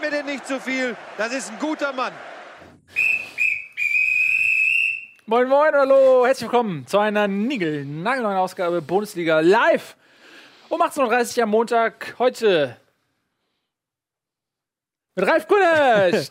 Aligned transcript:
Mir 0.00 0.10
den 0.10 0.24
nicht 0.24 0.46
zu 0.46 0.58
viel. 0.58 0.96
Das 1.18 1.30
ist 1.34 1.50
ein 1.50 1.58
guter 1.58 1.92
Mann. 1.92 2.12
Moin, 5.26 5.46
moin, 5.46 5.74
hallo, 5.74 6.24
herzlich 6.24 6.50
willkommen 6.50 6.86
zu 6.86 6.98
einer 6.98 7.28
Nigel, 7.28 7.84
nagelneuen 7.84 8.38
Ausgabe 8.38 8.80
Bundesliga 8.80 9.40
live 9.40 9.96
um 10.70 10.80
18.30 10.80 11.36
Uhr 11.36 11.42
am 11.42 11.50
Montag. 11.50 12.14
Heute 12.18 12.76
mit 15.16 15.28
Ralf 15.28 15.46
Gunesch. 15.46 16.28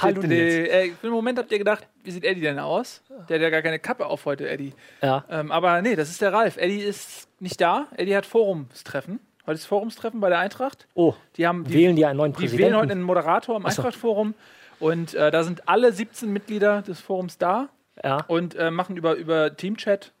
Hallo, 0.00 0.22
äh, 0.22 0.90
für 0.92 1.06
einen 1.06 1.12
Moment 1.12 1.38
habt 1.38 1.52
ihr 1.52 1.58
gedacht, 1.58 1.86
wie 2.02 2.12
sieht 2.12 2.24
Eddie 2.24 2.40
denn 2.40 2.58
aus? 2.58 3.02
Der 3.28 3.36
hat 3.36 3.42
ja 3.42 3.50
gar 3.50 3.60
keine 3.60 3.78
Kappe 3.78 4.06
auf 4.06 4.24
heute, 4.24 4.48
Eddie. 4.48 4.72
Ja. 5.02 5.26
Ähm, 5.28 5.52
aber 5.52 5.82
nee, 5.82 5.94
das 5.94 6.08
ist 6.08 6.22
der 6.22 6.32
Ralf. 6.32 6.56
Eddie 6.56 6.80
ist 6.80 7.28
nicht 7.38 7.60
da. 7.60 7.86
Eddie 7.96 8.16
hat 8.16 8.24
Forumstreffen. 8.24 9.20
Heute 9.46 9.54
ist 9.54 9.66
Forumstreffen 9.66 10.20
bei 10.20 10.28
der 10.28 10.38
Eintracht. 10.38 10.86
Oh, 10.94 11.14
Die 11.36 11.46
haben 11.46 11.64
die, 11.64 11.72
wählen 11.74 11.96
die 11.96 12.04
einen 12.04 12.18
neuen 12.18 12.32
die 12.32 12.36
Präsidenten? 12.36 12.72
wählen 12.72 12.80
heute 12.80 12.92
einen 12.92 13.02
Moderator 13.02 13.56
im 13.56 13.62
so. 13.62 13.68
Eintracht-Forum. 13.68 14.34
Und 14.78 15.14
äh, 15.14 15.30
da 15.30 15.42
sind 15.44 15.68
alle 15.68 15.92
17 15.92 16.32
Mitglieder 16.32 16.82
des 16.82 17.00
Forums 17.00 17.38
da 17.38 17.68
ja. 18.02 18.24
und 18.28 18.54
äh, 18.54 18.70
machen 18.70 18.96
über, 18.96 19.14
über 19.14 19.56
Teamchat, 19.56 20.12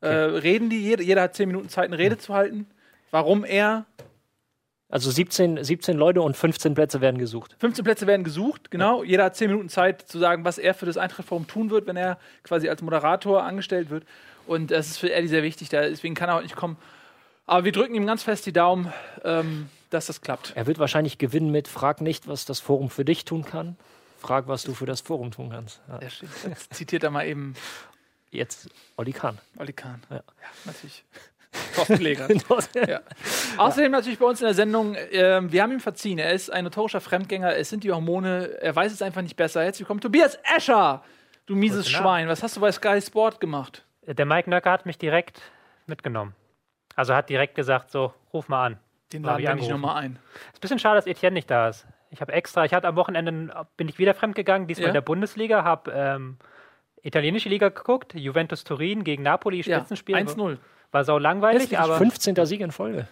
äh, 0.00 0.08
reden 0.08 0.70
die, 0.70 0.80
jeder, 0.82 1.02
jeder 1.02 1.22
hat 1.22 1.34
10 1.34 1.48
Minuten 1.48 1.68
Zeit, 1.68 1.84
eine 1.86 1.98
Rede 1.98 2.16
zu 2.16 2.32
halten. 2.32 2.66
Warum 3.10 3.44
er, 3.44 3.84
Also 4.88 5.10
17, 5.10 5.62
17 5.62 5.98
Leute 5.98 6.22
und 6.22 6.36
15 6.36 6.74
Plätze 6.74 7.00
werden 7.02 7.18
gesucht. 7.18 7.56
15 7.58 7.84
Plätze 7.84 8.06
werden 8.06 8.24
gesucht, 8.24 8.70
genau. 8.70 9.02
Jeder 9.04 9.24
hat 9.24 9.36
10 9.36 9.50
Minuten 9.50 9.68
Zeit 9.68 10.02
zu 10.02 10.18
sagen, 10.18 10.44
was 10.44 10.56
er 10.58 10.72
für 10.74 10.86
das 10.86 10.96
Eintracht-Forum 10.96 11.46
tun 11.46 11.70
wird, 11.70 11.86
wenn 11.86 11.96
er 11.96 12.18
quasi 12.42 12.68
als 12.70 12.80
Moderator 12.80 13.42
angestellt 13.42 13.90
wird. 13.90 14.04
Und 14.46 14.70
das 14.70 14.88
ist 14.88 14.96
für 14.98 15.12
Eddie 15.12 15.28
sehr 15.28 15.42
wichtig, 15.42 15.68
deswegen 15.68 16.14
kann 16.14 16.28
er 16.30 16.36
heute 16.36 16.44
nicht 16.44 16.56
kommen. 16.56 16.76
Aber 17.50 17.64
wir 17.64 17.72
drücken 17.72 17.96
ihm 17.96 18.06
ganz 18.06 18.22
fest 18.22 18.46
die 18.46 18.52
Daumen, 18.52 18.92
ähm, 19.24 19.68
dass 19.90 20.06
das 20.06 20.20
klappt. 20.20 20.52
Er 20.54 20.68
wird 20.68 20.78
wahrscheinlich 20.78 21.18
gewinnen 21.18 21.50
mit 21.50 21.66
Frag 21.66 22.00
nicht, 22.00 22.28
was 22.28 22.44
das 22.44 22.60
Forum 22.60 22.90
für 22.90 23.04
dich 23.04 23.24
tun 23.24 23.44
kann. 23.44 23.76
Frag, 24.20 24.46
was 24.46 24.62
du 24.62 24.72
für 24.72 24.86
das 24.86 25.00
Forum 25.00 25.32
tun 25.32 25.50
kannst. 25.50 25.80
Ja. 25.88 25.98
Jetzt 26.48 26.72
zitiert 26.72 27.02
er 27.02 27.10
mal 27.10 27.26
eben 27.26 27.56
Jetzt 28.30 28.68
Olli 28.96 29.10
Kahn. 29.12 29.38
Olli 29.58 29.72
Kahn. 29.72 30.00
Ja. 30.10 30.16
ja 30.18 30.22
natürlich. 30.64 31.04
Thorsten. 32.46 32.84
Ja. 32.88 33.00
Außerdem 33.56 33.90
natürlich 33.90 34.20
bei 34.20 34.26
uns 34.26 34.40
in 34.40 34.44
der 34.44 34.54
Sendung, 34.54 34.96
ähm, 35.10 35.50
wir 35.50 35.64
haben 35.64 35.72
ihm 35.72 35.80
verziehen. 35.80 36.20
Er 36.20 36.32
ist 36.32 36.52
ein 36.52 36.62
notorischer 36.62 37.00
Fremdgänger, 37.00 37.56
es 37.56 37.68
sind 37.68 37.82
die 37.82 37.90
Hormone, 37.90 38.60
er 38.60 38.76
weiß 38.76 38.92
es 38.92 39.02
einfach 39.02 39.22
nicht 39.22 39.34
besser. 39.34 39.64
Herzlich 39.64 39.80
willkommen, 39.80 40.00
Tobias 40.00 40.38
Escher, 40.56 41.02
du 41.46 41.56
mieses. 41.56 41.90
Schwein. 41.90 42.28
Was 42.28 42.44
hast 42.44 42.56
du 42.56 42.60
bei 42.60 42.70
Sky 42.70 43.02
Sport 43.02 43.40
gemacht? 43.40 43.84
Der 44.06 44.24
Mike 44.24 44.48
Nöcker 44.48 44.70
hat 44.70 44.86
mich 44.86 44.98
direkt 44.98 45.42
mitgenommen. 45.88 46.36
Also 47.00 47.14
hat 47.14 47.30
direkt 47.30 47.54
gesagt, 47.54 47.90
so, 47.90 48.12
ruf 48.30 48.48
mal 48.50 48.66
an. 48.66 48.76
Den 49.14 49.22
laden 49.22 49.40
ich 49.40 49.48
angerufen. 49.48 49.72
nochmal 49.72 50.02
ein. 50.02 50.18
Ist 50.52 50.58
ein 50.58 50.60
bisschen 50.60 50.78
schade, 50.78 50.96
dass 50.96 51.06
Etienne 51.06 51.32
nicht 51.32 51.50
da 51.50 51.70
ist. 51.70 51.86
Ich 52.10 52.20
habe 52.20 52.30
extra, 52.34 52.66
ich 52.66 52.74
hatte 52.74 52.86
am 52.88 52.96
Wochenende, 52.96 53.54
bin 53.78 53.88
ich 53.88 53.98
wieder 53.98 54.12
fremdgegangen, 54.12 54.68
diesmal 54.68 54.82
Ja. 54.84 54.88
in 54.88 54.94
der 54.94 55.00
Bundesliga, 55.00 55.64
habe 55.64 55.90
ähm, 55.92 56.36
italienische 57.02 57.48
Liga 57.48 57.70
geguckt, 57.70 58.12
Juventus 58.14 58.64
Turin 58.64 59.02
gegen 59.02 59.22
Napoli, 59.22 59.62
Ja, 59.62 59.78
Spitzenspiel. 59.78 60.14
1-0. 60.14 60.58
War 60.92 61.04
sau 61.04 61.16
langweilig, 61.18 61.78
aber 61.78 61.96
15. 61.96 62.36
Sieg 62.44 62.60
in 62.60 62.70
Folge. 62.70 63.08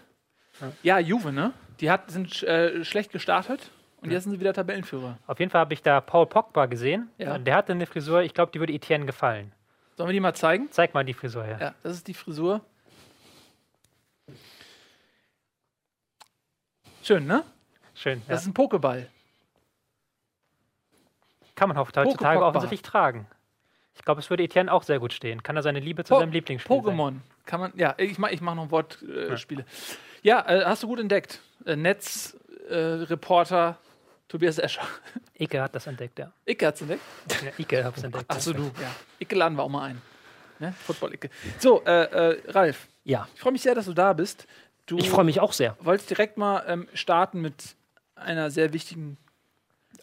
Ja, 0.82 0.98
Juve, 0.98 1.32
ne? 1.32 1.52
Die 1.80 1.90
hat, 1.90 2.10
sind 2.10 2.42
äh, 2.42 2.84
schlecht 2.84 3.10
gestartet 3.12 3.70
und 4.02 4.10
jetzt 4.10 4.24
sind 4.24 4.32
sie 4.32 4.40
wieder 4.40 4.52
Tabellenführer. 4.52 5.16
auf 5.26 5.38
jeden 5.38 5.50
Fall 5.50 5.60
habe 5.62 5.72
ich 5.72 5.82
da 5.82 6.02
Paul 6.02 6.26
Pogba 6.26 6.66
gesehen. 6.66 7.08
Ja. 7.16 7.36
Und 7.36 7.46
Der 7.46 7.54
hatte 7.54 7.72
eine 7.72 7.86
Frisur, 7.86 8.20
ich 8.22 8.34
glaube, 8.34 8.52
die 8.52 8.58
würde 8.60 8.74
Etienne 8.74 9.06
gefallen. 9.06 9.52
Sollen 9.96 10.08
wir 10.10 10.12
die 10.12 10.20
mal 10.20 10.34
zeigen? 10.34 10.68
Zeig 10.70 10.92
mal 10.92 11.04
die 11.04 11.14
Frisur 11.14 11.42
her. 11.44 11.58
Ja, 11.60 11.74
das 11.82 11.94
ist 11.94 12.06
die 12.08 12.14
Frisur. 12.14 12.60
Schön, 17.02 17.26
ne? 17.26 17.44
Schön. 17.94 18.20
Das 18.26 18.28
Ja. 18.28 18.34
ist 18.36 18.46
ein 18.46 18.54
Pokéball. 18.54 19.06
Kann 21.54 21.68
man 21.68 21.76
heutzutage 21.78 22.44
offensichtlich 22.44 22.82
tragen. 22.82 23.26
Ich 23.94 24.04
glaube, 24.04 24.20
es 24.20 24.30
würde 24.30 24.44
Etienne 24.44 24.72
auch 24.72 24.84
sehr 24.84 25.00
gut 25.00 25.12
stehen. 25.12 25.42
Kann 25.42 25.56
er 25.56 25.62
seine 25.62 25.80
Liebe 25.80 26.04
zu 26.04 26.14
Po- 26.14 26.20
seinem 26.20 26.30
Lieblingsspiel 26.32 26.82
sein. 26.84 26.94
Pokémon. 26.96 27.14
Kann 27.46 27.60
man, 27.60 27.72
ja, 27.76 27.94
ich 27.98 28.16
mache 28.18 28.32
ich 28.32 28.40
mach 28.40 28.54
noch 28.54 28.70
Wortspiele. 28.70 29.32
Äh, 29.32 29.36
Spiele. 29.38 29.64
ja, 30.22 30.46
äh, 30.48 30.64
hast 30.64 30.84
du 30.84 30.86
gut 30.86 31.00
entdeckt. 31.00 31.40
Äh, 31.66 31.74
Netzreporter 31.74 33.70
äh, 33.70 33.74
Tobias 34.28 34.58
Escher. 34.58 34.86
Ike 35.40 35.60
hat 35.60 35.74
das 35.74 35.86
entdeckt, 35.88 36.18
ja. 36.20 36.30
Icke 36.46 36.66
hat's 36.66 36.80
entdeckt. 36.82 37.02
ja 37.42 37.50
Ike 37.58 37.82
hat 37.84 37.96
es 37.96 38.04
entdeckt. 38.04 38.30
Achso, 38.30 38.52
du. 38.52 38.64
Ja. 38.80 38.94
Icke 39.18 39.34
laden 39.34 39.56
wir 39.56 39.62
auch 39.64 39.68
mal 39.68 39.82
ein. 39.90 40.00
Ne? 40.60 40.72
Football 40.72 41.14
Icke. 41.14 41.30
So, 41.58 41.82
äh, 41.84 41.90
äh, 42.34 42.42
Ralf, 42.52 42.86
Ja, 43.08 43.26
ich 43.34 43.40
freue 43.40 43.52
mich 43.52 43.62
sehr, 43.62 43.74
dass 43.74 43.86
du 43.86 43.94
da 43.94 44.12
bist. 44.12 44.46
Du 44.86 44.98
ich 44.98 45.08
freue 45.08 45.24
mich 45.24 45.40
auch 45.40 45.52
sehr. 45.54 45.76
wolltest 45.80 46.10
direkt 46.10 46.36
mal 46.36 46.62
ähm, 46.68 46.88
starten 46.94 47.40
mit 47.40 47.74
einer 48.14 48.50
sehr 48.50 48.72
wichtigen 48.72 49.16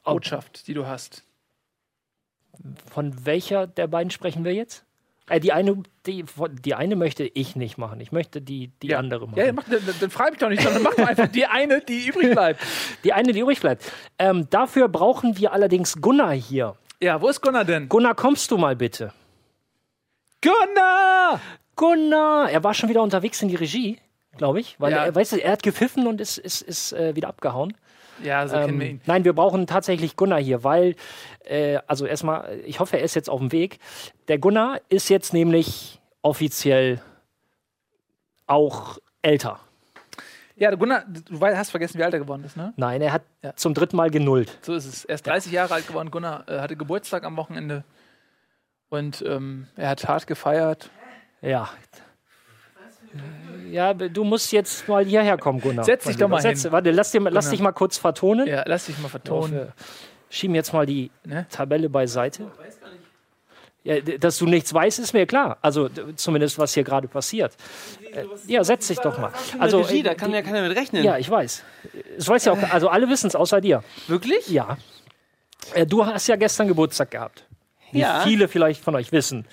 Botschaft, 0.04 0.68
die 0.68 0.74
du 0.74 0.88
hast. 0.88 1.24
Von 2.92 3.26
welcher 3.26 3.68
der 3.68 3.88
beiden 3.88 4.10
sprechen 4.12 4.44
wir 4.44 4.54
jetzt? 4.54 4.84
Äh, 5.28 5.40
die, 5.40 5.52
eine, 5.52 5.84
die, 6.06 6.26
die 6.64 6.74
eine 6.76 6.96
möchte 6.96 7.24
ich 7.26 7.56
nicht 7.56 7.78
machen. 7.78 8.00
Ich 8.00 8.12
möchte 8.12 8.42
die, 8.42 8.70
die 8.82 8.88
Ja. 8.88 9.00
andere 9.00 9.28
machen. 9.28 9.40
Ja, 9.40 9.52
mach, 9.54 9.66
dann, 9.70 9.82
dann 10.00 10.10
frage 10.10 10.32
mich 10.32 10.40
doch 10.40 10.50
nicht, 10.50 10.64
sondern 10.64 10.84
mach 10.84 10.98
einfach 10.98 11.28
die 11.28 11.46
eine, 11.46 11.82
die 11.82 12.08
übrig 12.08 12.32
bleibt. 12.32 12.62
Die 13.04 13.14
eine, 13.14 13.34
die 13.34 13.40
übrig 13.42 13.60
bleibt. 13.60 13.92
Ähm, 14.18 14.48
dafür 14.50 14.88
brauchen 14.88 15.38
wir 15.38 15.52
allerdings 15.54 16.00
Gunnar 16.02 16.34
hier. 16.34 16.76
Ja, 17.02 17.22
wo 17.22 17.28
ist 17.28 17.42
Gunnar 17.42 17.66
denn? 17.66 17.88
Gunnar, 17.90 18.16
kommst 18.16 18.50
du 18.52 18.58
mal 18.58 18.76
bitte? 18.76 19.14
Gunnar! 20.42 21.40
Gunnar! 21.76 22.50
Er 22.50 22.64
war 22.64 22.74
schon 22.74 22.90
wieder 22.90 23.02
unterwegs 23.02 23.42
in 23.42 23.50
die 23.50 23.56
Regie, 23.56 24.00
glaube 24.38 24.60
ich. 24.60 24.80
Weil 24.80 24.92
Ja. 24.92 25.06
er, 25.06 25.16
weißt 25.16 25.34
du, 25.34 25.38
er 25.38 25.52
hat 25.54 25.64
gepfiffen 25.64 26.08
und 26.08 26.22
ist, 26.22 26.38
ist, 26.38 26.62
ist 26.62 26.94
äh, 26.94 27.16
wieder 27.16 27.28
abgehauen. 27.28 27.76
Ja, 28.24 28.48
so 28.48 28.56
kennen 28.56 28.70
Ähm, 28.76 28.80
wir 28.80 28.88
ihn. 28.88 29.02
nein, 29.06 29.26
wir 29.26 29.34
brauchen 29.34 29.68
tatsächlich 29.68 30.16
Gunnar 30.16 30.40
hier, 30.40 30.64
weil, 30.64 30.96
äh, 31.44 31.80
also 31.88 32.06
erstmal, 32.06 32.60
ich 32.66 32.80
hoffe, 32.80 32.98
er 32.98 33.04
ist 33.04 33.14
jetzt 33.14 33.30
auf 33.30 33.40
dem 33.40 33.52
Weg. 33.52 33.80
Der 34.30 34.38
Gunnar 34.40 34.80
ist 34.88 35.10
jetzt 35.10 35.34
nämlich 35.34 36.00
offiziell 36.22 37.02
auch 38.48 38.98
älter. 39.22 39.60
Ja, 40.56 40.70
der 40.70 40.78
Gunnar, 40.78 41.04
du 41.08 41.42
hast 41.42 41.72
vergessen, 41.72 42.00
wie 42.00 42.04
alt 42.04 42.14
er 42.14 42.20
geworden 42.22 42.46
ist, 42.46 42.56
ne? 42.56 42.74
Nein, 42.78 43.02
er 43.02 43.12
hat 43.12 43.24
Ja. 43.44 43.54
zum 43.58 43.74
dritten 43.74 43.98
Mal 43.98 44.10
genullt. 44.10 44.58
So 44.62 44.74
ist 44.74 44.86
es. 44.86 45.04
Er 45.04 45.16
ist 45.16 45.28
30 45.28 45.52
Jahre 45.52 45.74
alt 45.74 45.86
geworden. 45.88 46.12
Gunnar 46.12 46.48
äh, 46.48 46.60
hatte 46.62 46.78
Geburtstag 46.78 47.26
am 47.26 47.36
Wochenende. 47.36 47.84
Und 48.88 49.22
ähm, 49.28 49.68
er 49.76 49.90
hat 49.90 50.08
hart 50.08 50.28
gefeiert. 50.28 50.90
Ja. 51.46 51.70
Ja, 53.72 53.94
du 53.94 54.24
musst 54.24 54.52
jetzt 54.52 54.88
mal 54.88 55.06
hierher 55.06 55.38
kommen, 55.38 55.60
Gunnar. 55.62 55.86
Setz 55.86 56.06
dich 56.06 56.18
doch 56.18 56.28
mal. 56.28 56.42
Setz, 56.42 56.64
hin. 56.64 56.72
Warte, 56.72 56.92
lass, 56.92 57.12
dir, 57.12 57.20
lass 57.22 57.50
dich 57.50 57.60
mal 57.60 57.72
kurz 57.72 57.98
vertonen. 57.98 58.48
Ja, 58.48 58.64
lass 58.66 58.86
dich 58.86 58.98
mal 59.00 59.08
vertonen. 59.10 59.54
Wir 59.54 59.74
schieben 60.30 60.56
jetzt 60.56 60.74
mal 60.74 60.86
die 60.86 61.12
Ne? 61.24 61.46
Tabelle 61.50 61.90
beiseite. 61.90 62.52
Ja, 63.84 64.00
d- 64.00 64.18
dass 64.18 64.38
du 64.38 64.46
nichts 64.48 64.74
weißt, 64.74 65.00
ist 65.00 65.14
mir 65.14 65.26
klar. 65.28 65.58
Also 65.62 65.90
zumindest, 66.16 66.58
was 66.58 66.74
hier 66.74 66.84
gerade 66.84 67.08
passiert. 67.08 67.56
Äh, 68.14 68.26
ja, 68.48 68.64
setz 68.64 68.88
dich 68.88 68.98
doch 69.00 69.18
mal. 69.20 69.32
Also, 69.60 69.82
Regie, 69.82 70.00
äh, 70.00 70.04
da 70.04 70.16
kann 70.16 70.30
die- 70.32 70.36
ja 70.36 70.42
keiner 70.42 70.68
mit 70.68 70.76
rechnen. 70.76 71.04
Ja, 71.04 71.18
ich 71.18 71.30
weiß. 71.30 71.64
Es 72.18 72.28
weiß 72.28 72.46
ja 72.46 72.54
auch, 72.54 72.72
also 72.72 72.90
alle 72.90 73.08
wissen 73.10 73.28
es 73.28 73.36
außer 73.36 73.62
dir. 73.62 73.84
Wirklich? 74.08 74.48
Ja. 74.50 74.78
Äh, 75.74 75.86
Du 75.86 76.06
hast 76.06 76.28
ja 76.28 76.36
gestern 76.36 76.68
Geburtstag 76.68 77.12
gehabt. 77.12 77.46
Wie 77.92 78.00
Ja. 78.00 78.22
viele 78.22 78.48
vielleicht 78.48 78.84
von 78.84 78.96
euch 78.96 79.12
wissen. 79.12 79.46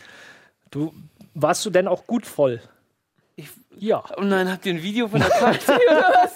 Du 0.70 0.94
warst 1.34 1.64
du 1.66 1.70
denn 1.70 1.88
auch 1.88 2.06
gut 2.06 2.26
voll? 2.26 2.60
Ich- 3.36 3.48
ja. 3.78 4.02
Oh 4.16 4.22
nein, 4.22 4.50
habt 4.50 4.66
ihr 4.66 4.74
ein 4.74 4.82
Video 4.82 5.08
von 5.08 5.20
der 5.20 5.28
Party 5.28 5.72
oder 5.90 6.12
was? 6.22 6.32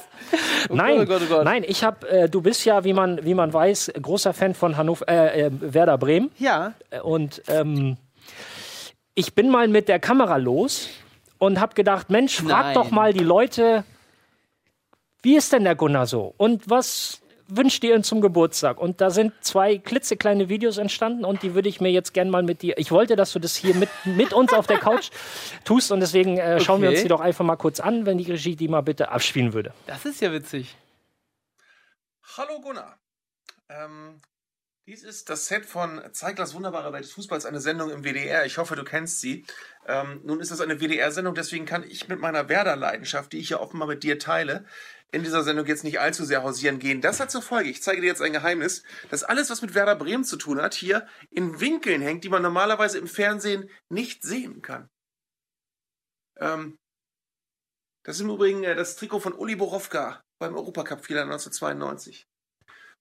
Oh 0.70 0.74
nein, 0.74 0.96
Gott, 0.98 1.06
oh 1.06 1.10
Gott, 1.10 1.22
oh 1.24 1.34
Gott. 1.36 1.44
nein, 1.44 1.64
ich 1.66 1.84
habe, 1.84 2.08
äh, 2.08 2.28
du 2.28 2.40
bist 2.40 2.64
ja, 2.64 2.82
wie 2.84 2.92
man, 2.92 3.24
wie 3.24 3.34
man 3.34 3.52
weiß, 3.52 3.92
großer 4.00 4.32
Fan 4.32 4.54
von 4.54 4.76
Hannover, 4.76 5.06
äh, 5.08 5.42
äh, 5.42 5.50
Werder 5.60 5.98
Bremen. 5.98 6.30
Ja. 6.38 6.72
Und 7.02 7.42
ähm, 7.48 7.96
ich 9.14 9.34
bin 9.34 9.50
mal 9.50 9.68
mit 9.68 9.88
der 9.88 9.98
Kamera 10.00 10.36
los 10.36 10.88
und 11.38 11.60
habe 11.60 11.74
gedacht, 11.74 12.10
Mensch, 12.10 12.36
frag 12.40 12.64
Nein. 12.66 12.74
doch 12.74 12.90
mal 12.90 13.12
die 13.12 13.22
Leute, 13.24 13.84
wie 15.22 15.36
ist 15.36 15.52
denn 15.52 15.64
der 15.64 15.74
Gunnar 15.76 16.06
so? 16.06 16.34
Und 16.38 16.68
was 16.68 17.20
wünscht 17.48 17.82
ihr 17.84 17.94
ihm 17.94 18.02
zum 18.02 18.20
Geburtstag? 18.20 18.78
Und 18.78 19.00
da 19.00 19.10
sind 19.10 19.32
zwei 19.40 19.78
klitzekleine 19.78 20.48
Videos 20.48 20.78
entstanden 20.78 21.24
und 21.24 21.42
die 21.42 21.54
würde 21.54 21.68
ich 21.68 21.80
mir 21.80 21.90
jetzt 21.90 22.14
gern 22.14 22.30
mal 22.30 22.42
mit 22.42 22.62
dir. 22.62 22.78
Ich 22.78 22.90
wollte, 22.90 23.16
dass 23.16 23.32
du 23.32 23.38
das 23.38 23.56
hier 23.56 23.74
mit, 23.74 23.88
mit 24.04 24.32
uns 24.32 24.52
auf 24.52 24.66
der 24.66 24.78
Couch 24.78 25.10
tust 25.64 25.92
und 25.92 26.00
deswegen 26.00 26.38
äh, 26.38 26.60
schauen 26.60 26.82
wir 26.82 26.88
Okay. 26.88 26.96
uns 26.96 27.02
die 27.02 27.08
doch 27.08 27.20
einfach 27.20 27.44
mal 27.44 27.56
kurz 27.56 27.80
an, 27.80 28.06
wenn 28.06 28.18
die 28.18 28.30
Regie 28.30 28.56
die 28.56 28.68
mal 28.68 28.80
bitte 28.82 29.10
abspielen 29.10 29.52
würde. 29.52 29.72
Das 29.86 30.04
ist 30.04 30.20
ja 30.20 30.32
witzig. 30.32 30.76
Hallo 32.36 32.60
Gunnar. 32.60 32.98
Ähm, 33.68 34.20
dies 34.86 35.02
ist 35.02 35.30
das 35.30 35.46
Set 35.46 35.66
von 35.66 36.00
Zeiglers 36.12 36.54
wunderbare 36.54 36.92
Welt 36.92 37.04
des 37.04 37.12
Fußballs, 37.12 37.44
eine 37.46 37.60
Sendung 37.60 37.90
im 37.90 38.04
WDR. 38.04 38.46
Ich 38.46 38.58
hoffe, 38.58 38.76
du 38.76 38.84
kennst 38.84 39.20
sie. 39.20 39.44
Ähm, 39.86 40.20
nun 40.24 40.38
ist 40.40 40.50
das 40.52 40.60
eine 40.60 40.80
WDR-Sendung, 40.80 41.34
deswegen 41.34 41.64
kann 41.66 41.82
ich 41.82 42.06
mit 42.08 42.20
meiner 42.20 42.48
Werder-Leidenschaft, 42.48 43.32
die 43.32 43.38
ich 43.38 43.50
ja 43.50 43.58
offenbar 43.60 43.88
mit 43.88 44.02
dir 44.04 44.18
teile, 44.18 44.64
in 45.12 45.22
dieser 45.22 45.42
Sendung 45.42 45.66
jetzt 45.66 45.84
nicht 45.84 46.00
allzu 46.00 46.24
sehr 46.24 46.42
hausieren 46.42 46.78
gehen. 46.78 47.00
Das 47.00 47.20
hat 47.20 47.30
zur 47.30 47.42
Folge, 47.42 47.70
ich 47.70 47.82
zeige 47.82 48.00
dir 48.00 48.08
jetzt 48.08 48.22
ein 48.22 48.32
Geheimnis, 48.32 48.82
dass 49.10 49.24
alles, 49.24 49.50
was 49.50 49.62
mit 49.62 49.74
Werder 49.74 49.96
Bremen 49.96 50.24
zu 50.24 50.36
tun 50.36 50.60
hat, 50.60 50.74
hier 50.74 51.06
in 51.30 51.60
Winkeln 51.60 52.02
hängt, 52.02 52.24
die 52.24 52.28
man 52.28 52.42
normalerweise 52.42 52.98
im 52.98 53.06
Fernsehen 53.06 53.70
nicht 53.88 54.22
sehen 54.22 54.62
kann. 54.62 54.88
Ähm, 56.38 56.78
das 58.04 58.16
ist 58.16 58.22
im 58.22 58.30
Übrigen 58.30 58.62
äh, 58.64 58.74
das 58.74 58.96
Trikot 58.96 59.20
von 59.20 59.32
Uli 59.32 59.56
Borowka 59.56 60.22
beim 60.38 60.54
Europacup-Finale 60.54 61.24
1992. 61.24 62.26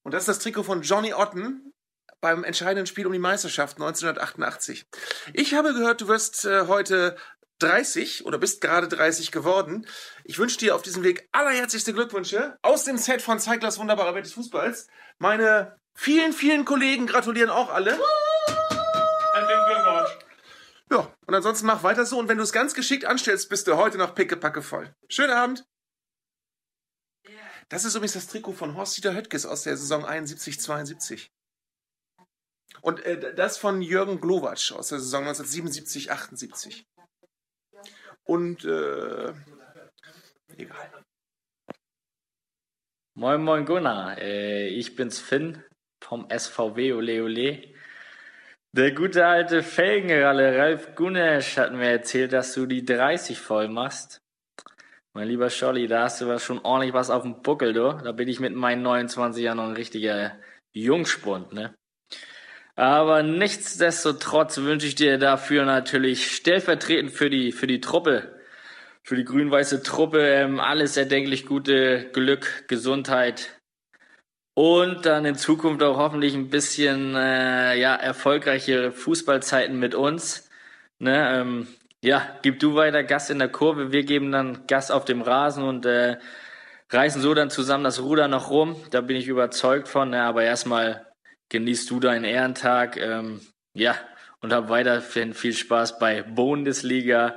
Und 0.03 0.13
das 0.13 0.23
ist 0.23 0.27
das 0.27 0.39
Trikot 0.39 0.63
von 0.63 0.83
Johnny 0.83 1.13
Otten 1.13 1.73
beim 2.21 2.43
entscheidenden 2.43 2.87
Spiel 2.87 3.05
um 3.05 3.13
die 3.13 3.19
Meisterschaft 3.19 3.77
1988. 3.77 4.85
Ich 5.33 5.53
habe 5.53 5.73
gehört, 5.73 6.01
du 6.01 6.07
wirst 6.07 6.45
äh, 6.45 6.67
heute 6.67 7.17
30 7.59 8.25
oder 8.25 8.37
bist 8.37 8.61
gerade 8.61 8.87
30 8.87 9.31
geworden. 9.31 9.87
Ich 10.23 10.37
wünsche 10.39 10.57
dir 10.57 10.75
auf 10.75 10.81
diesem 10.81 11.03
Weg 11.03 11.27
allerherzlichste 11.31 11.93
Glückwünsche 11.93 12.57
aus 12.61 12.83
dem 12.83 12.97
Set 12.97 13.21
von 13.21 13.39
Zeiglers 13.39 13.79
wunderbarer 13.79 14.13
Welt 14.13 14.25
des 14.25 14.33
Fußballs. 14.33 14.87
Meine 15.17 15.79
vielen, 15.93 16.33
vielen 16.33 16.65
Kollegen 16.65 17.07
gratulieren 17.07 17.49
auch 17.49 17.71
alle. 17.71 17.97
Ja, 20.91 21.11
und 21.25 21.33
ansonsten 21.33 21.65
mach 21.65 21.83
weiter 21.83 22.05
so. 22.05 22.19
Und 22.19 22.27
wenn 22.27 22.37
du 22.37 22.43
es 22.43 22.53
ganz 22.53 22.73
geschickt 22.73 23.05
anstellst, 23.05 23.49
bist 23.49 23.67
du 23.67 23.77
heute 23.77 23.97
noch 23.97 24.13
pickepacke 24.15 24.61
voll. 24.61 24.93
Schönen 25.09 25.33
Abend. 25.33 25.65
Das 27.69 27.83
ist 27.83 27.95
übrigens 27.95 28.13
das 28.13 28.27
Trikot 28.27 28.53
von 28.53 28.75
Horst-Dieter 28.75 29.15
Höttges 29.15 29.45
aus 29.45 29.63
der 29.63 29.75
Saison 29.75 30.05
71-72. 30.05 31.29
Und 32.81 32.99
äh, 33.03 33.33
das 33.33 33.57
von 33.57 33.81
Jürgen 33.81 34.21
Glowacz 34.21 34.71
aus 34.71 34.89
der 34.89 34.99
Saison 34.99 35.27
1977-78. 35.27 36.85
Und, 38.25 38.65
äh, 38.65 39.33
egal. 40.57 40.89
Moin, 43.17 43.41
moin 43.41 43.65
Gunnar. 43.65 44.17
Äh, 44.17 44.67
ich 44.67 44.95
bin's 44.95 45.19
Finn 45.19 45.63
vom 46.03 46.27
SVW 46.29 46.93
Ole 46.93 47.23
Ole. 47.23 47.75
Der 48.75 48.91
gute 48.91 49.25
alte 49.25 49.63
Felgenralle 49.63 50.57
Ralf 50.57 50.95
Gunesch 50.95 51.55
hat 51.57 51.71
mir 51.71 51.91
erzählt, 51.91 52.33
dass 52.33 52.53
du 52.53 52.65
die 52.65 52.83
30 52.83 53.39
voll 53.39 53.69
machst. 53.69 54.19
Mein 55.13 55.29
lieber 55.29 55.49
Scholli, 55.49 55.87
da 55.87 56.03
hast 56.03 56.19
du 56.19 56.37
schon 56.39 56.59
ordentlich 56.59 56.93
was 56.93 57.09
auf 57.09 57.23
dem 57.23 57.41
Buckel, 57.41 57.71
du. 57.71 57.93
Da 58.03 58.11
bin 58.11 58.27
ich 58.27 58.41
mit 58.41 58.53
meinen 58.53 58.81
29 58.81 59.41
Jahren 59.41 59.57
noch 59.57 59.69
ein 59.69 59.75
richtiger 59.75 60.37
Jungspund, 60.73 61.53
ne? 61.53 61.73
Aber 62.75 63.23
nichtsdestotrotz 63.23 64.57
wünsche 64.57 64.87
ich 64.87 64.95
dir 64.95 65.17
dafür 65.17 65.65
natürlich 65.65 66.35
stellvertretend 66.35 67.11
für 67.11 67.29
die, 67.29 67.51
für 67.51 67.67
die 67.67 67.79
Truppe, 67.79 68.35
für 69.03 69.15
die 69.15 69.23
grün-weiße 69.23 69.81
Truppe, 69.83 70.19
ähm, 70.27 70.59
alles 70.59 70.97
erdenklich 70.97 71.45
gute 71.45 72.09
Glück, 72.11 72.65
Gesundheit 72.67 73.55
und 74.55 75.05
dann 75.05 75.25
in 75.25 75.35
Zukunft 75.35 75.83
auch 75.83 75.97
hoffentlich 75.97 76.33
ein 76.33 76.49
bisschen 76.49 77.15
äh, 77.15 77.77
ja, 77.79 77.95
erfolgreiche 77.95 78.91
Fußballzeiten 78.91 79.77
mit 79.77 79.95
uns. 79.95 80.49
Ne, 80.99 81.39
ähm, 81.41 81.67
ja, 82.01 82.37
gib 82.41 82.59
du 82.59 82.75
weiter 82.75 83.03
Gas 83.03 83.29
in 83.29 83.39
der 83.39 83.49
Kurve, 83.49 83.91
wir 83.91 84.03
geben 84.03 84.31
dann 84.31 84.65
Gas 84.67 84.91
auf 84.91 85.05
dem 85.05 85.21
Rasen 85.21 85.63
und 85.63 85.85
äh, 85.85 86.17
reißen 86.89 87.21
so 87.21 87.33
dann 87.33 87.49
zusammen 87.49 87.83
das 87.83 88.01
Ruder 88.01 88.27
noch 88.27 88.49
rum. 88.49 88.75
Da 88.91 89.01
bin 89.01 89.17
ich 89.17 89.27
überzeugt 89.27 89.87
von. 89.87 90.11
Ne, 90.11 90.23
aber 90.23 90.43
erstmal 90.43 91.05
genießt 91.49 91.89
du 91.89 91.99
deinen 91.99 92.23
Ehrentag. 92.25 92.97
Ähm, 92.97 93.41
ja, 93.73 93.95
und 94.41 94.53
hab 94.53 94.69
weiterhin 94.69 95.33
viel 95.33 95.53
Spaß 95.53 95.99
bei 95.99 96.21
Bundesliga. 96.23 97.35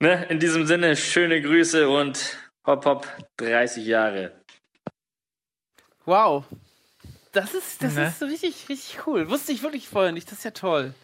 Ne, 0.00 0.24
in 0.28 0.38
diesem 0.38 0.66
Sinne, 0.66 0.96
schöne 0.96 1.42
Grüße 1.42 1.88
und 1.88 2.36
hopp 2.66 2.84
hopp, 2.84 3.08
30 3.38 3.84
Jahre. 3.86 4.32
Wow. 6.04 6.44
Das 7.32 7.54
ist, 7.54 7.82
das 7.82 7.94
Ne? 7.94 8.06
ist 8.08 8.22
richtig, 8.22 8.68
richtig 8.68 9.06
cool. 9.06 9.28
Wusste 9.28 9.52
ich 9.52 9.62
wirklich 9.62 9.88
vorher 9.88 10.12
nicht. 10.12 10.30
Das 10.30 10.38
ist 10.38 10.44
ja 10.44 10.50
toll. 10.52 10.94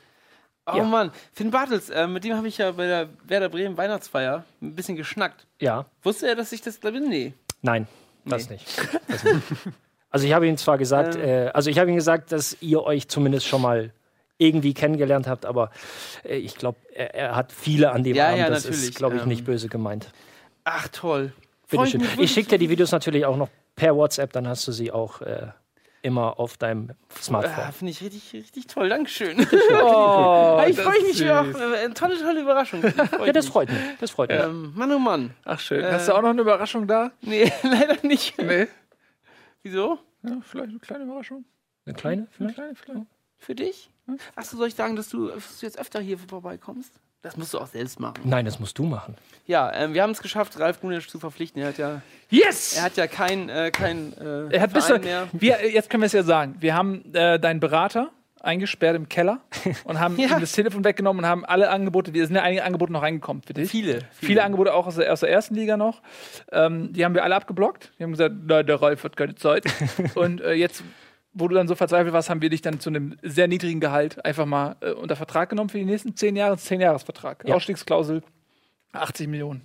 Oh 0.66 0.76
Ja. 0.78 0.84
Mann, 0.84 1.12
Finn 1.34 1.50
Bartels, 1.50 1.90
äh, 1.90 2.06
mit 2.06 2.24
dem 2.24 2.34
habe 2.36 2.48
ich 2.48 2.56
ja 2.58 2.70
bei 2.72 2.86
der 2.86 3.10
Werder 3.24 3.50
Bremen 3.50 3.76
Weihnachtsfeier 3.76 4.44
ein 4.62 4.74
bisschen 4.74 4.96
geschnackt. 4.96 5.46
Ja, 5.60 5.84
Wusste 6.02 6.26
er, 6.28 6.36
dass 6.36 6.52
ich 6.52 6.62
das 6.62 6.80
glaube 6.80 7.00
Nee. 7.00 7.34
nein, 7.60 7.86
das 8.24 8.48
Nee. 8.48 8.54
nicht. 8.56 8.78
Das 9.08 9.24
nicht. 9.24 9.42
Also 10.14 10.26
ich 10.28 10.32
habe 10.32 10.46
ihm 10.46 10.56
zwar 10.56 10.78
gesagt, 10.78 11.16
äh, 11.16 11.50
also 11.52 11.70
ich 11.70 11.78
habe 11.78 11.90
ihm 11.90 11.96
gesagt, 11.96 12.30
dass 12.30 12.56
ihr 12.60 12.82
euch 12.84 13.08
zumindest 13.08 13.46
schon 13.46 13.60
mal 13.62 13.90
irgendwie 14.38 14.74
kennengelernt 14.74 15.26
habt, 15.26 15.44
aber 15.44 15.70
äh, 16.24 16.36
ich 16.36 16.56
glaube, 16.56 16.78
er, 16.94 17.14
er 17.14 17.36
hat 17.36 17.50
viele 17.52 17.90
an 17.90 18.04
dem 18.04 18.14
Ja, 18.16 18.26
Abend. 18.28 18.38
ja, 18.38 18.48
das 18.48 18.64
natürlich, 18.64 18.90
ist, 18.90 18.94
glaube 18.96 19.16
ich, 19.16 19.22
ähm, 19.22 19.28
nicht 19.28 19.44
böse 19.44 19.68
gemeint. 19.68 20.12
Ach, 20.64 20.86
toll. 20.88 21.32
Bitte 21.68 21.76
Freut 21.82 21.88
schön. 21.90 22.00
mich 22.00 22.08
Ich 22.10 22.16
wirklich. 22.16 22.30
schicke 22.32 22.48
dir 22.50 22.58
die 22.58 22.70
Videos 22.70 22.92
natürlich 22.92 23.26
auch 23.26 23.36
noch 23.36 23.48
per 23.74 23.96
WhatsApp, 23.96 24.32
dann 24.32 24.46
hast 24.46 24.66
du 24.68 24.72
sie 24.72 24.92
auch 24.92 25.20
äh, 25.20 25.48
immer 26.02 26.38
auf 26.38 26.56
deinem 26.58 26.90
Smartphone. 27.20 27.64
Ah, 27.68 27.72
Finde 27.72 27.90
ich 27.90 28.00
richtig, 28.02 28.32
richtig 28.34 28.66
toll. 28.68 28.88
Dankeschön. 28.88 29.36
Oh, 29.82 30.62
ich 30.68 30.76
das 30.76 30.84
freue 30.84 31.02
mich 31.02 31.16
süß. 31.16 31.30
Eine 31.30 31.94
tolle, 31.94 32.18
tolle 32.20 32.40
Überraschung. 32.40 32.82
Ja, 33.24 33.32
das 33.32 33.48
freut 33.48 33.68
mich. 33.68 33.78
Das 34.00 34.10
freut 34.12 34.30
mich. 34.30 34.40
Ähm, 34.40 34.72
Mann, 34.76 34.92
oh 34.92 34.98
Mann. 34.98 35.34
Ach 35.44 35.58
schön. 35.58 35.82
Äh, 35.84 35.90
Hast 35.92 36.08
du 36.08 36.12
auch 36.14 36.22
noch 36.22 36.30
eine 36.30 36.42
Überraschung 36.42 36.86
da? 36.86 37.10
Nee, 37.22 37.50
leider 37.62 37.96
nicht. 38.02 38.38
Nee. 38.40 38.68
Wieso? 39.64 39.98
Ja, 40.22 40.38
vielleicht 40.42 40.70
eine 40.70 40.78
kleine 40.78 41.04
Überraschung. 41.04 41.44
Eine 41.86 41.94
kleine 41.96 42.26
Eine 42.38 42.52
kleine, 42.52 42.74
vielleicht. 42.74 43.06
Für 43.38 43.54
dich? 43.54 43.90
Achso, 44.36 44.56
soll 44.56 44.68
ich 44.68 44.74
sagen, 44.74 44.94
dass 44.94 45.08
du, 45.08 45.28
dass 45.28 45.58
du 45.58 45.66
jetzt 45.66 45.78
öfter 45.78 46.00
hier 46.00 46.18
vorbeikommst? 46.18 46.92
Das 47.22 47.38
musst 47.38 47.54
du 47.54 47.58
auch 47.58 47.66
selbst 47.66 47.98
machen. 47.98 48.20
Nein, 48.24 48.44
das 48.44 48.60
musst 48.60 48.76
du 48.78 48.82
machen. 48.84 49.16
Ja, 49.46 49.72
ähm, 49.72 49.94
wir 49.94 50.02
haben 50.02 50.10
es 50.10 50.20
geschafft, 50.20 50.58
Ralf 50.60 50.80
Gunisch 50.82 51.08
zu 51.08 51.18
verpflichten. 51.18 51.62
Er 51.62 51.68
hat 51.68 51.78
ja, 51.78 52.02
Yes! 52.28 52.76
er 52.76 52.82
hat 52.82 52.96
ja 52.98 53.06
kein, 53.06 53.48
äh, 53.48 53.70
kein 53.70 54.12
äh, 54.18 54.54
Er 54.54 54.60
hat 54.60 54.74
bis 54.74 54.84
Verein 54.86 55.00
mehr. 55.00 55.28
wir, 55.32 55.70
jetzt 55.72 55.88
können 55.88 56.02
wir 56.02 56.06
es 56.06 56.12
ja 56.12 56.22
sagen. 56.22 56.56
Wir 56.60 56.74
haben 56.74 57.14
äh, 57.14 57.40
deinen 57.40 57.60
Berater 57.60 58.10
eingesperrt 58.44 58.94
im 58.96 59.08
Keller 59.08 59.40
und 59.84 59.98
haben 60.00 60.18
Ja. 60.18 60.36
ihm 60.36 60.40
das 60.40 60.52
Telefon 60.52 60.84
weggenommen 60.84 61.24
und 61.24 61.28
haben 61.30 61.44
alle 61.44 61.70
Angebote, 61.70 62.14
wir 62.14 62.26
sind 62.26 62.36
ja 62.36 62.42
einige 62.42 62.64
Angebote 62.64 62.92
noch 62.92 63.02
reingekommen 63.02 63.42
für 63.42 63.54
dich. 63.54 63.70
Viele, 63.70 64.00
Viele, 64.12 64.44
Angebote 64.44 64.72
auch 64.74 64.86
aus 64.86 64.96
der, 64.96 65.12
aus 65.12 65.20
der 65.20 65.30
ersten 65.30 65.54
Liga 65.54 65.76
noch. 65.76 66.02
Ähm, 66.52 66.92
die 66.92 67.04
haben 67.04 67.14
wir 67.14 67.24
alle 67.24 67.34
abgeblockt. 67.34 67.92
Die 67.98 68.04
haben 68.04 68.12
gesagt, 68.12 68.34
nein, 68.46 68.66
der 68.66 68.80
Ralf 68.80 69.02
hat 69.04 69.16
keine 69.16 69.34
Zeit. 69.34 69.64
und 70.14 70.40
äh, 70.40 70.52
jetzt, 70.52 70.84
wo 71.32 71.48
du 71.48 71.54
dann 71.54 71.66
so 71.68 71.74
verzweifelt 71.74 72.12
warst, 72.12 72.30
haben 72.30 72.42
wir 72.42 72.50
dich 72.50 72.62
dann 72.62 72.78
zu 72.80 72.90
einem 72.90 73.16
sehr 73.22 73.48
niedrigen 73.48 73.80
Gehalt 73.80 74.24
einfach 74.24 74.46
mal 74.46 74.76
äh, 74.80 74.92
unter 74.92 75.16
Vertrag 75.16 75.48
genommen 75.50 75.68
für 75.70 75.78
die 75.78 75.84
nächsten 75.84 76.14
zehn 76.14 76.36
Jahre. 76.36 76.56
Zehn 76.58 76.80
Jahresvertrag. 76.80 77.44
Ja. 77.46 77.54
Ausstiegsklausel 77.56 78.22
80 78.92 79.26
Millionen. 79.28 79.62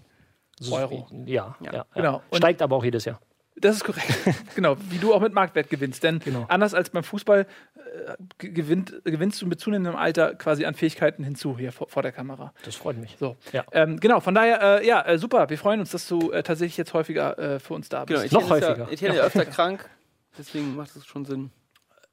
Euro. 0.71 1.07
Ja, 1.25 1.55
ja. 1.61 1.71
ja, 1.73 1.85
Genau. 1.93 2.21
Und- 2.29 2.37
Steigt 2.37 2.61
aber 2.61 2.75
auch 2.75 2.83
jedes 2.83 3.05
Jahr. 3.05 3.19
Das 3.61 3.75
ist 3.75 3.83
korrekt. 3.83 4.07
genau, 4.55 4.77
wie 4.89 4.97
du 4.97 5.13
auch 5.13 5.21
mit 5.21 5.33
Marktwert 5.33 5.69
gewinnst. 5.69 6.03
Denn 6.03 6.19
Genau. 6.19 6.45
anders 6.47 6.73
als 6.73 6.89
beim 6.89 7.03
Fußball 7.03 7.41
äh, 7.75 8.13
ge- 8.37 8.51
gewinnt, 8.51 8.93
gewinnst 9.03 9.41
du 9.41 9.47
mit 9.47 9.59
zunehmendem 9.59 9.95
Alter 9.95 10.35
quasi 10.35 10.65
an 10.65 10.73
Fähigkeiten 10.75 11.23
hinzu 11.23 11.57
hier 11.57 11.71
vor, 11.71 11.89
vor 11.89 12.01
der 12.03 12.11
Kamera. 12.11 12.53
Das 12.63 12.75
freut 12.75 12.97
mich. 12.97 13.17
So. 13.19 13.35
Ja. 13.51 13.65
Ähm, 13.71 13.99
genau, 13.99 14.19
von 14.19 14.33
daher, 14.35 14.79
äh, 14.81 14.87
ja, 14.87 15.01
äh, 15.05 15.17
super. 15.17 15.49
Wir 15.49 15.57
freuen 15.57 15.79
uns, 15.79 15.91
dass 15.91 16.07
du 16.07 16.31
äh, 16.31 16.43
tatsächlich 16.43 16.77
jetzt 16.77 16.93
häufiger 16.93 17.37
äh, 17.37 17.59
für 17.59 17.73
uns 17.73 17.89
da 17.89 18.05
Genau, 18.05 18.21
bist. 18.21 18.33
Noch 18.33 18.41
Etienne 18.43 18.57
ist 18.59 18.67
häufiger. 18.67 18.85
Ja, 18.85 18.91
Etienne 18.93 19.13
ist 19.15 19.19
ja 19.19 19.25
öfter 19.25 19.45
krank. 19.51 19.89
Deswegen 20.37 20.75
macht 20.75 20.95
es 20.95 21.05
schon 21.05 21.25
Sinn. 21.25 21.51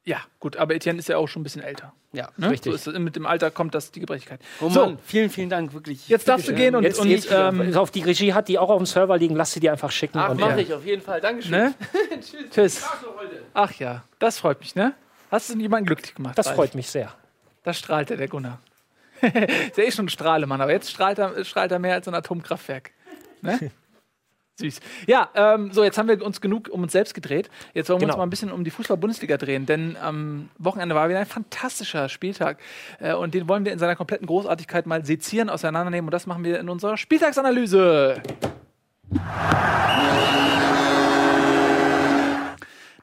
Ja, 0.07 0.19
gut, 0.39 0.57
aber 0.57 0.73
Etienne 0.77 1.01
ist 1.01 1.09
ja 1.09 1.19
auch 1.19 1.27
schon 1.27 1.41
ein 1.41 1.43
bisschen 1.43 1.63
älter. 1.63 1.93
Ja. 2.13 2.29
Ne? 2.37 2.51
Richtig. 2.51 2.81
So 2.81 2.93
mit 2.93 3.17
dem 3.17 3.27
Alter 3.27 3.51
kommt 3.51 3.75
das 3.75 3.91
die 3.91 3.99
Gebrechlichkeit. 3.99 4.41
Oh 4.61 4.71
So. 4.71 4.87
Mann, 4.87 4.99
vielen, 5.05 5.31
vielen 5.31 5.51
Dank, 5.51 5.75
wirklich. 5.75 6.09
Jetzt 6.09 6.29
darfst 6.29 6.47
du 6.47 6.55
gehen 6.55 6.77
und, 6.77 6.85
Jetzt, 6.85 7.01
und 7.01 7.09
jetzt 7.09 7.29
ähm, 7.33 7.77
auf 7.77 7.91
die 7.91 8.03
Regie 8.03 8.33
hat, 8.33 8.47
die 8.47 8.57
auch 8.57 8.71
auf 8.71 8.79
dem 8.79 8.87
Server 8.87 9.19
liegen, 9.19 9.35
lass 9.35 9.53
sie 9.53 9.59
dir 9.59 9.73
einfach 9.73 9.91
schicken. 9.91 10.19
Ach, 10.19 10.31
und, 10.31 10.39
mach 10.39 10.51
ja. 10.51 10.59
ich 10.59 10.73
auf 10.73 10.85
jeden 10.87 11.03
Fall. 11.03 11.21
Dankeschön. 11.21 11.51
ne? 11.51 11.75
Tschüss. 12.21 12.51
Tschüss. 12.53 12.85
Ach 13.53 13.73
ja, 13.73 14.05
das 14.21 14.39
freut 14.39 14.61
mich, 14.61 14.77
ne? 14.77 14.95
Hast 15.29 15.53
du 15.53 15.59
jemanden 15.59 15.87
glücklich 15.87 16.15
gemacht? 16.15 16.39
Das 16.39 16.47
Ralf? 16.47 16.57
freut 16.57 16.75
mich 16.77 16.89
sehr. 16.89 17.13
Da 17.65 17.75
strahlt 17.75 18.13
er, 18.13 18.17
der 18.17 18.29
Gunnar. 18.29 18.61
ist 19.21 19.77
ja 19.77 19.83
eh 19.85 19.91
schon 19.91 20.05
ein 20.07 20.09
Strahlemann, 20.09 20.61
aber 20.61 20.71
jetzt 20.71 20.89
strahlt 20.89 21.19
er, 21.19 21.45
strahlt 21.45 21.73
er 21.73 21.81
mehr 21.81 21.95
als 21.95 22.07
ein 22.07 22.15
Atomkraftwerk. 22.15 22.93
Ne? 23.43 23.73
Süß. 24.59 24.81
Ja, 25.07 25.29
ähm, 25.35 25.71
so, 25.73 25.85
jetzt 25.85 25.99
haben 25.99 26.09
wir 26.09 26.25
uns 26.25 26.41
genug 26.41 26.69
um 26.71 26.83
uns 26.83 26.93
selbst 26.93 27.13
gedreht. 27.15 27.51
Jetzt 27.75 27.91
wollen 27.91 28.01
wir 28.01 28.07
uns 28.07 28.13
Genau. 28.13 28.17
mal 28.19 28.27
ein 28.27 28.31
bisschen 28.31 28.51
um 28.51 28.65
die 28.65 28.71
Fußball-Bundesliga 28.71 29.37
drehen, 29.37 29.67
denn 29.67 29.97
am 30.01 30.49
Wochenende 30.59 30.95
war 30.95 31.09
wieder 31.11 31.19
ein 31.19 31.27
fantastischer 31.27 32.09
Spieltag. 32.09 32.59
Äh, 32.99 33.13
und 33.15 33.35
den 33.35 33.49
wollen 33.49 33.65
wir 33.67 33.73
in 33.73 33.79
seiner 33.79 33.97
kompletten 33.97 34.27
Großartigkeit 34.27 34.87
mal 34.87 35.05
sezieren, 35.05 35.51
auseinandernehmen. 35.51 36.09
Und 36.09 36.13
das 36.13 36.27
machen 36.27 36.43
wir 36.45 36.59
in 36.59 36.71
unserer 36.71 36.97
Spieltagsanalyse. 36.97 38.23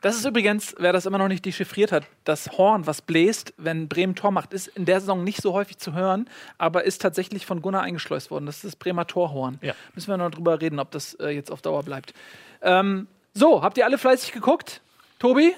Das 0.03 0.17
ist 0.17 0.25
übrigens, 0.25 0.75
wer 0.79 0.91
das 0.91 1.05
immer 1.05 1.17
noch 1.17 1.29
nicht 1.29 1.45
dechiffriert 1.45 1.93
hat, 1.93 2.05
das 2.25 2.57
Horn, 2.57 2.85
was 2.85 3.01
bläst, 3.01 3.53
wenn 3.55 3.87
Bremen 3.87 4.15
Tor 4.15 4.31
macht, 4.31 4.51
ist 4.51 4.67
in 4.67 4.83
der 4.83 4.99
Saison 4.99 5.23
nicht 5.23 5.41
so 5.41 5.53
häufig 5.53 5.77
zu 5.77 5.93
hören, 5.93 6.29
aber 6.57 6.83
ist 6.83 7.01
tatsächlich 7.01 7.45
von 7.45 7.61
Gunnar 7.61 7.83
eingeschleust 7.83 8.29
worden. 8.29 8.45
Das 8.45 8.57
ist 8.57 8.65
das 8.65 8.75
Bremer 8.75 9.07
Torhorn. 9.07 9.59
Ja. 9.61 9.73
Müssen 9.95 10.09
wir 10.09 10.17
noch 10.17 10.31
drüber 10.31 10.59
reden, 10.59 10.81
ob 10.81 10.91
das 10.91 11.13
äh, 11.15 11.29
jetzt 11.29 11.49
auf 11.49 11.61
Dauer 11.61 11.83
bleibt. 11.83 12.13
Ähm, 12.61 13.07
so, 13.33 13.63
habt 13.63 13.77
ihr 13.77 13.85
alle 13.85 13.97
fleißig 13.97 14.33
geguckt? 14.33 14.81
Tobi? 15.19 15.55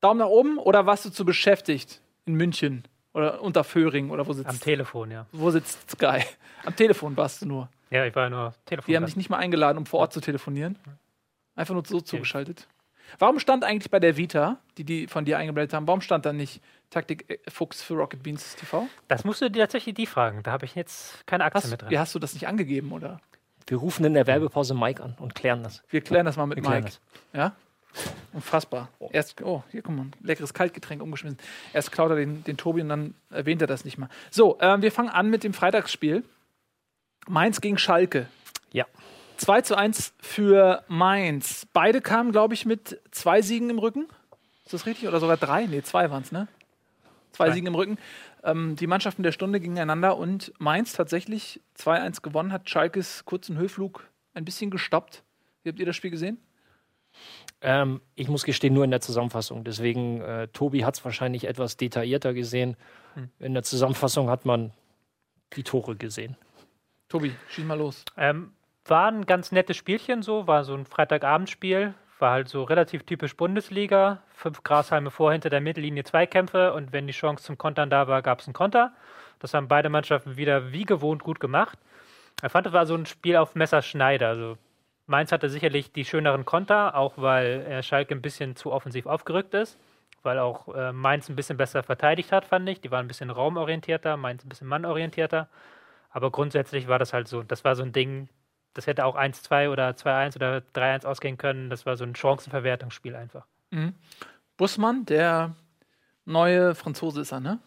Daumen 0.00 0.20
nach 0.20 0.26
oben 0.26 0.58
oder 0.58 0.86
warst 0.86 1.04
du 1.04 1.10
zu 1.10 1.24
beschäftigt 1.24 2.00
in 2.24 2.34
München 2.34 2.84
oder 3.14 3.42
unter 3.42 3.64
Föhring 3.64 4.10
oder 4.10 4.28
wo 4.28 4.30
Am 4.30 4.36
sitzt, 4.36 4.62
Telefon, 4.62 5.10
ja. 5.10 5.26
wo 5.32 5.50
sitzt 5.50 5.90
Sky? 5.90 6.20
Am 6.64 6.76
Telefon 6.76 7.16
warst 7.16 7.42
du 7.42 7.46
nur. 7.46 7.68
Ja, 7.90 8.04
ich 8.04 8.14
war 8.14 8.22
ja 8.22 8.30
nur 8.30 8.54
Telefon. 8.64 8.92
Die 8.92 8.96
haben 8.96 9.06
dich 9.06 9.16
nicht 9.16 9.28
mal 9.28 9.38
eingeladen, 9.38 9.78
um 9.78 9.86
vor 9.86 9.98
Ort 9.98 10.12
zu 10.12 10.20
telefonieren. 10.20 10.78
Einfach 11.56 11.74
nur 11.74 11.84
so 11.84 12.00
zugeschaltet. 12.00 12.68
Warum 13.18 13.38
stand 13.38 13.64
eigentlich 13.64 13.90
bei 13.90 14.00
der 14.00 14.16
Vita, 14.16 14.58
die 14.78 14.84
die 14.84 15.06
von 15.06 15.24
dir 15.24 15.38
eingeblendet 15.38 15.74
haben, 15.74 15.86
warum 15.86 16.00
stand 16.00 16.24
da 16.26 16.32
nicht 16.32 16.60
Taktik 16.90 17.28
äh, 17.28 17.38
Fuchs 17.50 17.82
für 17.82 17.94
Rocket 17.94 18.22
Beans 18.22 18.56
TV? 18.56 18.88
Das 19.08 19.24
musst 19.24 19.40
du 19.40 19.50
dir 19.50 19.60
tatsächlich 19.60 19.94
die 19.94 20.06
fragen. 20.06 20.42
Da 20.42 20.52
habe 20.52 20.64
ich 20.64 20.74
jetzt 20.74 21.26
keine 21.26 21.44
Aktie 21.44 21.62
Hast, 21.62 21.70
mit 21.70 21.82
drin. 21.82 21.90
wie 21.90 21.98
hast 21.98 22.14
du 22.14 22.18
das 22.18 22.34
nicht 22.34 22.46
angegeben, 22.46 22.92
oder? 22.92 23.20
Wir 23.66 23.78
rufen 23.78 24.04
in 24.04 24.14
der 24.14 24.26
Werbepause 24.26 24.74
Mike 24.74 25.02
an 25.02 25.16
und 25.18 25.34
klären 25.34 25.62
das. 25.62 25.82
Wir 25.88 26.00
klären 26.00 26.26
das 26.26 26.36
mal 26.36 26.46
mit 26.46 26.66
Mike. 26.66 26.90
Ja? 27.32 27.54
Unfassbar. 28.32 28.88
Erst, 29.10 29.40
oh, 29.42 29.62
hier 29.70 29.82
guck 29.82 29.94
mal, 29.94 30.02
ein 30.02 30.12
leckeres 30.22 30.54
Kaltgetränk 30.54 31.02
umgeschmissen. 31.02 31.38
Erst 31.72 31.92
klaut 31.92 32.10
er 32.10 32.16
den, 32.16 32.42
den 32.44 32.56
Tobi 32.56 32.80
und 32.80 32.88
dann 32.88 33.14
erwähnt 33.30 33.60
er 33.60 33.66
das 33.66 33.84
nicht 33.84 33.98
mal. 33.98 34.08
So, 34.30 34.58
ähm, 34.60 34.82
wir 34.82 34.90
fangen 34.90 35.10
an 35.10 35.28
mit 35.28 35.44
dem 35.44 35.52
Freitagsspiel. 35.52 36.24
Mainz 37.28 37.60
gegen 37.60 37.78
Schalke. 37.78 38.26
Ja. 38.72 38.86
2 39.42 39.62
zu 39.62 39.76
1 39.76 40.14
für 40.20 40.84
Mainz. 40.86 41.66
Beide 41.72 42.00
kamen, 42.00 42.30
glaube 42.30 42.54
ich, 42.54 42.64
mit 42.64 43.00
zwei 43.10 43.42
Siegen 43.42 43.70
im 43.70 43.80
Rücken. 43.80 44.06
Ist 44.64 44.72
das 44.72 44.86
richtig? 44.86 45.08
Oder 45.08 45.18
sogar 45.18 45.36
drei? 45.36 45.66
Nee, 45.66 45.82
zwei 45.82 46.12
waren 46.12 46.22
es, 46.22 46.30
ne? 46.30 46.46
Zwei 47.32 47.46
Zwei. 47.46 47.54
Siegen 47.54 47.66
im 47.66 47.74
Rücken. 47.74 47.98
Ähm, 48.44 48.76
die 48.76 48.86
Mannschaften 48.86 49.24
der 49.24 49.32
Stunde 49.32 49.58
gegeneinander 49.58 50.16
und 50.16 50.52
Mainz 50.60 50.92
tatsächlich 50.92 51.60
2-1 51.76 52.22
gewonnen, 52.22 52.52
hat 52.52 52.70
Schalkes 52.70 53.24
kurzen 53.24 53.56
Höhenflug 53.58 54.08
ein 54.32 54.44
bisschen 54.44 54.70
gestoppt. 54.70 55.24
Wie 55.64 55.70
habt 55.70 55.80
ihr 55.80 55.86
das 55.86 55.96
Spiel 55.96 56.12
gesehen? 56.12 56.38
Ähm, 57.62 58.00
ich 58.14 58.28
muss 58.28 58.44
gestehen, 58.44 58.74
nur 58.74 58.84
in 58.84 58.92
der 58.92 59.00
Zusammenfassung. 59.00 59.64
Deswegen, 59.64 60.20
äh, 60.20 60.46
Tobi 60.52 60.84
hat 60.84 60.96
es 60.96 61.04
wahrscheinlich 61.04 61.48
etwas 61.48 61.76
detaillierter 61.76 62.32
gesehen. 62.32 62.76
In 63.40 63.54
der 63.54 63.64
Zusammenfassung 63.64 64.30
hat 64.30 64.46
man 64.46 64.72
die 65.56 65.64
Tore 65.64 65.96
gesehen. 65.96 66.36
Tobi, 67.08 67.34
schieß 67.50 67.64
mal 67.64 67.76
los. 67.76 68.04
Ähm, 68.16 68.52
war 68.84 69.08
ein 69.08 69.26
ganz 69.26 69.52
nettes 69.52 69.76
Spielchen 69.76 70.22
so, 70.22 70.46
war 70.46 70.64
so 70.64 70.74
ein 70.74 70.86
Freitagabendspiel, 70.86 71.94
war 72.18 72.32
halt 72.32 72.48
so 72.48 72.62
relativ 72.62 73.04
typisch 73.04 73.36
Bundesliga. 73.36 74.22
Fünf 74.32 74.62
Grashalme 74.62 75.10
vor, 75.10 75.32
hinter 75.32 75.50
der 75.50 75.60
Mittellinie 75.60 76.04
Zweikämpfe 76.04 76.72
und 76.72 76.92
wenn 76.92 77.06
die 77.06 77.12
Chance 77.12 77.44
zum 77.44 77.58
Kontern 77.58 77.90
da 77.90 78.08
war, 78.08 78.22
gab 78.22 78.40
es 78.40 78.46
einen 78.46 78.54
Konter. 78.54 78.92
Das 79.38 79.54
haben 79.54 79.68
beide 79.68 79.88
Mannschaften 79.88 80.36
wieder 80.36 80.72
wie 80.72 80.84
gewohnt 80.84 81.22
gut 81.22 81.40
gemacht. 81.40 81.78
Ich 82.44 82.50
fand, 82.50 82.66
es 82.66 82.72
war 82.72 82.86
so 82.86 82.94
ein 82.94 83.06
Spiel 83.06 83.36
auf 83.36 83.54
Messerschneider. 83.54 84.28
Also 84.28 84.58
Mainz 85.06 85.32
hatte 85.32 85.48
sicherlich 85.48 85.92
die 85.92 86.04
schöneren 86.04 86.44
Konter, 86.44 86.96
auch 86.96 87.14
weil 87.16 87.66
äh, 87.66 87.82
Schalke 87.82 88.14
ein 88.14 88.22
bisschen 88.22 88.56
zu 88.56 88.72
offensiv 88.72 89.06
aufgerückt 89.06 89.54
ist, 89.54 89.78
weil 90.22 90.38
auch 90.38 90.74
äh, 90.74 90.92
Mainz 90.92 91.28
ein 91.28 91.36
bisschen 91.36 91.56
besser 91.56 91.82
verteidigt 91.82 92.32
hat, 92.32 92.44
fand 92.44 92.68
ich. 92.68 92.80
Die 92.80 92.90
waren 92.90 93.04
ein 93.04 93.08
bisschen 93.08 93.30
raumorientierter, 93.30 94.16
Mainz 94.16 94.44
ein 94.44 94.48
bisschen 94.48 94.68
mannorientierter. 94.68 95.48
Aber 96.10 96.30
grundsätzlich 96.30 96.88
war 96.88 96.98
das 96.98 97.12
halt 97.12 97.28
so, 97.28 97.42
das 97.42 97.64
war 97.64 97.74
so 97.74 97.82
ein 97.82 97.92
Ding, 97.92 98.28
das 98.74 98.86
hätte 98.86 99.04
auch 99.04 99.16
1-2 99.16 99.68
oder 99.70 99.90
2-1 99.90 100.36
oder 100.36 100.62
3-1 100.74 101.06
ausgehen 101.06 101.38
können. 101.38 101.70
Das 101.70 101.86
war 101.86 101.96
so 101.96 102.04
ein 102.04 102.14
Chancenverwertungsspiel 102.14 103.14
einfach. 103.14 103.46
Bussmann, 104.56 105.04
der 105.06 105.54
neue 106.24 106.74
Franzose 106.74 107.20
ist 107.20 107.32
er, 107.32 107.40
ne? 107.40 107.58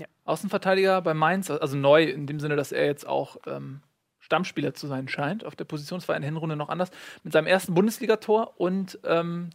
Ja. 0.00 0.06
Außenverteidiger 0.24 1.00
bei 1.02 1.14
Mainz, 1.14 1.50
also 1.50 1.76
neu 1.76 2.04
in 2.04 2.26
dem 2.26 2.40
Sinne, 2.40 2.56
dass 2.56 2.72
er 2.72 2.86
jetzt 2.86 3.06
auch 3.06 3.36
ähm, 3.46 3.82
Stammspieler 4.20 4.74
zu 4.74 4.86
sein 4.86 5.08
scheint. 5.08 5.44
Auf 5.44 5.56
der 5.56 5.64
Position 5.64 5.98
Es 5.98 6.08
war 6.08 6.16
in 6.16 6.22
der 6.22 6.30
Hinrunde 6.30 6.56
noch 6.56 6.68
anders. 6.68 6.90
Mit 7.22 7.32
seinem 7.32 7.46
ersten 7.46 7.74
Bundesligator 7.74 8.58
und 8.58 8.98
ähm, 9.04 9.50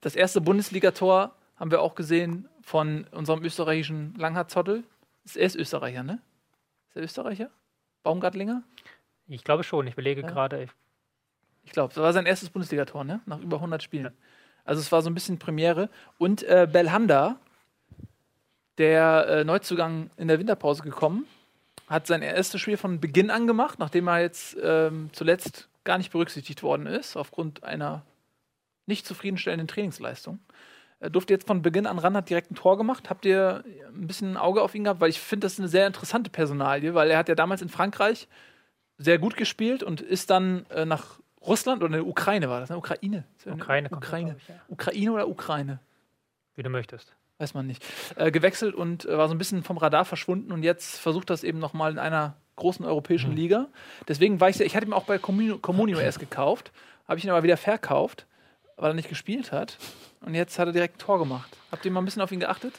das 0.00 0.16
erste 0.16 0.40
Bundesligator 0.40 1.34
haben 1.56 1.70
wir 1.70 1.80
auch 1.80 1.94
gesehen 1.94 2.48
von 2.62 3.06
unserem 3.10 3.42
österreichischen 3.44 4.14
Langhardt-Zottel. 4.16 4.84
Er 5.34 5.46
ist 5.46 5.56
Österreicher, 5.56 6.02
ne? 6.02 6.20
Ist 6.88 6.96
er 6.96 7.02
Österreicher? 7.02 7.50
Baumgartlinger? 8.02 8.62
Ich 9.28 9.44
glaube 9.44 9.64
schon, 9.64 9.86
ich 9.86 9.94
belege 9.96 10.22
Ja. 10.22 10.26
gerade. 10.28 10.62
ich- 11.64 11.72
glaube, 11.72 11.94
das 11.94 12.02
war 12.02 12.12
sein 12.12 12.26
erstes 12.26 12.50
Bundesligator, 12.50 13.04
ne? 13.04 13.20
Nach 13.26 13.40
über 13.40 13.60
100 13.60 13.82
Spielen. 13.82 14.12
Also 14.64 14.80
es 14.80 14.92
war 14.92 15.00
so 15.02 15.08
ein 15.10 15.14
bisschen 15.14 15.38
Premiere. 15.38 15.88
Und 16.18 16.42
äh, 16.42 16.68
Belhanda, 16.70 17.36
der 18.78 19.26
äh, 19.28 19.44
Neuzugang 19.44 20.10
in 20.16 20.28
der 20.28 20.38
Winterpause 20.38 20.82
gekommen, 20.82 21.26
hat 21.88 22.06
sein 22.06 22.22
erstes 22.22 22.60
Spiel 22.60 22.76
von 22.76 23.00
Beginn 23.00 23.30
an 23.30 23.46
gemacht, 23.46 23.78
nachdem 23.78 24.08
er 24.08 24.20
jetzt 24.20 24.56
ähm, 24.62 25.10
zuletzt 25.12 25.68
gar 25.84 25.98
nicht 25.98 26.12
berücksichtigt 26.12 26.62
worden 26.62 26.86
ist, 26.86 27.16
aufgrund 27.16 27.62
einer 27.62 28.02
nicht 28.86 29.06
zufriedenstellenden 29.06 29.68
Trainingsleistung. 29.68 30.38
Er 31.00 31.10
durfte 31.10 31.34
jetzt 31.34 31.46
von 31.46 31.60
Beginn 31.62 31.86
an 31.86 31.98
ran, 31.98 32.16
hat 32.16 32.30
direkt 32.30 32.50
ein 32.50 32.54
Tor 32.54 32.78
gemacht. 32.78 33.10
Habt 33.10 33.26
ihr 33.26 33.62
ein 33.88 34.06
bisschen 34.06 34.32
ein 34.32 34.36
Auge 34.38 34.62
auf 34.62 34.74
ihn 34.74 34.84
gehabt? 34.84 35.00
Weil 35.00 35.10
ich 35.10 35.20
finde, 35.20 35.44
das 35.44 35.54
ist 35.54 35.58
eine 35.58 35.68
sehr 35.68 35.86
interessante 35.86 36.30
Personalie, 36.30 36.94
weil 36.94 37.10
er 37.10 37.18
hat 37.18 37.28
ja 37.28 37.34
damals 37.34 37.60
in 37.62 37.68
Frankreich 37.68 38.28
sehr 38.98 39.18
gut 39.18 39.36
gespielt 39.36 39.82
und 39.82 40.00
ist 40.00 40.30
dann 40.30 40.66
äh, 40.70 40.84
nach 40.84 41.18
Russland 41.44 41.82
oder 41.82 41.92
der 41.92 42.06
Ukraine 42.06 42.48
war 42.48 42.60
das, 42.60 42.70
ne? 42.70 42.76
Ukraine. 42.78 43.24
Eine 43.44 43.54
Ukraine 43.54 43.88
Ukraine. 43.90 44.36
ich, 44.38 44.48
ja. 44.48 44.54
Ukraine 44.68 45.12
oder 45.12 45.28
Ukraine? 45.28 45.78
Wie 46.54 46.62
du 46.62 46.70
möchtest. 46.70 47.14
Weiß 47.38 47.52
man 47.54 47.66
nicht. 47.66 47.84
Äh, 48.16 48.30
gewechselt 48.30 48.74
und 48.74 49.04
äh, 49.04 49.18
war 49.18 49.28
so 49.28 49.34
ein 49.34 49.38
bisschen 49.38 49.62
vom 49.64 49.76
Radar 49.76 50.04
verschwunden 50.04 50.52
und 50.52 50.62
jetzt 50.62 50.98
versucht 51.00 51.28
das 51.30 51.42
eben 51.44 51.58
nochmal 51.58 51.90
in 51.92 51.98
einer 51.98 52.36
großen 52.56 52.84
europäischen 52.84 53.30
Mhm. 53.30 53.36
Liga. 53.36 53.66
Deswegen 54.06 54.40
war 54.40 54.48
ich 54.48 54.56
sehr, 54.56 54.66
ich 54.66 54.76
hatte 54.76 54.86
ihn 54.86 54.92
auch 54.92 55.04
bei 55.04 55.18
Communio 55.18 55.58
erst 55.98 56.20
gekauft, 56.20 56.70
habe 57.08 57.18
ich 57.18 57.24
ihn 57.24 57.30
aber 57.30 57.42
wieder 57.42 57.56
verkauft, 57.56 58.26
weil 58.76 58.92
er 58.92 58.94
nicht 58.94 59.08
gespielt 59.08 59.50
hat. 59.52 59.76
Und 60.20 60.34
jetzt 60.34 60.58
hat 60.58 60.68
er 60.68 60.72
direkt 60.72 60.96
ein 60.96 60.98
Tor 60.98 61.18
gemacht. 61.18 61.50
Habt 61.72 61.84
ihr 61.84 61.90
mal 61.90 62.00
ein 62.00 62.04
bisschen 62.04 62.22
auf 62.22 62.30
ihn 62.32 62.40
geachtet? 62.40 62.74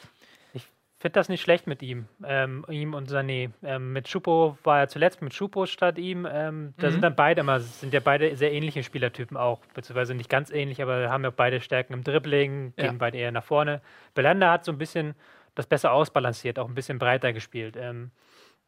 Finde 0.98 1.12
das 1.12 1.28
nicht 1.28 1.42
schlecht 1.42 1.66
mit 1.66 1.82
ihm, 1.82 2.06
ähm, 2.24 2.64
ihm 2.70 2.94
und 2.94 3.10
Sané. 3.10 3.50
Ähm, 3.62 3.92
mit 3.92 4.08
Schupo 4.08 4.56
war 4.64 4.80
er 4.80 4.88
zuletzt 4.88 5.20
mit 5.20 5.34
Schupo 5.34 5.66
statt 5.66 5.98
ihm. 5.98 6.26
Ähm, 6.30 6.72
da 6.78 6.86
Mhm. 6.86 6.92
sind 6.92 7.02
dann 7.02 7.14
beide 7.14 7.42
immer, 7.42 7.60
sind 7.60 7.92
ja 7.92 8.00
beide 8.00 8.34
sehr 8.34 8.50
ähnliche 8.52 8.82
Spielertypen 8.82 9.36
auch, 9.36 9.60
beziehungsweise 9.74 10.14
nicht 10.14 10.30
ganz 10.30 10.50
ähnlich, 10.50 10.80
aber 10.80 11.10
haben 11.10 11.22
ja 11.22 11.30
beide 11.30 11.60
Stärken 11.60 11.92
im 11.92 12.02
Dribbling, 12.02 12.72
Ja. 12.78 12.84
gehen 12.86 12.98
beide 12.98 13.18
eher 13.18 13.30
nach 13.30 13.44
vorne. 13.44 13.82
Belanda 14.14 14.50
hat 14.50 14.64
so 14.64 14.72
ein 14.72 14.78
bisschen 14.78 15.14
das 15.54 15.66
besser 15.66 15.92
ausbalanciert, 15.92 16.58
auch 16.58 16.68
ein 16.68 16.74
bisschen 16.74 16.98
breiter 16.98 17.34
gespielt. 17.34 17.76
Ähm, 17.78 18.10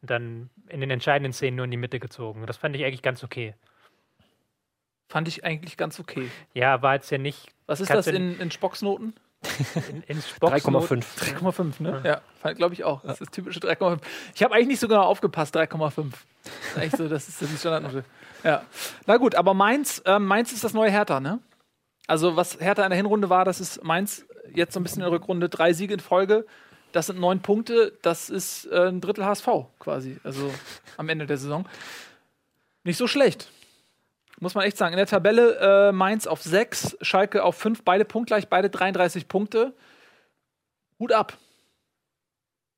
dann 0.03 0.49
in 0.69 0.81
den 0.81 0.91
entscheidenden 0.91 1.33
Szenen 1.33 1.57
nur 1.57 1.65
in 1.65 1.71
die 1.71 1.77
Mitte 1.77 1.99
gezogen. 1.99 2.45
Das 2.45 2.57
fand 2.57 2.75
ich 2.75 2.85
eigentlich 2.85 3.01
ganz 3.01 3.23
okay. 3.23 3.55
Fand 5.09 5.27
ich 5.27 5.43
eigentlich 5.43 5.77
ganz 5.77 5.99
okay. 5.99 6.29
Ja, 6.53 6.83
war 6.83 6.93
jetzt 6.93 7.09
ja 7.09 7.17
nicht 7.17 7.47
Was 7.65 7.81
ist 7.81 7.89
das 7.91 8.05
in, 8.05 8.39
in 8.39 8.51
Spocksnoten? 8.51 9.13
In, 9.89 10.03
in 10.03 10.17
Boxnot- 10.39 10.87
3,5. 10.87 11.05
3,5, 11.39 11.81
ne? 11.83 12.01
Ja, 12.43 12.53
glaube 12.53 12.73
ich 12.73 12.83
auch. 12.83 13.01
Das 13.01 13.13
ist 13.13 13.21
das 13.21 13.29
typische 13.31 13.59
3,5. 13.59 13.99
Ich 14.35 14.43
habe 14.43 14.53
eigentlich 14.53 14.67
nicht 14.67 14.79
so 14.79 14.87
genau 14.87 15.03
aufgepasst, 15.03 15.55
3,5. 15.55 15.95
Das 16.43 16.51
ist 16.51 16.77
Eigentlich 16.77 16.91
so, 16.95 17.07
das 17.07 17.27
ist 17.29 17.41
die 17.41 17.57
Standardnote. 17.57 18.03
Ja. 18.43 18.63
Na 19.05 19.17
gut, 19.17 19.35
aber 19.35 19.53
Mainz, 19.53 20.01
ähm, 20.05 20.25
Mainz 20.25 20.51
ist 20.51 20.63
das 20.63 20.73
neue 20.73 20.91
Hertha, 20.91 21.19
ne? 21.19 21.39
Also, 22.07 22.35
was 22.35 22.59
Hertha 22.59 22.83
in 22.83 22.89
der 22.89 22.97
Hinrunde 22.97 23.29
war, 23.29 23.45
das 23.45 23.59
ist 23.59 23.83
Mainz 23.83 24.25
jetzt 24.53 24.73
so 24.73 24.79
ein 24.79 24.83
bisschen 24.83 25.01
in 25.01 25.05
der 25.05 25.11
Rückrunde 25.11 25.47
drei 25.49 25.73
Siege 25.73 25.93
in 25.93 25.99
Folge. 25.99 26.45
Das 26.91 27.05
sind 27.05 27.19
neun 27.19 27.41
Punkte. 27.41 27.93
Das 28.01 28.29
ist 28.31 28.65
äh, 28.65 28.87
ein 28.87 28.99
Drittel 28.99 29.23
HSV 29.25 29.47
quasi. 29.79 30.17
Also 30.23 30.51
am 30.97 31.07
Ende 31.09 31.27
der 31.27 31.37
Saison. 31.37 31.67
Nicht 32.83 32.97
so 32.97 33.07
schlecht. 33.07 33.49
Muss 34.39 34.55
man 34.55 34.65
echt 34.65 34.77
sagen. 34.77 34.93
In 34.93 34.97
der 34.97 35.05
Tabelle 35.05 35.89
äh, 35.89 35.91
Mainz 35.91 36.27
auf 36.27 36.41
6, 36.41 36.97
Schalke 37.01 37.43
auf 37.43 37.55
5, 37.55 37.83
beide 37.83 38.05
punktgleich, 38.05 38.47
beide 38.47 38.69
33 38.69 39.27
Punkte. 39.27 39.73
Hut 40.99 41.11
ab. 41.11 41.37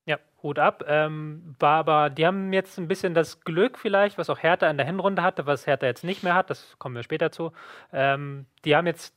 Ja, 0.06 0.18
Hut 0.42 0.60
ab. 0.60 0.84
Ähm, 0.88 1.56
war 1.60 1.78
aber, 1.78 2.10
die 2.10 2.26
haben 2.26 2.52
jetzt 2.54 2.78
ein 2.78 2.88
bisschen 2.88 3.14
das 3.14 3.42
Glück 3.42 3.78
vielleicht, 3.78 4.18
was 4.18 4.30
auch 4.30 4.40
Hertha 4.40 4.70
in 4.70 4.78
der 4.78 4.86
Hinrunde 4.86 5.22
hatte, 5.22 5.46
was 5.46 5.68
Hertha 5.68 5.86
jetzt 5.86 6.04
nicht 6.04 6.24
mehr 6.24 6.34
hat, 6.34 6.50
das 6.50 6.76
kommen 6.80 6.96
wir 6.96 7.04
später 7.04 7.32
zu. 7.32 7.52
Ähm, 7.94 8.46
die 8.66 8.76
haben 8.76 8.88
jetzt 8.88 9.14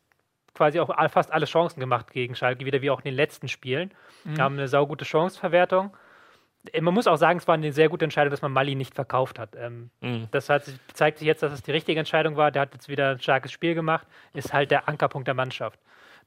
quasi 0.54 0.78
auch 0.80 0.94
fast 1.10 1.32
alle 1.32 1.46
Chancen 1.46 1.80
gemacht 1.80 2.12
gegen 2.12 2.34
Schalke, 2.34 2.64
wieder 2.64 2.80
wie 2.80 2.90
auch 2.90 3.00
in 3.00 3.06
den 3.06 3.14
letzten 3.14 3.48
Spielen. 3.48 3.90
Haben 4.38 4.56
eine 4.56 4.68
saugute 4.68 5.04
Chanceverwertung. 5.04 5.96
Äh, 6.72 6.80
Man 6.80 6.94
muss 6.94 7.06
auch 7.06 7.16
sagen, 7.16 7.38
es 7.38 7.46
war 7.46 7.54
eine 7.54 7.72
sehr 7.72 7.88
gute 7.88 8.04
Entscheidung, 8.04 8.30
dass 8.30 8.42
man 8.42 8.52
Mali 8.52 8.74
nicht 8.74 8.94
verkauft 8.94 9.38
hat. 9.38 9.56
Ähm, 9.56 9.90
Mhm. 10.00 10.28
Das 10.30 10.48
hat, 10.48 10.64
zeigt 10.92 11.18
sich 11.18 11.26
jetzt, 11.26 11.42
dass 11.42 11.52
es 11.52 11.62
die 11.62 11.72
richtige 11.72 11.98
Entscheidung 11.98 12.36
war. 12.36 12.50
Der 12.50 12.62
hat 12.62 12.74
jetzt 12.74 12.88
wieder 12.88 13.10
ein 13.10 13.20
starkes 13.20 13.52
Spiel 13.52 13.74
gemacht, 13.74 14.06
ist 14.32 14.52
halt 14.52 14.70
der 14.70 14.88
Ankerpunkt 14.88 15.26
der 15.26 15.34
Mannschaft. 15.34 15.78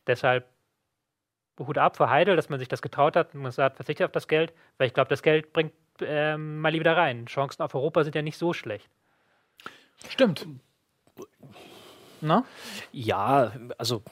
Deshalb 0.06 0.46
Hut 1.60 1.77
ab 1.77 1.98
für 1.98 2.10
Heidel, 2.10 2.36
dass 2.36 2.50
man 2.50 2.60
sich 2.60 2.67
das 2.67 2.82
getraut 2.84 3.15
hat. 3.15 3.34
Man 3.34 3.51
sagt, 3.51 3.77
verzichtet 3.77 4.06
auf 4.06 4.12
das 4.12 4.27
Geld, 4.27 4.53
weil 4.77 4.88
ich 4.88 4.94
glaube, 4.94 5.10
das 5.10 5.24
Geld 5.24 5.53
bringt 5.53 5.74
ähm, 6.01 6.60
Mali 6.62 6.79
wieder 6.79 6.96
rein. 6.96 7.25
Chancen 7.25 7.63
auf 7.63 7.74
Europa 7.74 8.03
sind 8.03 8.15
ja 8.15 8.22
nicht 8.22 8.38
so 8.38 8.53
schlecht. 8.53 8.88
Stimmt. 10.08 10.46
Na? 12.22 12.46
Ja, 12.91 13.51
also 13.77 14.03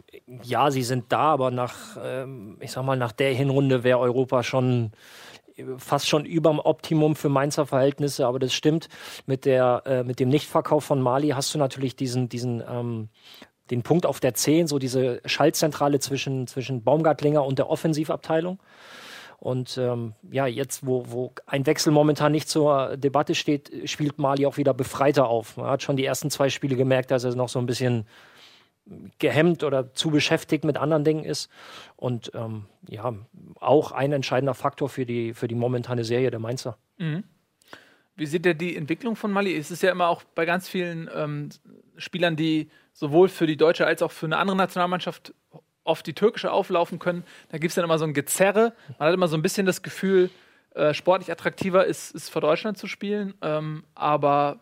ja, 0.43 0.71
sie 0.71 0.83
sind 0.83 1.11
da, 1.11 1.33
aber 1.33 1.51
nach, 1.51 1.97
ähm, 2.01 2.57
ich 2.59 2.71
sag 2.71 2.83
mal, 2.83 2.97
nach 2.97 3.11
der 3.11 3.33
Hinrunde 3.33 3.83
wäre 3.83 3.99
Europa 3.99 4.43
schon 4.43 4.91
fast 5.77 6.07
schon 6.07 6.25
über 6.25 6.49
dem 6.49 6.59
Optimum 6.59 7.15
für 7.15 7.29
Mainzer 7.29 7.65
Verhältnisse, 7.65 8.27
aber 8.27 8.39
das 8.39 8.53
stimmt. 8.53 8.89
Mit, 9.25 9.45
der, 9.45 9.83
äh, 9.85 10.03
mit 10.03 10.19
dem 10.19 10.29
Nichtverkauf 10.29 10.83
von 10.83 11.01
Mali 11.01 11.29
hast 11.29 11.53
du 11.53 11.57
natürlich 11.57 11.95
diesen, 11.95 12.29
diesen 12.29 12.63
ähm, 12.67 13.09
den 13.71 13.81
Punkt 13.81 14.05
auf 14.05 14.19
der 14.19 14.33
10, 14.33 14.67
so 14.67 14.79
diese 14.79 15.21
Schaltzentrale 15.25 15.99
zwischen, 15.99 16.47
zwischen 16.47 16.83
Baumgartlinger 16.83 17.43
und 17.43 17.57
der 17.57 17.69
Offensivabteilung. 17.69 18.59
Und 19.37 19.77
ähm, 19.77 20.13
ja, 20.31 20.47
jetzt, 20.47 20.85
wo, 20.85 21.05
wo 21.07 21.33
ein 21.45 21.65
Wechsel 21.65 21.91
momentan 21.91 22.31
nicht 22.31 22.47
zur 22.47 22.97
Debatte 22.97 23.35
steht, 23.35 23.89
spielt 23.89 24.17
Mali 24.17 24.45
auch 24.45 24.57
wieder 24.57 24.73
befreiter 24.73 25.27
auf. 25.27 25.57
Man 25.57 25.67
hat 25.67 25.83
schon 25.83 25.97
die 25.97 26.05
ersten 26.05 26.29
zwei 26.29 26.49
Spiele 26.49 26.75
gemerkt, 26.75 27.11
dass 27.11 27.23
er 27.23 27.35
noch 27.35 27.49
so 27.49 27.59
ein 27.59 27.65
bisschen 27.65 28.07
gehemmt 29.19 29.63
oder 29.63 29.93
zu 29.93 30.11
beschäftigt 30.11 30.63
mit 30.63 30.77
anderen 30.77 31.03
Dingen 31.03 31.23
ist. 31.23 31.49
Und 31.95 32.31
ähm, 32.35 32.65
ja, 32.87 33.13
auch 33.59 33.91
ein 33.91 34.11
entscheidender 34.11 34.53
Faktor 34.53 34.89
für 34.89 35.05
die, 35.05 35.33
für 35.33 35.47
die 35.47 35.55
momentane 35.55 36.03
Serie 36.03 36.31
der 36.31 36.39
Mainzer. 36.39 36.77
Wie 38.15 38.25
sieht 38.25 38.45
ihr 38.45 38.53
die 38.53 38.77
Entwicklung 38.77 39.15
von 39.15 39.31
Mali? 39.31 39.55
Es 39.57 39.71
ist 39.71 39.83
ja 39.83 39.91
immer 39.91 40.07
auch 40.07 40.23
bei 40.23 40.45
ganz 40.45 40.69
vielen 40.69 41.09
ähm, 41.13 41.49
Spielern, 41.97 42.35
die 42.35 42.69
sowohl 42.93 43.27
für 43.27 43.45
die 43.45 43.57
deutsche 43.57 43.85
als 43.85 44.01
auch 44.01 44.11
für 44.11 44.25
eine 44.25 44.37
andere 44.37 44.55
Nationalmannschaft 44.55 45.33
oft 45.83 46.07
die 46.07 46.13
türkische 46.13 46.51
auflaufen 46.51 46.97
können. 46.99 47.23
Da 47.49 47.57
gibt 47.57 47.71
es 47.71 47.75
dann 47.75 47.83
immer 47.83 47.99
so 47.99 48.05
ein 48.05 48.13
Gezerre. 48.13 48.73
Man 48.97 49.07
hat 49.07 49.13
immer 49.13 49.27
so 49.27 49.35
ein 49.35 49.41
bisschen 49.41 49.65
das 49.65 49.81
Gefühl, 49.81 50.29
äh, 50.73 50.93
sportlich 50.93 51.31
attraktiver 51.31 51.85
ist, 51.85 52.11
ist 52.15 52.29
vor 52.29 52.41
Deutschland 52.41 52.77
zu 52.77 52.87
spielen. 52.87 53.33
Ähm, 53.41 53.83
aber 53.95 54.59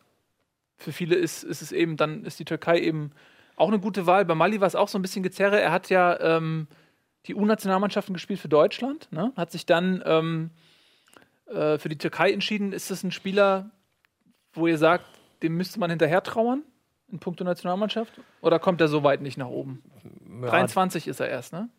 für 0.78 0.92
viele 0.92 1.16
ist, 1.16 1.44
ist 1.44 1.62
es 1.62 1.72
eben, 1.72 1.96
dann 1.96 2.26
ist 2.26 2.40
die 2.40 2.46
Türkei 2.46 2.80
eben 2.80 3.12
auch 3.64 3.70
eine 3.70 3.80
gute 3.80 4.06
Wahl. 4.06 4.26
Bei 4.26 4.36
Mali 4.36 4.60
war 4.60 4.68
es 4.68 4.76
auch 4.76 4.90
so 4.90 4.98
ein 4.98 5.02
bisschen 5.02 5.24
Gezerre. 5.24 5.60
Er 5.60 5.72
hat 5.72 5.90
ja 5.90 6.20
ähm, 6.20 6.68
die 7.26 7.36
U-Nationalmannschaften 7.36 8.14
gespielt 8.14 8.40
für 8.40 8.50
Deutschland, 8.50 9.08
ne? 9.12 9.32
hat 9.38 9.52
sich 9.52 9.66
dann 9.66 10.04
ähm, 10.06 10.52
äh, 11.46 11.78
für 11.78 11.88
die 11.88 11.98
Türkei 11.98 12.32
entschieden. 12.32 12.74
Ist 12.74 12.92
das 12.92 13.04
ein 13.04 13.12
Spieler, 13.12 13.72
wo 14.52 14.68
ihr 14.68 14.78
sagt, 14.78 15.06
dem 15.42 15.56
müsste 15.56 15.80
man 15.80 15.90
hinterher 15.90 16.22
trauern? 16.22 16.64
In 17.10 17.20
puncto 17.20 17.44
Nationalmannschaft? 17.44 18.12
Oder 18.42 18.60
kommt 18.60 18.82
er 18.82 18.88
so 18.88 19.04
weit 19.04 19.22
nicht 19.22 19.38
nach 19.38 19.48
oben? 19.48 19.84
Ja, 20.42 20.50
23 20.50 21.08
ist 21.08 21.20
er 21.20 21.30
erst, 21.30 21.54
ne? 21.54 21.70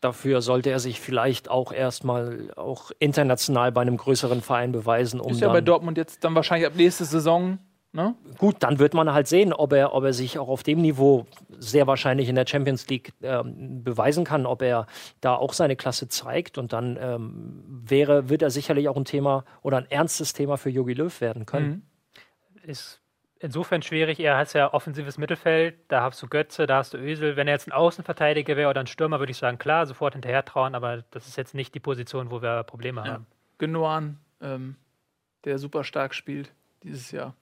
Dafür 0.00 0.40
sollte 0.42 0.70
er 0.70 0.78
sich 0.78 1.00
vielleicht 1.00 1.50
auch 1.50 1.72
erstmal 1.72 2.52
auch 2.54 2.92
international 3.00 3.72
bei 3.72 3.80
einem 3.80 3.96
größeren 3.96 4.40
Verein 4.40 4.70
beweisen. 4.70 5.20
Um 5.20 5.32
ist 5.32 5.40
ja 5.40 5.48
bei 5.48 5.60
Dortmund 5.60 5.98
jetzt 5.98 6.22
dann 6.22 6.36
wahrscheinlich 6.36 6.68
ab 6.68 6.74
nächste 6.76 7.04
Saison, 7.04 7.58
ne? 7.92 8.14
Gut, 8.38 8.56
dann 8.60 8.78
wird 8.78 8.94
man 8.94 9.12
halt 9.12 9.26
sehen, 9.26 9.52
ob 9.52 9.72
er, 9.72 9.94
ob 9.94 10.04
er 10.04 10.12
sich 10.12 10.38
auch 10.38 10.48
auf 10.48 10.62
dem 10.62 10.80
Niveau 10.80 11.26
sehr 11.58 11.86
wahrscheinlich 11.86 12.28
in 12.28 12.34
der 12.34 12.46
Champions 12.46 12.86
League 12.88 13.12
ähm, 13.22 13.82
beweisen 13.82 14.24
kann, 14.24 14.46
ob 14.46 14.62
er 14.62 14.86
da 15.20 15.34
auch 15.34 15.52
seine 15.52 15.76
Klasse 15.76 16.08
zeigt. 16.08 16.58
Und 16.58 16.72
dann 16.72 16.98
ähm, 17.00 17.64
wäre, 17.66 18.28
wird 18.28 18.42
er 18.42 18.50
sicherlich 18.50 18.88
auch 18.88 18.96
ein 18.96 19.04
Thema 19.04 19.44
oder 19.62 19.78
ein 19.78 19.90
ernstes 19.90 20.32
Thema 20.32 20.56
für 20.56 20.70
Jogi 20.70 20.94
Löw 20.94 21.20
werden 21.20 21.46
können. 21.46 21.88
Mhm. 22.64 22.68
Ist 22.70 23.00
insofern 23.40 23.82
schwierig. 23.82 24.20
Er 24.20 24.36
hat 24.36 24.52
ja 24.52 24.72
offensives 24.72 25.16
Mittelfeld. 25.16 25.78
Da 25.88 26.02
hast 26.02 26.22
du 26.22 26.26
Götze, 26.26 26.66
da 26.66 26.78
hast 26.78 26.94
du 26.94 26.98
Ösel. 26.98 27.36
Wenn 27.36 27.48
er 27.48 27.54
jetzt 27.54 27.68
ein 27.68 27.72
Außenverteidiger 27.72 28.56
wäre 28.56 28.70
oder 28.70 28.80
ein 28.80 28.86
Stürmer, 28.86 29.18
würde 29.20 29.30
ich 29.32 29.38
sagen, 29.38 29.58
klar, 29.58 29.86
sofort 29.86 30.14
hinterher 30.14 30.44
trauen. 30.44 30.74
Aber 30.74 31.02
das 31.10 31.26
ist 31.28 31.36
jetzt 31.36 31.54
nicht 31.54 31.74
die 31.74 31.80
Position, 31.80 32.30
wo 32.30 32.42
wir 32.42 32.62
Probleme 32.64 33.02
Ja. 33.04 33.12
haben. 33.14 33.26
Gündogan, 33.58 34.18
ähm, 34.40 34.76
der 35.44 35.58
super 35.58 35.82
stark 35.84 36.14
spielt 36.14 36.52
dieses 36.82 37.10
Jahr. 37.10 37.34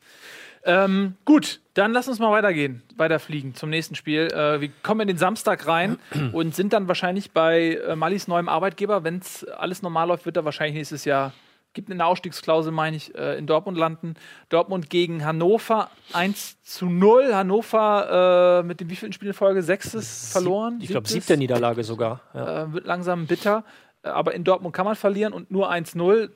Ähm, 0.64 1.14
gut, 1.25 1.61
dann 1.75 1.93
lass 1.93 2.09
uns 2.09 2.19
mal 2.19 2.33
weitergehen, 2.33 2.83
weiterfliegen 2.97 3.55
zum 3.55 3.71
nächsten 3.71 3.95
Spiel. 3.95 4.26
Äh, 4.33 4.61
wir 4.61 4.71
kommen 4.83 5.02
in 5.02 5.09
den 5.09 5.19
Samstag 5.19 5.66
rein 5.69 5.99
und 6.33 6.55
sind 6.57 6.73
dann 6.73 6.88
wahrscheinlich 6.88 7.31
bei 7.31 7.75
äh, 7.87 7.95
Malis 7.95 8.26
neuem 8.26 8.49
Arbeitgeber. 8.49 9.05
Wenn 9.05 9.19
es 9.19 9.45
alles 9.45 9.83
normal 9.83 10.09
läuft, 10.09 10.26
wird 10.26 10.37
er 10.37 10.45
wahrscheinlich 10.45 10.75
nächstes 10.76 11.05
Jahr, 11.05 11.33
gibt 11.73 11.88
eine 11.90 12.05
Ausstiegsklausel, 12.05 12.73
meine 12.73 12.97
ich, 12.97 13.14
äh, 13.14 13.38
in 13.38 13.47
Dortmund 13.47 13.78
landen. 13.78 14.14
Dortmund 14.49 14.90
gegen 14.90 15.25
Hannover 15.25 15.90
1 16.14 16.62
zu 16.64 16.87
0. 16.87 17.33
Hannover 17.35 18.61
äh, 18.61 18.66
mit 18.66 18.81
dem 18.81 18.90
wievielten 18.90 19.12
Spiel 19.12 19.28
in 19.28 19.35
Folge? 19.35 19.62
Sechstes 19.62 20.33
verloren? 20.33 20.78
Ich 20.81 20.88
glaube, 20.88 21.07
siebte 21.07 21.37
Niederlage 21.37 21.85
sogar. 21.85 22.23
Ja. 22.35 22.64
äh, 22.64 22.73
wird 22.73 22.87
langsam 22.87 23.26
bitter. 23.26 23.62
Äh, 24.02 24.09
Aber 24.09 24.35
in 24.35 24.43
Dortmund 24.43 24.75
kann 24.75 24.87
man 24.87 24.97
verlieren 24.97 25.33
und 25.33 25.50
nur 25.52 25.71
1-0. 25.71 26.31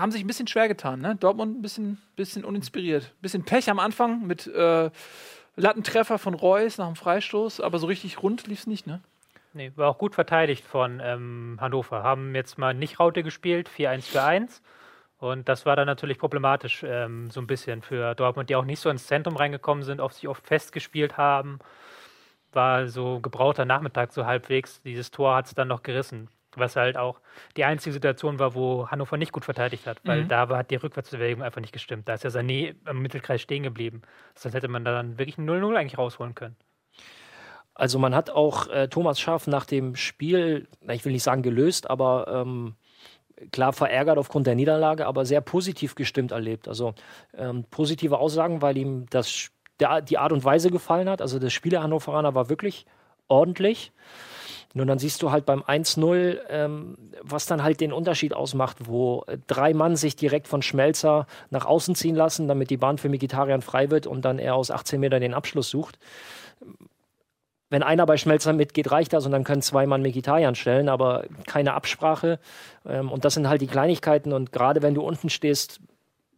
Haben 0.00 0.12
sich 0.12 0.24
ein 0.24 0.26
bisschen 0.26 0.46
schwer 0.46 0.66
getan, 0.66 1.00
ne? 1.00 1.14
Dortmund 1.14 1.58
ein 1.58 1.60
bisschen, 1.60 2.00
bisschen 2.16 2.42
uninspiriert. 2.42 3.12
Bisschen 3.20 3.44
Pech 3.44 3.68
am 3.68 3.78
Anfang 3.78 4.26
mit 4.26 4.46
äh, 4.46 4.90
Lattentreffer 5.56 6.18
von 6.18 6.32
Reus 6.32 6.78
nach 6.78 6.86
dem 6.86 6.96
Freistoß, 6.96 7.60
aber 7.60 7.78
so 7.78 7.86
richtig 7.86 8.22
rund 8.22 8.46
lief 8.46 8.60
es 8.60 8.66
nicht, 8.66 8.86
ne? 8.86 9.02
Nee, 9.52 9.72
war 9.76 9.90
auch 9.90 9.98
gut 9.98 10.14
verteidigt 10.14 10.64
von 10.64 11.00
ähm, 11.04 11.58
Hannover. 11.60 12.02
Haben 12.02 12.34
jetzt 12.34 12.56
mal 12.56 12.72
nicht 12.72 12.98
Raute 12.98 13.22
gespielt, 13.22 13.68
4-1 13.68 14.02
für 14.02 14.22
1. 14.22 14.62
Und 15.18 15.50
das 15.50 15.66
war 15.66 15.76
dann 15.76 15.86
natürlich 15.86 16.18
problematisch, 16.18 16.82
ähm, 16.82 17.30
so 17.30 17.42
ein 17.42 17.46
bisschen 17.46 17.82
für 17.82 18.14
Dortmund, 18.14 18.48
die 18.48 18.56
auch 18.56 18.64
nicht 18.64 18.80
so 18.80 18.88
ins 18.88 19.06
Zentrum 19.06 19.36
reingekommen 19.36 19.84
sind, 19.84 20.00
oft 20.00 20.14
sich 20.14 20.28
oft 20.28 20.46
festgespielt 20.46 21.18
haben. 21.18 21.58
War 22.52 22.88
so 22.88 23.20
gebrauchter 23.20 23.66
Nachmittag 23.66 24.12
so 24.12 24.24
halbwegs. 24.24 24.80
Dieses 24.80 25.10
Tor 25.10 25.34
hat 25.36 25.46
es 25.46 25.54
dann 25.54 25.68
noch 25.68 25.82
gerissen. 25.82 26.28
Was 26.56 26.76
halt 26.76 26.96
auch 26.96 27.20
die 27.56 27.64
einzige 27.64 27.92
Situation 27.92 28.38
war, 28.38 28.54
wo 28.54 28.88
Hannover 28.88 29.16
nicht 29.16 29.32
gut 29.32 29.44
verteidigt 29.44 29.86
hat, 29.86 30.00
weil 30.04 30.24
Mhm. 30.24 30.28
da 30.28 30.48
war, 30.48 30.58
hat 30.58 30.70
die 30.70 30.76
Rückwärtsbewegung 30.76 31.42
einfach 31.42 31.60
nicht 31.60 31.72
gestimmt. 31.72 32.08
Da 32.08 32.14
ist 32.14 32.24
ja 32.24 32.30
Sané 32.30 32.74
am 32.84 33.00
Mittelkreis 33.00 33.40
stehen 33.40 33.62
geblieben. 33.62 34.02
Sonst 34.34 34.54
hätte 34.54 34.68
man 34.68 34.84
dann 34.84 35.18
wirklich 35.18 35.38
ein 35.38 35.48
0-0 35.48 35.76
eigentlich 35.76 35.98
rausholen 35.98 36.34
können. 36.34 36.56
Also 37.74 37.98
man 37.98 38.14
hat 38.14 38.30
auch 38.30 38.68
äh, 38.68 38.88
Thomas 38.88 39.20
Schaaf 39.20 39.46
nach 39.46 39.64
dem 39.64 39.96
Spiel, 39.96 40.68
ich 40.88 41.04
will 41.04 41.12
nicht 41.12 41.22
sagen 41.22 41.42
gelöst, 41.42 41.88
aber 41.88 42.26
ähm, 42.28 42.74
klar 43.52 43.72
verärgert 43.72 44.18
aufgrund 44.18 44.46
der 44.46 44.54
Niederlage, 44.54 45.06
aber 45.06 45.24
sehr 45.24 45.40
positiv 45.40 45.94
gestimmt 45.94 46.32
erlebt. 46.32 46.68
Also 46.68 46.94
ähm, 47.34 47.64
positive 47.70 48.18
Aussagen, 48.18 48.60
weil 48.60 48.76
ihm 48.76 49.06
das, 49.08 49.50
der, 49.78 50.02
die 50.02 50.18
Art 50.18 50.32
und 50.32 50.44
Weise 50.44 50.70
gefallen 50.70 51.08
hat. 51.08 51.22
Also 51.22 51.38
das 51.38 51.52
Spiel 51.52 51.70
der 51.70 51.82
Hannoveraner 51.82 52.34
war 52.34 52.50
wirklich 52.50 52.84
ordentlich. 53.28 53.92
Nur 54.72 54.86
dann 54.86 54.98
siehst 54.98 55.22
du 55.22 55.32
halt 55.32 55.46
beim 55.46 55.62
1-0, 55.62 56.38
ähm, 56.48 56.96
was 57.22 57.46
dann 57.46 57.62
halt 57.62 57.80
den 57.80 57.92
Unterschied 57.92 58.34
ausmacht, 58.34 58.76
wo 58.86 59.24
äh, 59.26 59.38
drei 59.46 59.74
Mann 59.74 59.96
sich 59.96 60.16
direkt 60.16 60.46
von 60.46 60.62
Schmelzer 60.62 61.26
nach 61.50 61.66
außen 61.66 61.94
ziehen 61.94 62.14
lassen, 62.14 62.46
damit 62.46 62.70
die 62.70 62.76
Bahn 62.76 62.98
für 62.98 63.08
Mikitarian 63.08 63.62
frei 63.62 63.90
wird 63.90 64.06
und 64.06 64.24
dann 64.24 64.38
er 64.38 64.54
aus 64.54 64.70
18 64.70 65.00
Metern 65.00 65.20
den 65.20 65.34
Abschluss 65.34 65.70
sucht 65.70 65.98
wenn 67.70 67.84
einer 67.84 68.04
bei 68.04 68.16
Schmelzer 68.16 68.52
mitgeht, 68.52 68.90
reicht 68.90 69.12
das 69.12 69.24
und 69.24 69.32
dann 69.32 69.44
können 69.44 69.62
zwei 69.62 69.86
Mann 69.86 70.02
Mikitarian 70.02 70.56
stellen, 70.56 70.88
aber 70.88 71.24
keine 71.46 71.74
Absprache. 71.74 72.40
Ähm, 72.84 73.10
und 73.10 73.24
das 73.24 73.34
sind 73.34 73.48
halt 73.48 73.62
die 73.62 73.68
Kleinigkeiten 73.68 74.32
und 74.32 74.52
gerade 74.52 74.82
wenn 74.82 74.94
du 74.94 75.02
unten 75.02 75.30
stehst, 75.30 75.80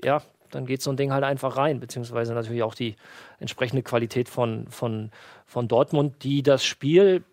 ja, 0.04 0.22
dann 0.50 0.66
geht 0.66 0.82
so 0.82 0.90
ein 0.90 0.98
Ding 0.98 1.12
halt 1.12 1.24
einfach 1.24 1.56
rein, 1.56 1.80
beziehungsweise 1.80 2.34
natürlich 2.34 2.62
auch 2.62 2.74
die 2.74 2.96
entsprechende 3.40 3.82
Qualität 3.82 4.28
von, 4.28 4.66
von, 4.68 5.10
von 5.46 5.66
Dortmund, 5.66 6.22
die 6.22 6.42
das 6.42 6.62
Spiel 6.62 7.24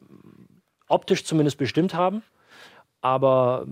optisch 0.89 1.23
zumindest 1.23 1.58
bestimmt 1.58 1.93
haben, 1.93 2.23
aber 3.02 3.65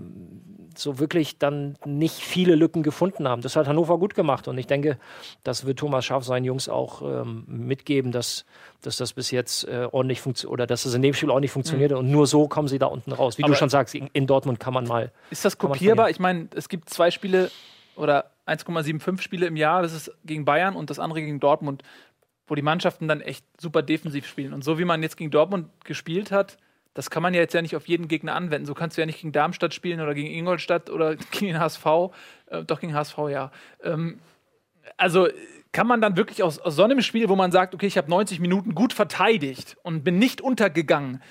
so 0.75 0.99
wirklich 0.99 1.37
dann 1.39 1.75
nicht 1.85 2.15
viele 2.15 2.55
Lücken 2.55 2.83
gefunden 2.83 3.27
haben. 3.27 3.41
Das 3.41 3.55
hat 3.55 3.67
Hannover 3.67 3.97
gut 3.97 4.13
gemacht 4.13 4.47
und 4.47 4.57
ich 4.57 4.67
denke, 4.67 4.97
das 5.43 5.65
wird 5.65 5.79
Thomas 5.79 6.05
Schaaf 6.05 6.23
seinen 6.23 6.45
Jungs 6.45 6.69
auch 6.69 7.01
ähm, 7.01 7.43
mitgeben, 7.47 8.11
dass, 8.11 8.45
dass 8.81 8.97
das 8.97 9.13
bis 9.13 9.31
jetzt 9.31 9.67
äh, 9.67 9.87
ordentlich 9.91 10.21
funktioniert 10.21 10.53
oder 10.53 10.67
dass 10.67 10.83
das 10.83 10.93
in 10.93 11.01
dem 11.01 11.13
Spiel 11.13 11.31
ordentlich 11.31 11.51
funktioniert 11.51 11.91
und 11.93 12.09
nur 12.09 12.27
so 12.27 12.47
kommen 12.47 12.67
sie 12.67 12.79
da 12.79 12.85
unten 12.85 13.11
raus. 13.11 13.37
Wie 13.37 13.43
Aber- 13.43 13.53
du 13.53 13.57
schon 13.57 13.69
sagst, 13.69 13.95
in, 13.95 14.07
in 14.13 14.27
Dortmund 14.27 14.59
kann 14.59 14.73
man 14.73 14.85
mal. 14.85 15.11
Ist 15.31 15.43
das 15.43 15.57
kopierbar? 15.57 16.09
Ich 16.09 16.19
meine, 16.19 16.47
es 16.55 16.69
gibt 16.69 16.89
zwei 16.89 17.11
Spiele 17.11 17.49
oder 17.95 18.31
1,75 18.45 19.21
Spiele 19.21 19.47
im 19.47 19.55
Jahr. 19.55 19.81
Das 19.81 19.93
ist 19.93 20.11
gegen 20.25 20.45
Bayern 20.45 20.75
und 20.75 20.89
das 20.89 20.99
andere 20.99 21.21
gegen 21.21 21.39
Dortmund, 21.39 21.83
wo 22.47 22.55
die 22.55 22.61
Mannschaften 22.61 23.07
dann 23.07 23.21
echt 23.21 23.43
super 23.59 23.81
defensiv 23.81 24.27
spielen. 24.27 24.53
Und 24.53 24.63
so 24.63 24.77
wie 24.77 24.85
man 24.85 25.01
jetzt 25.01 25.17
gegen 25.17 25.31
Dortmund 25.31 25.69
gespielt 25.83 26.31
hat, 26.31 26.57
das 26.97 27.11
kann 27.11 27.21
man 27.21 27.35
ja 27.35 27.41
jetzt 27.41 27.53
ja 27.53 27.61
nicht 27.61 27.75
auf 27.75 27.87
jeden 27.87 28.07
Gegner 28.07 28.33
anwenden. 28.33 28.65
So 28.65 28.73
kannst 28.73 28.97
du 28.97 29.01
ja 29.01 29.05
nicht 29.05 29.21
gegen 29.21 29.31
Darmstadt 29.31 29.71
spielen 29.71 30.01
oder 30.01 30.15
gegen 30.15 30.31
Ingolstadt 30.31 30.89
oder 30.89 31.15
gegen 31.31 31.45
den 31.45 31.59
HSV. 31.59 31.85
Äh, 32.47 32.63
doch 32.63 32.79
gegen 32.79 32.95
HSV, 32.95 33.17
ja. 33.29 33.51
Ähm, 33.83 34.19
also 34.97 35.27
kann 35.71 35.85
man 35.85 36.01
dann 36.01 36.17
wirklich 36.17 36.41
aus, 36.41 36.57
aus 36.57 36.75
so 36.75 36.83
einem 36.83 37.03
Spiel, 37.03 37.29
wo 37.29 37.35
man 37.35 37.51
sagt, 37.51 37.75
okay, 37.75 37.85
ich 37.85 37.99
habe 37.99 38.09
90 38.09 38.39
Minuten 38.39 38.73
gut 38.73 38.93
verteidigt 38.93 39.77
und 39.83 40.03
bin 40.03 40.17
nicht 40.17 40.41
untergegangen, 40.41 41.21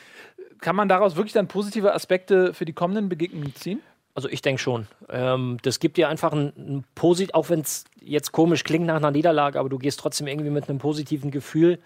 kann 0.61 0.77
man 0.77 0.89
daraus 0.89 1.17
wirklich 1.17 1.33
dann 1.33 1.49
positive 1.49 1.93
Aspekte 1.93 2.55
für 2.55 2.65
die 2.65 2.73
kommenden 2.73 3.09
Begegnungen 3.09 3.53
ziehen? 3.57 3.81
Also 4.15 4.29
ich 4.29 4.43
denke 4.43 4.63
schon. 4.63 4.87
Ähm, 5.09 5.57
das 5.63 5.81
gibt 5.81 5.97
dir 5.97 6.09
einfach 6.09 6.33
ein, 6.33 6.53
ein 6.57 6.85
Posit, 6.95 7.35
auch 7.35 7.51
wenn 7.51 7.61
es 7.63 7.87
jetzt 8.01 8.31
komisch 8.31 8.63
klingt 8.63 8.87
nach 8.87 8.97
einer 8.97 9.11
Niederlage, 9.11 9.59
aber 9.59 9.69
du 9.69 9.79
gehst 9.79 9.99
trotzdem 9.99 10.29
irgendwie 10.29 10.51
mit 10.51 10.69
einem 10.69 10.79
positiven 10.79 11.33
Gefühl 11.33 11.81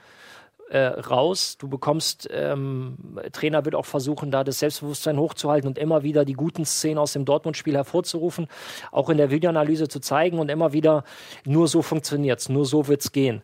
äh, 0.70 0.86
raus. 0.86 1.58
Du 1.58 1.68
bekommst, 1.68 2.28
ähm, 2.30 3.18
Trainer 3.32 3.64
wird 3.64 3.74
auch 3.74 3.86
versuchen, 3.86 4.30
da 4.30 4.44
das 4.44 4.60
Selbstbewusstsein 4.60 5.18
hochzuhalten 5.18 5.68
und 5.68 5.78
immer 5.78 6.02
wieder 6.04 6.24
die 6.24 6.34
guten 6.34 6.64
Szenen 6.64 6.98
aus 6.98 7.12
dem 7.12 7.24
Dortmund-Spiel 7.24 7.74
hervorzurufen, 7.74 8.46
auch 8.92 9.10
in 9.10 9.18
der 9.18 9.30
Videoanalyse 9.30 9.88
zu 9.88 9.98
zeigen 10.00 10.38
und 10.38 10.48
immer 10.48 10.72
wieder, 10.72 11.04
nur 11.44 11.66
so 11.66 11.82
funktioniert's, 11.82 12.48
nur 12.48 12.64
so 12.64 12.86
wird's 12.86 13.10
gehen. 13.10 13.42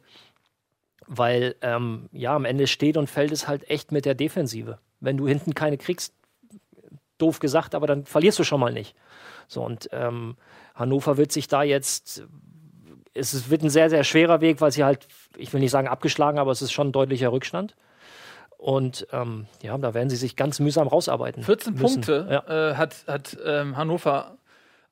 Weil 1.08 1.56
ähm, 1.62 2.08
ja, 2.12 2.34
am 2.34 2.44
Ende 2.44 2.68
steht 2.68 2.96
und 2.96 3.10
fällt 3.10 3.32
es 3.32 3.48
halt 3.48 3.68
echt 3.68 3.90
mit 3.90 4.04
der 4.04 4.14
Defensive. 4.14 4.78
Wenn 5.00 5.16
du 5.16 5.26
hinten 5.26 5.54
keine 5.54 5.78
kriegst, 5.78 6.14
doof 7.18 7.40
gesagt, 7.40 7.74
aber 7.74 7.88
dann 7.88 8.04
verlierst 8.04 8.38
du 8.38 8.44
schon 8.44 8.60
mal 8.60 8.72
nicht. 8.72 8.94
So, 9.48 9.64
und 9.64 9.88
ähm, 9.92 10.36
Hannover 10.74 11.16
wird 11.16 11.32
sich 11.32 11.48
da 11.48 11.64
jetzt, 11.64 12.24
es 13.16 13.50
wird 13.50 13.62
ein 13.62 13.70
sehr, 13.70 13.90
sehr 13.90 14.04
schwerer 14.04 14.40
Weg, 14.40 14.60
weil 14.60 14.70
sie 14.72 14.84
halt, 14.84 15.06
ich 15.36 15.52
will 15.52 15.60
nicht 15.60 15.70
sagen 15.70 15.88
abgeschlagen, 15.88 16.38
aber 16.38 16.50
es 16.50 16.62
ist 16.62 16.72
schon 16.72 16.88
ein 16.88 16.92
deutlicher 16.92 17.32
Rückstand. 17.32 17.74
Und 18.58 19.06
ähm, 19.12 19.46
ja, 19.62 19.76
da 19.76 19.94
werden 19.94 20.08
sie 20.08 20.16
sich 20.16 20.34
ganz 20.36 20.60
mühsam 20.60 20.88
rausarbeiten. 20.88 21.42
14 21.42 21.74
müssen. 21.74 21.82
Punkte 22.02 22.26
Ja. 22.30 22.70
äh, 22.70 22.74
hat, 22.74 23.04
hat 23.06 23.36
ähm, 23.44 23.76
Hannover 23.76 24.36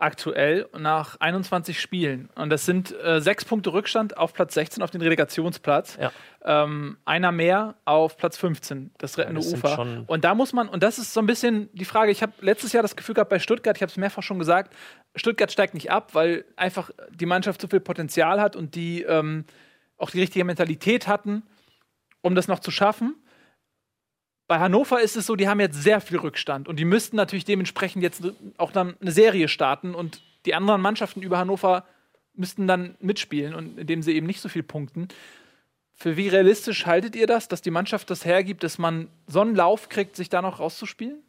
aktuell 0.05 0.69
nach 0.79 1.19
21 1.19 1.81
Spielen. 1.81 2.29
Und 2.35 2.51
das 2.51 2.67
sind 2.67 2.95
äh, 3.03 3.23
sechs 3.23 3.47
Punkte 3.47 3.73
Rückstand 3.73 4.19
auf 4.19 4.35
Platz 4.35 4.53
16 4.53 4.83
auf 4.83 4.91
den 4.91 5.01
Relegationsplatz. 5.01 5.97
Ja. 5.99 6.13
Ähm, 6.45 6.99
einer 7.07 7.33
mehr 7.33 7.77
auf 7.87 8.19
Platz 8.19 8.37
15, 8.37 8.91
das 8.99 9.17
rettende 9.17 9.41
das 9.41 9.49
sind 9.49 9.65
Ufer. 9.65 10.05
Und 10.07 10.25
da 10.25 10.35
muss 10.35 10.53
man, 10.53 10.69
und 10.69 10.83
das 10.83 10.99
ist 10.99 11.15
so 11.15 11.21
ein 11.21 11.27
bisschen 11.27 11.71
die 11.73 11.87
Frage, 11.87 12.13
ich 12.13 12.23
habe 12.23 12.35
letztes 12.43 12.75
Jahr 12.75 12.83
das 12.83 12.97
Gefühl 12.97 13.15
gehabt 13.15 13.31
bei 13.31 13.39
Stuttgart, 13.39 13.79
ich 13.79 13.83
habe 13.83 13.91
es 13.91 13.97
mehrfach 13.97 14.23
schon 14.23 14.39
gesagt, 14.39 14.75
Stuttgart 15.17 15.51
steigt 15.51 15.73
nicht 15.73 15.91
ab, 15.91 16.11
weil 16.15 16.45
einfach 16.57 16.91
die 17.11 17.27
Mannschaft 17.27 17.63
so 17.63 17.69
viel 17.69 17.81
Potenzial 17.81 18.43
hat 18.43 18.57
und 18.57 18.75
die 18.75 19.03
ähm, 19.05 19.47
auch 19.97 20.11
die 20.11 20.21
richtige 20.21 20.45
Mentalität 20.45 21.09
hatten, 21.09 21.45
um 22.21 22.35
das 22.35 22.47
noch 22.47 22.59
zu 22.59 22.71
schaffen. 22.71 23.17
Bei 24.47 24.59
Hannover 24.59 25.01
ist 25.01 25.17
es 25.17 25.27
so, 25.27 25.37
die 25.37 25.49
haben 25.49 25.61
jetzt 25.61 25.83
sehr 25.83 26.01
viel 26.01 26.19
Rückstand 26.19 26.69
und 26.69 26.77
die 26.79 26.85
müssten 26.85 27.17
natürlich 27.17 27.45
dementsprechend 27.45 28.03
jetzt 28.03 28.23
auch 28.59 28.73
dann 28.73 28.97
eine 29.01 29.11
Serie 29.13 29.49
starten 29.49 29.95
und 29.95 30.23
die 30.47 30.55
anderen 30.55 30.81
Mannschaften 30.83 31.23
über 31.23 31.39
Hannover 31.39 31.87
müssten 32.35 32.67
dann 32.67 32.97
mitspielen 33.01 33.55
und 33.55 33.79
indem 33.79 34.03
sie 34.03 34.13
eben 34.15 34.27
nicht 34.27 34.41
so 34.41 34.49
viel 34.49 34.63
punkten. 34.63 35.09
Für 35.95 36.17
wie 36.17 36.29
realistisch 36.29 36.85
haltet 36.87 37.15
ihr 37.17 37.27
das, 37.27 37.49
dass 37.49 37.63
die 37.63 37.71
Mannschaft 37.71 38.11
das 38.11 38.25
hergibt, 38.25 38.63
dass 38.65 38.79
man 38.79 39.09
so 39.27 39.41
einen 39.41 39.55
Lauf 39.55 39.89
kriegt, 39.89 40.17
sich 40.17 40.29
da 40.29 40.43
noch 40.43 40.59
rauszuspielen? 40.61 41.23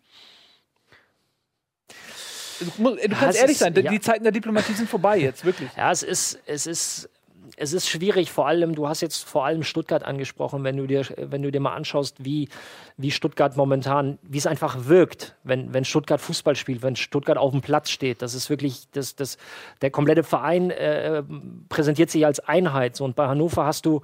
Du, 2.60 2.82
musst- 2.82 2.98
du 3.04 3.10
Ja, 3.10 3.16
kannst 3.18 3.36
es 3.36 3.42
ehrlich 3.42 3.52
ist- 3.54 3.60
sein, 3.60 3.74
die- 3.74 3.82
ja. 3.82 3.92
die 3.92 4.00
Zeiten 4.00 4.24
der 4.24 4.32
Diplomatie 4.32 4.74
sind 4.74 4.90
vorbei 4.90 5.20
jetzt, 5.20 5.46
wirklich. 5.46 5.70
Ja, 5.78 5.92
es 5.92 6.04
ist, 6.04 6.40
es 6.46 6.66
ist, 6.68 7.10
es 7.58 7.74
ist 7.74 7.90
schwierig, 7.90 8.32
vor 8.32 8.48
allem, 8.48 8.76
du 8.76 8.88
hast 8.88 9.02
jetzt 9.02 9.24
vor 9.24 9.46
allem 9.46 9.64
Stuttgart 9.64 10.04
angesprochen, 10.04 10.64
wenn 10.64 10.78
du 10.78 10.88
dir, 10.88 11.06
wenn 11.18 11.42
du 11.42 11.52
dir 11.52 11.60
mal 11.60 11.74
anschaust, 11.74 12.24
wie, 12.24 12.50
wie 12.98 13.12
Stuttgart 13.12 13.56
momentan, 13.58 14.18
wie 14.22 14.38
es 14.38 14.48
einfach 14.48 14.86
wirkt, 14.86 15.36
wenn, 15.44 15.74
wenn 15.74 15.86
Stuttgart 15.86 16.22
Fußball 16.22 16.56
spielt, 16.56 16.82
wenn 16.82 16.96
Stuttgart 16.96 17.38
auf 17.38 17.52
dem 17.52 17.62
Platz 17.62 17.90
steht. 17.90 18.22
Das 18.22 18.34
ist 18.34 18.50
wirklich, 18.50 18.90
das, 18.92 19.16
das, 19.16 19.38
der 19.82 19.92
komplette 19.92 20.24
Verein 20.24 20.72
äh, 20.72 21.24
präsentiert 21.70 22.10
sich 22.10 22.26
als 22.26 22.40
Einheit. 22.40 23.00
Und 23.02 23.16
bei 23.16 23.28
Hannover 23.28 23.66
hast 23.66 23.86
du 23.86 24.02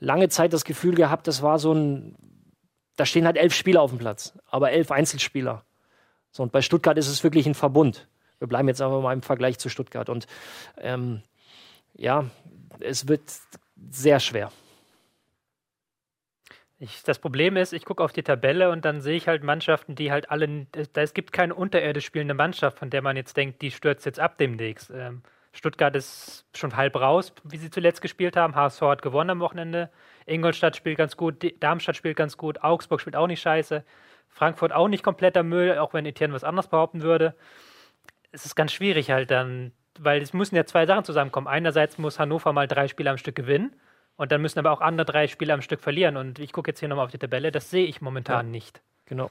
lange 0.00 0.28
Zeit 0.28 0.52
das 0.52 0.64
Gefühl 0.64 0.94
gehabt, 0.94 1.26
das 1.26 1.42
war 1.42 1.58
so 1.58 1.72
ein, 1.72 2.14
da 2.96 3.06
stehen 3.06 3.26
halt 3.26 3.36
elf 3.36 3.54
Spieler 3.54 3.82
auf 3.82 3.90
dem 3.90 3.98
Platz, 3.98 4.32
aber 4.50 4.72
elf 4.72 4.90
Einzelspieler. 4.90 5.64
So, 6.30 6.42
und 6.42 6.52
bei 6.52 6.62
Stuttgart 6.62 6.98
ist 6.98 7.08
es 7.08 7.24
wirklich 7.24 7.46
ein 7.46 7.54
Verbund. 7.54 8.08
Wir 8.38 8.48
bleiben 8.48 8.68
jetzt 8.68 8.80
aber 8.80 9.00
mal 9.00 9.12
im 9.12 9.22
Vergleich 9.22 9.58
zu 9.58 9.68
Stuttgart. 9.68 10.08
Und 10.08 10.26
ähm, 10.78 11.22
ja, 11.94 12.24
es 12.80 13.08
wird 13.08 13.22
sehr 13.90 14.20
schwer. 14.20 14.50
Ich, 16.80 17.02
das 17.02 17.18
Problem 17.18 17.56
ist, 17.56 17.72
ich 17.72 17.84
gucke 17.84 18.04
auf 18.04 18.12
die 18.12 18.22
Tabelle 18.22 18.70
und 18.70 18.84
dann 18.84 19.00
sehe 19.00 19.16
ich 19.16 19.26
halt 19.26 19.42
Mannschaften, 19.42 19.96
die 19.96 20.12
halt 20.12 20.30
alle, 20.30 20.66
da, 20.92 21.02
es 21.02 21.12
gibt 21.12 21.32
keine 21.32 21.54
unterirdisch 21.54 22.06
spielende 22.06 22.34
Mannschaft, 22.34 22.78
von 22.78 22.88
der 22.88 23.02
man 23.02 23.16
jetzt 23.16 23.36
denkt, 23.36 23.62
die 23.62 23.72
stürzt 23.72 24.06
jetzt 24.06 24.20
ab 24.20 24.38
demnächst. 24.38 24.90
Ähm, 24.90 25.22
Stuttgart 25.52 25.96
ist 25.96 26.46
schon 26.54 26.76
halb 26.76 26.94
raus, 26.94 27.32
wie 27.42 27.56
sie 27.56 27.70
zuletzt 27.70 28.00
gespielt 28.00 28.36
haben. 28.36 28.54
HSV 28.54 28.82
hat 28.82 29.02
gewonnen 29.02 29.30
am 29.30 29.40
Wochenende. 29.40 29.90
Ingolstadt 30.24 30.76
spielt 30.76 30.98
ganz 30.98 31.16
gut, 31.16 31.44
Darmstadt 31.60 31.96
spielt 31.96 32.16
ganz 32.16 32.36
gut, 32.36 32.62
Augsburg 32.62 33.00
spielt 33.00 33.16
auch 33.16 33.26
nicht 33.26 33.40
scheiße. 33.40 33.84
Frankfurt 34.28 34.72
auch 34.72 34.86
nicht 34.86 35.02
kompletter 35.02 35.42
Müll, 35.42 35.78
auch 35.78 35.94
wenn 35.94 36.06
Etienne 36.06 36.34
was 36.34 36.44
anderes 36.44 36.68
behaupten 36.68 37.02
würde. 37.02 37.34
Es 38.30 38.44
ist 38.44 38.54
ganz 38.54 38.72
schwierig 38.72 39.10
halt 39.10 39.32
dann, 39.32 39.72
weil 40.04 40.22
es 40.22 40.32
müssen 40.32 40.56
ja 40.56 40.64
zwei 40.64 40.86
Sachen 40.86 41.04
zusammenkommen. 41.04 41.46
Einerseits 41.46 41.98
muss 41.98 42.18
Hannover 42.18 42.52
mal 42.52 42.66
drei 42.68 42.88
Spiele 42.88 43.10
am 43.10 43.18
Stück 43.18 43.34
gewinnen 43.34 43.72
und 44.16 44.32
dann 44.32 44.40
müssen 44.42 44.58
aber 44.58 44.72
auch 44.72 44.80
andere 44.80 45.04
drei 45.06 45.28
Spiele 45.28 45.52
am 45.54 45.62
Stück 45.62 45.80
verlieren. 45.80 46.16
Und 46.16 46.38
ich 46.38 46.52
gucke 46.52 46.70
jetzt 46.70 46.80
hier 46.80 46.88
nochmal 46.88 47.04
auf 47.06 47.10
die 47.10 47.18
Tabelle, 47.18 47.50
das 47.52 47.70
sehe 47.70 47.86
ich 47.86 48.00
momentan 48.00 48.50
nicht. 48.50 48.80
Genau. 49.06 49.30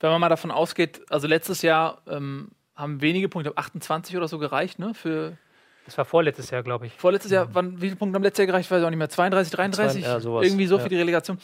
Wenn 0.00 0.10
man 0.10 0.20
mal 0.20 0.28
davon 0.28 0.50
ausgeht, 0.50 1.00
also 1.10 1.28
letztes 1.28 1.62
Jahr 1.62 2.02
ähm, 2.08 2.48
haben 2.74 3.00
wenige 3.02 3.28
Punkte, 3.28 3.56
28 3.56 4.16
oder 4.16 4.26
so 4.28 4.38
gereicht, 4.38 4.78
ne? 4.80 4.94
Für 4.94 5.36
Das 5.84 5.96
war 5.96 6.04
vorletztes 6.04 6.50
Jahr, 6.50 6.62
glaube 6.64 6.86
ich. 6.86 6.94
vorletztes 6.94 7.30
Jahr, 7.30 7.54
wann, 7.54 7.76
wie 7.80 7.86
viele 7.86 7.96
Punkte 7.96 8.16
haben 8.16 8.22
letztes 8.24 8.38
Jahr 8.38 8.46
gereicht? 8.46 8.66
Ich 8.66 8.70
weiß 8.70 8.82
auch 8.82 8.90
nicht 8.90 8.98
mehr. 8.98 9.08
32, 9.08 9.52
33? 9.52 10.02
Zwei- 10.02 10.08
ja, 10.10 10.18
sowas. 10.20 10.44
Irgendwie 10.46 10.66
so 10.66 10.76
Ja. 10.76 10.82
für 10.82 10.88
die 10.88 10.96
Relegation. 10.96 11.38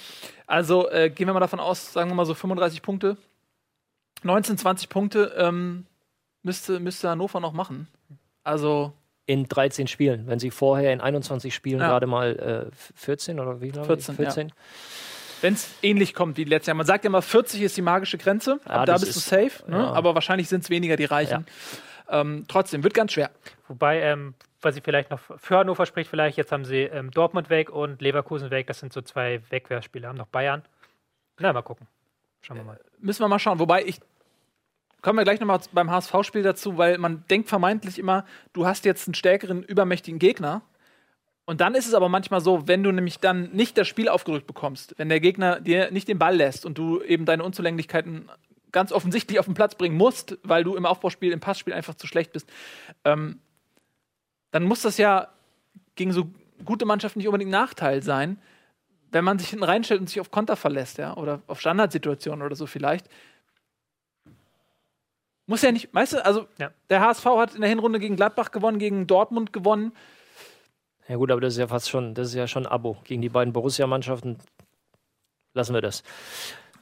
Also 0.47 0.91
äh, 0.91 1.09
gehen 1.11 1.27
wir 1.29 1.35
mal 1.35 1.41
davon 1.41 1.61
aus, 1.61 1.93
sagen 1.93 2.11
wir 2.11 2.15
mal 2.17 2.27
so 2.27 2.35
35 2.35 2.83
Punkte. 2.83 3.17
19, 4.25 4.59
20 4.59 4.89
Punkte 4.89 5.33
ähm, 5.37 5.87
müsste, 6.43 6.81
müsste 6.81 7.09
Hannover 7.11 7.39
noch 7.41 7.53
machen. 7.53 7.87
Also 8.49 8.93
In 9.27 9.47
13 9.47 9.87
Spielen. 9.89 10.27
Wenn 10.27 10.39
sie 10.39 10.51
vorher 10.51 10.93
in 10.93 11.01
21 11.01 11.55
Spielen 11.55 11.81
Ja. 11.81 11.89
gerade 11.89 12.07
mal 12.07 12.71
äh, 12.71 12.75
14 12.97 13.39
oder 13.41 13.61
wie? 13.61 13.69
glaub 13.71 13.85
ich? 13.85 13.89
14, 13.89 14.15
ja. 14.15 14.17
14. 14.17 14.53
wenn 15.43 15.55
es 15.55 15.71
ähnlich 15.83 16.15
kommt 16.15 16.37
wie 16.39 16.45
letztes 16.45 16.69
Jahr. 16.69 16.75
Man 16.77 16.87
sagt 16.87 17.05
ja 17.05 17.09
immer, 17.09 17.23
40 17.23 17.63
ist 17.63 17.77
die 17.77 17.83
magische 17.83 18.17
Grenze. 18.19 18.59
Ja, 18.67 18.73
Ab 18.73 18.87
da 18.87 18.93
das 18.95 19.05
bist 19.05 19.17
du 19.17 19.21
safe. 19.21 19.71
Ne? 19.71 19.77
ja. 19.79 19.93
Aber 19.93 20.15
wahrscheinlich 20.15 20.49
sind 20.49 20.65
es 20.65 20.71
weniger, 20.71 20.97
die 20.97 21.05
reichen. 21.05 21.47
Ähm, 22.11 22.47
trotzdem, 22.49 22.83
wird 22.85 22.95
ganz 22.95 23.13
schwer. 23.13 23.31
Wobei, 23.69 24.01
ähm, 24.01 24.35
was 24.63 24.77
ich 24.77 24.83
vielleicht 24.83 25.11
noch 25.11 25.21
für 25.21 25.59
Hannover 25.59 25.85
spricht, 25.85 26.09
vielleicht, 26.09 26.39
jetzt 26.39 26.51
haben 26.51 26.65
sie 26.65 26.85
ähm, 26.85 27.11
Dortmund 27.11 27.51
weg 27.51 27.69
und 27.71 28.01
Leverkusen 28.01 28.51
weg. 28.51 28.67
Das 28.67 28.81
sind 28.81 28.93
so 28.95 29.03
zwei 29.03 29.43
Wegwehrspiele. 29.51 30.09
Haben 30.09 30.17
noch 30.17 30.27
Bayern. 30.29 30.63
Na, 31.39 31.53
mal 31.53 31.63
gucken. 31.63 31.87
Schauen 32.41 32.57
wir 32.57 32.65
mal. 32.65 32.81
Müssen 32.99 33.21
wir 33.23 33.29
mal 33.29 33.39
schauen. 33.39 33.59
Wobei 33.59 33.85
ich. 33.85 34.01
Kommen 35.01 35.19
wir 35.19 35.25
gleich 35.25 35.39
nochmal 35.39 35.61
beim 35.73 35.91
HSV-Spiel 35.91 36.43
dazu, 36.43 36.77
weil 36.77 36.99
man 36.99 37.25
denkt 37.31 37.49
vermeintlich 37.49 37.99
immer, 37.99 38.25
du 38.53 38.67
hast 38.67 38.85
jetzt 38.85 39.07
einen 39.07 39.15
stärkeren, 39.15 39.63
übermächtigen 39.63 40.19
Gegner. 40.19 40.63
Und 41.45 41.61
dann 41.61 41.75
ist 41.75 41.87
es 41.87 41.95
aber 41.95 42.09
manchmal 42.09 42.41
so, 42.41 42.67
wenn 42.67 42.83
du 42.83 42.93
nämlich 42.93 43.21
dann 43.21 43.51
nicht 43.53 43.79
das 43.79 43.89
Spiel 43.89 44.09
aufgedrückt 44.09 44.47
bekommst, 44.47 44.95
wenn 44.99 45.09
der 45.09 45.21
Gegner 45.21 45.61
dir 45.61 45.91
nicht 45.91 46.09
den 46.09 46.19
Ball 46.19 46.37
lässt 46.37 46.67
und 46.67 46.77
du 46.77 47.01
eben 47.01 47.25
deine 47.25 47.45
Unzulänglichkeiten 47.45 48.29
ganz 48.73 48.93
offensichtlich 48.93 49.39
auf 49.39 49.47
den 49.47 49.55
Platz 49.55 49.75
bringen 49.75 49.97
musst, 49.97 50.37
weil 50.43 50.65
du 50.65 50.77
im 50.77 50.85
Aufbauspiel, 50.85 51.33
im 51.33 51.41
Passspiel 51.41 51.73
einfach 51.73 51.95
zu 51.95 52.07
schlecht 52.07 52.33
bist, 52.33 52.51
ähm, 53.05 53.41
dann 54.51 54.65
muss 54.65 54.83
das 54.83 54.99
ja 54.99 55.29
gegen 55.95 56.13
so 56.13 56.29
gute 56.65 56.85
Mannschaften 56.87 57.19
nicht 57.19 57.29
unbedingt 57.29 57.49
ein 57.49 57.61
Nachteil 57.61 58.03
sein, 58.03 58.39
wenn 59.11 59.25
man 59.25 59.39
sich 59.39 59.49
hinten 59.49 59.65
reinstellt 59.65 60.01
und 60.01 60.09
sich 60.09 60.21
auf 60.21 60.31
Konter 60.31 60.57
verlässt, 60.57 60.99
ja, 60.99 61.17
oder 61.17 61.41
auf 61.47 61.61
Standardsituationen 61.61 62.45
oder 62.45 62.57
so 62.57 62.67
vielleicht. 62.67 63.09
Muss 65.49 65.63
ja 65.63 65.73
nicht, 65.73 65.93
weißt 65.93 66.13
du, 66.13 66.25
also 66.25 66.47
Ja. 66.59 66.71
der 66.91 67.01
HSV 67.01 67.25
hat 67.25 67.55
in 67.55 67.63
der 67.63 67.71
Hinrunde 67.71 67.99
gegen 67.99 68.15
Gladbach 68.17 68.51
gewonnen, 68.53 68.79
gegen 68.79 69.07
Dortmund 69.09 69.53
gewonnen. 69.53 69.93
Ja 71.09 71.17
gut, 71.17 71.31
aber 71.33 71.41
das 71.41 71.55
ist 71.55 71.59
ja 71.59 71.67
fast 71.69 71.89
schon, 71.89 72.15
das 72.15 72.29
ist 72.29 72.35
ja 72.35 72.47
schon 72.47 72.67
ein 72.67 72.71
Abo. 72.73 72.99
Gegen 73.05 73.23
die 73.23 73.31
beiden 73.31 73.53
Borussia-Mannschaften 73.55 74.37
lassen 75.55 75.73
wir 75.73 75.81
das. 75.81 76.03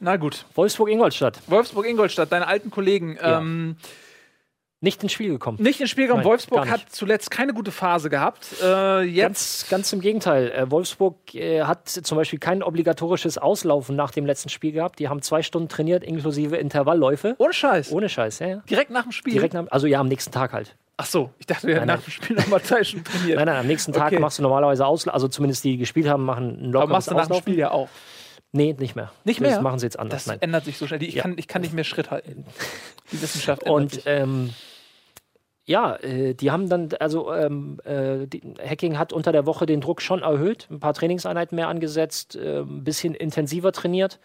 Na 0.01 0.17
gut. 0.17 0.45
Wolfsburg-Ingolstadt. 0.57 1.41
Wolfsburg-Ingolstadt, 1.47 2.31
deine 2.33 2.49
alten 2.49 2.71
Kollegen, 2.71 3.17
Ja. 3.17 3.39
ähm, 3.39 3.77
Nicht 4.83 5.03
ins 5.03 5.13
Spiel 5.13 5.31
gekommen. 5.31 5.57
nicht 5.61 5.81
ins 5.81 5.89
Spiel 5.91 6.05
gekommen. 6.05 6.21
Nein, 6.23 6.31
Wolfsburg 6.31 6.71
hat 6.71 6.83
zuletzt 6.91 7.31
keine 7.31 7.55
gute 7.55 7.73
Phase 7.73 8.11
gehabt. 8.11 8.47
Äh, 8.63 9.03
jetzt 9.03 9.63
Ganz, 9.63 9.67
ganz 9.71 9.93
im 9.95 10.01
Gegenteil. 10.01 10.51
Äh, 10.53 10.71
Wolfsburg 10.71 11.35
äh, 11.35 11.63
hat 11.63 11.89
zum 11.89 12.17
Beispiel 12.17 12.39
kein 12.39 12.63
obligatorisches 12.63 13.39
Auslaufen 13.39 13.97
nach 13.97 14.11
dem 14.11 14.27
letzten 14.27 14.51
Spiel 14.51 14.73
gehabt. 14.73 14.99
Die 14.99 15.09
haben 15.09 15.23
zwei 15.23 15.43
Stunden 15.43 15.69
trainiert, 15.69 16.05
inklusive 16.05 16.57
Intervallläufe. 16.57 17.35
ohne 17.39 17.55
Scheiß. 17.55 17.91
Ohne 17.93 18.09
Scheiß, 18.11 18.39
ja, 18.41 18.47
ja. 18.49 18.57
Direkt 18.69 18.91
nach 18.91 19.05
dem 19.05 19.13
Spiel. 19.13 19.33
Direkt 19.33 19.55
nach, 19.55 19.65
also 19.71 19.87
ja, 19.87 19.99
am 20.01 20.09
nächsten 20.09 20.31
Tag 20.33 20.53
halt. 20.53 20.77
Ach 20.99 21.07
so, 21.07 21.31
ich 21.39 21.47
dachte, 21.47 21.67
wir 21.67 21.77
hätten 21.77 21.87
nach 21.89 22.03
dem 22.03 22.11
Spiel 22.11 22.37
nochmal 22.37 22.63
zwei 22.63 22.85
Stunden 22.85 23.05
trainiert. 23.07 23.37
Nein, 23.39 23.47
nein, 23.47 23.57
am 23.57 23.67
nächsten 23.67 23.93
Tag 23.93 24.07
Okay. 24.13 24.19
machst 24.19 24.39
du 24.39 24.43
normalerweise 24.43 24.87
Auslaufen, 24.87 25.15
also 25.15 25.29
zumindest 25.29 25.65
die, 25.65 25.73
die 25.73 25.77
gespielt 25.79 26.07
haben, 26.09 26.25
machen 26.25 26.71
ein 26.71 26.77
Aber 26.77 26.87
machst 26.87 27.11
du 27.11 27.15
nach 27.15 27.27
dem. 27.27 27.37
Spiel 27.37 27.59
ja 27.59 27.71
auch. 27.71 27.89
Nee, 28.53 28.75
nicht 28.79 28.95
mehr. 28.97 29.11
Nicht 29.25 29.41
Das 29.43 29.51
mehr? 29.51 29.61
machen 29.61 29.79
sie 29.79 29.87
jetzt 29.87 29.99
anders. 29.99 30.25
Das 30.25 30.27
Nein. 30.29 30.39
ändert 30.41 30.65
sich 30.65 30.79
so 30.79 30.87
schnell. 30.87 31.03
Ich, 31.03 31.15
Ja. 31.15 31.23
kann, 31.23 31.35
ich 31.37 31.49
kann 31.49 31.61
nicht 31.63 31.75
mehr 31.75 31.85
Schritt 31.85 32.11
halten. 32.11 32.47
Die 33.13 33.21
Wissenschaft 33.21 33.63
ändert 33.65 33.77
Und 33.83 33.93
sich. 33.93 34.03
ähm, 34.07 34.51
ja, 35.67 35.97
äh, 35.97 36.35
die 36.35 36.51
haben 36.51 36.69
dann, 36.69 36.89
also 37.01 37.35
ähm, 37.35 37.79
äh, 37.85 38.27
die, 38.27 38.41
Hacking 38.65 38.99
hat 38.99 39.13
unter 39.13 39.33
der 39.33 39.47
Woche 39.47 39.67
den 39.67 39.81
Druck 39.81 40.01
schon 40.01 40.23
erhöht, 40.23 40.69
ein 40.71 40.81
paar 40.81 40.95
Trainingseinheiten 40.95 41.57
mehr 41.57 41.69
angesetzt, 41.69 42.37
äh, 42.37 42.61
ein 42.61 42.85
bisschen 42.85 43.15
intensiver 43.15 43.73
trainiert 43.73 44.21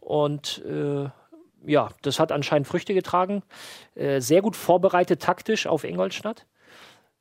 und 0.00 0.62
äh, 0.66 1.08
ja, 1.64 1.88
das 2.02 2.18
hat 2.18 2.32
anscheinend 2.32 2.66
Früchte 2.66 2.92
getragen. 2.92 3.42
Äh, 3.94 4.20
sehr 4.20 4.42
gut 4.42 4.56
vorbereitet 4.56 5.22
taktisch 5.22 5.66
auf 5.66 5.84
Ingolstadt. 5.84 6.44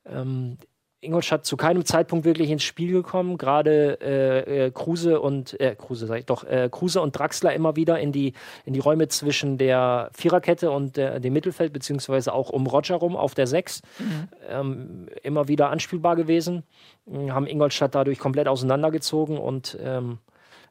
Ähm, 0.06 0.58
Ingolstadt 1.04 1.46
zu 1.46 1.58
keinem 1.58 1.84
Zeitpunkt 1.84 2.26
wirklich 2.26 2.52
ins 2.52 2.64
Spiel 2.64 2.92
gekommen. 2.92 3.38
Gerade 3.38 4.00
äh, 4.02 4.66
äh, 4.66 4.72
Kruse 4.72 5.20
und 5.20 5.60
äh, 5.60 5.76
Kruse 5.76 6.06
sag 6.06 6.20
ich 6.20 6.26
doch, 6.26 6.44
äh, 6.44 6.70
Kruse 6.72 7.02
und 7.02 7.18
Draxler 7.18 7.54
immer 7.54 7.76
wieder 7.76 8.00
in 8.00 8.12
die 8.12 8.34
in 8.66 8.74
die 8.74 8.80
Räume 8.80 9.08
zwischen 9.08 9.58
der 9.58 10.12
Viererkette 10.14 10.70
und 10.70 10.98
der, 10.98 11.20
dem 11.20 11.34
Mittelfeld 11.34 11.74
beziehungsweise 11.74 12.34
auch 12.34 12.50
um 12.50 12.68
Roger 12.68 12.96
rum 12.96 13.16
auf 13.16 13.34
der 13.34 13.48
Sechs 13.48 13.82
ähm, 14.48 15.08
immer 15.24 15.48
wieder 15.48 15.72
anspielbar 15.72 16.16
gewesen. 16.16 16.64
Haben 17.08 17.48
Ingolstadt 17.48 17.96
dadurch 17.96 18.20
komplett 18.20 18.48
auseinandergezogen 18.48 19.40
und 19.40 19.78
ähm, 19.82 20.20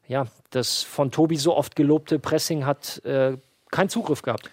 ja, 0.07 0.27
das 0.49 0.81
von 0.81 1.11
Tobi 1.11 1.35
so 1.35 1.55
oft 1.55 1.75
gelobte 1.75 2.19
Pressing 2.19 2.65
hat 2.65 3.03
äh, 3.03 3.37
keinen 3.69 3.89
Zugriff 3.89 4.21
gehabt. 4.21 4.49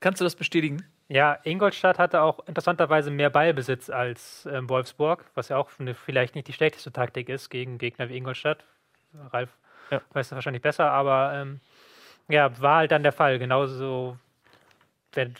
Kannst 0.00 0.20
du 0.20 0.24
das 0.24 0.36
bestätigen? 0.36 0.84
Ja, 1.10 1.38
Ingolstadt 1.42 1.98
hatte 1.98 2.20
auch 2.20 2.40
interessanterweise 2.46 3.10
mehr 3.10 3.30
Ballbesitz 3.30 3.88
als 3.88 4.46
ähm, 4.52 4.68
Wolfsburg, 4.68 5.24
was 5.34 5.48
ja 5.48 5.56
auch 5.56 5.70
eine, 5.78 5.94
vielleicht 5.94 6.34
nicht 6.34 6.48
die 6.48 6.52
schlechteste 6.52 6.92
Taktik 6.92 7.30
ist 7.30 7.48
gegen 7.48 7.78
Gegner 7.78 8.08
wie 8.10 8.16
Ingolstadt. 8.18 8.64
Ralf 9.32 9.50
Ja. 9.90 10.02
weiß 10.12 10.28
das 10.28 10.36
wahrscheinlich 10.36 10.60
besser, 10.62 10.90
aber 10.90 11.32
ähm, 11.34 11.60
ja, 12.28 12.60
war 12.60 12.76
halt 12.76 12.90
dann 12.92 13.02
der 13.02 13.12
Fall. 13.12 13.38
Genauso, 13.38 14.18
wenn, 15.14 15.34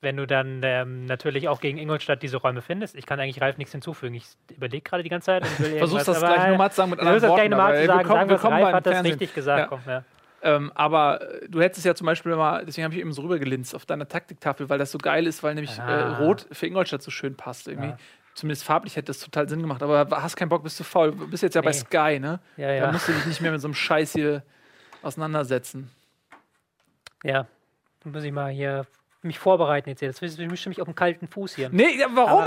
wenn 0.00 0.16
du 0.16 0.26
dann 0.26 0.62
ähm, 0.64 1.04
natürlich 1.04 1.48
auch 1.48 1.60
gegen 1.60 1.76
Ingolstadt 1.76 2.22
diese 2.22 2.38
Räume 2.38 2.62
findest. 2.62 2.94
Ich 2.94 3.04
kann 3.04 3.20
eigentlich 3.20 3.42
Ralf 3.42 3.58
nichts 3.58 3.72
hinzufügen. 3.72 4.14
Ich 4.14 4.24
überlege 4.56 4.82
gerade 4.82 5.02
die 5.02 5.10
ganze 5.10 5.26
Zeit. 5.26 5.46
Versuchst 5.78 6.08
das 6.08 6.20
gleich 6.20 6.48
nochmal 6.48 6.70
zu 6.70 6.76
sagen 6.76 6.90
mit 6.92 6.98
anderen 7.00 7.20
das 7.20 7.28
Worten. 7.28 7.40
gleich 7.40 7.50
nochmal 7.50 7.74
zu 7.78 7.86
sagen. 7.86 7.98
willkommen- 8.00 8.28
Sagen 8.30 8.56
wir, 8.58 8.64
Ralf 8.64 8.74
hat 8.74 8.86
das 8.86 9.04
richtig 9.04 9.34
gesagt. 9.34 9.58
Ja. 9.60 9.66
Komm, 9.66 9.80
ja. 9.86 10.04
Ähm, 10.46 10.70
aber 10.74 11.42
äh, 11.42 11.48
du 11.48 11.60
hättest 11.62 11.84
ja 11.86 11.94
zum 11.94 12.04
Beispiel 12.06 12.36
mal, 12.36 12.64
deswegen 12.66 12.84
habe 12.84 12.94
ich 12.94 13.00
eben 13.00 13.12
so 13.12 13.22
rübergelinst 13.22 13.74
auf 13.74 13.86
deiner 13.86 14.06
Taktiktafel, 14.06 14.68
weil 14.68 14.78
das 14.78 14.92
so 14.92 14.98
geil 14.98 15.26
ist, 15.26 15.42
weil 15.42 15.54
nämlich 15.54 15.78
äh, 15.78 15.82
Ah. 15.82 16.18
Rot 16.18 16.46
für 16.52 16.66
Ingolstadt 16.66 17.02
so 17.02 17.10
schön 17.10 17.34
passt. 17.34 17.66
Irgendwie. 17.66 17.88
Ja. 17.88 17.96
Zumindest 18.34 18.64
farblich 18.64 18.94
hätte 18.96 19.06
das 19.06 19.20
total 19.20 19.48
Sinn 19.48 19.60
gemacht. 19.60 19.82
Aber 19.82 20.06
hast 20.22 20.36
keinen 20.36 20.50
Bock, 20.50 20.62
bist 20.62 20.78
du 20.78 20.84
faul. 20.84 21.12
Du 21.12 21.28
bist 21.30 21.42
jetzt 21.42 21.54
ja 21.54 21.62
bei 21.62 21.70
Nee. 21.70 21.76
Sky, 21.78 22.20
ne? 22.20 22.40
Ja, 22.56 22.66
Da 22.68 22.74
ja. 22.74 22.92
musst 22.92 23.08
du 23.08 23.12
dich 23.12 23.24
nicht 23.26 23.40
mehr 23.40 23.52
mit 23.52 23.60
so 23.62 23.68
einem 23.68 23.74
Scheiß 23.74 24.12
hier 24.12 24.42
auseinandersetzen. 25.02 25.90
Ja, 27.22 27.46
dann 28.00 28.12
muss 28.12 28.22
ich 28.24 28.32
mal 28.32 28.50
hier 28.50 28.86
mich 29.24 29.38
vorbereiten 29.38 29.88
jetzt. 29.88 30.00
Jetzt 30.00 30.20
bist 30.20 30.38
du 30.38 30.42
mich 30.46 30.80
auf 30.80 30.86
dem 30.86 30.94
kalten 30.94 31.26
Fuß 31.28 31.54
hier. 31.56 31.68
Nee, 31.72 31.98
warum, 32.14 32.44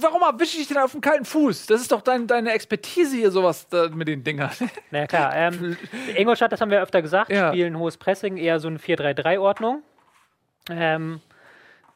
warum 0.00 0.22
erwische 0.22 0.58
ich 0.58 0.68
denn 0.68 0.78
auf 0.78 0.92
dem 0.92 1.00
kalten 1.00 1.24
Fuß? 1.24 1.66
Das 1.66 1.80
ist 1.80 1.92
doch 1.92 2.00
dein, 2.02 2.26
deine 2.26 2.52
Expertise 2.52 3.16
hier, 3.16 3.30
sowas 3.30 3.68
da, 3.68 3.88
mit 3.88 4.08
den 4.08 4.22
Dingern. 4.24 4.50
Na 4.90 5.00
ja, 5.00 5.06
klar. 5.06 5.32
Ähm, 5.34 5.76
Ingolstadt, 6.16 6.52
das 6.52 6.60
haben 6.60 6.70
wir 6.70 6.80
öfter 6.82 7.02
gesagt, 7.02 7.30
Ja. 7.30 7.48
spielen 7.48 7.78
hohes 7.78 7.96
Pressing, 7.96 8.36
eher 8.36 8.58
so 8.60 8.68
eine 8.68 8.78
4-3-3-Ordnung. 8.78 9.82
Ähm, 10.70 11.20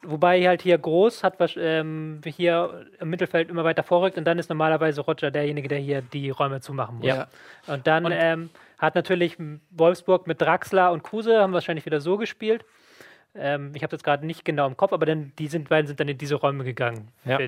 wobei 0.03 0.47
halt 0.47 0.63
hier 0.63 0.77
groß 0.79 1.23
hat 1.23 1.39
was, 1.41 1.53
ähm, 1.57 2.21
hier 2.27 2.87
im 3.01 3.11
Mittelfeld 3.11 3.49
immer 3.51 3.65
weiter 3.65 3.83
vorrückt 3.83 4.19
und 4.19 4.25
dann 4.25 4.39
ist 4.39 4.49
normalerweise 4.49 5.01
Roger 5.03 5.31
derjenige, 5.31 5.69
der 5.69 5.79
hier 5.79 6.03
die 6.03 6.31
Räume 6.31 6.61
zumachen 6.61 6.97
muss. 6.99 7.07
Ja. 7.07 7.29
Und 7.67 7.87
dann 7.87 8.07
Und- 8.07 8.13
ähm, 8.15 8.51
hat 8.79 8.97
natürlich 8.97 9.39
Wolfsburg 9.71 10.27
mit 10.27 10.41
Draxler 10.43 10.93
und 10.93 11.03
Kruse 11.03 11.41
haben 11.41 11.53
wahrscheinlich 11.55 11.87
wieder 11.87 12.01
so 12.01 12.17
gespielt. 12.19 12.65
Ähm, 13.37 13.73
ich 13.75 13.83
habe 13.83 13.91
das 13.91 14.03
gerade 14.03 14.25
nicht 14.25 14.45
genau 14.45 14.67
im 14.67 14.77
Kopf, 14.77 14.93
aber 14.93 15.07
dann 15.07 15.33
die 15.39 15.49
sind, 15.49 15.69
beiden 15.69 15.89
sind 15.89 15.99
dann 15.99 16.09
in 16.09 16.19
diese 16.19 16.37
Räume 16.37 16.63
gegangen. 16.63 17.09
Ja. 17.25 17.39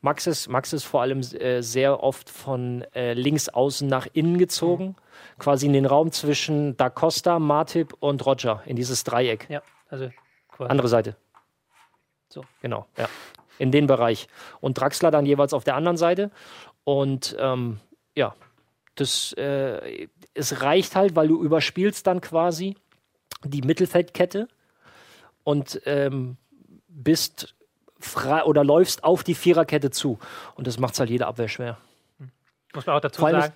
Max 0.00 0.26
ist, 0.26 0.48
Max 0.48 0.72
ist 0.72 0.84
vor 0.84 1.02
allem 1.02 1.20
äh, 1.20 1.62
sehr 1.62 2.02
oft 2.02 2.30
von 2.30 2.84
äh, 2.94 3.12
links 3.12 3.48
außen 3.48 3.86
nach 3.86 4.06
innen 4.12 4.38
gezogen, 4.38 4.96
quasi 5.38 5.66
in 5.66 5.74
den 5.74 5.84
Raum 5.84 6.10
zwischen 6.10 6.76
Da 6.76 6.88
Costa, 6.88 7.38
Martip 7.38 7.92
und 8.00 8.24
Roger, 8.24 8.62
in 8.64 8.76
dieses 8.76 9.04
Dreieck. 9.04 9.46
ja, 9.50 9.62
also 9.90 10.10
quasi. 10.50 10.70
Andere 10.70 10.88
Seite. 10.88 11.16
So. 12.28 12.44
Genau, 12.62 12.86
ja. 12.96 13.08
In 13.58 13.70
den 13.70 13.86
Bereich. 13.86 14.28
Und 14.60 14.80
Draxler 14.80 15.10
dann 15.10 15.26
jeweils 15.26 15.54
auf 15.54 15.64
der 15.64 15.76
anderen 15.76 15.96
Seite. 15.96 16.30
Und 16.84 17.36
ähm, 17.38 17.80
ja, 18.14 18.34
das 18.94 19.32
äh, 19.34 20.08
es 20.34 20.62
reicht 20.62 20.96
halt, 20.96 21.16
weil 21.16 21.28
du 21.28 21.42
überspielst 21.42 22.06
dann 22.06 22.20
quasi 22.20 22.76
die 23.44 23.62
Mittelfeldkette 23.62 24.48
und 25.46 25.80
ähm, 25.84 26.36
bist 26.88 27.54
frei 28.00 28.42
oder 28.42 28.64
läufst 28.64 29.04
auf 29.04 29.22
die 29.22 29.36
Viererkette 29.36 29.90
zu. 29.92 30.18
Und 30.56 30.66
das 30.66 30.80
macht 30.80 30.98
halt 30.98 31.08
jede 31.08 31.28
Abwehr 31.28 31.46
schwer. 31.46 31.78
Muss 32.74 32.84
man 32.84 32.96
auch 32.96 33.00
dazu 33.00 33.22
sagen, 33.22 33.52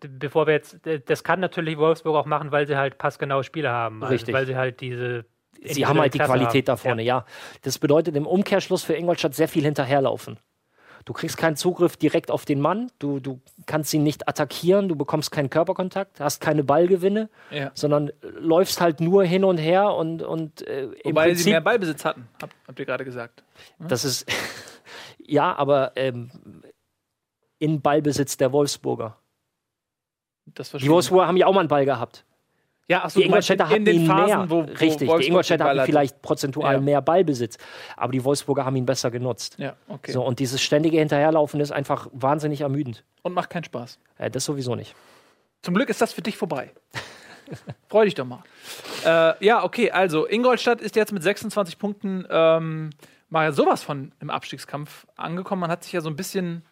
bevor 0.00 0.46
wir 0.46 0.54
jetzt, 0.54 0.78
das 1.04 1.24
kann 1.24 1.40
natürlich 1.40 1.76
Wolfsburg 1.76 2.16
auch 2.16 2.24
machen, 2.24 2.52
weil 2.52 2.66
sie 2.66 2.78
halt 2.78 2.96
passgenaue 2.96 3.44
Spieler 3.44 3.70
haben. 3.70 4.02
Also 4.02 4.14
Richtig. 4.14 4.34
Weil 4.34 4.46
sie 4.46 4.56
halt 4.56 4.80
diese. 4.80 5.26
Sie 5.62 5.84
haben 5.84 6.00
halt 6.00 6.14
die 6.14 6.18
Klasse 6.18 6.32
Qualität 6.32 6.68
da 6.68 6.72
haben. 6.72 6.78
vorne, 6.78 7.02
ja. 7.02 7.26
Das 7.62 7.78
bedeutet 7.78 8.16
im 8.16 8.26
Umkehrschluss 8.26 8.82
für 8.82 8.94
Ingolstadt 8.94 9.34
sehr 9.34 9.48
viel 9.48 9.64
hinterherlaufen. 9.64 10.38
Du 11.06 11.12
kriegst 11.12 11.36
keinen 11.38 11.54
Zugriff 11.56 11.96
direkt 11.96 12.32
auf 12.32 12.44
den 12.44 12.60
Mann, 12.60 12.90
du, 12.98 13.20
du 13.20 13.40
kannst 13.66 13.94
ihn 13.94 14.02
nicht 14.02 14.28
attackieren, 14.28 14.88
du 14.88 14.96
bekommst 14.96 15.30
keinen 15.30 15.48
Körperkontakt, 15.50 16.18
hast 16.20 16.40
keine 16.40 16.64
Ballgewinne, 16.64 17.30
Ja. 17.52 17.70
sondern 17.74 18.10
läufst 18.22 18.80
halt 18.80 19.00
nur 19.00 19.22
hin 19.24 19.44
und 19.44 19.56
her 19.58 19.94
und, 19.94 20.22
und 20.22 20.66
äh, 20.66 20.86
im 20.86 20.90
Wobei 21.12 21.28
sie 21.28 21.34
Prinzip, 21.34 21.50
mehr 21.52 21.60
Ballbesitz 21.60 22.04
hatten, 22.04 22.28
hab, 22.42 22.50
habt 22.66 22.78
ihr 22.80 22.86
gerade 22.86 23.04
gesagt. 23.04 23.44
das 23.78 24.04
ist, 24.04 24.26
ja, 25.18 25.54
aber 25.56 25.92
ähm, 25.94 26.30
in 27.60 27.80
Ballbesitz 27.80 28.36
der 28.36 28.50
Wolfsburger. 28.52 29.16
Das 30.46 30.72
Die. 30.72 30.88
Wolfsburger 30.88 31.28
haben 31.28 31.36
ja 31.36 31.46
auch 31.46 31.54
mal 31.54 31.60
einen 31.60 31.68
Ball 31.68 31.84
gehabt. 31.84 32.24
Ja, 32.88 33.04
achso, 33.04 33.18
Die 33.20 33.24
du 33.26 33.30
meinst 33.32 33.50
Ingolstädter 33.50 33.64
in 33.76 33.86
hatten 33.86 34.00
ihn 34.02 34.06
Phasen, 34.06 34.26
mehr. 34.38 34.50
wo, 34.50 34.56
wo 34.56 34.60
Richtig, 34.60 34.80
Wolfsburg 35.08 35.20
die 35.20 35.26
Ingolstädter 35.26 35.64
hatten 35.64 35.78
hatte. 35.80 35.86
vielleicht 35.90 36.22
prozentual 36.22 36.74
Ja. 36.74 36.80
mehr 36.80 37.02
Ballbesitz, 37.02 37.58
aber 37.96 38.12
die 38.12 38.22
Wolfsburger 38.22 38.64
haben 38.64 38.76
ihn 38.76 38.86
besser 38.86 39.10
genutzt. 39.10 39.56
Ja, 39.58 39.74
okay. 39.88 40.12
So, 40.12 40.22
und 40.24 40.38
dieses 40.38 40.62
ständige 40.62 40.98
Hinterherlaufen 40.98 41.58
ist 41.60 41.72
einfach 41.72 42.06
wahnsinnig 42.12 42.60
ermüdend. 42.60 43.02
Und 43.22 43.34
macht 43.34 43.50
keinen 43.50 43.64
Spaß. 43.64 43.98
Äh, 44.18 44.30
das 44.30 44.44
sowieso 44.44 44.76
nicht. 44.76 44.94
Zum 45.62 45.74
Glück 45.74 45.88
ist 45.88 46.00
das 46.00 46.12
für 46.12 46.22
dich 46.22 46.36
vorbei. 46.36 46.70
Freu 47.88 48.04
dich 48.04 48.14
doch 48.14 48.24
mal. 48.24 48.42
Äh, 49.04 49.44
ja, 49.44 49.64
okay, 49.64 49.90
also 49.90 50.26
Ingolstadt 50.28 50.80
ist 50.80 50.94
jetzt 50.96 51.12
mit 51.12 51.22
26 51.22 51.78
Punkten 51.78 52.24
ähm, 52.30 52.90
mal 53.30 53.52
sowas 53.52 53.82
von 53.82 54.12
im 54.20 54.30
Abstiegskampf 54.30 55.06
angekommen. 55.16 55.60
Man 55.60 55.70
hat 55.70 55.82
sich 55.84 55.92
ja 55.92 56.00
so 56.00 56.08
ein 56.08 56.16
bisschen, 56.16 56.62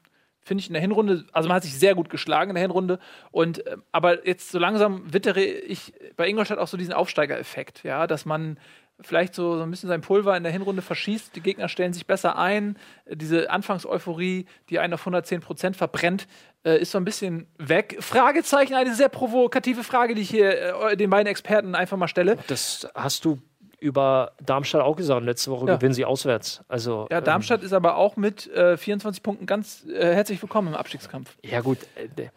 finde 0.45 0.61
ich, 0.61 0.69
in 0.69 0.75
der 0.75 0.83
Hinrunde, 0.83 1.25
also 1.33 1.49
man 1.49 1.57
hat 1.57 1.65
sich 1.65 1.79
sehr 1.79 1.95
gut 1.95 2.11
geschlagen 2.11 2.51
in 2.51 2.55
der 2.55 2.63
Hinrunde. 2.63 2.99
Und 3.31 3.67
äh, 3.67 3.77
aber 3.93 4.27
jetzt 4.27 4.51
so 4.51 4.59
langsam 4.59 5.13
wittere 5.13 5.43
ich 5.43 5.93
bei 6.17 6.29
Ingolstadt 6.29 6.59
auch 6.59 6.69
so 6.69 6.77
diesen 6.77 6.93
Aufsteigereffekt, 6.93 7.83
ja, 7.83 8.07
dass 8.07 8.25
man 8.25 8.59
vielleicht 9.01 9.35
so, 9.35 9.57
so 9.57 9.63
ein 9.63 9.71
bisschen 9.71 9.89
sein 9.89 10.01
Pulver 10.01 10.37
in 10.37 10.43
der 10.43 10.53
Hinrunde 10.53 10.83
verschießt, 10.83 11.35
die 11.35 11.41
Gegner 11.41 11.69
stellen 11.69 11.93
sich 11.93 12.07
besser 12.07 12.39
ein, 12.39 12.79
diese 13.11 13.51
Anfangseuphorie, 13.51 14.47
die 14.71 14.79
einen 14.79 14.95
auf 14.95 15.01
110 15.01 15.41
Prozent 15.41 15.77
verbrennt, 15.77 16.29
äh, 16.65 16.79
ist 16.79 16.93
so 16.93 16.99
ein 16.99 17.05
bisschen 17.05 17.47
weg. 17.59 17.97
Fragezeichen, 18.01 18.75
eine 18.75 18.95
sehr 18.95 19.09
provokative 19.09 19.83
Frage, 19.83 20.15
die 20.15 20.23
ich 20.23 20.31
hier 20.31 20.77
äh, 20.91 20.97
den 20.97 21.11
beiden 21.11 21.27
Experten 21.27 21.75
einfach 21.75 21.97
mal 21.97 22.09
stelle. 22.09 22.39
Das 22.47 22.89
hast 22.95 23.25
du 23.25 23.43
über 23.85 24.33
Darmstadt 24.43 24.81
auch 24.81 24.97
gesagt. 24.97 25.25
Letzte 25.27 25.51
Woche 25.51 25.67
Ja. 25.67 25.77
gewinnen 25.77 25.93
sie 25.93 26.07
auswärts. 26.07 26.63
Also, 26.69 27.07
Ja, 27.11 27.21
Darmstadt 27.21 27.63
ist 27.63 27.75
aber 27.75 27.97
auch 27.97 28.17
mit 28.17 28.47
äh, 28.53 28.79
24 28.79 29.23
Punkten 29.23 29.45
ganz 29.45 29.85
äh, 29.87 30.15
herzlich 30.15 30.41
willkommen 30.41 30.69
im 30.69 30.75
Abstiegskampf. 30.75 31.37
Ähm, 31.43 31.51
ja 31.51 31.61
gut, 31.61 31.79
äh, 32.17 32.29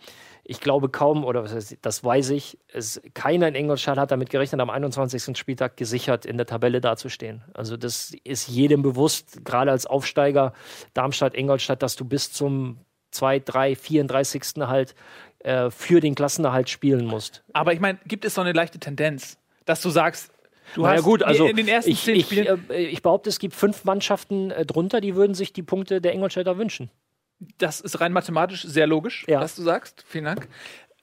ich 0.44 0.60
glaube 0.60 0.90
kaum, 0.90 1.24
oder 1.24 1.44
was 1.44 1.54
heißt, 1.54 1.78
das 1.82 2.04
weiß 2.04 2.32
ich, 2.32 2.58
es, 2.74 3.02
keiner 3.14 3.48
in 3.48 3.56
Ingolstadt 3.56 3.98
hat 3.98 4.12
damit 4.12 4.30
gerechnet, 4.30 4.60
am 4.60 4.70
21. 4.70 5.38
Spieltag 5.38 5.78
gesichert 5.78 6.26
in 6.26 6.36
der 6.36 6.46
Tabelle 6.46 6.82
dazustehen. 6.82 7.44
Also 7.54 7.78
das 7.78 8.14
ist 8.26 8.48
jedem 8.50 8.82
bewusst, 8.82 9.46
gerade 9.46 9.72
als 9.72 9.86
Aufsteiger 9.86 10.52
Darmstadt, 10.94 11.34
Ingolstadt, 11.34 11.82
dass 11.82 11.96
du 11.96 12.04
bis 12.04 12.34
zum 12.34 12.78
2, 13.12 13.40
3, 13.40 13.76
34. 13.78 14.42
halt 14.68 14.96
äh, 15.40 15.70
für 15.70 16.02
den 16.02 16.14
Klassenerhalt 16.14 16.70
spielen 16.70 17.06
musst. 17.06 17.44
Aber 17.54 17.72
ich 17.72 17.80
meine, 17.80 18.00
gibt 18.06 18.26
es 18.26 18.36
so 18.36 18.42
eine 18.42 18.52
leichte 18.52 18.80
Tendenz, 18.80 19.38
dass 19.66 19.82
du 19.82 19.90
sagst, 19.90 20.32
du 20.76 20.82
Na 20.84 20.92
ja, 20.92 20.98
hast 20.98 21.04
gut, 21.04 21.24
also 21.24 21.46
in 21.48 21.56
den 21.56 21.68
ersten 21.68 21.92
ich, 21.92 22.04
zehn 22.04 22.16
ich, 22.16 22.26
Spielen, 22.26 22.70
äh, 22.70 22.82
ich 22.84 23.02
behaupte, 23.02 23.30
es 23.30 23.40
gibt 23.40 23.56
fünf 23.56 23.84
Mannschaften 23.86 24.52
äh, 24.52 24.66
drunter, 24.66 25.02
die 25.02 25.16
würden 25.16 25.34
sich 25.34 25.54
die 25.54 25.64
Punkte 25.64 26.02
der 26.02 26.14
Ingolstädter 26.14 26.58
wünschen. 26.58 26.90
das 27.58 27.82
ist 27.82 28.00
rein 28.02 28.14
mathematisch 28.14 28.64
sehr 28.64 28.88
logisch, 28.88 29.26
Ja. 29.28 29.40
was 29.42 29.56
du 29.56 29.62
sagst. 29.64 30.04
Vielen 30.08 30.26
Dank. 30.26 30.48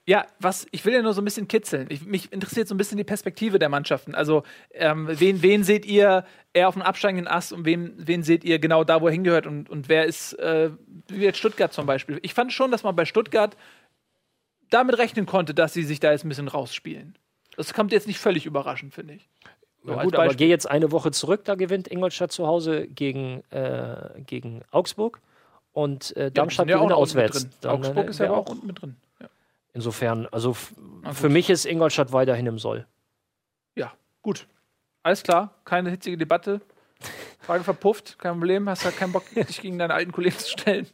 Ja, 0.06 0.26
was, 0.38 0.66
ich 0.70 0.84
will 0.84 0.92
ja 0.92 1.00
nur 1.00 1.14
so 1.14 1.22
ein 1.22 1.24
bisschen 1.24 1.48
kitzeln. 1.48 1.86
Ich, 1.88 2.04
mich 2.04 2.30
interessiert 2.30 2.68
so 2.68 2.74
ein 2.74 2.76
bisschen 2.76 2.98
die 2.98 3.04
Perspektive 3.04 3.58
der 3.58 3.70
Mannschaften. 3.70 4.14
Also, 4.14 4.42
ähm, 4.72 5.08
wen, 5.10 5.40
wen 5.40 5.64
seht 5.64 5.86
ihr 5.86 6.26
eher 6.52 6.68
auf 6.68 6.74
dem 6.74 6.82
absteigenden 6.82 7.26
Ast 7.26 7.54
und 7.54 7.64
wen, 7.64 7.94
wen 7.96 8.22
seht 8.22 8.44
ihr 8.44 8.58
genau 8.58 8.84
da, 8.84 9.00
wo 9.00 9.06
er 9.06 9.12
hingehört? 9.12 9.46
Und, 9.46 9.70
und 9.70 9.88
wer 9.88 10.04
ist, 10.04 10.34
äh, 10.34 10.68
wie 11.08 11.22
jetzt 11.24 11.38
Stuttgart 11.38 11.72
zum 11.72 11.86
Beispiel? 11.86 12.18
Ich 12.20 12.34
fand 12.34 12.52
schon, 12.52 12.70
dass 12.70 12.82
man 12.82 12.94
bei 12.94 13.06
Stuttgart 13.06 13.56
damit 14.68 14.98
rechnen 14.98 15.24
konnte, 15.24 15.54
dass 15.54 15.72
sie 15.72 15.84
sich 15.84 16.00
da 16.00 16.10
jetzt 16.12 16.24
ein 16.24 16.28
bisschen 16.28 16.48
rausspielen. 16.48 17.16
Das 17.56 17.72
kommt 17.72 17.92
jetzt 17.92 18.06
nicht 18.06 18.18
völlig 18.18 18.46
überraschend, 18.46 18.94
finde 18.94 19.14
ich. 19.14 19.28
Als 19.86 20.02
gut, 20.02 20.14
aber 20.16 20.34
geh 20.34 20.48
jetzt 20.48 20.70
eine 20.70 20.92
Woche 20.92 21.10
zurück, 21.10 21.44
da 21.44 21.56
gewinnt 21.56 21.88
Ingolstadt 21.88 22.32
zu 22.32 22.46
Hause 22.46 22.86
gegen, 22.86 23.42
äh, 23.50 24.22
gegen 24.26 24.62
Augsburg 24.70 25.20
und 25.72 26.16
äh, 26.16 26.30
Darmstadt 26.30 26.68
ja 26.68 26.76
gewinnt 26.76 26.92
auswärts. 26.92 27.46
Dann, 27.60 27.72
Augsburg 27.72 28.06
äh, 28.06 28.10
ist 28.10 28.20
ja 28.20 28.30
auch 28.30 28.48
unten 28.48 28.66
mit 28.66 28.80
drin. 28.80 28.96
Ja. 29.20 29.28
Insofern, 29.74 30.26
also 30.30 30.56
Na 31.02 31.12
für 31.12 31.28
mich 31.28 31.50
ist 31.50 31.66
Ingolstadt 31.66 32.12
weiterhin 32.12 32.46
im 32.46 32.58
Soll. 32.58 32.86
Ja, 33.74 33.92
gut. 34.22 34.46
Alles 35.02 35.22
klar, 35.22 35.54
keine 35.64 35.90
hitzige 35.90 36.16
Debatte. 36.16 36.62
Frage 37.40 37.62
verpufft, 37.62 38.18
kein 38.18 38.38
Problem, 38.38 38.68
hast 38.70 38.84
ja 38.84 38.90
keinen 38.90 39.12
Bock, 39.12 39.24
dich 39.34 39.60
gegen 39.60 39.78
deine 39.78 39.92
alten 39.92 40.12
Kollegen 40.12 40.38
zu 40.38 40.50
stellen. 40.50 40.86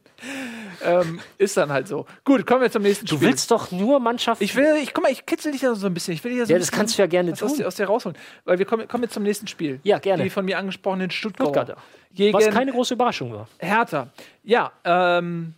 Ähm, 0.83 1.21
ist 1.39 1.57
dann 1.57 1.71
halt 1.71 1.89
so. 1.89 2.07
Gut, 2.25 2.47
kommen 2.47 2.63
wir 2.63 2.71
zum 2.71 2.83
nächsten 2.83 3.07
Du 3.07 3.17
Spiel. 3.17 3.29
willst 3.29 3.51
doch 3.51 3.71
nur 3.71 4.01
Mannschaften. 4.01 4.43
ich 4.43 4.55
will, 4.57 4.77
ich 4.83 4.95
guck 4.95 5.03
mal, 5.05 5.13
ich 5.13 5.27
kitzel 5.27 5.53
dich 5.53 5.61
da 5.61 5.75
so 5.75 5.87
ein 5.87 5.95
bisschen. 5.95 6.15
Ich 6.15 6.25
will 6.25 6.39
da 6.39 6.47
so 6.47 6.53
ja, 6.53 6.59
das 6.59 6.73
kannst 6.73 6.97
du 6.99 7.03
ja 7.03 7.07
gerne 7.07 7.33
aus, 7.33 7.39
tun. 7.39 7.57
dir- 7.57 7.67
aus 7.67 7.75
dir 7.77 7.87
rausholen. 7.87 8.17
Weil 8.45 8.59
wir 8.59 8.67
kommen, 8.67 8.87
kommen 8.89 9.03
jetzt 9.05 9.15
zum 9.15 9.23
nächsten 9.23 9.47
Spiel. 9.47 9.81
Ja, 9.83 9.99
gerne. 9.99 10.23
Die 10.25 10.31
von 10.31 10.45
mir 10.45 10.59
angesprochenen 10.59 11.11
Stuttgarter. 11.11 11.51
Stuttgarter. 11.65 11.83
Gegen 12.13 12.37
Was 12.37 12.49
keine 12.49 12.73
große 12.73 12.95
Überraschung 12.95 13.33
war. 13.33 13.49
Hertha. 13.59 14.09
Ja, 14.43 14.73
ähm, 14.85 15.55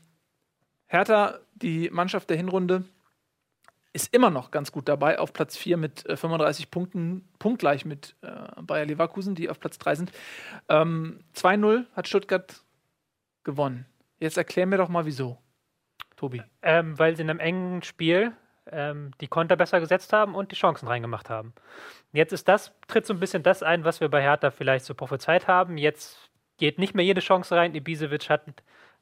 Hertha, 0.86 1.38
die 1.54 1.88
Mannschaft 1.90 2.28
der 2.30 2.36
Hinrunde, 2.36 2.84
ist 3.94 4.14
immer 4.14 4.30
noch 4.30 4.50
ganz 4.50 4.72
gut 4.72 4.88
dabei, 4.88 5.18
auf 5.18 5.32
Platz 5.34 5.56
4 5.56 5.76
mit 5.76 6.06
äh, 6.06 6.16
35 6.16 6.70
Punkten, 6.70 7.28
punktgleich 7.38 7.84
mit 7.84 8.14
äh, 8.22 8.30
Bayer 8.62 8.86
Leverkusen, 8.86 9.34
die 9.34 9.50
auf 9.50 9.60
Platz 9.60 9.78
3 9.78 9.94
sind. 9.96 10.12
Ähm, 10.68 11.20
2-0 11.36 11.84
hat 11.94 12.08
Stuttgart 12.08 12.62
gewonnen. 13.44 13.84
Jetzt 14.22 14.36
erklär 14.36 14.66
mir 14.66 14.76
doch 14.76 14.88
mal, 14.88 15.04
wieso. 15.04 15.38
Tobi. 16.16 16.42
Ähm, 16.62 16.96
weil 16.98 17.16
sie 17.16 17.22
in 17.22 17.30
einem 17.30 17.40
engen 17.40 17.82
Spiel 17.82 18.32
ähm, 18.70 19.10
die 19.20 19.26
Konter 19.26 19.56
besser 19.56 19.80
gesetzt 19.80 20.12
haben 20.12 20.36
und 20.36 20.52
die 20.52 20.56
Chancen 20.56 20.86
reingemacht 20.86 21.28
haben. 21.28 21.52
Jetzt 22.12 22.32
ist 22.32 22.46
das, 22.46 22.72
tritt 22.86 23.04
so 23.04 23.14
ein 23.14 23.18
bisschen 23.20 23.42
das 23.42 23.64
ein, 23.64 23.84
was 23.84 24.00
wir 24.00 24.08
bei 24.08 24.22
Hertha 24.22 24.52
vielleicht 24.52 24.84
so 24.84 24.94
prophezeit 24.94 25.48
haben. 25.48 25.76
Jetzt 25.76 26.30
geht 26.58 26.78
nicht 26.78 26.94
mehr 26.94 27.04
jede 27.04 27.20
Chance 27.20 27.56
rein. 27.56 27.74
Ibisevic 27.74 28.30
hat 28.30 28.44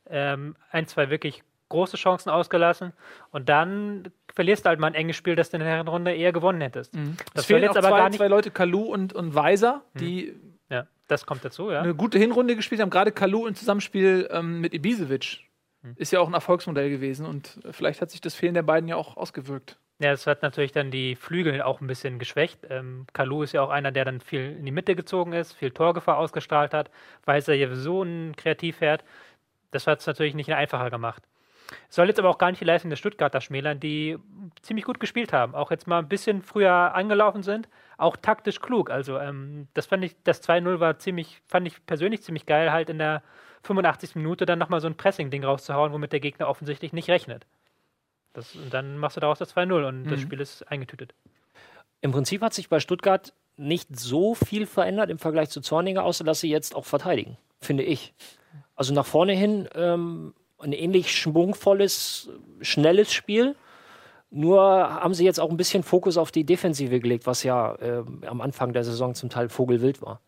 ähm, 0.09 0.57
ein, 0.71 0.87
zwei 0.87 1.11
wirklich 1.11 1.43
große 1.69 1.99
Chancen 1.99 2.31
ausgelassen 2.31 2.95
und 3.31 3.49
dann 3.49 4.11
verlierst 4.35 4.65
du 4.65 4.71
halt 4.71 4.81
mal 4.81 4.89
ein 4.89 4.95
enges 4.95 5.17
Spiel, 5.17 5.37
das 5.37 5.51
du 5.51 5.59
in 5.59 5.63
der 5.63 5.87
Runde 5.87 6.13
eher 6.13 6.33
gewonnen 6.33 6.63
hättest. 6.63 6.95
Es 6.95 7.01
Das 7.35 7.47
soll 7.47 7.59
fehlen 7.59 7.63
jetzt 7.63 7.77
aber 7.77 7.89
zwei, 7.89 7.99
gar 7.99 8.09
nicht. 8.09 8.19
zwei 8.19 8.29
Leute, 8.29 8.51
Kalu 8.51 8.85
und, 8.85 9.13
und 9.13 9.35
Weiser, 9.35 9.83
die 9.95 10.29
Ja, 10.29 10.33
das 11.11 11.27
kommt 11.27 11.45
dazu, 11.45 11.71
ja. 11.71 11.81
eine 11.81 11.95
gute 11.95 12.19
Hinrunde 12.19 12.57
gespielt 12.57 12.81
haben. 12.81 12.91
Gerade 12.91 13.13
Kalu 13.13 13.47
im 13.47 13.55
Zusammenspiel 13.55 14.29
ähm, 14.33 14.61
mit 14.61 14.75
Ibisevic 14.75 15.51
Hm. 15.83 15.95
ist 15.97 16.13
ja 16.13 16.21
auch 16.21 16.29
ein 16.29 16.35
Erfolgsmodell 16.35 16.91
gewesen 16.91 17.27
und 17.27 17.59
vielleicht 17.71 18.03
hat 18.03 18.11
sich 18.11 18.21
das 18.21 18.35
Fehlen 18.35 18.55
der 18.55 18.63
beiden 18.63 18.89
ja 18.89 18.97
auch 18.97 19.17
ausgewirkt. 19.17 19.79
Ja, 19.99 20.13
es 20.13 20.27
hat 20.27 20.43
natürlich 20.43 20.73
dann 20.73 20.91
die 20.91 21.15
Flügel 21.15 21.61
auch 21.61 21.81
ein 21.81 21.87
bisschen 21.87 22.19
geschwächt. 22.19 22.61
Ähm, 22.71 23.07
Kalu 23.13 23.43
ist 23.43 23.53
ja 23.53 23.63
auch 23.63 23.71
einer, 23.71 23.93
der 23.93 24.05
dann 24.07 24.21
viel 24.21 24.57
in 24.59 24.65
die 24.65 24.73
Mitte 24.73 24.97
gezogen 24.97 25.33
ist, 25.33 25.53
viel 25.53 25.71
Torgefahr 25.71 26.17
ausgestrahlt 26.17 26.73
hat, 26.73 26.91
weiß 27.27 27.49
er 27.49 27.55
ja 27.55 27.75
so 27.75 28.03
ein 28.03 28.35
Kreativherd. 28.37 29.05
Das 29.73 29.87
hat 29.87 30.01
es 30.01 30.07
natürlich 30.07 30.35
nicht 30.35 30.53
einfacher 30.53 30.91
gemacht. 30.91 31.23
Soll 31.89 32.09
jetzt 32.09 32.19
aber 32.19 32.31
auch 32.31 32.39
gar 32.39 32.51
nicht 32.51 32.61
die 32.61 32.65
Leistung 32.65 32.91
der 32.91 32.97
Stuttgarter 32.97 33.41
schmälern, 33.41 33.79
die 33.79 34.19
ziemlich 34.63 34.85
gut 34.85 35.01
gespielt 35.01 35.33
haben. 35.33 35.55
Auch 35.55 35.71
jetzt 35.71 35.87
mal 35.87 35.99
ein 35.99 36.09
bisschen 36.09 36.43
früher 36.43 36.95
angelaufen 36.95 37.43
sind, 37.43 37.69
auch 38.01 38.17
taktisch 38.17 38.61
klug. 38.61 38.91
Also 38.91 39.19
ähm, 39.19 39.69
das 39.75 39.87
fand 39.87 40.05
ich, 40.05 40.17
das 40.25 40.43
2-0 40.43 40.81
war 40.81 40.99
ziemlich, 40.99 41.43
fand 41.47 41.67
ich 41.67 41.85
persönlich 41.87 42.23
ziemlich 42.23 42.47
geil, 42.47 42.73
halt 42.73 42.91
in 42.91 42.99
der 42.99 43.23
85. 43.63 44.17
Minute 44.17 44.47
dann 44.47 44.59
nochmal 44.59 44.81
so 44.81 44.87
ein 44.87 44.97
Pressing-Ding 44.97 45.45
rauszuhauen, 45.45 45.93
womit 45.93 46.13
der 46.13 46.21
Gegner 46.21 46.49
offensichtlich 46.49 46.93
nicht 46.93 47.09
rechnet. 47.11 47.47
Das, 48.33 48.55
und 48.55 48.73
dann 48.73 48.97
machst 48.97 49.17
du 49.17 49.21
daraus 49.21 49.39
das 49.39 49.55
2-0 49.55 49.87
und 49.87 50.05
das 50.05 50.21
Mhm. 50.21 50.25
Spiel 50.25 50.41
ist 50.41 50.63
eingetütet. 50.71 51.15
Im 52.01 52.13
Prinzip 52.13 52.41
hat 52.43 52.55
sich 52.55 52.69
bei 52.69 52.81
Stuttgart 52.81 53.33
nicht 53.57 53.99
so 53.99 54.35
viel 54.35 54.65
verändert 54.67 55.11
im 55.11 55.19
Vergleich 55.19 55.51
zu 55.51 55.61
Zorniger, 55.61 56.05
außer 56.05 56.25
dass 56.25 56.41
sie 56.41 56.49
jetzt 56.49 56.75
auch 56.75 56.87
verteidigen, 56.87 57.37
finde 57.61 57.83
ich. 57.83 58.15
Also 58.77 58.95
nach 58.95 59.05
vorne 59.05 59.35
hin 59.35 59.69
ähm, 59.75 60.33
ein 60.59 60.73
ähnlich 60.73 61.15
schwungvolles, 61.15 62.31
schnelles 62.63 63.13
Spiel. 63.13 63.57
Nur 64.31 64.61
haben 64.63 65.15
sie 65.15 65.25
jetzt 65.25 65.41
auch 65.41 65.51
ein 65.51 65.57
bisschen 65.57 65.83
Fokus 65.83 66.17
auf 66.17 66.31
die 66.31 66.45
Defensive 66.45 67.01
gelegt, 67.01 67.27
was 67.27 67.43
ja 67.43 67.77
ähm, 67.81 68.23
am 68.27 68.41
Anfang 68.41 68.73
der 68.73 68.85
Saison 68.85 69.15
zum 69.15 69.29
Teil 69.29 69.49
vogelwild 69.49 70.03
war. 70.03 70.21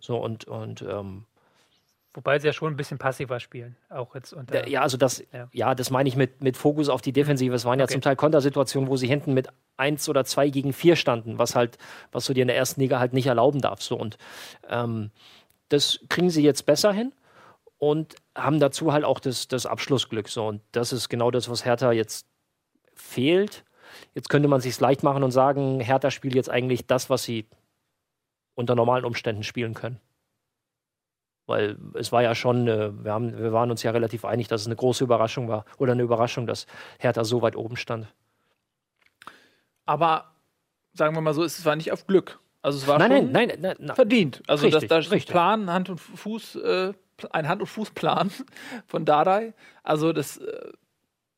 So 0.00 0.16
und, 0.16 0.46
und 0.46 0.82
ähm, 0.82 1.24
Wobei 2.16 2.38
sie 2.38 2.46
ja 2.46 2.52
schon 2.52 2.72
ein 2.72 2.76
bisschen 2.76 2.96
passiver 2.98 3.40
spielen. 3.40 3.76
Auch 3.90 4.14
jetzt 4.14 4.32
unter. 4.32 4.68
ja, 4.68 4.82
also 4.82 4.96
das, 4.96 5.24
Ja. 5.32 5.48
ja. 5.52 5.74
das 5.74 5.90
meine 5.90 6.08
ich 6.08 6.14
mit, 6.14 6.42
mit 6.44 6.56
Fokus 6.56 6.88
auf 6.88 7.00
die 7.02 7.12
Defensive. 7.12 7.52
Es 7.54 7.64
waren 7.64 7.80
ja 7.80 7.84
Okay. 7.84 7.94
zum 7.94 8.02
Teil 8.02 8.14
Kontersituationen, 8.14 8.88
wo 8.88 8.96
sie 8.96 9.08
hinten 9.08 9.34
mit 9.34 9.48
1 9.78 10.08
oder 10.08 10.24
2 10.24 10.48
gegen 10.50 10.72
4 10.72 10.94
standen, 10.94 11.38
was 11.38 11.56
halt, 11.56 11.76
was 12.12 12.24
du 12.26 12.32
dir 12.32 12.42
in 12.42 12.48
der 12.48 12.56
ersten 12.56 12.80
Liga 12.80 13.00
halt 13.00 13.14
nicht 13.14 13.26
erlauben 13.26 13.60
darfst. 13.60 13.88
So. 13.88 13.96
Und 13.96 14.16
ähm, 14.68 15.10
das 15.70 15.98
kriegen 16.08 16.30
sie 16.30 16.44
jetzt 16.44 16.66
besser 16.66 16.92
hin 16.92 17.12
und 17.78 18.14
haben 18.36 18.60
dazu 18.60 18.92
halt 18.92 19.04
auch 19.04 19.18
das, 19.18 19.48
das 19.48 19.66
Abschlussglück. 19.66 20.28
So. 20.28 20.46
Und 20.46 20.60
das 20.70 20.92
ist 20.92 21.08
genau 21.08 21.32
das, 21.32 21.48
was 21.50 21.64
Hertha 21.64 21.90
jetzt 21.90 22.26
fehlt. 22.94 23.64
Jetzt 24.14 24.28
könnte 24.28 24.48
man 24.48 24.60
sich 24.60 24.78
leicht 24.80 25.02
machen 25.02 25.22
und 25.22 25.30
sagen, 25.30 25.80
Hertha 25.80 26.10
spielt 26.10 26.34
jetzt 26.34 26.50
eigentlich 26.50 26.86
das, 26.86 27.10
was 27.10 27.24
sie 27.24 27.46
unter 28.54 28.74
normalen 28.74 29.04
Umständen 29.04 29.42
spielen 29.42 29.74
können. 29.74 30.00
Weil 31.46 31.76
es 31.94 32.10
war 32.10 32.22
ja 32.22 32.34
schon, 32.34 32.66
äh, 32.68 32.90
wir, 33.04 33.12
haben, 33.12 33.36
wir 33.36 33.52
waren 33.52 33.70
uns 33.70 33.82
ja 33.82 33.90
relativ 33.90 34.24
einig, 34.24 34.48
dass 34.48 34.62
es 34.62 34.66
eine 34.66 34.76
große 34.76 35.04
Überraschung 35.04 35.48
war 35.48 35.64
oder 35.78 35.92
eine 35.92 36.02
Überraschung, 36.02 36.46
dass 36.46 36.66
Hertha 36.98 37.24
so 37.24 37.42
weit 37.42 37.56
oben 37.56 37.76
stand. 37.76 38.06
Aber 39.84 40.32
sagen 40.94 41.14
wir 41.14 41.20
mal 41.20 41.34
so, 41.34 41.44
es 41.44 41.64
war 41.64 41.76
nicht 41.76 41.92
auf 41.92 42.06
Glück. 42.06 42.40
Also 42.62 42.78
es 42.78 42.86
war 42.86 42.98
Nein, 42.98 43.10
schon 43.10 43.32
nein, 43.32 43.52
nein, 43.60 43.76
nein, 43.78 43.94
verdient. 43.94 44.42
Also 44.46 44.66
Richtig, 44.66 44.88
das, 44.88 45.08
das. 45.10 45.24
Plan, 45.26 45.70
Hand 45.70 45.90
und 45.90 46.00
Fuß, 46.00 46.56
äh, 46.56 46.94
ein 47.30 47.46
Hand 47.46 47.60
und 47.60 47.66
Fußplan 47.66 48.30
von 48.86 49.04
Dardai. 49.04 49.52
Also 49.82 50.14
das 50.14 50.38
äh, 50.38 50.72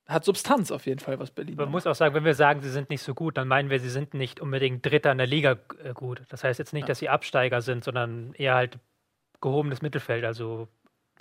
hat 0.06 0.24
Substanz 0.24 0.70
auf 0.70 0.86
jeden 0.86 1.00
Fall, 1.00 1.18
was 1.18 1.30
Berlin. 1.30 1.56
Man 1.56 1.66
macht. 1.66 1.72
muss 1.72 1.86
auch 1.86 1.94
sagen, 1.94 2.14
wenn 2.14 2.24
wir 2.24 2.34
sagen, 2.34 2.60
sie 2.62 2.70
sind 2.70 2.90
nicht 2.90 3.02
so 3.02 3.14
gut, 3.14 3.36
dann 3.36 3.48
meinen 3.48 3.70
wir, 3.70 3.80
sie 3.80 3.90
sind 3.90 4.14
nicht 4.14 4.40
unbedingt 4.40 4.86
Dritter 4.86 5.10
in 5.10 5.18
der 5.18 5.26
Liga 5.26 5.58
äh, 5.82 5.92
gut. 5.94 6.22
Das 6.28 6.44
heißt 6.44 6.58
jetzt 6.58 6.72
nicht, 6.72 6.88
dass 6.88 7.00
sie 7.00 7.08
Absteiger 7.08 7.60
sind, 7.60 7.82
sondern 7.82 8.32
eher 8.34 8.54
halt 8.54 8.78
gehobenes 9.40 9.82
Mittelfeld. 9.82 10.24
Also 10.24 10.68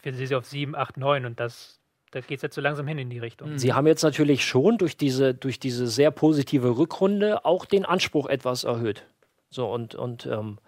wir 0.04 0.14
sehen 0.14 0.28
sie 0.28 0.36
auf 0.36 0.46
7, 0.46 0.76
8, 0.76 0.98
9 0.98 1.26
und 1.26 1.40
das, 1.40 1.80
da 2.12 2.22
geht 2.22 2.38
es 2.38 2.44
jetzt 2.44 2.56
so 2.56 2.62
langsam 2.62 2.88
hin 2.88 3.00
in 3.00 3.10
die 3.10 3.20
Richtung. 3.20 3.54
Mhm. 3.54 3.58
Sie 3.58 3.74
haben 3.74 3.88
jetzt 3.88 4.04
natürlich 4.04 4.46
schon 4.46 4.78
durch 4.78 4.98
diese, 4.98 5.34
durch 5.34 5.60
diese 5.60 5.88
sehr 5.88 6.12
positive 6.12 6.78
Rückrunde 6.78 7.44
auch 7.44 7.66
den 7.66 7.86
Anspruch 7.86 8.28
etwas 8.28 8.64
erhöht. 8.64 9.06
So, 9.50 9.72
und, 9.72 9.96
und 9.96 10.28
ähm, 10.28 10.60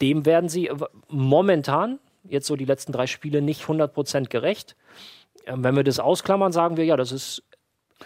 dem 0.00 0.24
werden 0.24 0.48
sie 0.48 0.70
momentan, 1.08 1.98
jetzt 2.24 2.46
so 2.46 2.54
die 2.54 2.64
letzten 2.64 2.92
drei 2.92 3.06
Spiele, 3.06 3.42
nicht 3.42 3.62
100% 3.62 4.28
gerecht. 4.28 4.76
Ähm, 5.50 5.64
wenn 5.64 5.76
wir 5.76 5.84
das 5.84 5.98
ausklammern, 5.98 6.52
sagen 6.52 6.76
wir, 6.76 6.84
ja, 6.84 6.96
das 6.96 7.12
ist 7.12 7.42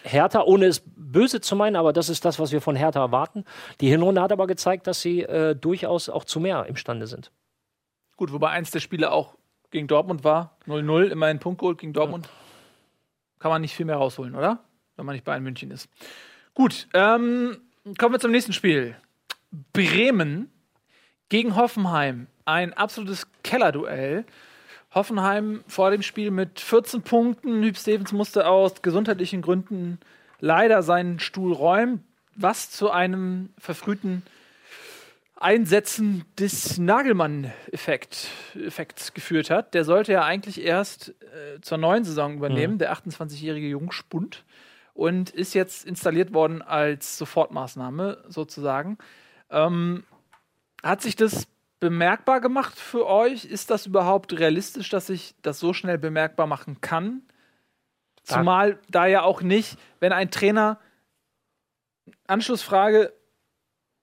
Hertha, 0.02 0.42
ohne 0.42 0.66
es 0.66 0.82
böse 0.84 1.40
zu 1.40 1.54
meinen, 1.54 1.76
aber 1.76 1.92
das 1.92 2.08
ist 2.08 2.24
das, 2.24 2.38
was 2.38 2.50
wir 2.52 2.60
von 2.60 2.74
Hertha 2.74 3.00
erwarten. 3.00 3.44
Die 3.80 3.88
Hinrunde 3.88 4.20
hat 4.20 4.32
aber 4.32 4.46
gezeigt, 4.46 4.86
dass 4.86 5.00
sie 5.00 5.22
äh, 5.22 5.54
durchaus 5.54 6.08
auch 6.08 6.24
zu 6.24 6.40
mehr 6.40 6.66
imstande 6.66 7.06
sind. 7.06 7.30
Gut, 8.16 8.32
wobei 8.32 8.50
eins 8.50 8.70
der 8.70 8.80
Spiele 8.80 9.12
auch 9.12 9.36
gegen 9.70 9.86
Dortmund 9.86 10.24
war. 10.24 10.56
0-0, 10.66 11.08
immerhin 11.08 11.38
Punkt 11.38 11.60
geholt 11.60 11.78
gegen 11.78 11.92
Dortmund. 11.92 12.28
Kann 13.38 13.50
man 13.50 13.60
nicht 13.60 13.74
viel 13.74 13.86
mehr 13.86 13.96
rausholen, 13.96 14.34
oder? 14.34 14.60
Wenn 14.96 15.06
man 15.06 15.14
nicht 15.14 15.24
Bayern 15.24 15.42
München 15.42 15.70
ist. 15.70 15.88
Gut, 16.54 16.88
ähm, 16.94 17.58
kommen 17.98 18.14
wir 18.14 18.20
zum 18.20 18.30
nächsten 18.30 18.52
Spiel. 18.52 18.96
Bremen 19.72 20.50
gegen 21.28 21.56
Hoffenheim. 21.56 22.28
Ein 22.44 22.72
absolutes 22.72 23.26
Kellerduell. 23.42 24.24
Hoffenheim 24.94 25.64
vor 25.66 25.90
dem 25.90 26.02
Spiel 26.02 26.30
mit 26.30 26.60
14 26.60 27.02
Punkten. 27.02 27.62
Hüb 27.62 27.76
Stevens 27.76 28.12
musste 28.12 28.46
aus 28.46 28.80
gesundheitlichen 28.80 29.42
Gründen 29.42 29.98
leider 30.38 30.82
seinen 30.82 31.18
Stuhl 31.18 31.52
räumen, 31.52 32.04
was 32.36 32.70
zu 32.70 32.90
einem 32.90 33.50
verfrühten 33.58 34.22
Einsetzen 35.36 36.24
des 36.38 36.78
Nagelmann-Effekts 36.78 38.28
Effekts 38.54 39.14
geführt 39.14 39.50
hat. 39.50 39.74
Der 39.74 39.84
sollte 39.84 40.12
ja 40.12 40.24
eigentlich 40.24 40.62
erst 40.62 41.08
äh, 41.08 41.60
zur 41.60 41.78
neuen 41.78 42.04
Saison 42.04 42.36
übernehmen, 42.36 42.78
der 42.78 42.94
28-jährige 42.94 43.66
Jungspund, 43.66 44.44
und 44.94 45.30
ist 45.30 45.54
jetzt 45.54 45.84
installiert 45.84 46.32
worden 46.32 46.62
als 46.62 47.18
Sofortmaßnahme 47.18 48.24
sozusagen. 48.28 48.96
Ähm, 49.50 50.04
hat 50.84 51.02
sich 51.02 51.16
das 51.16 51.48
bemerkbar 51.84 52.40
gemacht 52.40 52.78
für 52.78 53.06
euch? 53.06 53.44
Ist 53.44 53.68
das 53.68 53.84
überhaupt 53.84 54.32
realistisch, 54.38 54.88
dass 54.88 55.08
sich 55.08 55.34
das 55.42 55.60
so 55.60 55.74
schnell 55.74 55.98
bemerkbar 55.98 56.46
machen 56.46 56.80
kann? 56.80 57.20
Zumal 58.22 58.78
da 58.88 59.04
ja 59.04 59.20
auch 59.20 59.42
nicht, 59.42 59.76
wenn 60.00 60.10
ein 60.10 60.30
Trainer 60.30 60.80
Anschlussfrage 62.26 63.12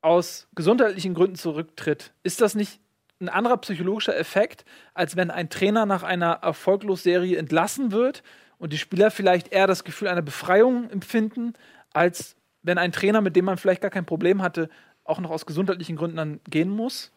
aus 0.01 0.47
gesundheitlichen 0.53 1.15
Gründen 1.15 1.37
zurücktritt, 1.37 2.13
ist 2.21 2.39
das 2.39 2.53
nicht 2.53 2.79
ein 3.19 3.29
anderer 3.29 3.57
psychologischer 3.57 4.15
Effekt, 4.15 4.63
als 4.93 5.15
wenn 5.15 5.31
ein 5.31 5.49
Trainer 5.49 5.87
nach 5.87 6.03
einer 6.03 6.33
Erfolglosserie 6.33 7.35
entlassen 7.35 7.91
wird 7.91 8.21
und 8.59 8.73
die 8.73 8.77
Spieler 8.77 9.09
vielleicht 9.09 9.51
eher 9.51 9.65
das 9.65 9.83
Gefühl 9.83 10.07
einer 10.07 10.21
Befreiung 10.21 10.87
empfinden, 10.91 11.53
als 11.93 12.35
wenn 12.61 12.77
ein 12.77 12.91
Trainer, 12.91 13.21
mit 13.21 13.35
dem 13.35 13.45
man 13.45 13.57
vielleicht 13.57 13.81
gar 13.81 13.89
kein 13.89 14.05
Problem 14.05 14.43
hatte, 14.43 14.69
auch 15.03 15.19
noch 15.19 15.31
aus 15.31 15.47
gesundheitlichen 15.47 15.95
Gründen 15.95 16.17
dann 16.17 16.39
gehen 16.47 16.69
muss? 16.69 17.11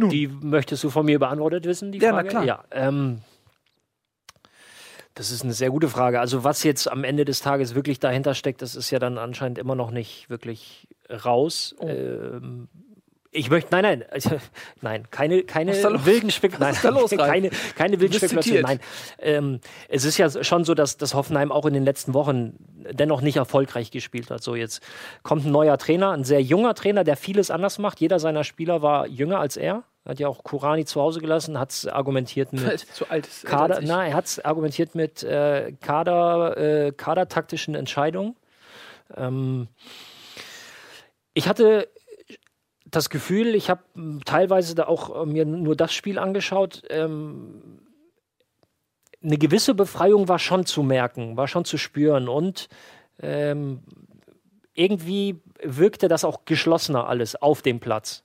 Nun. 0.00 0.10
Die 0.10 0.26
möchtest 0.28 0.82
du 0.82 0.90
von 0.90 1.04
mir 1.04 1.18
beantwortet 1.18 1.66
wissen, 1.66 1.92
die 1.92 1.98
Ja, 1.98 2.10
na 2.10 2.16
Frage? 2.16 2.28
klar. 2.28 2.44
Ja, 2.44 2.64
ähm, 2.70 3.20
das 5.14 5.30
ist 5.30 5.42
eine 5.42 5.52
sehr 5.52 5.70
gute 5.70 5.88
Frage. 5.88 6.20
Also 6.20 6.44
was 6.44 6.62
jetzt 6.62 6.90
am 6.90 7.04
Ende 7.04 7.24
des 7.24 7.40
Tages 7.40 7.74
wirklich 7.74 8.00
dahinter 8.00 8.34
steckt, 8.34 8.62
das 8.62 8.74
ist 8.74 8.90
ja 8.90 8.98
dann 8.98 9.18
anscheinend 9.18 9.58
immer 9.58 9.74
noch 9.74 9.90
nicht 9.90 10.30
wirklich 10.30 10.88
raus. 11.10 11.74
Oh. 11.78 11.86
Ähm, 11.88 12.68
ich 13.32 13.48
möchte, 13.48 13.70
nein, 13.70 13.82
nein, 13.82 14.04
also, 14.10 14.30
nein, 14.80 15.08
keine, 15.10 15.42
keine 15.42 15.72
wilden 16.04 16.30
Spekulationen. 16.30 16.96
Ralf? 16.98 17.10
keine, 17.10 17.50
keine 17.76 18.00
wilden 18.00 18.14
Spekulationen. 18.14 18.62
Nein, 18.62 18.80
ähm, 19.18 19.60
es 19.88 20.04
ist 20.04 20.18
ja 20.18 20.42
schon 20.42 20.64
so, 20.64 20.74
dass, 20.74 20.96
dass 20.96 21.14
Hoffenheim 21.14 21.52
auch 21.52 21.66
in 21.66 21.74
den 21.74 21.84
letzten 21.84 22.14
Wochen 22.14 22.54
dennoch 22.90 23.20
nicht 23.20 23.36
erfolgreich 23.36 23.90
gespielt 23.90 24.30
hat. 24.30 24.42
So 24.42 24.56
jetzt 24.56 24.82
kommt 25.22 25.44
ein 25.44 25.52
neuer 25.52 25.78
Trainer, 25.78 26.10
ein 26.10 26.24
sehr 26.24 26.42
junger 26.42 26.74
Trainer, 26.74 27.04
der 27.04 27.16
vieles 27.16 27.50
anders 27.50 27.78
macht. 27.78 28.00
Jeder 28.00 28.18
seiner 28.18 28.42
Spieler 28.42 28.82
war 28.82 29.06
jünger 29.06 29.38
als 29.38 29.56
er. 29.56 29.84
Hat 30.06 30.18
ja 30.18 30.28
auch 30.28 30.42
Kurani 30.42 30.86
zu 30.86 31.00
Hause 31.00 31.20
gelassen, 31.20 31.58
hat 31.58 31.70
es 31.70 31.86
argumentiert 31.86 32.52
mit 32.52 32.80
zu 32.94 33.08
alt 33.10 33.26
ist. 33.26 33.44
Kader, 33.44 33.82
er 33.82 34.14
hat 34.14 34.24
es 34.24 34.44
argumentiert 34.44 34.94
mit 34.94 35.22
äh, 35.22 35.72
Kader, 35.80 36.56
äh, 36.56 36.92
kadertaktischen 36.92 37.74
Entscheidungen. 37.74 38.34
Ähm, 39.16 39.68
ich 41.34 41.48
hatte 41.48 41.88
das 42.86 43.10
Gefühl, 43.10 43.54
ich 43.54 43.70
habe 43.70 43.82
teilweise 44.24 44.74
da 44.74 44.86
auch 44.86 45.22
äh, 45.22 45.26
mir 45.26 45.44
nur 45.44 45.76
das 45.76 45.92
Spiel 45.92 46.18
angeschaut. 46.18 46.82
Ähm, 46.90 47.80
eine 49.22 49.36
gewisse 49.36 49.74
Befreiung 49.74 50.28
war 50.28 50.38
schon 50.38 50.64
zu 50.64 50.82
merken, 50.82 51.36
war 51.36 51.46
schon 51.46 51.64
zu 51.64 51.76
spüren 51.76 52.28
und 52.28 52.68
ähm, 53.20 53.82
irgendwie 54.72 55.42
wirkte 55.62 56.08
das 56.08 56.24
auch 56.24 56.46
geschlossener 56.46 57.06
alles 57.06 57.36
auf 57.36 57.60
dem 57.60 57.80
Platz. 57.80 58.24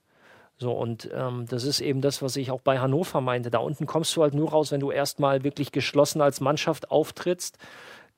So, 0.58 0.72
und 0.72 1.10
ähm, 1.14 1.46
das 1.50 1.66
ist 1.66 1.82
eben 1.82 2.02
das, 2.02 2.22
was 2.22 2.36
ich 2.38 2.50
auch 2.52 2.62
bei 2.62 2.80
Hannover 2.80 3.20
meinte. 3.22 3.52
Da 3.52 3.60
unten 3.60 3.86
kommst 3.86 4.16
du 4.16 4.22
halt 4.22 4.34
nur 4.34 4.52
raus, 4.52 4.72
wenn 4.72 4.80
du 4.80 4.92
erstmal 4.92 5.44
wirklich 5.44 5.72
geschlossen 5.72 6.22
als 6.22 6.40
Mannschaft 6.40 6.92
auftrittst, 6.92 7.58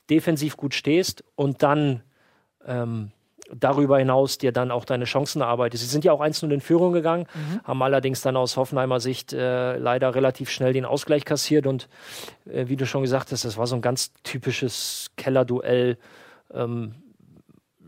defensiv 0.10 0.56
gut 0.56 0.76
stehst 0.76 1.24
und 1.36 1.64
dann 1.64 2.04
ähm, 2.66 3.12
darüber 3.54 3.98
hinaus 3.98 4.38
dir 4.38 4.52
dann 4.52 4.72
auch 4.72 4.86
deine 4.86 5.06
Chancen 5.06 5.42
erarbeitest. 5.42 5.84
Sie 5.84 5.90
sind 5.90 6.04
ja 6.04 6.12
auch 6.12 6.22
1-0 6.22 6.50
in 6.52 6.62
Führung 6.62 6.94
gegangen, 6.94 7.28
haben 7.64 7.82
allerdings 7.82 8.22
dann 8.22 8.36
aus 8.36 8.58
Hoffenheimer 8.58 9.00
Sicht 9.00 9.34
äh, 9.34 9.78
leider 9.78 10.14
relativ 10.16 10.50
schnell 10.50 10.74
den 10.74 10.86
Ausgleich 10.86 11.26
kassiert 11.26 11.66
und 11.66 11.88
äh, 12.46 12.68
wie 12.68 12.76
du 12.76 12.86
schon 12.86 13.02
gesagt 13.02 13.32
hast, 13.32 13.46
das 13.46 13.58
war 13.58 13.68
so 13.68 13.76
ein 13.76 13.82
ganz 13.82 14.14
typisches 14.24 15.12
Kellerduell. 15.16 15.98
Ähm, 16.54 16.96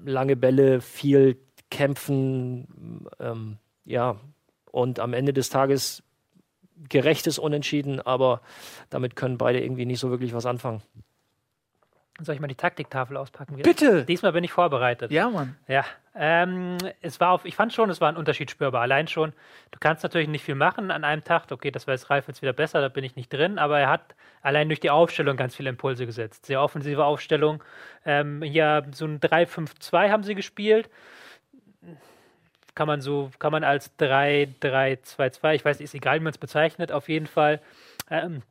lange 0.06 0.36
Bälle, 0.36 0.82
viel 0.82 1.38
kämpfen, 1.70 3.06
ähm, 3.20 3.58
ja, 3.86 4.16
und 4.72 5.00
am 5.00 5.14
Ende 5.14 5.34
des 5.34 5.50
Tages 5.50 6.04
gerechtes 6.88 7.40
Unentschieden, 7.40 8.00
aber 8.00 8.42
damit 8.90 9.16
können 9.16 9.38
beide 9.38 9.62
irgendwie 9.62 9.86
nicht 9.86 10.00
so 10.00 10.10
wirklich 10.10 10.34
was 10.34 10.46
anfangen. 10.46 10.82
Soll 12.22 12.36
ich 12.36 12.42
mal 12.42 12.48
die 12.48 12.56
Taktiktafel 12.56 13.16
auspacken? 13.16 13.58
Wieder? 13.58 13.70
Bitte! 13.70 14.04
Diesmal 14.04 14.34
bin 14.34 14.44
ich 14.44 14.52
vorbereitet. 14.52 15.10
Ja, 15.10 15.30
Mann. 15.30 15.56
Ja, 15.68 15.86
ähm, 16.16 16.78
es 17.02 17.20
war 17.22 17.32
auf, 17.32 17.46
ich 17.46 17.56
fand 17.56 17.72
schon, 17.72 17.90
es 17.90 18.02
war 18.02 18.10
ein 18.10 18.18
Unterschied 18.18 18.52
spürbar. 18.52 18.82
Allein 18.82 19.08
schon, 19.08 19.32
du 19.72 19.80
kannst 19.80 20.04
natürlich 20.04 20.28
nicht 20.28 20.44
viel 20.44 20.56
machen 20.56 20.92
an 20.92 21.06
einem 21.06 21.24
Tag. 21.24 21.50
Okay, 21.50 21.72
das 21.72 21.88
weiß 21.88 22.10
Ralf 22.10 22.28
jetzt 22.28 22.42
wieder 22.42 22.52
besser, 22.52 22.82
da 22.82 22.90
bin 22.90 23.06
ich 23.06 23.16
nicht 23.16 23.32
drin, 23.32 23.58
aber 23.58 23.80
er 23.80 23.90
hat 23.90 24.16
allein 24.42 24.68
durch 24.68 24.82
die 24.82 24.90
Aufstellung 24.90 25.38
ganz 25.38 25.56
viele 25.56 25.70
Impulse 25.70 26.06
gesetzt. 26.06 26.46
Sehr 26.46 26.62
offensive 26.62 27.06
Aufstellung. 27.06 27.64
Ähm, 28.06 28.42
hier 28.42 28.86
so 28.92 29.06
ein 29.06 29.22
3-5-2 29.22 30.10
haben 30.10 30.24
sie 30.24 30.36
gespielt. 30.36 30.90
Kann 32.76 32.88
man 32.88 33.02
so, 33.02 33.32
kann 33.40 33.52
man 33.52 33.64
als 33.64 33.98
3-3-2-2, 34.00 35.56
ich 35.56 35.66
weiß, 35.66 35.82
ist 35.82 35.96
egal, 35.96 36.20
wie 36.20 36.24
man 36.24 36.32
es 36.32 36.38
bezeichnet, 36.38 36.92
auf 36.92 37.10
jeden 37.10 37.28
Fall. 37.28 37.62
Ähm, 38.10 38.42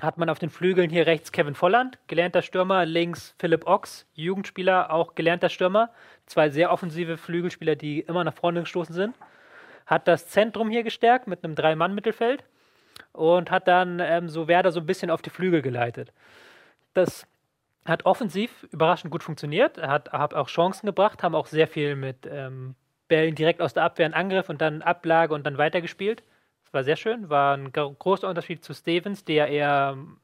hat 0.00 0.16
man 0.16 0.28
auf 0.28 0.38
den 0.38 0.50
Flügeln 0.50 0.90
hier 0.90 1.06
rechts 1.06 1.32
Kevin 1.32 1.56
Volland, 1.56 1.98
gelernter 2.06 2.42
Stürmer, 2.42 2.84
links 2.84 3.34
Philipp 3.38 3.66
Ochs, 3.66 4.06
Jugendspieler, 4.14 4.92
auch 4.92 5.16
gelernter 5.16 5.48
Stürmer. 5.48 5.90
Zwei 6.26 6.50
sehr 6.50 6.70
offensive 6.70 7.16
Flügelspieler, 7.16 7.74
die 7.74 8.00
immer 8.00 8.22
nach 8.22 8.34
vorne 8.34 8.60
gestoßen 8.60 8.94
sind. 8.94 9.16
Hat 9.86 10.06
das 10.06 10.28
Zentrum 10.28 10.70
hier 10.70 10.84
gestärkt 10.84 11.26
mit 11.26 11.42
einem 11.42 11.56
Drei-Mann-Mittelfeld 11.56 12.44
und 13.12 13.50
hat 13.50 13.66
dann 13.66 13.98
ähm, 14.00 14.28
so 14.28 14.46
Werder 14.46 14.70
so 14.70 14.80
ein 14.80 14.86
bisschen 14.86 15.10
auf 15.10 15.22
die 15.22 15.30
Flügel 15.30 15.62
geleitet. 15.62 16.12
Das 16.94 17.26
hat 17.84 18.06
offensiv 18.06 18.68
überraschend 18.70 19.10
gut 19.10 19.24
funktioniert, 19.24 19.78
hat, 19.78 20.12
hat 20.12 20.34
auch 20.34 20.48
Chancen 20.48 20.86
gebracht, 20.86 21.22
haben 21.22 21.34
auch 21.34 21.46
sehr 21.46 21.66
viel 21.66 21.96
mit 21.96 22.28
ähm, 22.30 22.76
Bällen 23.08 23.34
direkt 23.34 23.60
aus 23.60 23.74
der 23.74 23.84
Abwehr 23.84 24.06
in 24.06 24.14
Angriff 24.14 24.48
und 24.48 24.60
dann 24.60 24.82
Ablage 24.82 25.34
und 25.34 25.44
dann 25.46 25.58
weitergespielt. 25.58 26.22
Das 26.64 26.72
war 26.74 26.84
sehr 26.84 26.96
schön, 26.96 27.30
war 27.30 27.56
ein 27.56 27.72
gro- 27.72 27.92
großer 27.92 28.28
Unterschied 28.28 28.62
zu 28.62 28.74
Stevens, 28.74 29.24
der 29.24 29.48
eher 29.48 29.94
ähm, 29.94 30.18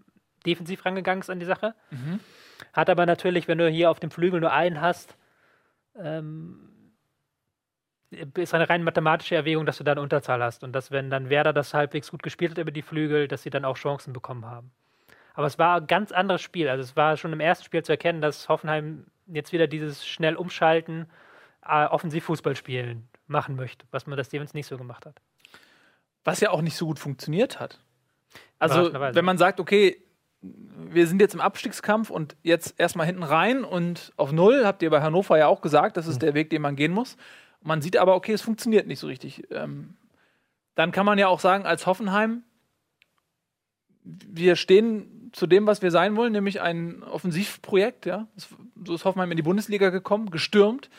defensiv 0.46 0.84
rangegangen 0.84 1.22
ist 1.22 1.30
an 1.30 1.40
die 1.40 1.46
Sache. 1.46 1.74
Hat 2.72 2.90
aber 2.90 3.06
natürlich, 3.06 3.48
wenn 3.48 3.58
du 3.58 3.68
hier 3.68 3.90
auf 3.90 3.98
dem 3.98 4.10
Flügel 4.10 4.40
nur 4.40 4.52
einen 4.52 4.80
hast, 4.80 5.16
ähm, 5.98 6.70
ist 8.36 8.54
eine 8.54 8.68
rein 8.68 8.84
mathematische 8.84 9.34
Erwägung, 9.34 9.66
dass 9.66 9.78
du 9.78 9.84
da 9.84 9.92
eine 9.92 10.00
Unterzahl 10.00 10.42
hast 10.42 10.62
und 10.62 10.72
dass, 10.72 10.90
wenn 10.90 11.10
dann 11.10 11.30
Werder 11.30 11.52
das 11.52 11.74
halbwegs 11.74 12.10
gut 12.10 12.22
gespielt 12.22 12.52
hat 12.52 12.58
über 12.58 12.70
die 12.70 12.82
Flügel, 12.82 13.26
dass 13.26 13.42
sie 13.42 13.50
dann 13.50 13.64
auch 13.64 13.76
Chancen 13.76 14.12
bekommen 14.12 14.46
haben. 14.46 14.70
Aber 15.32 15.46
es 15.48 15.58
war 15.58 15.80
ein 15.80 15.86
ganz 15.88 16.12
anderes 16.12 16.42
Spiel. 16.42 16.68
Also 16.68 16.82
es 16.82 16.94
war 16.94 17.16
schon 17.16 17.32
im 17.32 17.40
ersten 17.40 17.64
Spiel 17.64 17.82
zu 17.82 17.90
erkennen, 17.90 18.20
dass 18.20 18.48
Hoffenheim 18.48 19.06
jetzt 19.26 19.52
wieder 19.52 19.66
dieses 19.66 20.06
schnell 20.06 20.36
umschalten, 20.36 21.06
äh, 21.66 21.86
Offensivfußball 21.86 22.56
spielen 22.56 23.08
machen 23.26 23.56
möchte, 23.56 23.86
was 23.90 24.06
man 24.06 24.16
das 24.16 24.26
Stevens 24.28 24.54
nicht 24.54 24.66
so 24.66 24.76
gemacht 24.76 25.06
hat. 25.06 25.20
Was 26.24 26.40
ja 26.40 26.50
auch 26.50 26.62
nicht 26.62 26.76
so 26.76 26.86
gut 26.86 26.98
funktioniert 26.98 27.60
hat. 27.60 27.80
Also, 28.58 28.92
wenn 28.92 29.24
man 29.24 29.38
sagt, 29.38 29.60
okay, 29.60 30.04
wir 30.40 31.06
sind 31.06 31.20
jetzt 31.20 31.34
im 31.34 31.40
Abstiegskampf 31.40 32.10
und 32.10 32.36
jetzt 32.42 32.78
erstmal 32.78 33.06
hinten 33.06 33.22
rein 33.22 33.64
und 33.64 34.12
auf 34.16 34.32
Null, 34.32 34.64
habt 34.64 34.82
ihr 34.82 34.90
bei 34.90 35.00
Hannover 35.00 35.38
ja 35.38 35.46
auch 35.46 35.60
gesagt, 35.60 35.96
das 35.96 36.06
ist 36.06 36.22
der 36.22 36.34
Weg, 36.34 36.50
den 36.50 36.62
man 36.62 36.76
gehen 36.76 36.92
muss. 36.92 37.16
Man 37.62 37.80
sieht 37.80 37.96
aber, 37.96 38.14
okay, 38.14 38.32
es 38.32 38.42
funktioniert 38.42 38.86
nicht 38.86 38.98
so 38.98 39.06
richtig. 39.06 39.44
Ähm, 39.50 39.96
dann 40.74 40.92
kann 40.92 41.06
man 41.06 41.18
ja 41.18 41.28
auch 41.28 41.40
sagen, 41.40 41.64
als 41.64 41.86
Hoffenheim, 41.86 42.42
wir 44.02 44.56
stehen 44.56 45.30
zu 45.32 45.46
dem, 45.46 45.66
was 45.66 45.80
wir 45.80 45.90
sein 45.90 46.16
wollen, 46.16 46.32
nämlich 46.32 46.60
ein 46.60 47.02
Offensivprojekt. 47.02 48.06
Ja? 48.06 48.26
So 48.84 48.94
ist 48.94 49.04
Hoffenheim 49.04 49.30
in 49.30 49.36
die 49.36 49.42
Bundesliga 49.42 49.90
gekommen, 49.90 50.30
gestürmt, 50.30 50.90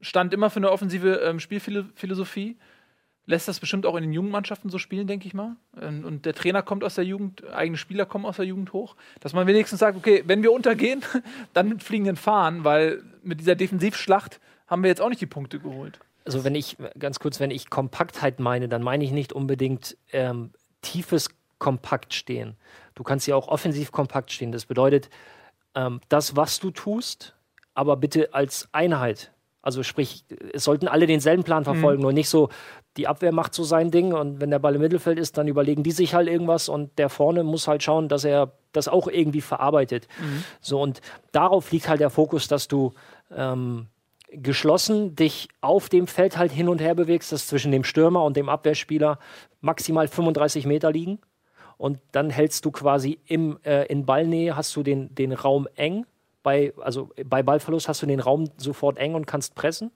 stand 0.00 0.32
immer 0.32 0.50
für 0.50 0.58
eine 0.58 0.70
offensive 0.70 1.16
ähm, 1.16 1.40
Spielphilosophie 1.40 2.56
lässt 3.28 3.46
das 3.46 3.60
bestimmt 3.60 3.84
auch 3.84 3.94
in 3.94 4.02
den 4.02 4.12
Jugendmannschaften 4.12 4.70
so 4.70 4.78
spielen, 4.78 5.06
denke 5.06 5.26
ich 5.26 5.34
mal. 5.34 5.56
Ähm, 5.80 6.04
Und 6.04 6.24
der 6.24 6.34
Trainer 6.34 6.62
kommt 6.62 6.82
aus 6.82 6.94
der 6.94 7.04
Jugend, 7.04 7.46
eigene 7.50 7.76
Spieler 7.76 8.06
kommen 8.06 8.24
aus 8.24 8.36
der 8.36 8.46
Jugend 8.46 8.72
hoch. 8.72 8.96
Dass 9.20 9.34
man 9.34 9.46
wenigstens 9.46 9.80
sagt, 9.80 9.98
okay, 9.98 10.24
wenn 10.26 10.42
wir 10.42 10.50
untergehen, 10.50 11.04
dann 11.52 11.68
mit 11.68 11.82
fliegenden 11.82 12.16
Fahnen, 12.16 12.64
weil 12.64 13.02
mit 13.22 13.38
dieser 13.38 13.54
Defensivschlacht 13.54 14.40
haben 14.66 14.82
wir 14.82 14.88
jetzt 14.88 15.02
auch 15.02 15.10
nicht 15.10 15.20
die 15.20 15.26
Punkte 15.26 15.58
geholt. 15.58 16.00
Also 16.24 16.42
wenn 16.42 16.54
ich, 16.54 16.78
ganz 16.98 17.20
kurz, 17.20 17.38
wenn 17.38 17.50
ich 17.50 17.68
Kompaktheit 17.68 18.40
meine, 18.40 18.66
dann 18.66 18.82
meine 18.82 19.04
ich 19.04 19.12
nicht 19.12 19.34
unbedingt 19.34 19.96
ähm, 20.12 20.50
tiefes 20.80 21.28
Kompakt 21.58 22.14
stehen. 22.14 22.56
Du 22.94 23.02
kannst 23.02 23.26
ja 23.26 23.36
auch 23.36 23.48
offensiv 23.48 23.92
kompakt 23.92 24.32
stehen. 24.32 24.52
Das 24.52 24.64
bedeutet, 24.64 25.10
ähm, 25.74 26.00
das, 26.08 26.34
was 26.34 26.60
du 26.60 26.70
tust, 26.70 27.34
aber 27.74 27.96
bitte 27.96 28.32
als 28.32 28.68
Einheit. 28.72 29.32
Also 29.68 29.82
sprich, 29.82 30.24
es 30.54 30.64
sollten 30.64 30.88
alle 30.88 31.06
denselben 31.06 31.44
Plan 31.44 31.62
verfolgen 31.64 32.02
und 32.06 32.14
nicht 32.14 32.30
so, 32.30 32.48
die 32.96 33.06
Abwehr 33.06 33.32
macht 33.32 33.52
so 33.52 33.64
sein 33.64 33.90
Ding 33.90 34.14
und 34.14 34.40
wenn 34.40 34.48
der 34.48 34.58
Ball 34.58 34.74
im 34.74 34.80
Mittelfeld 34.80 35.18
ist, 35.18 35.36
dann 35.36 35.46
überlegen 35.46 35.82
die 35.82 35.90
sich 35.90 36.14
halt 36.14 36.26
irgendwas 36.26 36.70
und 36.70 36.98
der 36.98 37.10
vorne 37.10 37.44
muss 37.44 37.68
halt 37.68 37.82
schauen, 37.82 38.08
dass 38.08 38.24
er 38.24 38.52
das 38.72 38.88
auch 38.88 39.08
irgendwie 39.08 39.42
verarbeitet. 39.42 40.08
So 40.62 40.80
und 40.80 41.02
darauf 41.32 41.70
liegt 41.70 41.86
halt 41.86 42.00
der 42.00 42.08
Fokus, 42.08 42.48
dass 42.48 42.66
du 42.66 42.94
ähm, 43.36 43.88
geschlossen 44.30 45.14
dich 45.14 45.48
auf 45.60 45.90
dem 45.90 46.06
Feld 46.06 46.38
halt 46.38 46.50
hin 46.50 46.70
und 46.70 46.80
her 46.80 46.94
bewegst, 46.94 47.30
dass 47.30 47.46
zwischen 47.46 47.70
dem 47.70 47.84
Stürmer 47.84 48.24
und 48.24 48.38
dem 48.38 48.48
Abwehrspieler 48.48 49.18
maximal 49.60 50.08
35 50.08 50.64
Meter 50.64 50.90
liegen. 50.90 51.18
Und 51.76 51.98
dann 52.12 52.30
hältst 52.30 52.64
du 52.64 52.70
quasi 52.70 53.18
im, 53.26 53.58
äh, 53.64 53.84
in 53.84 54.06
Ballnähe, 54.06 54.56
hast 54.56 54.74
du 54.76 54.82
den, 54.82 55.14
den 55.14 55.32
Raum 55.32 55.68
eng. 55.76 56.06
Bei, 56.48 56.72
also 56.80 57.10
bei 57.26 57.42
Ballverlust 57.42 57.88
hast 57.88 58.00
du 58.00 58.06
den 58.06 58.20
Raum 58.20 58.48
sofort 58.56 58.96
eng 58.96 59.14
und 59.14 59.26
kannst 59.26 59.54
pressen. 59.54 59.90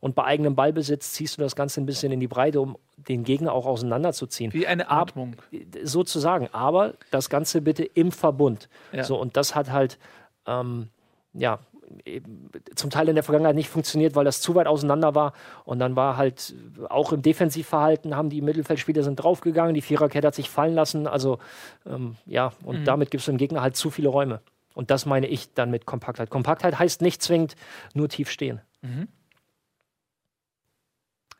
Und 0.00 0.14
bei 0.14 0.24
eigenem 0.24 0.54
Ballbesitz 0.54 1.12
ziehst 1.12 1.36
du 1.36 1.42
das 1.42 1.54
Ganze 1.54 1.78
ein 1.82 1.84
bisschen 1.84 2.10
in 2.10 2.20
die 2.20 2.26
Breite, 2.26 2.62
um 2.62 2.78
den 2.96 3.22
Gegner 3.22 3.52
auch 3.52 3.66
auseinanderzuziehen. 3.66 4.50
Wie 4.54 4.66
eine 4.66 4.88
Ab- 4.88 5.10
Atmung. 5.10 5.36
sozusagen. 5.82 6.48
Aber 6.52 6.94
das 7.10 7.28
Ganze 7.28 7.60
bitte 7.60 7.84
im 7.84 8.12
Verbund. 8.12 8.70
Ja. 8.92 9.04
So, 9.04 9.20
und 9.20 9.36
das 9.36 9.54
hat 9.54 9.70
halt, 9.70 9.98
ähm, 10.46 10.88
ja, 11.34 11.58
eben 12.06 12.48
zum 12.76 12.88
Teil 12.88 13.08
in 13.08 13.14
der 13.16 13.24
Vergangenheit 13.24 13.56
nicht 13.56 13.68
funktioniert, 13.68 14.14
weil 14.14 14.24
das 14.24 14.40
zu 14.40 14.54
weit 14.54 14.68
auseinander 14.68 15.14
war. 15.14 15.34
Und 15.64 15.80
dann 15.80 15.96
war 15.96 16.16
halt 16.16 16.54
auch 16.88 17.12
im 17.12 17.20
Defensivverhalten 17.20 18.16
haben 18.16 18.30
die 18.30 18.40
Mittelfeldspieler 18.40 19.02
sind 19.02 19.16
draufgegangen, 19.16 19.74
die 19.74 19.82
Viererkette 19.82 20.28
hat 20.28 20.34
sich 20.34 20.48
fallen 20.48 20.74
lassen. 20.74 21.06
Also 21.06 21.40
ähm, 21.84 22.16
ja, 22.24 22.52
und 22.64 22.84
damit 22.86 23.10
gibst 23.10 23.26
du 23.26 23.32
dem 23.32 23.38
Gegner 23.38 23.60
halt 23.60 23.76
zu 23.76 23.90
viele 23.90 24.08
Räume. 24.08 24.40
Und 24.74 24.90
das 24.90 25.06
meine 25.06 25.26
ich 25.26 25.52
dann 25.54 25.70
mit 25.70 25.86
Kompaktheit. 25.86 26.30
Kompaktheit 26.30 26.78
heißt 26.78 27.02
nicht 27.02 27.22
zwingend 27.22 27.56
nur 27.94 28.08
tief 28.08 28.30
stehen. 28.30 28.60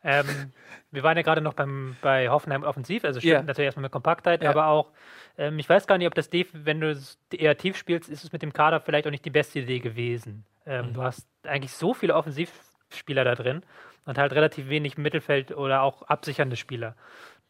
Ähm, 0.03 0.51
wir 0.89 1.03
waren 1.03 1.15
ja 1.15 1.23
gerade 1.23 1.41
noch 1.41 1.53
beim, 1.53 1.95
bei 2.01 2.29
Hoffenheim 2.29 2.63
offensiv, 2.63 3.03
also 3.05 3.19
stimmt 3.19 3.33
Ja. 3.33 3.43
natürlich 3.43 3.67
erstmal 3.67 3.83
mit 3.83 3.91
Kompaktheit, 3.91 4.41
Ja. 4.41 4.49
aber 4.49 4.67
auch, 4.67 4.91
ähm, 5.37 5.59
ich 5.59 5.69
weiß 5.69 5.85
gar 5.85 5.97
nicht, 5.97 6.07
ob 6.07 6.15
das 6.15 6.29
Def, 6.29 6.49
wenn 6.53 6.81
du 6.81 6.89
es 6.89 7.19
eher 7.31 7.55
tief 7.57 7.77
spielst, 7.77 8.09
ist 8.09 8.23
es 8.23 8.31
mit 8.31 8.41
dem 8.41 8.51
Kader 8.51 8.79
vielleicht 8.81 9.05
auch 9.05 9.11
nicht 9.11 9.25
die 9.25 9.29
beste 9.29 9.59
Idee 9.59 9.79
gewesen. 9.79 10.43
Ähm, 10.65 10.93
Du 10.93 11.03
hast 11.03 11.27
eigentlich 11.43 11.73
so 11.73 11.93
viele 11.93 12.15
Offensivspieler 12.15 13.23
da 13.23 13.35
drin 13.35 13.61
und 14.05 14.17
halt 14.17 14.33
relativ 14.33 14.69
wenig 14.69 14.97
Mittelfeld 14.97 15.51
oder 15.51 15.83
auch 15.83 16.01
absichernde 16.03 16.55
Spieler. 16.55 16.95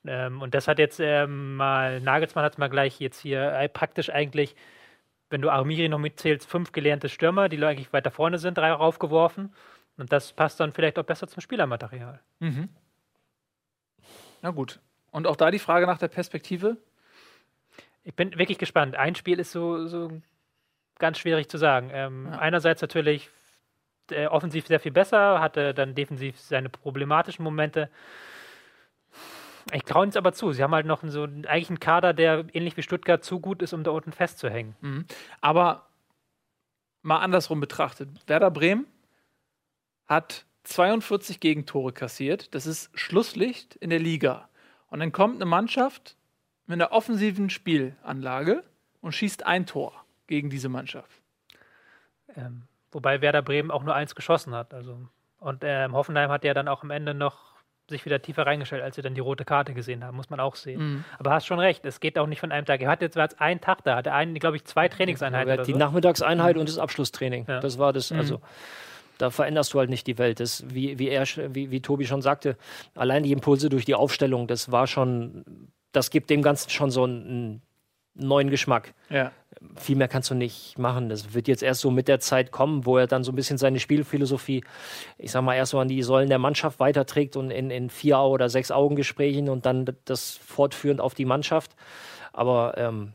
Ähm, 0.06 0.42
und 0.42 0.54
das 0.54 0.68
hat 0.68 0.78
jetzt 0.80 1.00
ähm, 1.00 1.56
mal, 1.56 2.02
Nagelsmann 2.02 2.44
hat 2.44 2.54
es 2.54 2.58
mal 2.58 2.70
gleich 2.70 3.00
jetzt 3.00 3.20
hier 3.20 3.54
äh, 3.54 3.70
praktisch 3.70 4.10
eigentlich, 4.10 4.56
wenn 5.32 5.42
du 5.42 5.50
Armiri 5.50 5.90
noch 5.90 6.00
mitzählst, 6.00 6.50
fünf 6.50 6.72
gelernte 6.72 7.10
Stürmer, 7.10 7.50
die 7.50 7.64
eigentlich 7.64 7.94
weiter 7.94 8.12
vorne 8.12 8.38
sind, 8.38 8.58
drei 8.58 8.72
raufgeworfen. 8.72 9.54
Und 9.98 10.12
das 10.12 10.34
passt 10.34 10.60
dann 10.60 10.74
vielleicht 10.74 10.98
auch 11.00 11.04
besser 11.04 11.28
zum 11.28 11.42
Spielermaterial. 11.42 12.20
Na 14.42 14.50
gut. 14.52 14.80
Und 15.12 15.28
auch 15.28 15.36
da 15.36 15.52
die 15.52 15.60
Frage 15.60 15.86
nach 15.86 15.98
der 15.98 16.08
Perspektive. 16.08 16.78
Ich 18.04 18.16
bin 18.16 18.38
wirklich 18.38 18.58
gespannt. 18.58 18.96
Ein 18.96 19.16
Spiel 19.16 19.40
ist 19.40 19.52
so, 19.52 19.88
so 19.88 20.22
ganz 20.98 21.20
schwierig 21.20 21.50
zu 21.50 21.58
sagen. 21.58 21.92
Ähm, 21.94 22.28
Ja. 22.32 22.40
Einerseits 22.40 22.82
natürlich 22.82 23.30
äh, 24.10 24.28
offensiv 24.28 24.68
sehr 24.68 24.80
viel 24.80 24.92
besser, 24.92 25.40
hatte 25.40 25.74
dann 25.74 25.96
defensiv 25.96 26.40
seine 26.40 26.70
problematischen 26.70 27.44
Momente. 27.44 27.90
Ich 29.74 29.84
traue 29.84 30.08
es 30.08 30.16
aber 30.16 30.34
zu. 30.34 30.52
Sie 30.52 30.64
haben 30.64 30.74
halt 30.74 30.86
noch 30.86 31.02
so 31.06 31.24
eigentlich 31.24 31.70
einen 31.70 31.80
Kader, 31.80 32.14
der 32.14 32.46
ähnlich 32.54 32.78
wie 32.78 32.84
Stuttgart 32.84 33.24
zu 33.24 33.40
gut 33.40 33.62
ist, 33.62 33.74
um 33.74 33.84
da 33.84 33.92
unten 33.92 34.12
festzuhängen. 34.12 34.76
Mhm. 34.82 35.06
Aber 35.40 35.88
mal 37.02 37.20
andersrum 37.20 37.60
betrachtet. 37.60 38.10
Werder 38.28 38.52
Bremen 38.52 38.86
hat 40.08 40.46
42 40.64 41.40
Gegentore 41.40 41.94
kassiert. 41.94 42.54
Das 42.54 42.66
ist 42.66 42.90
Schlusslicht 42.94 43.76
in 43.76 43.90
der 43.90 44.00
Liga. 44.00 44.50
Und 44.88 45.00
dann 45.00 45.12
kommt 45.12 45.36
eine 45.36 45.46
Mannschaft 45.46 46.18
mit 46.68 46.82
einer 46.82 46.92
offensiven 46.92 47.50
Spielanlage 47.50 48.64
und 49.02 49.14
schießt 49.14 49.46
ein 49.46 49.66
Tor 49.66 50.06
gegen 50.28 50.50
diese 50.50 50.70
Mannschaft. 50.70 51.22
Ähm, 52.36 52.64
Wobei 52.92 53.22
Werder 53.22 53.42
Bremen 53.42 53.72
auch 53.72 53.84
nur 53.84 53.96
eins 53.96 54.16
geschossen 54.16 54.54
hat. 54.54 54.74
Also. 54.74 55.08
Und 55.40 55.64
ähm, 55.64 55.94
Hoffenheim 55.94 56.30
hat 56.30 56.44
ja 56.44 56.54
dann 56.54 56.68
auch 56.68 56.84
am 56.84 56.92
Ende 56.92 57.14
noch 57.14 57.51
sich 57.92 58.06
wieder 58.06 58.22
tiefer 58.22 58.46
reingestellt, 58.46 58.82
als 58.82 58.96
sie 58.96 59.02
dann 59.02 59.14
die 59.14 59.22
rote 59.22 59.46
Karte 59.46 59.74
gesehen 59.74 60.04
haben, 60.04 60.18
muss 60.18 60.30
man 60.30 60.40
auch 60.40 60.56
sehen. 60.56 60.82
Mhm. 60.82 61.04
Aber 61.20 61.32
hast 61.32 61.46
schon 61.46 61.60
recht, 61.60 61.86
es 61.86 62.00
geht 62.00 62.18
auch 62.18 62.28
nicht 62.28 62.40
von 62.40 62.52
einem 62.52 62.66
Tag. 62.66 62.82
Er 62.82 62.90
hat 62.90 63.02
jetzt 63.02 63.14
bereits 63.14 63.40
einen 63.40 63.62
Tag 63.62 63.84
da, 63.84 63.96
hatte 63.96 64.14
einen, 64.14 64.34
glaube 64.36 64.56
ich, 64.58 64.66
zwei 64.66 64.88
Trainingseinheiten. 64.88 65.56
Ja, 65.56 65.64
die 65.64 65.74
so. 65.74 65.78
Nachmittagseinheit 65.78 66.58
und 66.58 66.68
das 66.68 66.80
Abschlusstraining. 66.80 67.46
Ja. 67.48 67.60
Das 67.60 67.78
war 67.78 67.94
das, 67.94 68.12
also 68.12 68.42
da 69.20 69.30
veränderst 69.30 69.74
du 69.74 69.80
halt 69.80 69.90
nicht 69.90 70.08
die 70.08 70.18
Welt. 70.18 70.40
Das, 70.40 70.66
wie, 70.74 70.98
wie, 70.98 71.10
er, 71.10 71.26
wie, 71.54 71.70
wie 71.70 71.82
Tobi 71.82 72.06
schon 72.06 72.22
sagte, 72.22 72.58
allein 72.96 73.24
die 73.24 73.32
Impulse 73.32 73.70
durch 73.70 73.86
die 73.86 73.96
Aufstellung, 73.96 74.48
das 74.48 74.72
war 74.72 74.88
schon, 74.88 75.46
das 75.92 76.10
gibt 76.10 76.30
dem 76.30 76.42
Ganzen 76.42 76.72
schon 76.72 76.90
so 76.90 77.04
einen 77.04 77.62
neuen 78.14 78.50
Geschmack. 78.50 78.94
Ja. 79.10 79.32
Viel 79.76 79.96
mehr 79.96 80.08
kannst 80.08 80.30
du 80.30 80.36
nicht 80.36 80.78
machen. 80.80 81.10
Das 81.10 81.34
wird 81.34 81.48
jetzt 81.48 81.62
erst 81.62 81.82
so 81.82 81.92
mit 81.92 82.08
der 82.08 82.20
Zeit 82.20 82.52
kommen, 82.52 82.86
wo 82.86 82.98
er 82.98 83.08
dann 83.08 83.24
so 83.24 83.32
ein 83.32 83.36
bisschen 83.36 83.58
seine 83.58 83.80
Spielphilosophie, 83.80 84.64
ich 85.18 85.32
sag 85.32 85.44
mal, 85.44 85.56
erst 85.56 85.72
so 85.72 85.80
an 85.80 85.88
die 85.88 86.02
Säulen 86.02 86.30
der 86.30 86.40
Mannschaft 86.40 86.80
weiterträgt 86.80 87.36
und 87.36 87.52
in, 87.52 87.70
in 87.70 87.90
vier 87.90 88.20
oder 88.20 88.50
sechs 88.50 88.72
Augengesprächen 88.72 89.50
und 89.50 89.66
dann 89.66 89.86
das 90.06 90.38
fortführend 90.38 91.00
auf 91.00 91.14
die 91.14 91.26
Mannschaft. 91.26 91.76
Aber 92.34 92.74
ähm, 92.78 93.14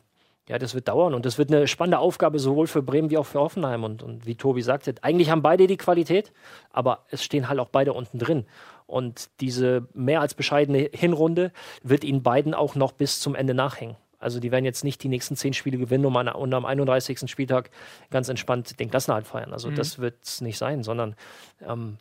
ja, 0.49 0.59
das 0.59 0.75
wird 0.75 0.87
dauern 0.87 1.15
und 1.15 1.27
das 1.27 1.39
wird 1.39 1.53
eine 1.53 1.67
spannende 1.67 1.99
Aufgabe 1.99 2.39
sowohl 2.39 2.69
für 2.69 2.83
Bremen 2.83 3.11
wie 3.11 3.19
auch 3.19 3.27
für 3.27 3.41
Hoffenheim. 3.41 3.83
Und, 3.83 4.03
und 4.03 4.27
wie 4.27 4.37
Tobi 4.37 4.63
sagte, 4.63 4.95
eigentlich 5.03 5.31
haben 5.31 5.43
beide 5.43 5.67
die 5.67 5.77
Qualität, 5.77 6.33
aber 6.71 7.05
es 7.11 7.25
stehen 7.25 7.49
halt 7.49 7.59
auch 7.59 7.69
beide 7.69 7.93
unten 7.93 8.19
drin. 8.19 8.47
Und 8.87 9.31
diese 9.41 9.89
mehr 9.93 10.21
als 10.21 10.35
bescheidene 10.35 10.91
Hinrunde 10.93 11.51
wird 11.83 12.05
ihnen 12.05 12.23
beiden 12.23 12.55
auch 12.55 12.77
noch 12.77 12.93
bis 12.93 13.19
zum 13.19 13.35
Ende 13.35 13.55
nachhängen. 13.55 13.97
Also 14.27 14.41
die 14.41 14.51
werden 14.51 14.65
jetzt 14.65 14.83
nicht 14.83 15.05
die 15.05 15.09
nächsten 15.09 15.37
zehn 15.37 15.53
Spiele 15.53 15.79
gewinnen 15.79 16.05
um 16.05 16.17
an, 16.17 16.27
und 16.27 16.53
am 16.53 16.65
31. 16.65 17.31
Spieltag 17.31 17.71
ganz 18.11 18.29
entspannt 18.29 18.81
den 18.81 18.91
Klassenerhalt 18.91 19.25
feiern. 19.25 19.53
Also 19.53 19.71
das 19.71 20.01
wird 20.01 20.17
es 20.25 20.41
nicht 20.41 20.59
sein, 20.59 20.83
sondern 20.83 21.15
ähm, 21.61 21.99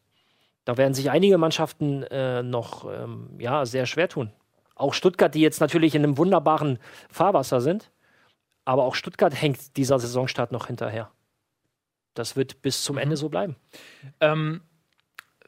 da 0.64 0.76
werden 0.76 0.96
sich 0.96 1.12
einige 1.12 1.38
Mannschaften 1.38 2.02
äh, 2.02 2.42
noch 2.42 2.92
ähm, 2.92 3.30
ja, 3.38 3.68
sehr 3.68 3.86
schwer 3.86 4.10
tun. 4.10 4.32
Auch 4.74 4.96
Stuttgart, 4.96 5.36
die 5.36 5.40
jetzt 5.40 5.62
natürlich 5.62 5.94
in 5.94 6.04
einem 6.04 6.18
wunderbaren 6.18 6.80
Fahrwasser 7.12 7.62
sind, 7.62 7.92
aber 8.66 8.86
auch 8.86 8.96
Stuttgart 8.96 9.40
hängt 9.40 9.78
dieser 9.78 10.00
Saisonstart 10.00 10.52
noch 10.52 10.66
hinterher. 10.66 11.12
Das 12.16 12.36
wird 12.36 12.64
bis 12.64 12.84
zum 12.84 12.98
Ende 12.98 13.18
so 13.18 13.30
bleiben. 13.30 13.56
Ähm, 14.20 14.62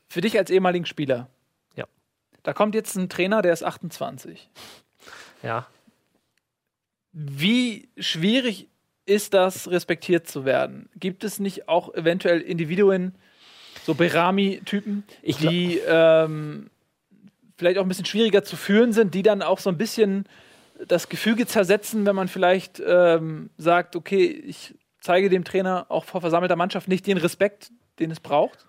für 0.07 0.21
dich 0.21 0.37
als 0.37 0.51
ehemaligen 0.51 0.85
Spieler. 0.85 1.27
Ja. 1.75 1.85
Da 2.43 2.53
kommt 2.53 2.75
jetzt 2.75 2.95
ein 2.95 3.09
Trainer, 3.09 3.41
der 3.41 3.53
ist 3.53 3.63
28. 3.63 4.47
Ja. 5.41 5.65
Wie 7.19 7.89
schwierig 7.97 8.67
ist 9.07 9.33
das, 9.33 9.71
respektiert 9.71 10.27
zu 10.27 10.45
werden? 10.45 10.87
Gibt 10.95 11.23
es 11.23 11.39
nicht 11.39 11.67
auch 11.67 11.91
eventuell 11.95 12.41
Individuen, 12.41 13.15
so 13.83 13.95
Berami-Typen, 13.95 15.03
die 15.23 15.79
ähm, 15.87 16.69
vielleicht 17.57 17.79
auch 17.79 17.81
ein 17.81 17.87
bisschen 17.87 18.05
schwieriger 18.05 18.43
zu 18.43 18.55
führen 18.55 18.93
sind, 18.93 19.15
die 19.15 19.23
dann 19.23 19.41
auch 19.41 19.57
so 19.57 19.71
ein 19.71 19.79
bisschen 19.79 20.27
das 20.87 21.09
Gefüge 21.09 21.47
zersetzen, 21.47 22.05
wenn 22.05 22.15
man 22.15 22.27
vielleicht 22.27 22.79
ähm, 22.85 23.49
sagt, 23.57 23.95
okay, 23.95 24.27
ich 24.27 24.75
zeige 25.01 25.29
dem 25.29 25.43
Trainer 25.43 25.87
auch 25.89 26.05
vor 26.05 26.21
versammelter 26.21 26.55
Mannschaft 26.55 26.87
nicht 26.87 27.07
den 27.07 27.17
Respekt, 27.17 27.71
den 27.97 28.11
es 28.11 28.19
braucht? 28.19 28.67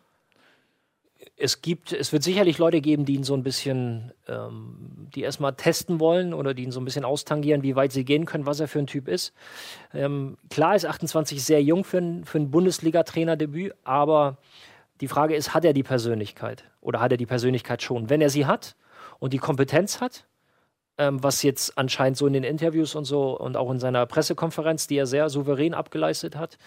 Es 1.41 1.63
gibt, 1.63 1.93
es 1.93 2.13
wird 2.13 2.25
sicherlich 2.25 2.59
Leute 2.59 2.81
geben, 2.81 3.05
die 3.05 3.15
ihn 3.15 3.23
so 3.23 3.35
ein 3.35 3.45
bisschen, 3.45 4.13
ähm, 4.27 5.09
die 5.15 5.23
erstmal 5.23 5.55
testen 5.55 6.01
wollen 6.01 6.35
oder 6.35 6.53
die 6.53 6.65
ihn 6.65 6.73
so 6.73 6.81
ein 6.81 6.85
bisschen 6.85 7.05
austangieren, 7.05 7.63
wie 7.63 7.77
weit 7.77 7.93
sie 7.93 8.05
gehen 8.05 8.27
können, 8.27 8.45
was 8.45 8.59
er 8.59 8.67
für 8.67 8.81
ein 8.81 8.89
Typ 8.89 9.07
ist. 9.07 9.33
Ähm, 9.95 10.37
klar 10.51 10.75
ist 10.75 10.85
28 10.85 11.43
sehr 11.43 11.63
jung 11.63 11.85
für 11.85 11.99
ein, 11.99 12.25
für 12.25 12.39
ein 12.39 12.51
Bundesliga-Trainerdebüt, 12.51 13.73
aber 13.85 14.39
die 15.01 15.07
Frage 15.07 15.37
ist, 15.37 15.55
hat 15.55 15.65
er 15.65 15.73
die 15.73 15.85
Persönlichkeit 15.85 16.65
oder 16.81 17.01
hat 17.01 17.13
er 17.13 17.19
die 17.19 17.27
Persönlichkeit 17.27 17.83
schon? 17.83 18.11
Wenn 18.11 18.21
er 18.21 18.31
sie 18.31 18.47
hat 18.47 18.75
und 19.21 19.33
die 19.33 19.39
Kompetenz 19.39 20.01
hat, 20.01 20.27
ähm, 20.99 21.23
was 21.23 21.43
jetzt 21.43 21.79
anscheinend 21.79 22.19
so 22.19 22.27
in 22.27 22.33
den 22.33 22.45
Interviews 22.45 22.95
und 22.95 23.05
so 23.05 23.39
und 23.39 23.57
auch 23.57 23.71
in 23.71 23.79
seiner 23.79 24.05
Pressekonferenz, 24.07 24.87
die 24.87 24.97
er 24.97 25.07
sehr 25.07 25.29
souverän 25.29 25.75
abgeleistet 25.75 26.37
hat, 26.37 26.59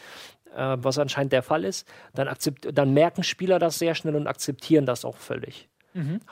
äh, 0.55 0.77
was 0.79 0.97
anscheinend 0.97 1.33
der 1.33 1.43
Fall 1.43 1.65
ist, 1.65 1.87
dann, 2.13 2.29
dann 2.73 2.93
merken 2.93 3.23
Spieler 3.23 3.59
das 3.59 3.77
sehr 3.77 3.95
schnell 3.95 4.15
und 4.15 4.27
akzeptieren 4.27 4.85
das 4.85 5.05
auch 5.05 5.17
völlig. 5.17 5.69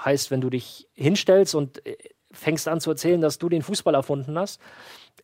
Heißt, 0.04 0.32
wenn 0.32 0.42
du 0.42 0.50
dich 0.50 0.88
hinstellst 0.94 1.54
und 1.56 1.86
äh, 1.86 1.98
fängst 2.32 2.68
an 2.68 2.80
zu 2.80 2.92
erzählen, 2.92 3.22
dass 3.22 3.38
du 3.38 3.50
den 3.50 3.62
Fußball 3.62 3.96
erfunden 3.96 4.38
hast, 4.38 4.62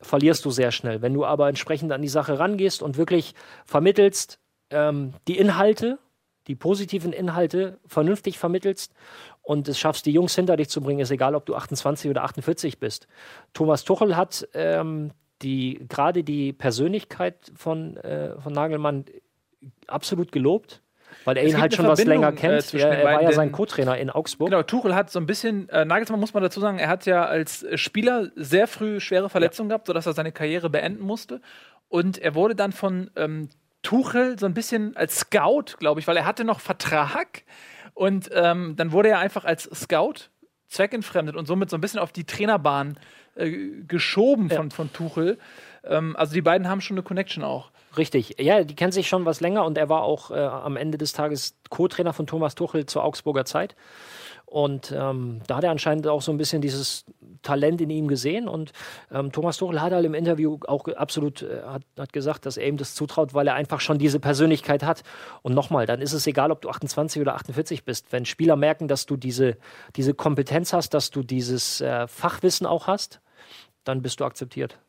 verlierst 0.02 0.44
du 0.44 0.50
sehr 0.50 0.72
schnell. 0.72 1.02
Wenn 1.02 1.14
du 1.14 1.26
aber 1.26 1.48
entsprechend 1.48 1.92
an 1.92 2.02
die 2.02 2.10
Sache 2.10 2.40
rangehst 2.40 2.82
und 2.82 2.98
wirklich 2.98 3.34
vermittelst, 3.66 4.40
ähm, 4.72 5.14
die 5.28 5.38
Inhalte, 5.38 6.00
die 6.48 6.56
positiven 6.56 7.14
Inhalte 7.14 7.80
vernünftig 7.88 8.38
vermittelst 8.38 8.94
und 9.42 9.68
es 9.68 9.80
schaffst, 9.80 10.06
die 10.06 10.12
Jungs 10.12 10.36
hinter 10.36 10.58
dich 10.58 10.70
zu 10.70 10.82
bringen, 10.82 11.00
ist 11.00 11.12
egal, 11.12 11.36
ob 11.36 11.46
du 11.46 11.56
28 11.56 12.10
oder 12.10 12.24
48 12.24 12.80
bist. 12.80 13.08
Thomas 13.54 13.84
Tuchel 13.84 14.16
hat 14.16 14.48
ähm, 14.54 15.12
die, 15.42 15.86
gerade 15.88 16.24
die 16.24 16.54
Persönlichkeit 16.54 17.52
von, 17.56 17.98
äh, 17.98 18.40
von 18.40 18.54
Nagelmann 18.54 19.06
absolut 19.88 20.32
gelobt, 20.32 20.82
weil 21.24 21.38
er 21.38 21.44
Es 21.44 21.54
ihn 21.54 21.62
halt 21.62 21.74
schon 21.74 21.88
was 21.88 22.00
Verbindung, 22.00 22.24
länger 22.24 22.36
äh, 22.36 22.40
kennt. 22.40 22.62
zwischen 22.64 22.88
er, 22.88 23.00
er 23.00 23.06
war 23.06 23.22
ja 23.22 23.32
sein 23.32 23.52
Co-Trainer 23.52 23.98
in 23.98 24.10
Augsburg. 24.10 24.50
Genau, 24.50 24.64
Tuchel 24.64 24.96
hat 24.96 25.12
so 25.12 25.20
ein 25.20 25.26
bisschen, 25.26 25.70
äh, 25.70 25.86
Nagelsmann 25.86 26.20
muss 26.20 26.34
man 26.34 26.44
dazu 26.44 26.60
sagen, 26.60 26.78
er 26.78 26.90
hat 26.90 27.06
ja 27.06 27.26
als 27.26 27.64
äh, 27.64 27.78
Spieler 27.78 28.32
sehr 28.36 28.68
früh 28.68 29.00
schwere 29.00 29.30
Verletzungen 29.30 29.70
gehabt, 29.70 29.88
sodass 29.88 30.06
er 30.06 30.14
seine 30.14 30.32
Karriere 30.32 30.70
beenden 30.70 31.04
musste. 31.04 31.42
Und 31.88 32.18
er 32.18 32.36
wurde 32.36 32.56
dann 32.56 32.72
von 32.72 33.12
ähm, 33.16 33.50
Tuchel 33.86 34.38
so 34.40 34.48
ein 34.48 34.54
bisschen 34.54 34.98
als 34.98 35.20
Scout, 35.20 35.78
glaube 35.78 36.00
ich, 36.00 36.08
weil 36.08 36.18
er 36.18 36.26
hatte 36.26 36.44
noch 36.44 36.60
Vertrag. 36.60 37.44
Und 37.94 38.30
ähm, 38.34 38.76
dann 38.76 38.92
wurde 38.92 39.10
er 39.10 39.20
einfach 39.20 39.46
als 39.46 39.70
Scout 39.74 40.30
zweckentfremdet 40.68 41.36
und 41.36 41.46
somit 41.46 41.70
so 41.70 41.78
ein 41.78 41.82
bisschen 41.82 42.00
auf 42.00 42.12
die 42.12 42.26
Trainerbahn 42.26 42.98
äh, 43.36 43.52
geschoben 43.88 44.50
von, 44.50 44.72
von 44.72 44.92
Tuchel. 44.92 45.38
Ähm, 45.84 46.16
also 46.18 46.34
die 46.34 46.42
beiden 46.42 46.68
haben 46.68 46.82
schon 46.82 46.96
eine 46.96 47.04
Connection 47.04 47.44
auch. 47.44 47.72
Richtig, 47.96 48.36
ja, 48.40 48.64
die 48.64 48.76
kennen 48.76 48.92
sich 48.92 49.08
schon 49.08 49.24
was 49.24 49.40
länger 49.40 49.64
und 49.64 49.78
er 49.78 49.88
war 49.88 50.02
auch 50.02 50.32
äh, 50.32 50.40
am 50.40 50.76
Ende 50.76 50.98
des 50.98 51.14
Tages 51.14 51.56
Co-Trainer 51.70 52.12
von 52.12 52.28
Thomas 52.28 52.56
Tuchel 52.56 52.88
zur 52.88 53.04
Augsburger 53.04 53.46
Zeit. 53.46 53.76
Und 54.56 54.94
ähm, 54.98 55.42
da 55.48 55.58
hat 55.58 55.66
er 55.66 55.72
anscheinend 55.72 56.08
auch 56.08 56.22
so 56.22 56.32
ein 56.32 56.38
bisschen 56.38 56.62
dieses 56.62 57.04
Talent 57.42 57.82
in 57.82 57.90
ihm 57.90 58.08
gesehen. 58.08 58.48
Und 58.48 58.72
ähm, 59.12 59.34
Thomas 59.34 59.58
Tuchel 59.58 59.82
hat 59.82 59.92
halt 59.92 60.06
im 60.06 60.14
Interview 60.14 60.60
auch 60.66 60.88
absolut 60.88 61.42
äh, 61.42 61.62
hat, 61.66 61.82
hat 62.00 62.14
gesagt, 62.14 62.46
dass 62.46 62.56
er 62.56 62.66
ihm 62.66 62.78
das 62.78 62.96
zutraut, 62.96 63.34
weil 63.34 63.48
er 63.48 63.56
einfach 63.56 63.82
schon 63.82 64.00
diese 64.00 64.22
Persönlichkeit 64.22 64.82
hat. 64.84 65.04
Und 65.42 65.56
nochmal, 65.56 65.86
dann 65.88 66.00
ist 66.00 66.14
es 66.14 66.26
egal, 66.26 66.52
ob 66.52 66.62
du 66.62 66.70
28 66.70 67.22
oder 67.22 67.36
48 67.36 67.84
bist. 67.84 68.14
Wenn 68.14 68.24
Spieler 68.24 68.56
merken, 68.56 68.88
dass 68.88 69.06
du 69.06 69.18
diese, 69.18 69.58
diese 69.98 70.14
Kompetenz 70.14 70.72
hast, 70.72 70.94
dass 70.94 71.12
du 71.12 71.22
dieses 71.22 71.82
äh, 71.82 72.08
Fachwissen 72.08 72.66
auch 72.66 72.88
hast, 72.88 73.20
dann 73.84 74.02
bist 74.02 74.22
du 74.22 74.24
akzeptiert. 74.24 74.80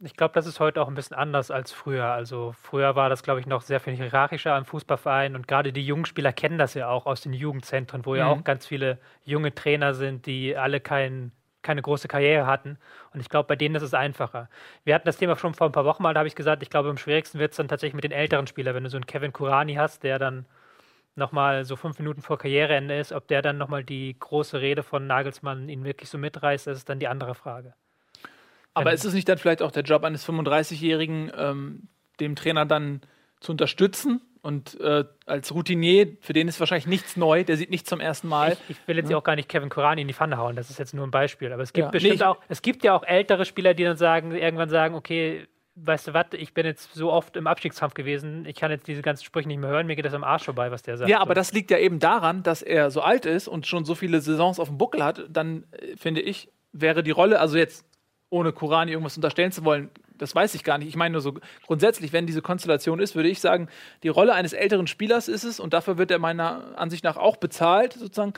Ich 0.00 0.14
glaube, 0.16 0.32
das 0.34 0.46
ist 0.46 0.60
heute 0.60 0.80
auch 0.80 0.86
ein 0.88 0.94
bisschen 0.94 1.16
anders 1.16 1.50
als 1.50 1.72
früher. 1.72 2.04
Also 2.06 2.52
früher 2.62 2.94
war 2.94 3.08
das, 3.08 3.24
glaube 3.24 3.40
ich, 3.40 3.46
noch 3.46 3.62
sehr 3.62 3.80
viel 3.80 3.94
hierarchischer 3.96 4.56
im 4.56 4.64
Fußballverein 4.64 5.34
und 5.34 5.48
gerade 5.48 5.72
die 5.72 5.84
jungen 5.84 6.04
Spieler 6.04 6.32
kennen 6.32 6.56
das 6.56 6.74
ja 6.74 6.88
auch 6.88 7.06
aus 7.06 7.20
den 7.22 7.32
Jugendzentren, 7.32 8.06
wo 8.06 8.14
ja 8.14 8.26
Mhm. 8.26 8.30
auch 8.30 8.44
ganz 8.44 8.64
viele 8.66 8.98
junge 9.24 9.52
Trainer 9.54 9.94
sind, 9.94 10.26
die 10.26 10.56
alle 10.56 10.78
kein, 10.80 11.32
keine 11.62 11.82
große 11.82 12.06
Karriere 12.06 12.46
hatten. 12.46 12.78
Und 13.12 13.18
ich 13.20 13.28
glaube, 13.28 13.48
bei 13.48 13.56
denen 13.56 13.74
ist 13.74 13.82
es 13.82 13.92
einfacher. 13.92 14.48
Wir 14.84 14.94
hatten 14.94 15.06
das 15.06 15.16
Thema 15.16 15.34
schon 15.36 15.54
vor 15.54 15.66
ein 15.68 15.72
paar 15.72 15.84
Wochen 15.84 16.02
mal, 16.04 16.14
da 16.14 16.20
habe 16.20 16.28
ich 16.28 16.36
gesagt, 16.36 16.62
ich 16.62 16.70
glaube, 16.70 16.90
am 16.90 16.96
schwierigsten 16.98 17.40
wird 17.40 17.50
es 17.50 17.56
dann 17.56 17.66
tatsächlich 17.68 17.94
mit 17.94 18.04
den 18.04 18.12
älteren 18.12 18.46
Spielern, 18.46 18.76
wenn 18.76 18.84
du 18.84 18.90
so 18.90 18.96
einen 18.98 19.06
Kevin 19.06 19.32
Kurani 19.32 19.74
hast, 19.74 20.04
der 20.04 20.20
dann 20.20 20.46
nochmal 21.16 21.64
so 21.64 21.76
fünf 21.76 21.98
Minuten 21.98 22.22
vor 22.22 22.38
Karriereende 22.38 22.98
ist, 22.98 23.12
ob 23.12 23.28
der 23.28 23.42
dann 23.42 23.58
nochmal 23.58 23.84
die 23.84 24.16
große 24.18 24.60
Rede 24.60 24.82
von 24.84 25.06
Nagelsmann 25.08 25.68
ihn 25.68 25.84
wirklich 25.84 26.10
so 26.10 26.18
mitreißt, 26.18 26.66
das 26.68 26.78
ist 26.78 26.88
dann 26.88 27.00
die 27.00 27.08
andere 27.08 27.34
Frage. 27.34 27.74
Aber 28.78 28.92
ist 28.92 29.04
es 29.04 29.14
nicht 29.14 29.28
dann 29.28 29.38
vielleicht 29.38 29.62
auch 29.62 29.70
der 29.72 29.82
Job 29.82 30.04
eines 30.04 30.24
35-Jährigen, 30.28 31.30
ähm, 31.36 31.88
dem 32.20 32.36
Trainer 32.36 32.66
dann 32.66 33.00
zu 33.40 33.52
unterstützen? 33.52 34.20
Und 34.40 34.80
äh, 34.80 35.04
als 35.26 35.52
Routinier, 35.52 36.16
für 36.20 36.32
den 36.32 36.46
ist 36.48 36.60
wahrscheinlich 36.60 36.86
nichts 36.86 37.16
neu, 37.16 37.42
der 37.44 37.56
sieht 37.56 37.70
nichts 37.70 37.88
zum 37.90 38.00
ersten 38.00 38.28
Mal. 38.28 38.52
Ich, 38.68 38.76
ich 38.78 38.88
will 38.88 38.96
jetzt 38.96 39.10
ja 39.10 39.16
auch 39.16 39.24
gar 39.24 39.34
nicht 39.36 39.48
Kevin 39.48 39.68
Kurani 39.68 40.02
in 40.02 40.08
die 40.08 40.14
Pfanne 40.14 40.38
hauen, 40.38 40.54
das 40.56 40.70
ist 40.70 40.78
jetzt 40.78 40.94
nur 40.94 41.06
ein 41.06 41.10
Beispiel. 41.10 41.52
Aber 41.52 41.62
es 41.62 41.72
gibt 41.72 41.86
Ja. 41.86 41.90
bestimmt 41.90 42.20
Nee, 42.20 42.24
auch, 42.24 42.38
es 42.48 42.62
gibt 42.62 42.84
ja 42.84 42.94
auch 42.94 43.02
ältere 43.02 43.44
Spieler, 43.44 43.74
die 43.74 43.82
dann 43.84 43.96
sagen, 43.96 44.30
irgendwann 44.32 44.68
sagen, 44.70 44.94
okay, 44.94 45.48
weißt 45.74 46.08
du 46.08 46.14
was, 46.14 46.26
ich 46.32 46.54
bin 46.54 46.66
jetzt 46.66 46.94
so 46.94 47.12
oft 47.12 47.36
im 47.36 47.46
Abstiegskampf 47.48 47.94
gewesen, 47.94 48.46
ich 48.46 48.56
kann 48.56 48.70
jetzt 48.70 48.86
diese 48.86 49.02
ganzen 49.02 49.24
Sprüche 49.24 49.48
nicht 49.48 49.58
mehr 49.58 49.70
hören, 49.70 49.86
mir 49.86 49.96
geht 49.96 50.04
das 50.04 50.14
am 50.14 50.24
Arsch 50.24 50.44
vorbei, 50.44 50.70
was 50.70 50.82
der 50.82 50.96
sagt. 50.96 51.10
Ja, 51.10 51.18
aber 51.20 51.32
So. 51.32 51.34
das 51.34 51.52
liegt 51.52 51.70
ja 51.70 51.78
eben 51.78 51.98
daran, 51.98 52.42
dass 52.42 52.62
er 52.62 52.90
so 52.90 53.00
alt 53.00 53.26
ist 53.26 53.48
und 53.48 53.66
schon 53.66 53.84
so 53.84 53.94
viele 53.96 54.20
Saisons 54.20 54.58
auf 54.60 54.68
dem 54.68 54.78
Buckel 54.78 55.02
hat. 55.04 55.24
Dann 55.28 55.64
äh, 55.72 55.96
finde 55.96 56.20
ich, 56.20 56.48
wäre 56.72 57.02
die 57.02 57.10
Rolle, 57.10 57.40
also 57.40 57.58
jetzt 57.58 57.84
ohne 58.30 58.52
Kurani 58.52 58.92
irgendwas 58.92 59.16
unterstellen 59.16 59.52
zu 59.52 59.64
wollen, 59.64 59.90
das 60.18 60.34
weiß 60.34 60.54
ich 60.54 60.64
gar 60.64 60.78
nicht. 60.78 60.88
Ich 60.88 60.96
meine 60.96 61.12
nur 61.12 61.20
so 61.20 61.34
grundsätzlich, 61.66 62.12
wenn 62.12 62.26
diese 62.26 62.42
Konstellation 62.42 62.98
ist, 62.98 63.14
würde 63.14 63.28
ich 63.28 63.40
sagen, 63.40 63.68
die 64.02 64.08
Rolle 64.08 64.34
eines 64.34 64.52
älteren 64.52 64.86
Spielers 64.86 65.28
ist 65.28 65.44
es 65.44 65.60
und 65.60 65.72
dafür 65.72 65.96
wird 65.96 66.10
er 66.10 66.18
meiner 66.18 66.76
Ansicht 66.76 67.04
nach 67.04 67.16
auch 67.16 67.36
bezahlt, 67.36 67.94
sozusagen, 67.94 68.34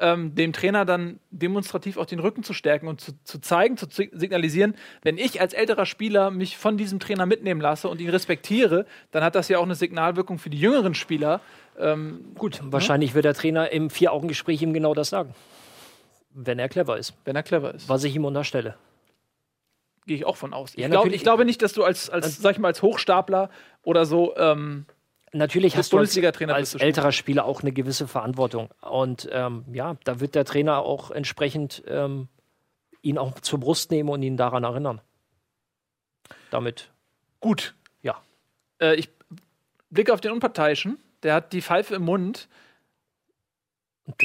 ähm, 0.00 0.34
dem 0.34 0.52
Trainer 0.52 0.84
dann 0.84 1.20
demonstrativ 1.30 1.98
auch 1.98 2.06
den 2.06 2.18
Rücken 2.18 2.42
zu 2.42 2.52
stärken 2.52 2.88
und 2.88 3.00
zu, 3.00 3.12
zu 3.22 3.38
zeigen, 3.40 3.76
zu 3.76 3.86
signalisieren, 3.88 4.74
wenn 5.02 5.18
ich 5.18 5.40
als 5.40 5.54
älterer 5.54 5.86
Spieler 5.86 6.30
mich 6.30 6.56
von 6.56 6.76
diesem 6.76 6.98
Trainer 6.98 7.26
mitnehmen 7.26 7.60
lasse 7.60 7.88
und 7.88 8.00
ihn 8.00 8.10
respektiere, 8.10 8.86
dann 9.12 9.22
hat 9.22 9.34
das 9.34 9.48
ja 9.48 9.58
auch 9.58 9.64
eine 9.64 9.76
Signalwirkung 9.76 10.38
für 10.38 10.50
die 10.50 10.58
jüngeren 10.58 10.94
Spieler. 10.94 11.40
Ähm, 11.78 12.32
Gut, 12.36 12.60
wahrscheinlich 12.64 13.14
wird 13.14 13.24
der 13.24 13.34
Trainer 13.34 13.70
im 13.70 13.90
Vier-Augen-Gespräch 13.90 14.62
ihm 14.62 14.72
genau 14.72 14.94
das 14.94 15.10
sagen. 15.10 15.34
Wenn 16.34 16.58
er 16.58 16.68
clever 16.68 16.98
ist. 16.98 17.14
wenn 17.24 17.36
er 17.36 17.44
clever 17.44 17.74
ist. 17.74 17.88
Was 17.88 18.02
ich 18.02 18.16
ihm 18.16 18.24
unterstelle. 18.24 18.74
Gehe 20.06 20.16
ich 20.16 20.24
auch 20.24 20.36
von 20.36 20.52
aus. 20.52 20.74
Ja, 20.76 20.86
ich, 20.86 20.90
glaub, 20.90 21.06
ich 21.06 21.22
glaube 21.22 21.44
nicht, 21.44 21.62
dass 21.62 21.72
du 21.72 21.82
als, 21.82 22.10
als, 22.10 22.36
sag 22.38 22.52
ich 22.52 22.58
mal, 22.58 22.68
als 22.68 22.82
Hochstapler 22.82 23.50
oder 23.82 24.04
so 24.04 24.36
ähm, 24.36 24.86
Natürlich 25.32 25.76
hast 25.76 25.92
du 25.92 25.98
als, 25.98 26.16
als 26.16 26.74
älterer 26.76 27.10
Spieler 27.10 27.44
auch 27.44 27.62
eine 27.62 27.72
gewisse 27.72 28.06
Verantwortung. 28.06 28.70
Und 28.80 29.28
ähm, 29.32 29.64
ja, 29.72 29.96
da 30.04 30.20
wird 30.20 30.36
der 30.36 30.44
Trainer 30.44 30.78
auch 30.78 31.10
entsprechend 31.10 31.82
ähm, 31.88 32.28
ihn 33.02 33.18
auch 33.18 33.40
zur 33.40 33.58
Brust 33.58 33.90
nehmen 33.90 34.10
und 34.10 34.22
ihn 34.22 34.36
daran 34.36 34.62
erinnern. 34.62 35.00
Damit, 36.50 36.92
gut. 37.40 37.74
ja. 38.02 38.22
Äh, 38.80 38.94
ich 38.94 39.08
blicke 39.90 40.14
auf 40.14 40.20
den 40.20 40.30
Unparteiischen. 40.30 40.98
Der 41.24 41.34
hat 41.34 41.52
die 41.52 41.62
Pfeife 41.62 41.96
im 41.96 42.02
Mund 42.02 42.48
Und 44.06 44.16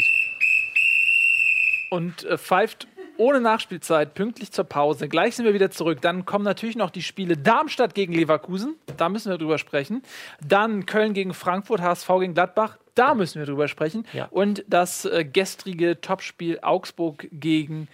und 1.90 2.24
äh, 2.26 2.38
pfeift 2.38 2.88
ohne 3.20 3.42
Nachspielzeit 3.42 4.14
pünktlich 4.14 4.52
zur 4.52 4.64
Pause. 4.64 5.10
Gleich 5.10 5.36
sind 5.36 5.46
wir 5.46 5.54
wieder 5.54 5.70
zurück. 5.70 6.02
Dann 6.02 6.26
kommen 6.26 6.46
natürlich 6.46 6.78
noch 6.78 6.90
die 6.90 7.02
Spiele 7.02 7.36
Darmstadt 7.36 7.94
gegen 7.94 8.14
Leverkusen. 8.14 8.76
Da 8.98 9.10
müssen 9.10 9.30
wir 9.30 9.38
drüber 9.38 9.58
sprechen. 9.58 10.02
Dann 10.46 10.86
Köln 10.86 11.14
gegen 11.14 11.34
Frankfurt, 11.34 11.82
HSV 11.82 12.08
gegen 12.20 12.34
Gladbach. 12.34 12.78
Da 12.96 13.14
müssen 13.14 13.40
wir 13.40 13.46
drüber 13.46 13.68
sprechen. 13.68 14.06
Ja. 14.14 14.28
Und 14.32 14.64
das 14.68 15.06
äh, 15.06 15.26
gestrige 15.26 16.00
Topspiel 16.00 16.60
Augsburg 16.62 17.28
gegen 17.32 17.90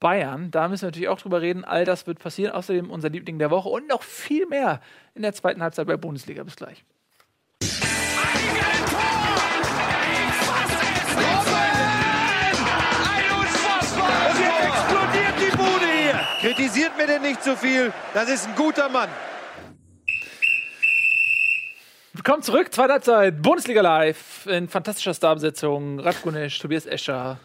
Bayern. 0.00 0.50
Da 0.50 0.68
müssen 0.68 0.82
wir 0.82 0.88
natürlich 0.88 1.08
auch 1.08 1.20
drüber 1.20 1.40
reden. 1.40 1.64
All 1.64 1.84
das 1.84 2.06
wird 2.08 2.18
passieren. 2.18 2.52
Außerdem 2.52 2.90
unser 2.90 3.08
Liebling 3.08 3.38
der 3.38 3.50
Woche 3.50 3.68
und 3.68 3.88
noch 3.88 4.02
viel 4.02 4.46
mehr 4.46 4.80
in 5.14 5.22
der 5.22 5.32
zweiten 5.32 5.62
Halbzeit 5.62 5.86
bei 5.86 5.96
Bundesliga. 5.96 6.42
Bis 6.42 6.56
gleich. 6.56 6.84
Mir 16.96 17.06
denn 17.06 17.22
nicht 17.22 17.42
zu 17.44 17.56
viel. 17.56 17.92
Das 18.14 18.28
ist 18.30 18.48
ein 18.48 18.54
guter 18.54 18.88
Mann. 18.88 19.10
Willkommen 22.14 22.42
zurück, 22.42 22.72
zweite 22.72 22.94
Halbzeit, 22.94 23.42
Bundesliga 23.42 23.82
Live 23.82 24.46
in 24.46 24.68
fantastischer 24.68 25.12
Starbesetzung. 25.12 26.00
Radgunesch, 26.00 26.58
Tobias 26.58 26.86
Escher. 26.86 27.38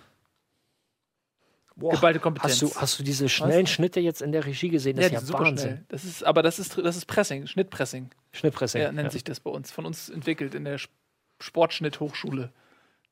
Boah, 1.75 1.91
Geballte 1.95 2.19
Kompetenz. 2.19 2.53
Hast 2.53 2.61
du, 2.61 2.75
hast 2.79 2.99
du 2.99 3.03
diese 3.03 3.27
schnellen 3.27 3.67
Schnitte 3.67 3.99
jetzt 3.99 4.21
in 4.21 4.31
der 4.31 4.45
Regie 4.45 4.69
gesehen? 4.69 4.95
Das 4.95 5.11
ja, 5.11 5.17
ist 5.17 5.23
ja 5.23 5.27
super 5.27 5.43
Wahnsinn. 5.43 5.69
schnell. 5.69 5.85
Das 5.89 6.05
ist, 6.05 6.23
aber 6.23 6.43
das 6.43 6.57
ist, 6.57 6.77
das 6.77 6.95
ist 6.95 7.05
Pressing, 7.05 7.47
Schnittpressing. 7.47 8.09
Schnittpressing. 8.31 8.81
Ja, 8.81 8.91
nennt 8.93 9.11
sich 9.11 9.25
das 9.25 9.41
bei 9.41 9.49
uns. 9.51 9.69
Von 9.71 9.85
uns 9.85 10.09
entwickelt 10.09 10.55
in 10.55 10.63
der 10.63 10.75
Sp- 10.79 10.93
Sportschnitthochschule 11.41 12.53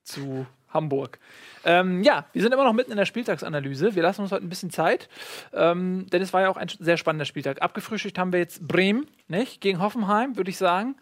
zu 0.03 0.45
Hamburg. 0.69 1.19
Ähm, 1.63 2.03
ja, 2.03 2.25
wir 2.33 2.41
sind 2.41 2.53
immer 2.53 2.63
noch 2.63 2.73
mitten 2.73 2.91
in 2.91 2.97
der 2.97 3.05
Spieltagsanalyse. 3.05 3.95
Wir 3.95 4.03
lassen 4.03 4.21
uns 4.21 4.31
heute 4.31 4.45
ein 4.45 4.49
bisschen 4.49 4.71
Zeit, 4.71 5.09
ähm, 5.53 6.07
denn 6.11 6.21
es 6.21 6.31
war 6.33 6.41
ja 6.41 6.49
auch 6.49 6.57
ein 6.57 6.69
sehr 6.79 6.97
spannender 6.97 7.25
Spieltag. 7.25 7.61
Abgefrühstückt 7.61 8.17
haben 8.17 8.31
wir 8.31 8.39
jetzt 8.39 8.67
Bremen, 8.67 9.07
nicht? 9.27 9.61
Gegen 9.61 9.79
Hoffenheim, 9.79 10.37
würde 10.37 10.49
ich 10.49 10.57
sagen. 10.57 10.95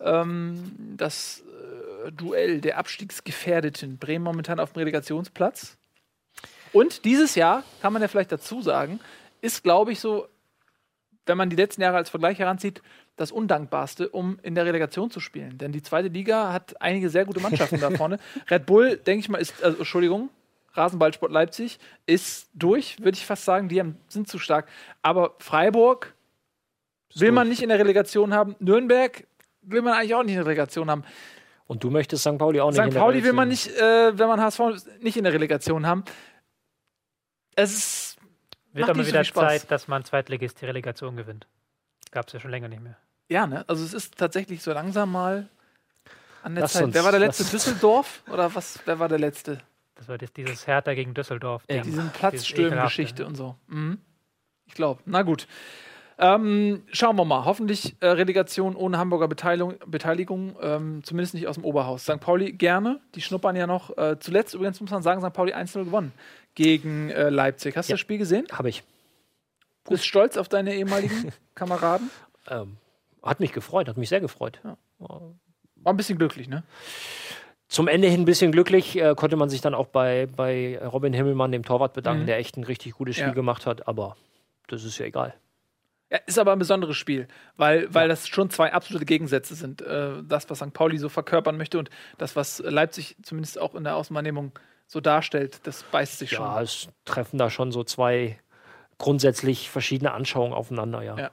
Ähm, 0.00 0.94
das 0.96 1.42
äh, 2.06 2.12
Duell 2.12 2.60
der 2.60 2.78
Abstiegsgefährdeten. 2.78 3.98
Bremen 3.98 4.24
momentan 4.24 4.58
auf 4.58 4.72
dem 4.72 4.78
Relegationsplatz. 4.78 5.76
Und 6.72 7.04
dieses 7.04 7.34
Jahr, 7.34 7.64
kann 7.82 7.92
man 7.92 8.02
ja 8.02 8.08
vielleicht 8.08 8.32
dazu 8.32 8.62
sagen, 8.62 9.00
ist, 9.40 9.62
glaube 9.62 9.92
ich, 9.92 10.00
so, 10.00 10.28
wenn 11.26 11.36
man 11.36 11.50
die 11.50 11.56
letzten 11.56 11.82
Jahre 11.82 11.96
als 11.96 12.10
Vergleich 12.10 12.38
heranzieht, 12.38 12.82
das 13.20 13.32
Undankbarste, 13.32 14.08
um 14.08 14.38
in 14.42 14.54
der 14.54 14.64
Relegation 14.64 15.10
zu 15.10 15.20
spielen. 15.20 15.58
Denn 15.58 15.72
die 15.72 15.82
zweite 15.82 16.08
Liga 16.08 16.54
hat 16.54 16.80
einige 16.80 17.10
sehr 17.10 17.26
gute 17.26 17.40
Mannschaften 17.40 17.78
da 17.78 17.90
vorne. 17.90 18.18
Red 18.50 18.64
Bull, 18.64 18.96
denke 18.96 19.20
ich 19.20 19.28
mal, 19.28 19.36
ist, 19.36 19.62
also, 19.62 19.76
Entschuldigung, 19.76 20.30
Rasenballsport 20.72 21.30
Leipzig 21.30 21.78
ist 22.06 22.48
durch, 22.54 22.98
würde 22.98 23.16
ich 23.18 23.26
fast 23.26 23.44
sagen. 23.44 23.68
Die 23.68 23.78
haben, 23.78 23.98
sind 24.08 24.26
zu 24.26 24.38
stark. 24.38 24.68
Aber 25.02 25.34
Freiburg 25.38 26.14
will 27.14 27.30
man 27.30 27.46
nicht 27.46 27.62
in 27.62 27.68
der 27.68 27.78
Relegation 27.78 28.32
haben. 28.32 28.56
Nürnberg 28.58 29.26
will 29.60 29.82
man 29.82 29.92
eigentlich 29.92 30.14
auch 30.14 30.22
nicht 30.22 30.32
in 30.32 30.38
der 30.38 30.46
Relegation 30.46 30.90
haben. 30.90 31.04
Und 31.66 31.84
du 31.84 31.90
möchtest 31.90 32.22
St. 32.22 32.38
Pauli 32.38 32.58
auch 32.60 32.70
nicht 32.70 32.78
in 32.78 32.86
St. 32.86 32.94
der 32.94 33.00
Pauli 33.00 33.22
will 33.22 33.32
Relegation. 33.32 33.36
man 33.36 33.48
nicht, 33.48 33.68
äh, 33.76 34.18
wenn 34.18 34.28
man 34.28 34.40
HSV 34.40 34.60
nicht 35.02 35.18
in 35.18 35.24
der 35.24 35.34
Relegation 35.34 35.86
haben. 35.86 36.04
Es 37.54 37.74
ist. 37.74 38.16
Wird 38.72 38.88
aber 38.88 38.96
nicht 38.96 39.08
so 39.08 39.12
wieder 39.12 39.24
Spaß. 39.24 39.60
Zeit, 39.62 39.70
dass 39.70 39.88
man 39.88 40.04
Zweitligist 40.04 40.62
die 40.62 40.64
Relegation 40.64 41.16
gewinnt. 41.16 41.46
Gab 42.12 42.28
es 42.28 42.32
ja 42.32 42.40
schon 42.40 42.50
länger 42.50 42.68
nicht 42.68 42.80
mehr. 42.80 42.96
Ja, 43.30 43.46
ne? 43.46 43.64
Also 43.68 43.84
es 43.84 43.94
ist 43.94 44.16
tatsächlich 44.18 44.62
so 44.62 44.72
langsam 44.72 45.12
mal 45.12 45.48
an 46.42 46.54
der 46.54 46.62
Lass 46.62 46.72
Zeit. 46.74 46.84
uns- 46.84 46.94
wer 46.94 47.04
war 47.04 47.12
der 47.12 47.20
letzte? 47.20 47.44
Düsseldorf? 47.44 48.22
Oder 48.30 48.54
was? 48.54 48.78
Wer 48.84 48.98
war 48.98 49.08
der 49.08 49.18
letzte? 49.18 49.60
Das 49.94 50.08
war 50.08 50.18
das, 50.18 50.32
dieses 50.32 50.66
Hertha 50.66 50.94
gegen 50.94 51.14
Düsseldorf. 51.14 51.62
Ja, 51.70 51.82
Diese 51.82 52.02
Platzstürmen-Geschichte 52.02 53.24
und 53.26 53.36
so. 53.36 53.54
Mhm. 53.68 53.98
Ich 54.66 54.74
glaube. 54.74 55.00
Na 55.06 55.22
gut. 55.22 55.46
Ähm, 56.18 56.82
schauen 56.92 57.16
wir 57.16 57.24
mal. 57.24 57.44
Hoffentlich 57.44 57.96
äh, 58.00 58.06
Relegation 58.08 58.76
ohne 58.76 58.98
Hamburger 58.98 59.28
Beteiligung, 59.28 59.76
Beteiligung 59.86 60.56
ähm, 60.60 61.02
zumindest 61.04 61.34
nicht 61.34 61.46
aus 61.46 61.54
dem 61.54 61.64
Oberhaus. 61.64 62.02
St. 62.02 62.20
Pauli 62.20 62.52
gerne. 62.52 63.00
Die 63.14 63.22
schnuppern 63.22 63.56
ja 63.56 63.66
noch. 63.66 63.96
Äh, 63.96 64.18
zuletzt 64.20 64.54
übrigens 64.54 64.80
muss 64.80 64.90
man 64.90 65.02
sagen, 65.02 65.20
St. 65.22 65.32
Pauli 65.32 65.54
1-0 65.54 65.84
gewonnen 65.84 66.12
gegen 66.54 67.10
äh, 67.10 67.30
Leipzig. 67.30 67.76
Hast 67.76 67.88
du 67.88 67.92
Ja. 67.92 67.94
das 67.94 68.00
Spiel 68.00 68.18
gesehen? 68.18 68.46
Habe 68.52 68.68
ich. 68.68 68.82
Bist 69.88 70.04
stolz 70.04 70.36
auf 70.36 70.48
deine 70.48 70.74
ehemaligen 70.74 71.32
Kameraden? 71.54 72.10
Ähm, 72.48 72.76
hat 73.22 73.40
mich 73.40 73.52
gefreut, 73.52 73.88
hat 73.88 73.96
mich 73.96 74.08
sehr 74.08 74.20
gefreut. 74.20 74.60
War 74.98 75.92
ein 75.92 75.96
bisschen 75.96 76.18
glücklich, 76.18 76.48
ne? 76.48 76.62
Zum 77.68 77.86
Ende 77.88 78.08
hin 78.08 78.22
ein 78.22 78.24
bisschen 78.24 78.50
glücklich, 78.52 78.96
äh, 79.00 79.14
konnte 79.14 79.36
man 79.36 79.48
sich 79.48 79.60
dann 79.60 79.74
auch 79.74 79.86
bei, 79.86 80.26
bei 80.26 80.78
Robin 80.84 81.12
Himmelmann, 81.12 81.52
dem 81.52 81.64
Torwart, 81.64 81.92
bedanken, 81.94 82.22
Mhm. 82.22 82.26
der 82.26 82.38
echt 82.38 82.56
ein 82.56 82.64
richtig 82.64 82.94
gutes 82.94 83.14
Spiel 83.16 83.28
Ja. 83.28 83.32
gemacht 83.34 83.64
hat, 83.64 83.86
aber 83.86 84.16
das 84.66 84.82
ist 84.84 84.98
ja 84.98 85.06
egal. 85.06 85.34
Ja, 86.10 86.18
ist 86.26 86.38
aber 86.40 86.50
ein 86.52 86.58
besonderes 86.58 86.96
Spiel, 86.96 87.28
weil, 87.56 87.92
weil 87.94 88.08
das 88.08 88.26
schon 88.26 88.50
zwei 88.50 88.72
absolute 88.72 89.04
Gegensätze 89.06 89.54
sind. 89.54 89.80
Äh, 89.82 90.24
das, 90.24 90.50
was 90.50 90.58
St. 90.58 90.72
Pauli 90.72 90.98
so 90.98 91.08
verkörpern 91.08 91.56
möchte 91.56 91.78
und 91.78 91.88
das, 92.18 92.34
was 92.34 92.58
Leipzig 92.58 93.16
zumindest 93.22 93.60
auch 93.60 93.76
in 93.76 93.84
der 93.84 93.94
Außenwahrnehmung 93.94 94.50
so 94.88 95.00
darstellt, 95.00 95.60
das 95.68 95.84
beißt 95.84 96.18
sich 96.18 96.30
schon. 96.30 96.44
Ja, 96.46 96.60
es 96.62 96.88
treffen 97.04 97.38
da 97.38 97.48
schon 97.48 97.70
so 97.70 97.84
zwei 97.84 98.36
grundsätzlich 98.98 99.70
verschiedene 99.70 100.10
Anschauungen 100.10 100.52
aufeinander, 100.52 101.02
ja. 101.02 101.16
Ja. 101.16 101.30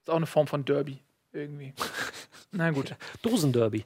Ist 0.00 0.10
auch 0.10 0.16
eine 0.16 0.26
Form 0.26 0.46
von 0.46 0.64
Derby 0.64 0.98
irgendwie. 1.32 1.72
Na 2.52 2.70
gut. 2.70 2.94
Dosenderby. 3.22 3.84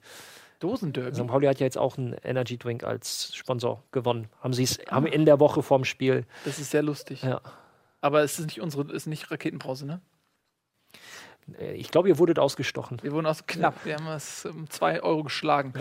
Dosenderby. 0.60 1.14
St. 1.14 1.26
Pauli 1.26 1.46
hat 1.46 1.60
ja 1.60 1.66
jetzt 1.66 1.76
auch 1.76 1.98
einen 1.98 2.14
Energy 2.24 2.56
Drink 2.56 2.84
als 2.84 3.34
Sponsor 3.34 3.82
gewonnen. 3.92 4.28
Haben 4.40 4.54
sie 4.54 4.62
es 4.62 4.78
haben 4.90 5.06
in 5.06 5.26
der 5.26 5.40
Woche 5.40 5.62
vorm 5.62 5.84
Spiel. 5.84 6.24
Das 6.44 6.58
ist 6.58 6.70
sehr 6.70 6.82
lustig. 6.82 7.22
Ja. 7.22 7.40
Aber 8.00 8.22
es 8.22 8.38
ist 8.38 8.46
nicht 8.46 8.60
unsere, 8.60 8.90
ist 8.92 9.06
nicht 9.06 9.30
Raketenbrause, 9.30 9.86
ne? 9.86 10.00
Äh, 11.58 11.74
Ich 11.74 11.90
glaube, 11.90 12.08
ihr 12.08 12.18
wurdet 12.18 12.38
ausgestochen. 12.38 12.98
Wir 13.02 13.12
wurden 13.12 13.26
aus 13.26 13.46
knapp. 13.46 13.84
Wir 13.84 13.96
haben 13.96 14.06
es 14.08 14.46
um 14.46 14.70
zwei 14.70 15.02
Euro 15.02 15.24
geschlagen. 15.24 15.72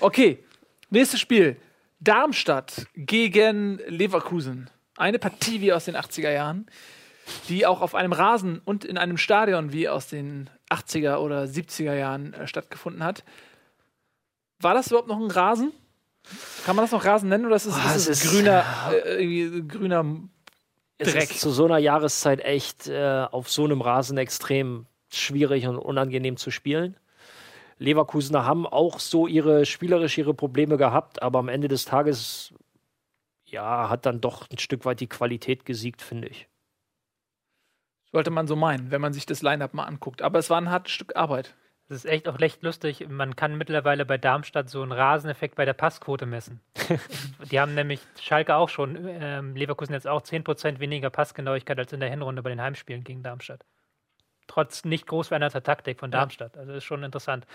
Okay, 0.00 0.42
nächstes 0.90 1.20
Spiel. 1.20 1.56
Darmstadt 2.00 2.86
gegen 2.94 3.78
Leverkusen. 3.86 4.70
Eine 4.96 5.18
Partie 5.18 5.60
wie 5.60 5.72
aus 5.72 5.84
den 5.86 5.96
80er 5.96 6.30
Jahren, 6.30 6.66
die 7.48 7.66
auch 7.66 7.80
auf 7.80 7.94
einem 7.94 8.12
Rasen 8.12 8.60
und 8.64 8.84
in 8.84 8.98
einem 8.98 9.16
Stadion 9.16 9.72
wie 9.72 9.88
aus 9.88 10.08
den 10.08 10.50
80er 10.70 11.16
oder 11.18 11.44
70er 11.44 11.94
Jahren 11.94 12.34
äh, 12.34 12.46
stattgefunden 12.46 13.04
hat. 13.04 13.24
War 14.60 14.74
das 14.74 14.88
überhaupt 14.88 15.08
noch 15.08 15.18
ein 15.20 15.30
Rasen? 15.30 15.72
Kann 16.64 16.76
man 16.76 16.84
das 16.84 16.92
noch 16.92 17.04
Rasen 17.04 17.28
nennen 17.28 17.46
oder 17.46 17.56
ist 17.56 17.66
es, 17.66 17.74
Ah, 17.74 17.90
ist 17.94 18.06
es 18.06 18.08
es 18.08 18.24
ist- 18.24 18.30
grüner, 18.32 18.64
äh, 19.06 19.60
grüner 19.62 20.04
Es 20.98 21.12
Dreck? 21.12 21.30
ist 21.30 21.40
zu 21.40 21.50
so 21.50 21.64
einer 21.64 21.78
Jahreszeit 21.78 22.40
echt 22.44 22.86
äh, 22.88 23.26
auf 23.30 23.50
so 23.50 23.64
einem 23.64 23.80
Rasen 23.80 24.18
extrem 24.18 24.86
schwierig 25.12 25.66
und 25.66 25.76
unangenehm 25.78 26.36
zu 26.36 26.50
spielen. 26.50 26.96
Leverkusener 27.78 28.44
haben 28.44 28.66
auch 28.66 29.00
so 29.00 29.26
ihre 29.26 29.66
spielerisch 29.66 30.16
ihre 30.16 30.34
Probleme 30.34 30.76
gehabt, 30.76 31.20
aber 31.22 31.40
am 31.40 31.48
Ende 31.48 31.66
des 31.66 31.84
Tages 31.84 32.54
ja, 33.44 33.88
hat 33.90 34.06
dann 34.06 34.20
doch 34.20 34.48
ein 34.50 34.58
Stück 34.58 34.84
weit 34.84 35.00
die 35.00 35.08
Qualität 35.08 35.64
gesiegt, 35.66 36.00
finde 36.00 36.28
ich. 36.28 36.46
Sollte 38.12 38.30
man 38.30 38.46
so 38.46 38.56
meinen, 38.56 38.90
wenn 38.90 39.00
man 39.00 39.12
sich 39.12 39.26
das 39.26 39.42
Line-Up 39.42 39.74
mal 39.74 39.84
anguckt. 39.84 40.22
Aber 40.22 40.38
es 40.38 40.50
war 40.50 40.60
ein 40.60 40.70
hartes 40.70 40.92
Stück 40.92 41.16
Arbeit. 41.16 41.54
Das 41.88 42.04
ist 42.04 42.10
echt 42.10 42.28
auch 42.28 42.38
echt 42.40 42.62
lustig. 42.62 43.06
Man 43.08 43.36
kann 43.36 43.58
mittlerweile 43.58 44.06
bei 44.06 44.16
Darmstadt 44.16 44.70
so 44.70 44.82
einen 44.82 44.92
Raseneffekt 44.92 45.56
bei 45.56 45.64
der 45.64 45.74
Passquote 45.74 46.24
messen. 46.26 46.60
Die 47.50 47.60
haben 47.60 47.74
nämlich 47.74 48.00
Schalke 48.20 48.56
auch 48.56 48.70
schon, 48.70 48.96
ähm, 49.06 49.54
Leverkusen 49.56 49.92
jetzt 49.92 50.08
auch 50.08 50.22
10% 50.22 50.78
weniger 50.78 51.10
Passgenauigkeit 51.10 51.78
als 51.78 51.92
in 51.92 52.00
der 52.00 52.08
Hinrunde 52.10 52.42
bei 52.42 52.50
den 52.50 52.62
Heimspielen 52.62 53.04
gegen 53.04 53.22
Darmstadt. 53.22 53.64
trotz 54.46 54.84
nicht 54.84 55.06
groß 55.06 55.28
veränderter 55.28 55.62
Taktik 55.62 55.98
von 56.00 56.10
Darmstadt. 56.10 56.56
Also 56.58 56.72
ist 56.72 56.84
schon 56.84 57.02
interessant. 57.04 57.46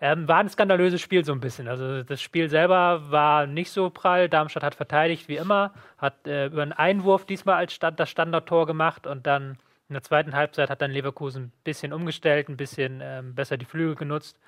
Ähm, 0.00 0.28
war 0.28 0.38
ein 0.38 0.48
skandalöses 0.48 1.00
Spiel 1.00 1.24
so 1.24 1.32
ein 1.32 1.40
bisschen. 1.40 1.68
Also 1.68 2.02
das 2.02 2.20
Spiel 2.20 2.48
selber 2.50 3.10
war 3.10 3.46
nicht 3.46 3.70
so 3.70 3.90
prall. 3.90 4.28
Darmstadt 4.28 4.62
hat 4.62 4.74
verteidigt 4.74 5.28
wie 5.28 5.36
immer, 5.36 5.72
hat 5.98 6.26
äh, 6.26 6.46
über 6.46 6.62
einen 6.62 6.72
Einwurf 6.72 7.26
diesmal 7.26 7.56
als 7.56 7.72
Stand, 7.74 8.00
das 8.00 8.10
Standardtor 8.10 8.66
gemacht 8.66 9.06
und 9.06 9.26
dann 9.26 9.58
in 9.92 9.94
der 9.94 10.02
zweiten 10.02 10.34
Halbzeit 10.34 10.70
hat 10.70 10.80
dann 10.80 10.90
Leverkusen 10.90 11.44
ein 11.44 11.52
bisschen 11.64 11.92
umgestellt, 11.92 12.48
ein 12.48 12.56
bisschen 12.56 13.00
ähm, 13.02 13.34
besser 13.34 13.58
die 13.58 13.66
Flügel 13.66 13.94
genutzt, 13.94 14.38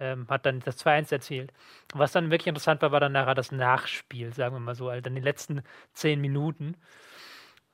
ähm, 0.00 0.26
hat 0.28 0.44
dann 0.46 0.60
das 0.60 0.78
2-1 0.84 1.12
erzielt. 1.12 1.52
Was 1.94 2.12
dann 2.12 2.30
wirklich 2.30 2.48
interessant 2.48 2.82
war, 2.82 2.92
war 2.92 3.00
dann 3.00 3.12
nachher 3.12 3.34
das 3.36 3.52
Nachspiel, 3.52 4.34
sagen 4.34 4.56
wir 4.56 4.60
mal 4.60 4.74
so, 4.74 4.88
also 4.88 5.00
dann 5.02 5.14
die 5.14 5.20
letzten 5.20 5.62
zehn 5.94 6.20
Minuten. 6.20 6.76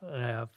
Naja, 0.00 0.48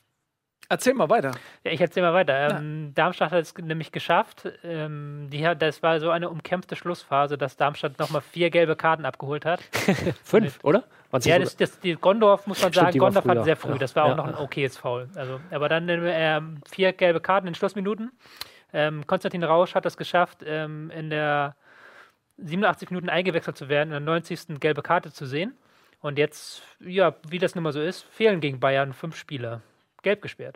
Erzähl 0.69 0.93
mal 0.93 1.09
weiter. 1.09 1.31
ja, 1.63 1.71
ich 1.71 1.79
erzähle 1.79 2.07
mal 2.07 2.13
weiter. 2.13 2.57
Ähm, 2.57 2.93
Darmstadt 2.93 3.31
hat 3.31 3.41
es 3.41 3.57
nämlich 3.57 3.91
geschafft. 3.91 4.49
Ähm, 4.63 5.29
die, 5.31 5.47
das 5.57 5.81
war 5.81 5.99
so 5.99 6.09
eine 6.09 6.29
umkämpfte 6.29 6.75
Schlussphase, 6.75 7.37
dass 7.37 7.55
Darmstadt 7.55 7.97
nochmal 7.99 8.21
vier 8.21 8.49
gelbe 8.49 8.75
Karten 8.75 9.05
abgeholt 9.05 9.45
hat. 9.45 9.61
Fünf, 10.23 10.59
oder? 10.63 10.83
Ja, 11.21 11.39
das, 11.39 11.55
das, 11.55 11.79
die 11.79 11.95
Gondorf 11.95 12.47
muss 12.47 12.61
man 12.61 12.73
Stimmt, 12.73 12.87
sagen, 12.87 12.99
Gondorf 12.99 13.25
hat 13.25 13.43
sehr 13.45 13.55
früh. 13.55 13.71
Ja. 13.71 13.77
Das 13.77 13.95
war 13.95 14.05
auch 14.05 14.09
Ja, 14.09 14.15
noch 14.15 14.27
ein 14.27 14.35
okayes 14.35 14.77
Foul. 14.77 15.07
Also, 15.15 15.39
aber 15.51 15.69
dann 15.69 15.87
ähm, 15.89 16.57
vier 16.69 16.91
gelbe 16.91 17.21
Karten 17.21 17.47
in 17.47 17.55
Schlussminuten. 17.55 18.11
Ähm, 18.73 19.07
Konstantin 19.07 19.43
Rausch 19.43 19.73
hat 19.73 19.85
es 19.85 19.95
geschafft, 19.95 20.39
ähm, 20.45 20.91
in 20.91 21.09
der 21.09 21.55
87 22.37 22.89
Minuten 22.89 23.09
eingewechselt 23.09 23.57
zu 23.57 23.69
werden, 23.69 23.87
in 23.89 23.91
der 23.91 23.99
90. 24.01 24.59
gelbe 24.59 24.81
Karte 24.81 25.13
zu 25.13 25.25
sehen. 25.25 25.57
Und 26.01 26.17
jetzt, 26.19 26.61
ja, 26.79 27.15
wie 27.27 27.39
das 27.39 27.55
nun 27.55 27.63
mal 27.63 27.71
so 27.73 27.81
ist, 27.81 28.03
fehlen 28.11 28.41
gegen 28.41 28.59
Bayern 28.59 28.93
fünf 28.93 29.15
Spieler. 29.15 29.61
Gelb 30.07 30.21
gesperrt. 30.21 30.55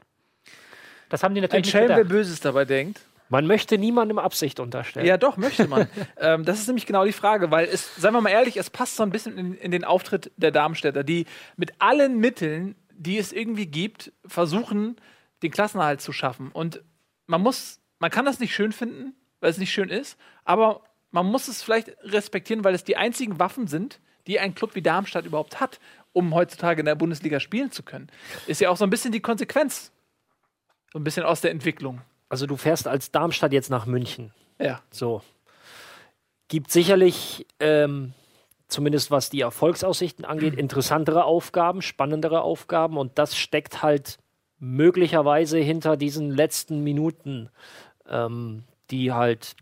Das 1.10 1.24
haben 1.24 1.36
die 1.36 1.42
Ein 1.42 1.44
natürlich 1.44 1.66
nicht 1.66 1.72
Schelm, 1.72 1.90
wer 1.90 1.98
gedacht. 1.98 2.10
Böses 2.10 2.40
dabei 2.40 2.64
denkt. 2.64 3.02
Man 3.28 3.46
möchte 3.46 3.78
niemandem 3.78 4.18
Absicht 4.18 4.62
unterstellen. 4.62 5.06
Ja, 5.06 5.18
doch, 5.18 5.36
möchte 5.36 5.68
man. 5.68 5.88
ähm, 6.18 6.46
das 6.46 6.60
ist 6.60 6.68
nämlich 6.68 6.86
genau 6.86 7.04
die 7.04 7.12
Frage, 7.12 7.52
weil 7.52 7.66
es, 7.66 7.96
seien 7.98 8.14
wir 8.14 8.22
mal 8.22 8.30
ehrlich, 8.30 8.56
es 8.56 8.70
passt 8.70 8.96
so 8.96 9.04
ein 9.04 9.10
bisschen 9.10 9.38
in, 9.38 9.54
in 9.56 9.72
den 9.72 9.84
Auftritt 9.84 10.32
der 10.38 10.52
Darmstädter, 10.52 11.04
die 11.04 11.26
mit 11.58 11.74
allen 11.80 12.18
Mitteln, 12.18 12.76
die 12.94 13.18
es 13.18 13.34
irgendwie 13.34 13.66
gibt, 13.66 14.14
versuchen, 14.26 14.96
den 15.44 15.52
Klassenerhalt 15.52 16.00
zu 16.00 16.14
schaffen. 16.14 16.50
Und 16.52 16.82
man 17.28 17.42
muss, 17.42 17.82
man 18.00 18.10
kann 18.10 18.26
das 18.26 18.40
nicht 18.40 18.56
schön 18.56 18.72
finden, 18.72 19.14
weil 19.42 19.50
es 19.50 19.58
nicht 19.58 19.72
schön 19.72 19.90
ist, 19.90 20.18
aber 20.46 20.82
man 21.12 21.26
muss 21.26 21.50
es 21.50 21.62
vielleicht 21.62 21.92
respektieren, 22.04 22.64
weil 22.64 22.74
es 22.74 22.86
die 22.86 22.96
einzigen 22.96 23.38
Waffen 23.38 23.68
sind, 23.68 24.00
die 24.28 24.40
ein 24.40 24.56
Club 24.56 24.76
wie 24.76 24.82
Darmstadt 24.82 25.26
überhaupt 25.26 25.60
hat, 25.60 25.80
um 26.14 26.34
heutzutage 26.34 26.82
in 26.82 26.86
der 26.86 26.96
Bundesliga 26.96 27.40
spielen 27.40 27.72
zu 27.72 27.84
können. 27.84 28.08
Ist 28.48 28.62
ja 28.62 28.70
auch 28.70 28.78
so 28.78 28.84
ein 28.84 28.90
bisschen 28.90 29.12
die 29.12 29.22
Konsequenz. 29.22 29.92
So 30.92 31.00
ein 31.00 31.04
bisschen 31.04 31.24
aus 31.24 31.42
der 31.42 31.52
Entwicklung. 31.52 32.02
Also 32.30 32.48
du 32.48 32.58
fährst 32.58 32.88
als 32.88 33.12
Darmstadt 33.12 33.54
jetzt 33.54 33.70
nach 33.70 33.86
München. 33.86 34.34
Ja. 34.60 34.82
So. 34.92 35.22
Gibt 36.48 36.72
sicherlich, 36.72 37.46
ähm, 37.60 38.14
zumindest 38.68 39.12
was 39.12 39.30
die 39.30 39.42
Erfolgsaussichten 39.42 40.26
angeht, 40.26 40.56
interessantere 40.56 41.24
Aufgaben, 41.24 41.82
spannendere 41.82 42.42
Aufgaben 42.42 42.98
und 42.98 43.18
das 43.18 43.38
steckt 43.38 43.84
halt 43.84 44.20
möglicherweise 44.60 45.58
hinter 45.60 45.98
diesen 45.98 46.30
letzten 46.30 46.84
Minuten, 46.84 47.50
ähm, 48.08 48.64
die 48.92 49.12
halt, 49.12 49.56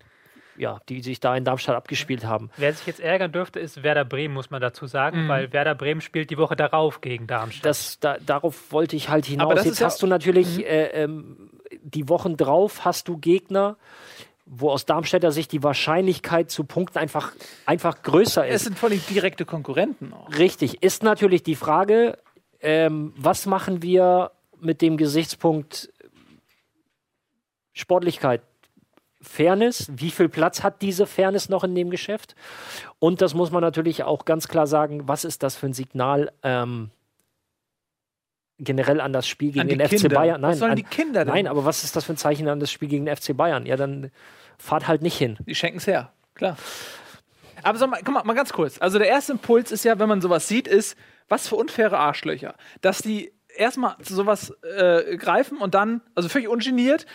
ja, 0.60 0.80
die 0.90 1.02
sich 1.02 1.20
da 1.20 1.36
in 1.36 1.46
Darmstadt 1.46 1.76
abgespielt 1.76 2.26
haben. 2.26 2.52
Wer 2.58 2.74
sich 2.74 2.86
jetzt 2.86 3.00
ärgern 3.00 3.32
dürfte, 3.32 3.60
ist 3.60 3.82
Werder 3.82 4.06
Bremen, 4.06 4.34
muss 4.34 4.52
man 4.52 4.62
dazu 4.62 4.86
sagen, 4.86 5.24
Mhm. 5.24 5.28
weil 5.30 5.54
Werder 5.54 5.74
Bremen 5.74 6.02
spielt 6.02 6.30
die 6.30 6.38
Woche 6.38 6.56
darauf 6.56 7.02
gegen 7.02 7.26
Darmstadt. 7.28 7.66
Das, 7.66 8.00
da, 8.00 8.18
darauf 8.26 8.72
wollte 8.72 8.96
ich 8.96 9.10
halt 9.10 9.26
hinaus. 9.26 9.46
Aber 9.46 9.56
das 9.56 9.66
Jetzt 9.66 9.74
ist 9.74 9.80
ja- 9.80 9.86
hast 9.88 10.02
du 10.04 10.08
natürlich 10.08 10.66
äh, 10.66 10.88
ähm, 11.04 11.50
die 11.82 12.10
Wochen 12.10 12.36
drauf 12.38 12.84
hast 12.86 13.08
du 13.08 13.18
Gegner, 13.18 13.78
wo 14.46 14.72
aus 14.72 14.86
Darmstädter 14.86 15.32
Sicht 15.32 15.52
die 15.52 15.62
Wahrscheinlichkeit 15.64 16.50
zu 16.52 16.64
Punkten 16.64 16.98
einfach, 16.98 17.32
einfach 17.66 18.02
größer 18.02 18.48
Es 18.48 18.56
ist. 18.56 18.64
sind 18.66 18.80
vor 18.80 18.90
allem 18.90 19.02
direkte 19.10 19.46
Konkurrenten 19.46 20.12
auch. 20.12 20.28
Richtig. 20.38 20.82
Ist 20.84 21.04
natürlich 21.04 21.44
die 21.44 21.56
Frage, 21.56 22.18
ähm, 22.60 23.14
was 23.16 23.46
machen 23.46 23.82
wir 23.84 24.32
mit 24.60 24.82
dem 24.82 24.98
Gesichtspunkt 24.98 25.94
Sportlichkeit? 27.74 28.42
Fairness, 29.22 29.90
wie 29.94 30.12
viel 30.12 30.30
Platz 30.30 30.64
hat 30.64 30.82
diese 30.82 31.06
Fairness 31.06 31.50
noch 31.50 31.64
in 31.64 31.76
dem 31.76 31.90
Geschäft? 31.90 32.36
Und 33.00 33.22
das 33.22 33.34
muss 33.34 33.52
man 33.52 33.62
natürlich 33.62 34.04
auch 34.04 34.26
ganz 34.26 34.48
klar 34.48 34.68
sagen, 34.68 35.08
was 35.08 35.26
ist 35.26 35.44
das 35.44 35.56
für 35.58 35.68
ein 35.68 35.74
Signal 35.74 36.32
ähm, 36.44 36.92
generell 38.60 39.02
an 39.02 39.14
das 39.14 39.28
Spiel 39.28 39.52
gegen 39.52 39.68
den 39.68 39.80
FC 39.82 39.98
Kinder. 40.02 40.16
Bayern? 40.16 40.42
Nein, 40.42 40.52
Was 40.52 40.60
sollen 40.60 40.72
an, 40.72 40.78
die 40.78 40.84
Kinder 40.84 41.26
denn? 41.26 41.34
nein, 41.34 41.48
aber 41.48 41.66
was 41.66 41.84
ist 41.84 41.96
das 41.96 42.06
für 42.06 42.14
ein 42.14 42.18
Zeichen 42.18 42.48
an 42.48 42.60
das 42.60 42.72
Spiel 42.72 42.88
gegen 42.88 43.06
den 43.06 43.16
FC 43.16 43.36
Bayern? 43.36 43.66
Ja, 43.66 43.76
dann 43.76 44.12
fahrt 44.58 44.88
halt 44.88 45.02
nicht 45.02 45.18
hin. 45.18 45.38
Die 45.46 45.56
schenken 45.56 45.78
es 45.78 45.88
her, 45.88 46.12
klar. 46.36 46.58
Aber 47.64 47.78
sag 47.78 47.90
mal, 47.90 48.00
guck 48.04 48.14
mal, 48.14 48.24
mal 48.24 48.34
ganz 48.34 48.54
kurz. 48.54 48.80
Also 48.80 49.00
der 49.00 49.08
erste 49.08 49.34
Impuls 49.34 49.72
ist 49.72 49.84
ja, 49.84 50.00
wenn 50.00 50.08
man 50.08 50.22
sowas 50.22 50.48
sieht, 50.48 50.68
ist, 50.68 50.98
was 51.28 51.48
für 51.48 51.56
unfaire 51.56 51.98
Arschlöcher. 51.98 52.56
Dass 52.82 53.00
die 53.00 53.34
erstmal 53.56 53.98
zu 54.02 54.16
sowas 54.16 54.54
äh, 54.78 55.18
greifen 55.18 55.58
und 55.58 55.74
dann, 55.74 56.02
also 56.16 56.30
völlig 56.30 56.48
ungeniert, 56.48 57.06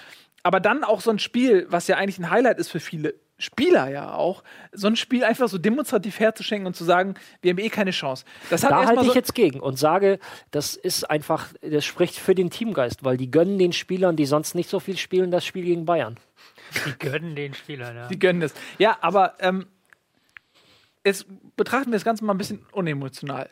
aber 0.44 0.60
dann 0.60 0.84
auch 0.84 1.00
so 1.00 1.10
ein 1.10 1.18
Spiel, 1.18 1.66
was 1.70 1.88
ja 1.88 1.96
eigentlich 1.96 2.18
ein 2.18 2.30
Highlight 2.30 2.58
ist 2.58 2.70
für 2.70 2.78
viele 2.78 3.14
Spieler 3.38 3.88
ja 3.88 4.14
auch, 4.14 4.44
so 4.72 4.86
ein 4.86 4.94
Spiel 4.94 5.24
einfach 5.24 5.48
so 5.48 5.58
demonstrativ 5.58 6.20
herzuschenken 6.20 6.66
und 6.66 6.76
zu 6.76 6.84
sagen, 6.84 7.14
wir 7.42 7.50
haben 7.50 7.58
eh 7.58 7.70
keine 7.70 7.90
Chance. 7.90 8.24
Das 8.50 8.62
hat 8.62 8.70
Da 8.70 8.86
halte 8.86 9.02
ich 9.02 9.08
so, 9.08 9.14
jetzt 9.14 9.34
gegen 9.34 9.58
und 9.58 9.78
sage, 9.78 10.20
das 10.52 10.76
ist 10.76 11.10
einfach, 11.10 11.48
das 11.60 11.84
spricht 11.84 12.16
für 12.16 12.34
den 12.34 12.50
Teamgeist, 12.50 13.02
weil 13.02 13.16
die 13.16 13.30
gönnen 13.30 13.58
den 13.58 13.72
Spielern, 13.72 14.16
die 14.16 14.26
sonst 14.26 14.54
nicht 14.54 14.68
so 14.68 14.78
viel 14.78 14.98
spielen, 14.98 15.30
das 15.30 15.44
Spiel 15.44 15.64
gegen 15.64 15.84
Bayern. 15.86 16.16
die 16.86 16.98
gönnen 16.98 17.34
den 17.34 17.54
Spielern, 17.54 17.96
ja. 17.96 18.06
Die 18.06 18.18
gönnen 18.18 18.42
es. 18.42 18.54
Ja, 18.78 18.98
aber 19.00 19.34
ähm, 19.40 19.66
jetzt 21.04 21.26
betrachten 21.56 21.90
wir 21.90 21.96
das 21.96 22.04
Ganze 22.04 22.24
mal 22.24 22.34
ein 22.34 22.38
bisschen 22.38 22.64
unemotional. 22.70 23.50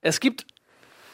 Es 0.00 0.20
gibt 0.20 0.46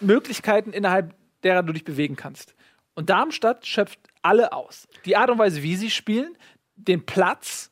Möglichkeiten, 0.00 0.72
innerhalb 0.72 1.14
derer 1.42 1.62
du 1.62 1.72
dich 1.72 1.84
bewegen 1.84 2.16
kannst. 2.16 2.54
Und 2.94 3.08
Darmstadt 3.08 3.66
schöpft 3.66 4.09
alle 4.22 4.52
aus. 4.52 4.88
Die 5.04 5.16
Art 5.16 5.30
und 5.30 5.38
Weise, 5.38 5.62
wie 5.62 5.76
sie 5.76 5.90
spielen, 5.90 6.36
den 6.76 7.04
Platz 7.04 7.70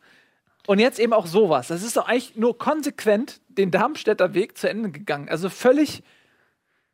und 0.67 0.79
jetzt 0.79 0.99
eben 0.99 1.13
auch 1.13 1.27
sowas. 1.27 1.69
Das 1.69 1.83
ist 1.83 1.97
doch 1.97 2.09
eigentlich 2.09 2.37
nur 2.37 2.59
konsequent 2.59 3.41
den 3.49 3.71
Darmstädter 3.71 4.35
Weg 4.35 4.59
zu 4.59 4.69
Ende 4.69 4.91
gegangen. 4.91 5.29
Also 5.29 5.49
völlig 5.49 6.03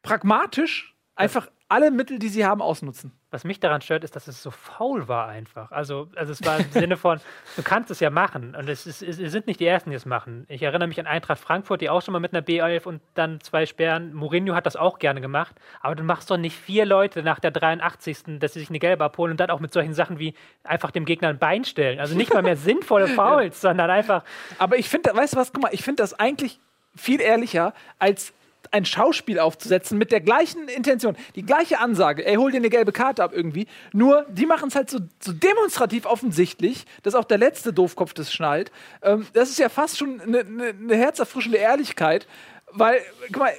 pragmatisch 0.02 0.94
einfach 1.16 1.48
alle 1.74 1.90
Mittel, 1.90 2.20
die 2.20 2.28
sie 2.28 2.46
haben, 2.46 2.62
ausnutzen. 2.62 3.10
Was 3.32 3.42
mich 3.42 3.58
daran 3.58 3.80
stört, 3.80 4.04
ist, 4.04 4.14
dass 4.14 4.28
es 4.28 4.40
so 4.40 4.52
faul 4.52 5.08
war 5.08 5.26
einfach. 5.26 5.72
Also, 5.72 6.06
also 6.14 6.30
es 6.30 6.44
war 6.46 6.60
im 6.60 6.70
Sinne 6.70 6.96
von, 6.96 7.18
du 7.56 7.64
kannst 7.64 7.90
es 7.90 7.98
ja 7.98 8.10
machen. 8.10 8.54
Und 8.54 8.68
es, 8.68 8.86
ist, 8.86 9.02
es 9.02 9.16
sind 9.16 9.48
nicht 9.48 9.58
die 9.58 9.66
Ersten, 9.66 9.90
die 9.90 9.96
es 9.96 10.06
machen. 10.06 10.46
Ich 10.48 10.62
erinnere 10.62 10.86
mich 10.86 11.00
an 11.00 11.08
Eintracht 11.08 11.40
Frankfurt, 11.40 11.80
die 11.80 11.90
auch 11.90 12.00
schon 12.00 12.12
mal 12.12 12.20
mit 12.20 12.32
einer 12.32 12.46
B11 12.46 12.84
und 12.84 13.02
dann 13.14 13.40
zwei 13.40 13.66
Sperren. 13.66 14.14
Mourinho 14.14 14.54
hat 14.54 14.66
das 14.66 14.76
auch 14.76 15.00
gerne 15.00 15.20
gemacht. 15.20 15.56
Aber 15.80 15.96
du 15.96 16.04
machst 16.04 16.30
doch 16.30 16.36
nicht 16.36 16.56
vier 16.56 16.86
Leute 16.86 17.24
nach 17.24 17.40
der 17.40 17.50
83. 17.50 18.38
dass 18.38 18.52
sie 18.52 18.60
sich 18.60 18.68
eine 18.68 18.78
gelbe 18.78 19.02
abholen 19.02 19.32
und 19.32 19.40
dann 19.40 19.50
auch 19.50 19.58
mit 19.58 19.72
solchen 19.72 19.94
Sachen 19.94 20.20
wie 20.20 20.34
einfach 20.62 20.92
dem 20.92 21.04
Gegner 21.04 21.26
ein 21.26 21.40
Bein 21.40 21.64
stellen. 21.64 21.98
Also 21.98 22.16
nicht 22.16 22.32
mal 22.32 22.42
mehr 22.44 22.56
sinnvolle 22.68 23.08
Fouls, 23.08 23.60
sondern 23.60 23.90
einfach 23.90 24.22
Aber 24.58 24.78
ich 24.78 24.88
finde, 24.88 25.10
weißt 25.12 25.32
du 25.32 25.38
was, 25.38 25.52
guck 25.52 25.62
mal, 25.64 25.74
ich 25.74 25.82
finde 25.82 26.04
das 26.04 26.14
eigentlich 26.14 26.60
viel 26.94 27.20
ehrlicher, 27.20 27.74
als 27.98 28.32
ein 28.74 28.84
Schauspiel 28.84 29.38
aufzusetzen 29.38 29.98
mit 29.98 30.10
der 30.10 30.20
gleichen 30.20 30.66
Intention, 30.66 31.16
die 31.36 31.44
gleiche 31.46 31.78
Ansage, 31.78 32.26
ey, 32.26 32.34
hol 32.34 32.50
dir 32.50 32.56
eine 32.56 32.70
gelbe 32.70 32.90
Karte 32.90 33.22
ab 33.22 33.30
irgendwie. 33.32 33.68
Nur, 33.92 34.26
die 34.28 34.46
machen 34.46 34.68
es 34.68 34.74
halt 34.74 34.90
so, 34.90 34.98
so 35.20 35.32
demonstrativ 35.32 36.06
offensichtlich, 36.06 36.84
dass 37.04 37.14
auch 37.14 37.24
der 37.24 37.38
letzte 37.38 37.72
Doofkopf 37.72 38.14
das 38.14 38.32
schnallt. 38.32 38.72
Ähm, 39.02 39.28
das 39.32 39.50
ist 39.50 39.60
ja 39.60 39.68
fast 39.68 39.96
schon 39.96 40.20
eine, 40.20 40.40
eine, 40.40 40.64
eine 40.68 40.96
herzerfrischende 40.96 41.56
Ehrlichkeit, 41.56 42.26
weil, 42.72 43.00
guck 43.28 43.42
mal, 43.42 43.52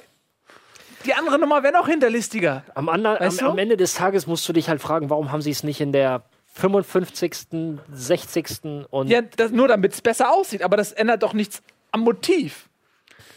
die 1.06 1.14
andere 1.14 1.38
Nummer 1.38 1.62
wäre 1.62 1.72
noch 1.72 1.88
hinterlistiger. 1.88 2.64
Am, 2.74 2.90
ander, 2.90 3.18
Weißt 3.18 3.42
am, 3.42 3.52
am 3.52 3.58
Ende 3.58 3.78
des 3.78 3.94
Tages 3.94 4.26
musst 4.26 4.46
du 4.46 4.52
dich 4.52 4.68
halt 4.68 4.82
fragen, 4.82 5.08
warum 5.08 5.32
haben 5.32 5.40
sie 5.40 5.50
es 5.50 5.62
nicht 5.62 5.80
in 5.80 5.92
der 5.92 6.24
55., 6.56 7.78
60. 7.90 8.86
und 8.90 9.08
Ja, 9.08 9.22
das, 9.22 9.50
nur 9.50 9.68
damit 9.68 9.94
es 9.94 10.02
besser 10.02 10.30
aussieht, 10.30 10.62
aber 10.62 10.76
das 10.76 10.92
ändert 10.92 11.22
doch 11.22 11.32
nichts 11.32 11.62
am 11.92 12.02
Motiv. 12.02 12.68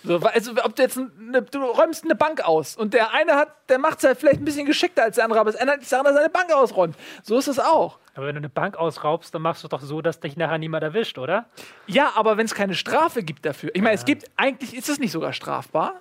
So, 0.03 0.17
also, 0.17 0.51
ob 0.63 0.75
du 0.75 0.81
jetzt 0.81 0.97
eine, 0.97 1.41
du 1.41 1.63
räumst 1.63 2.05
eine 2.05 2.15
Bank 2.15 2.41
aus 2.41 2.77
und 2.77 2.93
der 2.93 3.13
eine 3.13 3.35
hat, 3.35 3.49
der 3.69 3.79
macht 3.79 3.97
es 3.99 4.05
halt 4.05 4.17
vielleicht 4.17 4.39
ein 4.41 4.45
bisschen 4.45 4.65
geschickter 4.65 5.03
als 5.03 5.15
der 5.15 5.25
andere, 5.25 5.39
aber 5.41 5.49
es 5.49 5.55
ändert 5.55 5.77
nichts 5.77 5.89
daran, 5.89 6.05
dass 6.05 6.15
er 6.15 6.21
eine 6.21 6.29
Bank 6.29 6.53
ausräumt. 6.53 6.95
So 7.23 7.37
ist 7.37 7.47
es 7.47 7.59
auch. 7.59 7.99
Aber 8.15 8.27
wenn 8.27 8.35
du 8.35 8.39
eine 8.39 8.49
Bank 8.49 8.77
ausraubst, 8.77 9.33
dann 9.35 9.41
machst 9.41 9.63
du 9.63 9.67
doch 9.67 9.81
so, 9.81 10.01
dass 10.01 10.19
dich 10.19 10.37
nachher 10.37 10.57
niemand 10.57 10.83
erwischt, 10.83 11.17
oder? 11.17 11.45
Ja, 11.87 12.11
aber 12.15 12.37
wenn 12.37 12.45
es 12.45 12.55
keine 12.55 12.75
Strafe 12.75 13.23
gibt 13.23 13.45
dafür, 13.45 13.71
ich 13.73 13.81
meine, 13.81 13.95
es 13.95 14.05
gibt 14.05 14.25
eigentlich 14.37 14.73
ist 14.75 14.87
es 14.89 14.99
nicht 14.99 15.11
sogar 15.11 15.33
strafbar. 15.33 15.95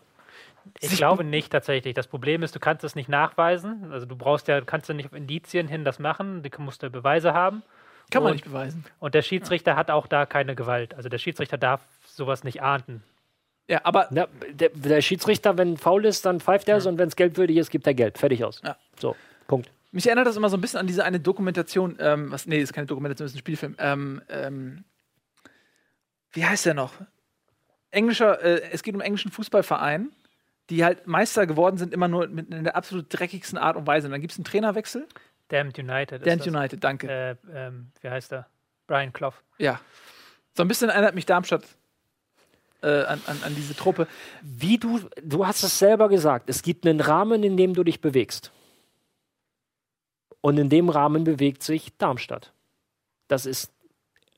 Ich 0.80 0.90
Sich- 0.90 0.98
glaube 0.98 1.24
nicht 1.24 1.50
tatsächlich. 1.50 1.94
Das 1.94 2.06
Problem 2.06 2.42
ist, 2.42 2.54
du 2.54 2.60
kannst 2.60 2.84
es 2.84 2.94
nicht 2.94 3.08
nachweisen. 3.08 3.90
Also 3.90 4.06
du 4.06 4.16
brauchst 4.16 4.48
ja, 4.48 4.60
kannst 4.60 4.88
ja 4.88 4.94
nicht 4.94 5.06
auf 5.06 5.12
Indizien 5.14 5.66
hin 5.66 5.84
das 5.84 5.98
machen. 5.98 6.42
Du 6.42 6.50
musst 6.62 6.82
ja 6.82 6.88
Beweise 6.88 7.32
haben. 7.34 7.62
Kann 8.10 8.22
man 8.22 8.30
Und- 8.32 8.36
nicht 8.36 8.44
beweisen. 8.44 8.84
Und 9.00 9.14
der 9.14 9.22
Schiedsrichter 9.22 9.76
hat 9.76 9.90
auch 9.90 10.06
da 10.06 10.26
keine 10.26 10.54
Gewalt. 10.54 10.94
Also 10.94 11.08
der 11.08 11.18
Schiedsrichter 11.18 11.56
darf 11.58 11.80
sowas 12.06 12.44
nicht 12.44 12.62
ahnden. 12.62 13.02
Ja, 13.68 13.80
aber 13.84 14.08
Ja, 14.12 14.26
der, 14.50 14.70
der 14.70 15.02
Schiedsrichter, 15.02 15.58
wenn 15.58 15.76
faul 15.76 16.06
ist, 16.06 16.24
dann 16.24 16.40
pfeift 16.40 16.68
er 16.68 16.78
es 16.78 16.86
und 16.86 16.98
wenn 16.98 17.08
es 17.08 17.16
gelbwürdig 17.16 17.58
ist, 17.58 17.70
gibt 17.70 17.86
er 17.86 17.94
gelb. 17.94 18.18
Fertig 18.18 18.42
aus. 18.44 18.62
Ja. 18.64 18.76
So, 18.98 19.14
Punkt. 19.46 19.70
Mich 19.92 20.06
erinnert 20.06 20.26
das 20.26 20.36
immer 20.36 20.48
so 20.48 20.56
ein 20.56 20.60
bisschen 20.60 20.80
an 20.80 20.86
diese 20.86 21.04
eine 21.04 21.20
Dokumentation, 21.20 21.96
ähm, 22.00 22.30
was, 22.30 22.46
nee, 22.46 22.58
ist 22.58 22.72
keine 22.72 22.86
Dokumentation, 22.86 23.26
ist 23.26 23.34
ein 23.34 23.38
Spielfilm. 23.38 23.76
Ähm, 23.78 24.22
ähm, 24.28 24.84
wie 26.32 26.44
heißt 26.44 26.66
der 26.66 26.74
noch? 26.74 26.94
Englischer, 27.90 28.42
äh, 28.42 28.62
es 28.70 28.82
geht 28.82 28.94
um 28.94 29.00
englischen 29.00 29.30
Fußballverein, 29.30 30.10
die 30.68 30.84
halt 30.84 31.06
Meister 31.06 31.46
geworden 31.46 31.78
sind, 31.78 31.94
immer 31.94 32.08
nur 32.08 32.26
mit 32.28 32.52
in 32.52 32.64
der 32.64 32.76
absolut 32.76 33.06
dreckigsten 33.08 33.58
Art 33.58 33.76
und 33.76 33.86
Weise. 33.86 34.08
Und 34.08 34.12
dann 34.12 34.20
gibt 34.20 34.32
es 34.32 34.38
einen 34.38 34.44
Trainerwechsel. 34.44 35.06
Damned 35.48 35.78
United. 35.78 36.20
ist 36.20 36.26
Damned 36.26 36.40
das. 36.40 36.54
United, 36.54 36.84
danke. 36.84 37.08
Äh, 37.08 37.36
ähm, 37.54 37.92
wie 38.02 38.10
heißt 38.10 38.32
er? 38.32 38.46
Brian 38.86 39.12
Clough. 39.12 39.42
Ja. 39.56 39.80
So 40.54 40.62
ein 40.62 40.68
bisschen 40.68 40.90
erinnert 40.90 41.14
mich 41.14 41.24
Darmstadt 41.24 41.64
äh, 42.82 43.04
an, 43.04 43.20
an, 43.26 43.38
an 43.44 43.54
diese 43.54 43.74
Truppe. 43.74 44.06
Wie 44.42 44.78
du, 44.78 45.00
du 45.22 45.46
hast 45.46 45.62
es 45.62 45.78
selber 45.78 46.08
gesagt, 46.08 46.48
es 46.48 46.62
gibt 46.62 46.86
einen 46.86 47.00
Rahmen, 47.00 47.42
in 47.42 47.56
dem 47.56 47.74
du 47.74 47.84
dich 47.84 48.00
bewegst. 48.00 48.50
Und 50.40 50.58
in 50.58 50.68
dem 50.68 50.88
Rahmen 50.88 51.24
bewegt 51.24 51.62
sich 51.62 51.96
Darmstadt. 51.98 52.52
Das 53.26 53.44
ist 53.46 53.72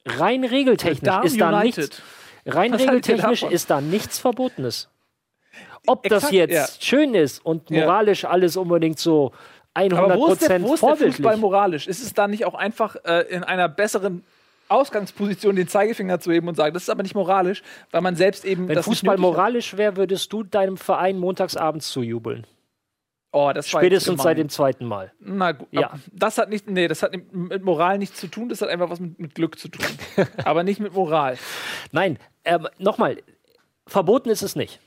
rein 0.07 0.45
regeltechnisch 0.45 1.01
Darm 1.07 1.25
ist 1.27 1.41
da 1.41 1.49
United. 1.61 1.77
nichts. 1.79 2.03
Rein 2.47 2.73
Was 2.73 2.81
regeltechnisch 2.81 3.43
ist 3.43 3.71
da 3.71 3.81
nichts 3.81 4.19
Verbotenes. 4.19 4.89
Ob 5.87 6.03
das 6.05 6.25
Exakt, 6.25 6.33
jetzt 6.33 6.53
ja. 6.53 6.67
schön 6.81 7.15
ist 7.15 7.45
und 7.45 7.71
Ja. 7.71 7.85
moralisch 7.85 8.25
alles 8.25 8.57
unbedingt 8.57 8.99
so 8.99 9.33
100% 9.75 9.95
Aber 9.97 10.17
wo 10.17 10.27
ist, 10.29 10.43
der, 10.49 10.63
wo 10.63 10.75
ist 10.75 10.83
der 10.83 10.89
vorbildlich. 10.89 11.17
Fußball 11.17 11.37
moralisch? 11.37 11.87
Ist 11.87 12.03
es 12.03 12.13
da 12.15 12.27
nicht 12.29 12.45
auch 12.45 12.55
einfach 12.55 12.97
äh, 13.05 13.21
in 13.29 13.45
einer 13.45 13.69
besseren 13.69 14.25
Ausgangsposition 14.71 15.57
den 15.57 15.69
Zeigefinger 15.69 16.21
zu 16.21 16.33
heben 16.33 16.49
und 16.49 16.55
sagen, 16.55 16.75
das 16.75 16.85
ist 16.85 16.91
aber 16.91 17.03
nicht 17.03 17.15
moralisch, 17.15 17.63
weil 17.91 18.01
man 18.01 18.17
selbst 18.17 18.45
eben 18.45 18.69
Wenn 18.69 18.83
Fußball 18.83 19.19
moralisch 19.19 19.77
wäre, 19.77 19.97
würdest 19.97 20.33
du 20.33 20.43
deinem 20.43 20.77
Verein 20.77 21.19
montagsabends 21.19 21.91
zujubeln. 21.91 22.47
Oh, 23.33 23.53
das 23.55 23.69
Spätestens 23.69 24.23
seit 24.23 24.39
dem 24.39 24.49
zweiten 24.49 24.85
Mal. 24.85 25.13
Na 25.21 25.53
gut, 25.53 25.69
Ja. 25.71 25.93
das 26.13 26.37
hat 26.39 26.51
nicht, 26.51 26.69
nee, 26.69 26.89
das 26.89 27.03
hat 27.03 27.13
mit 27.33 27.63
Moral 27.63 27.99
nichts 27.99 28.19
zu 28.19 28.27
tun, 28.27 28.49
das 28.49 28.61
hat 28.61 28.69
einfach 28.69 28.91
was 28.91 28.99
mit, 28.99 29.21
mit 29.21 29.35
Glück 29.37 29.59
zu 29.59 29.69
tun. 29.69 29.87
aber 30.45 30.65
nicht 30.65 30.81
mit 30.81 30.95
Moral. 30.95 31.39
Nein, 31.93 32.19
ähm, 32.45 32.67
nochmal, 32.79 33.23
verboten 33.87 34.31
ist 34.31 34.43
es 34.43 34.57
nicht. 34.57 34.81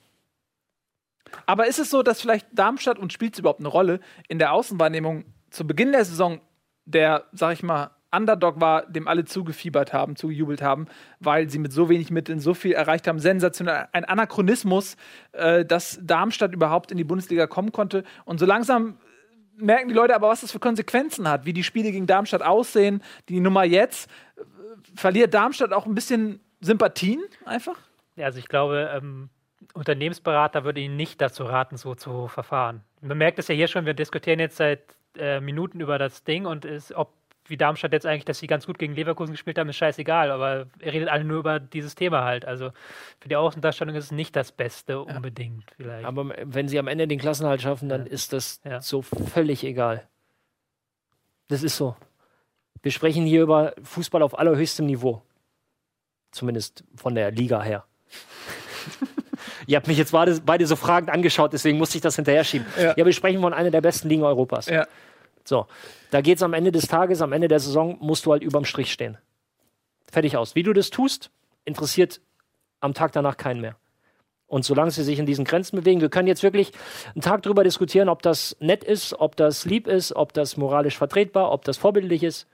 Aber 1.45 1.67
ist 1.67 1.79
es 1.79 1.89
so, 1.89 2.03
dass 2.03 2.21
vielleicht 2.21 2.47
Darmstadt 2.51 2.99
und 2.99 3.13
spielt 3.13 3.33
es 3.33 3.39
überhaupt 3.39 3.59
eine 3.59 3.69
Rolle 3.69 3.99
in 4.27 4.39
der 4.39 4.51
Außenwahrnehmung 4.51 5.25
zu 5.49 5.65
Beginn 5.65 5.91
der 5.91 6.05
Saison 6.05 6.41
der, 6.85 7.25
sag 7.31 7.53
ich 7.53 7.63
mal, 7.63 7.91
Underdog 8.13 8.61
war, 8.61 8.85
dem 8.85 9.07
alle 9.07 9.25
zugefiebert 9.25 9.93
haben, 9.93 10.15
zugejubelt 10.15 10.61
haben, 10.61 10.87
weil 11.19 11.49
sie 11.49 11.59
mit 11.59 11.73
so 11.73 11.89
wenig 11.89 12.11
Mitteln 12.11 12.39
so 12.39 12.53
viel 12.53 12.73
erreicht 12.73 13.07
haben. 13.07 13.19
Sensationell. 13.19 13.87
Ein 13.91 14.05
Anachronismus, 14.05 14.95
äh, 15.31 15.65
dass 15.65 15.99
Darmstadt 16.01 16.53
überhaupt 16.53 16.91
in 16.91 16.97
die 16.97 17.03
Bundesliga 17.03 17.47
kommen 17.47 17.71
konnte. 17.71 18.03
Und 18.25 18.39
so 18.39 18.45
langsam 18.45 18.97
merken 19.57 19.89
die 19.89 19.95
Leute 19.95 20.15
aber, 20.15 20.29
was 20.29 20.41
das 20.41 20.51
für 20.51 20.59
Konsequenzen 20.59 21.27
hat, 21.27 21.45
wie 21.45 21.53
die 21.53 21.63
Spiele 21.63 21.91
gegen 21.91 22.07
Darmstadt 22.07 22.41
aussehen. 22.41 23.01
Die 23.29 23.39
Nummer 23.39 23.63
jetzt. 23.63 24.09
Äh, 24.37 24.41
Verliert 24.95 25.33
Darmstadt 25.33 25.73
auch 25.73 25.85
ein 25.85 25.95
bisschen 25.95 26.39
Sympathien 26.61 27.21
einfach? 27.45 27.77
Ja, 28.15 28.25
also 28.25 28.37
ich 28.37 28.47
glaube, 28.47 28.91
ähm, 28.95 29.29
Unternehmensberater 29.73 30.63
würde 30.63 30.81
Ihnen 30.81 30.95
nicht 30.95 31.19
dazu 31.21 31.43
raten, 31.43 31.77
so 31.77 31.95
zu 31.95 32.27
verfahren. 32.27 32.81
Man 33.01 33.17
merkt 33.17 33.39
es 33.39 33.47
ja 33.47 33.55
hier 33.55 33.67
schon, 33.67 33.85
wir 33.85 33.93
diskutieren 33.93 34.39
jetzt 34.39 34.57
seit 34.57 34.81
äh, 35.17 35.39
Minuten 35.39 35.79
über 35.79 35.97
das 35.97 36.23
Ding 36.23 36.45
und 36.45 36.65
ist, 36.65 36.93
ob 36.93 37.11
wie 37.45 37.57
Darmstadt 37.57 37.91
jetzt 37.93 38.05
eigentlich, 38.05 38.25
dass 38.25 38.39
sie 38.39 38.47
ganz 38.47 38.65
gut 38.65 38.79
gegen 38.79 38.95
Leverkusen 38.95 39.31
gespielt 39.33 39.57
haben, 39.57 39.69
ist 39.69 39.75
scheißegal, 39.77 40.31
aber 40.31 40.67
er 40.79 40.93
redet 40.93 41.09
alle 41.09 41.23
nur 41.23 41.39
über 41.39 41.59
dieses 41.59 41.95
Thema 41.95 42.23
halt. 42.23 42.45
Also 42.45 42.71
für 43.19 43.29
die 43.29 43.35
Außendarstellung 43.35 43.95
ist 43.95 44.05
es 44.05 44.11
nicht 44.11 44.35
das 44.35 44.51
Beste 44.51 45.01
unbedingt 45.01 45.65
vielleicht. 45.75 46.05
Aber 46.05 46.33
wenn 46.43 46.67
sie 46.67 46.79
am 46.79 46.87
Ende 46.87 47.07
den 47.07 47.19
Klassenhalt 47.19 47.61
schaffen, 47.61 47.89
dann 47.89 48.05
ist 48.07 48.33
das 48.33 48.61
Ja. 48.63 48.81
so 48.81 49.01
völlig 49.01 49.63
egal. 49.63 50.07
Das 51.49 51.63
ist 51.63 51.75
so. 51.77 51.95
Wir 52.81 52.91
sprechen 52.91 53.25
hier 53.25 53.43
über 53.43 53.73
Fußball 53.83 54.21
auf 54.21 54.37
allerhöchstem 54.37 54.85
Niveau. 54.85 55.21
Zumindest 56.31 56.83
von 56.95 57.15
der 57.15 57.31
Liga 57.31 57.61
her. 57.61 57.85
Ihr 59.67 59.77
habt 59.77 59.87
mich 59.87 59.97
jetzt 59.97 60.11
beide, 60.11 60.39
beide 60.41 60.65
so 60.65 60.75
fragend 60.75 61.09
angeschaut, 61.09 61.53
deswegen 61.53 61.77
musste 61.77 61.97
ich 61.97 62.01
das 62.01 62.15
hinterher 62.15 62.43
schieben. 62.43 62.67
Ja. 62.77 62.93
Ja, 62.97 63.05
wir 63.05 63.13
sprechen 63.13 63.41
von 63.41 63.53
einer 63.53 63.71
der 63.71 63.81
besten 63.81 64.09
Ligen 64.09 64.23
Europas. 64.23 64.67
Ja. 64.67 64.85
So, 65.45 65.67
da 66.11 66.21
geht 66.21 66.37
es 66.37 66.43
am 66.43 66.53
Ende 66.53 66.71
des 66.71 66.87
Tages, 66.87 67.21
am 67.21 67.33
Ende 67.33 67.47
der 67.47 67.59
Saison, 67.59 67.97
musst 67.99 68.25
du 68.25 68.31
halt 68.31 68.43
überm 68.43 68.65
Strich 68.65 68.91
stehen. 68.91 69.17
Fertig 70.11 70.37
aus. 70.37 70.55
Wie 70.55 70.63
du 70.63 70.73
das 70.73 70.89
tust, 70.89 71.31
interessiert 71.65 72.21
am 72.79 72.93
Tag 72.93 73.11
danach 73.11 73.37
keinen 73.37 73.61
mehr. 73.61 73.75
Und 74.47 74.63
solange 74.63 74.91
sie 74.91 75.03
sich 75.03 75.17
in 75.17 75.25
diesen 75.25 75.45
Grenzen 75.45 75.77
bewegen, 75.77 76.01
wir 76.01 76.09
können 76.09 76.27
jetzt 76.27 76.43
wirklich 76.43 76.71
einen 77.15 77.21
Tag 77.21 77.41
darüber 77.41 77.63
diskutieren, 77.63 78.07
ob 78.09 78.21
das 78.21 78.55
nett 78.59 78.83
ist, 78.83 79.13
ob 79.19 79.35
das 79.35 79.65
lieb 79.65 79.87
ist, 79.87 80.15
ob 80.15 80.33
das 80.33 80.57
moralisch 80.57 80.97
vertretbar, 80.97 81.51
ob 81.51 81.65
das 81.65 81.77
vorbildlich 81.77 82.23
ist, 82.23 82.47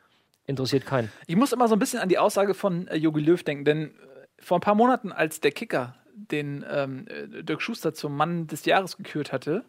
interessiert 0.46 0.86
keinen. 0.86 1.12
Ich 1.28 1.36
muss 1.36 1.52
immer 1.52 1.68
so 1.68 1.76
ein 1.76 1.80
bisschen 1.80 2.00
an 2.00 2.08
die 2.08 2.18
Aussage 2.18 2.54
von 2.54 2.88
äh, 2.88 2.96
Jogi 2.96 3.20
Löw 3.20 3.44
denken, 3.44 3.66
denn 3.66 3.88
äh, 3.88 3.92
vor 4.40 4.58
ein 4.58 4.62
paar 4.62 4.76
Monaten, 4.76 5.12
als 5.12 5.42
der 5.42 5.52
Kicker 5.52 5.96
den 6.14 6.66
ähm, 6.70 7.06
äh, 7.08 7.44
Dirk 7.44 7.62
Schuster 7.62 7.94
zum 7.94 8.16
Mann 8.16 8.48
des 8.48 8.64
Jahres 8.66 8.96
gekürt 8.96 9.34
hatte, 9.34 9.66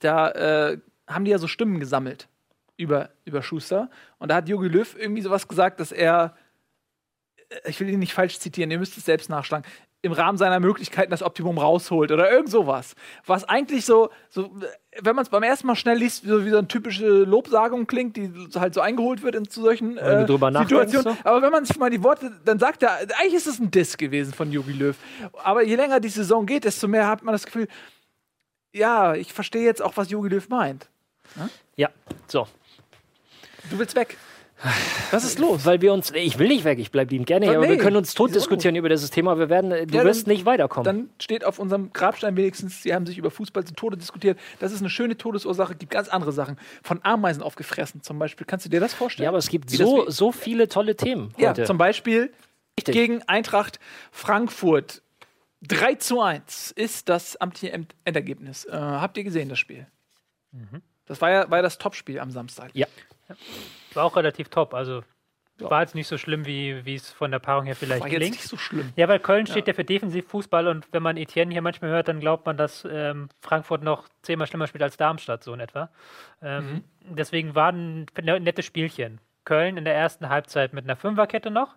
da 0.00 0.30
äh, 0.30 0.78
haben 1.06 1.24
die 1.24 1.30
ja 1.30 1.38
so 1.38 1.46
Stimmen 1.46 1.78
gesammelt 1.78 2.28
über, 2.76 3.10
über 3.24 3.42
Schuster. 3.42 3.90
Und 4.18 4.30
da 4.30 4.36
hat 4.36 4.48
Jogi 4.48 4.68
Löw 4.68 4.96
irgendwie 4.98 5.22
sowas 5.22 5.48
gesagt, 5.48 5.80
dass 5.80 5.92
er, 5.92 6.34
äh, 7.48 7.70
ich 7.70 7.80
will 7.80 7.88
ihn 7.88 7.98
nicht 7.98 8.12
falsch 8.12 8.38
zitieren, 8.38 8.70
ihr 8.70 8.78
müsst 8.78 8.96
es 8.96 9.04
selbst 9.04 9.30
nachschlagen, 9.30 9.68
im 10.04 10.12
Rahmen 10.12 10.36
seiner 10.36 10.60
Möglichkeiten 10.60 11.10
das 11.10 11.22
Optimum 11.22 11.56
rausholt 11.56 12.12
oder 12.12 12.30
irgend 12.30 12.50
sowas. 12.50 12.94
Was 13.24 13.44
eigentlich 13.44 13.86
so, 13.86 14.10
so 14.28 14.54
wenn 15.00 15.16
man 15.16 15.22
es 15.22 15.30
beim 15.30 15.42
ersten 15.42 15.66
Mal 15.66 15.76
schnell 15.76 15.96
liest, 15.96 16.24
so 16.26 16.44
wie 16.44 16.50
so 16.50 16.58
eine 16.58 16.68
typische 16.68 17.06
Lobsagung 17.06 17.86
klingt, 17.86 18.18
die 18.18 18.30
halt 18.54 18.74
so 18.74 18.82
eingeholt 18.82 19.22
wird 19.22 19.34
in 19.34 19.48
zu 19.48 19.62
solchen 19.62 19.96
äh, 19.96 20.26
Situationen. 20.26 21.16
Aber 21.24 21.40
wenn 21.40 21.50
man 21.50 21.64
sich 21.64 21.78
mal 21.78 21.88
die 21.88 22.02
Worte, 22.02 22.30
dann 22.44 22.58
sagt 22.58 22.82
er, 22.82 22.98
eigentlich 23.18 23.34
ist 23.34 23.46
es 23.46 23.58
ein 23.58 23.70
Diss 23.70 23.96
gewesen 23.96 24.34
von 24.34 24.52
Jogi 24.52 24.72
Löw. 24.72 24.96
Aber 25.42 25.62
je 25.62 25.74
länger 25.74 26.00
die 26.00 26.10
Saison 26.10 26.44
geht, 26.44 26.64
desto 26.64 26.86
mehr 26.86 27.08
hat 27.08 27.22
man 27.22 27.32
das 27.32 27.46
Gefühl, 27.46 27.66
ja, 28.74 29.14
ich 29.14 29.32
verstehe 29.32 29.64
jetzt 29.64 29.80
auch, 29.80 29.96
was 29.96 30.10
Jogi 30.10 30.28
Löw 30.28 30.46
meint. 30.50 30.90
Ja, 31.76 31.88
so. 32.26 32.46
Du 33.70 33.78
willst 33.78 33.96
weg. 33.96 34.16
Was 35.10 35.24
ist 35.24 35.40
los? 35.40 35.66
Weil 35.66 35.82
wir 35.82 35.92
uns, 35.92 36.12
ich 36.12 36.38
will 36.38 36.46
nicht 36.48 36.64
weg, 36.64 36.78
ich 36.78 36.92
bleibe 36.92 37.10
liebend 37.10 37.26
gerne 37.26 37.44
hier, 37.44 37.52
Nee, 37.52 37.56
aber 37.58 37.68
wir 37.68 37.76
können 37.76 37.96
uns 37.96 38.14
tot 38.14 38.34
diskutieren 38.34 38.76
über 38.76 38.88
dieses 38.88 39.10
Thema. 39.10 39.36
Wir 39.36 39.48
werden, 39.50 39.70
du 39.70 39.96
Ja, 39.98 40.04
wirst 40.04 40.26
dann- 40.26 40.32
nicht 40.32 40.46
weiterkommen. 40.46 40.84
Dann 40.84 41.10
steht 41.20 41.44
auf 41.44 41.58
unserem 41.58 41.92
Grabstein 41.92 42.36
wenigstens, 42.36 42.82
sie 42.82 42.94
haben 42.94 43.04
sich 43.04 43.18
über 43.18 43.32
Fußball 43.32 43.64
zu 43.64 43.74
Tode 43.74 43.96
diskutiert. 43.96 44.38
Das 44.60 44.70
ist 44.72 44.78
eine 44.80 44.90
schöne 44.90 45.16
Todesursache, 45.18 45.74
gibt 45.74 45.90
ganz 45.92 46.08
andere 46.08 46.32
Sachen. 46.32 46.56
Von 46.84 47.00
Ameisen 47.02 47.42
aufgefressen 47.42 48.02
zum 48.02 48.18
Beispiel. 48.20 48.46
Kannst 48.46 48.64
du 48.64 48.70
dir 48.70 48.78
das 48.80 48.94
vorstellen? 48.94 49.24
ja, 49.24 49.30
aber 49.30 49.38
es 49.38 49.48
gibt 49.48 49.72
Wie 49.72 49.76
so, 49.76 50.08
so 50.08 50.30
viele 50.30 50.68
tolle 50.68 50.94
Themen 50.96 51.34
Ja, 51.36 51.50
heute. 51.50 51.64
zum 51.64 51.76
Beispiel 51.76 52.32
Richtig. 52.78 52.94
gegen 52.94 53.22
Eintracht 53.24 53.80
Frankfurt. 54.12 55.02
3 55.62 55.94
zu 55.96 56.20
1 56.20 56.70
ist 56.70 57.08
das 57.08 57.36
amtliche 57.36 57.72
End- 57.72 57.94
Endergebnis. 58.04 58.66
Äh, 58.66 58.72
habt 58.72 59.16
ihr 59.16 59.24
gesehen, 59.24 59.48
das 59.48 59.58
Spiel? 59.58 59.86
Das 61.06 61.20
war 61.20 61.30
ja, 61.30 61.50
war 61.50 61.58
ja 61.58 61.62
das 61.62 61.78
Topspiel 61.78 62.20
am 62.20 62.30
Samstag. 62.30 62.70
Ja. 62.74 62.86
War 63.94 64.04
auch 64.04 64.16
relativ 64.16 64.48
top. 64.48 64.74
Also 64.74 65.02
war 65.58 65.82
jetzt 65.82 65.94
nicht 65.94 66.08
so 66.08 66.18
schlimm, 66.18 66.46
wie 66.46 66.94
es 66.94 67.12
von 67.12 67.30
der 67.30 67.38
Paarung 67.38 67.64
her 67.66 67.76
vielleicht 67.76 68.00
War 68.02 68.08
jetzt 68.08 68.18
klingt. 68.18 68.34
nicht 68.34 68.48
so 68.48 68.56
schlimm. 68.56 68.92
Ja, 68.96 69.06
weil 69.06 69.20
Köln 69.20 69.46
steht 69.46 69.68
ja 69.68 69.72
für 69.72 69.84
Defensivfußball 69.84 70.66
und 70.66 70.86
wenn 70.90 71.02
man 71.02 71.16
Etienne 71.16 71.52
hier 71.52 71.62
manchmal 71.62 71.90
hört, 71.92 72.08
dann 72.08 72.18
glaubt 72.18 72.44
man, 72.44 72.56
dass 72.56 72.84
ähm, 72.90 73.28
Frankfurt 73.40 73.82
noch 73.84 74.08
zehnmal 74.22 74.48
schlimmer 74.48 74.66
spielt 74.66 74.82
als 74.82 74.96
Darmstadt, 74.96 75.44
so 75.44 75.54
in 75.54 75.60
etwa. 75.60 75.90
Ähm, 76.42 76.82
Deswegen 77.08 77.54
war 77.54 77.70
ein 77.70 78.06
ne- 78.20 78.40
nettes 78.40 78.64
Spielchen. 78.64 79.20
Köln 79.44 79.76
in 79.76 79.84
der 79.84 79.94
ersten 79.94 80.28
Halbzeit 80.28 80.72
mit 80.72 80.84
einer 80.84 80.96
Fünferkette 80.96 81.50
noch. 81.52 81.76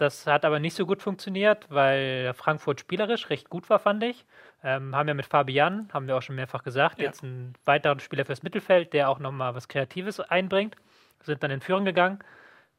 Das 0.00 0.26
hat 0.26 0.46
aber 0.46 0.60
nicht 0.60 0.74
so 0.74 0.86
gut 0.86 1.02
funktioniert, 1.02 1.66
weil 1.68 2.32
Frankfurt 2.32 2.80
spielerisch 2.80 3.28
recht 3.28 3.50
gut 3.50 3.68
war, 3.68 3.78
fand 3.78 4.02
ich. 4.02 4.24
Ähm, 4.64 4.96
haben 4.96 5.08
ja 5.08 5.12
mit 5.12 5.26
Fabian, 5.26 5.90
haben 5.92 6.06
wir 6.06 6.16
auch 6.16 6.22
schon 6.22 6.36
mehrfach 6.36 6.62
gesagt, 6.62 6.98
Ja. 6.98 7.04
jetzt 7.04 7.22
einen 7.22 7.52
weiteren 7.66 8.00
Spieler 8.00 8.24
fürs 8.24 8.42
Mittelfeld, 8.42 8.94
der 8.94 9.10
auch 9.10 9.18
nochmal 9.18 9.54
was 9.54 9.68
Kreatives 9.68 10.18
einbringt. 10.18 10.74
Sind 11.22 11.42
dann 11.42 11.50
in 11.50 11.60
Führung 11.60 11.84
gegangen. 11.84 12.20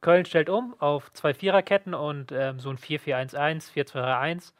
Köln 0.00 0.24
stellt 0.24 0.50
um 0.50 0.74
auf 0.80 1.12
zwei 1.12 1.32
Viererketten 1.32 1.94
und 1.94 2.32
ähm, 2.32 2.58
so 2.58 2.70
ein 2.70 2.76
4-4-1-1, 2.76 3.70
4-2-3-1. 3.72 4.52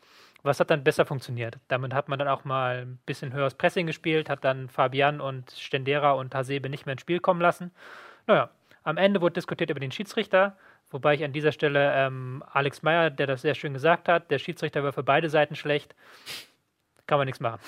Was 0.44 0.60
hat 0.60 0.70
dann 0.70 0.84
besser 0.84 1.04
funktioniert? 1.04 1.58
Damit 1.66 1.92
hat 1.92 2.08
man 2.08 2.20
dann 2.20 2.28
auch 2.28 2.44
mal 2.44 2.82
ein 2.82 3.00
bisschen 3.06 3.32
höheres 3.32 3.54
Pressing 3.54 3.88
gespielt, 3.88 4.30
hat 4.30 4.44
dann 4.44 4.68
Fabian 4.68 5.20
und 5.20 5.50
Stendera 5.50 6.12
und 6.12 6.32
Hasebe 6.32 6.68
nicht 6.68 6.86
mehr 6.86 6.92
ins 6.92 7.02
Spiel 7.02 7.18
kommen 7.18 7.40
lassen. 7.40 7.72
Naja, 8.28 8.50
am 8.84 8.98
Ende 8.98 9.20
wurde 9.20 9.34
diskutiert 9.34 9.70
über 9.70 9.80
den 9.80 9.92
Schiedsrichter, 9.92 10.56
wobei 10.93 11.14
ich 11.14 11.24
an 11.24 11.32
dieser 11.32 11.53
Stelle 11.53 11.93
ähm, 11.95 12.43
Alex 12.51 12.82
Meyer, 12.82 13.11
der 13.11 13.26
das 13.26 13.43
sehr 13.43 13.55
schön 13.55 13.72
gesagt 13.74 14.09
hat, 14.09 14.30
der 14.30 14.38
Schiedsrichter 14.38 14.82
war 14.84 14.93
für 14.93 15.03
beide 15.03 15.28
Seiten 15.30 15.55
schlecht. 15.57 15.95
Kann 17.07 17.18
man 17.18 17.26
nichts 17.26 17.40
machen. 17.40 17.61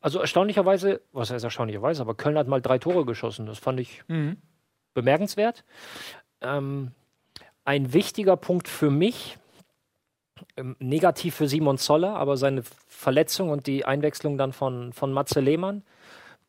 Also 0.00 0.20
erstaunlicherweise, 0.20 1.00
was 1.12 1.30
heißt 1.30 1.44
erstaunlicherweise, 1.44 2.02
aber 2.02 2.14
Köln 2.14 2.38
hat 2.38 2.46
mal 2.46 2.62
drei 2.62 2.78
Tore 2.78 3.04
geschossen. 3.04 3.46
Das 3.46 3.58
fand 3.58 3.80
ich 3.80 4.02
Mhm. 4.08 4.36
bemerkenswert. 4.94 5.64
Ähm, 6.40 6.92
ein 7.64 7.92
wichtiger 7.92 8.36
Punkt 8.36 8.68
für 8.68 8.90
mich, 8.90 9.38
ähm, 10.56 10.76
negativ 10.78 11.34
für 11.34 11.48
Simon 11.48 11.78
Zoller, 11.78 12.14
aber 12.14 12.36
seine 12.36 12.62
Verletzung 12.86 13.50
und 13.50 13.66
die 13.66 13.84
Einwechslung 13.84 14.38
dann 14.38 14.52
von, 14.52 14.92
von 14.92 15.12
Matze 15.12 15.40
Lehmann, 15.40 15.82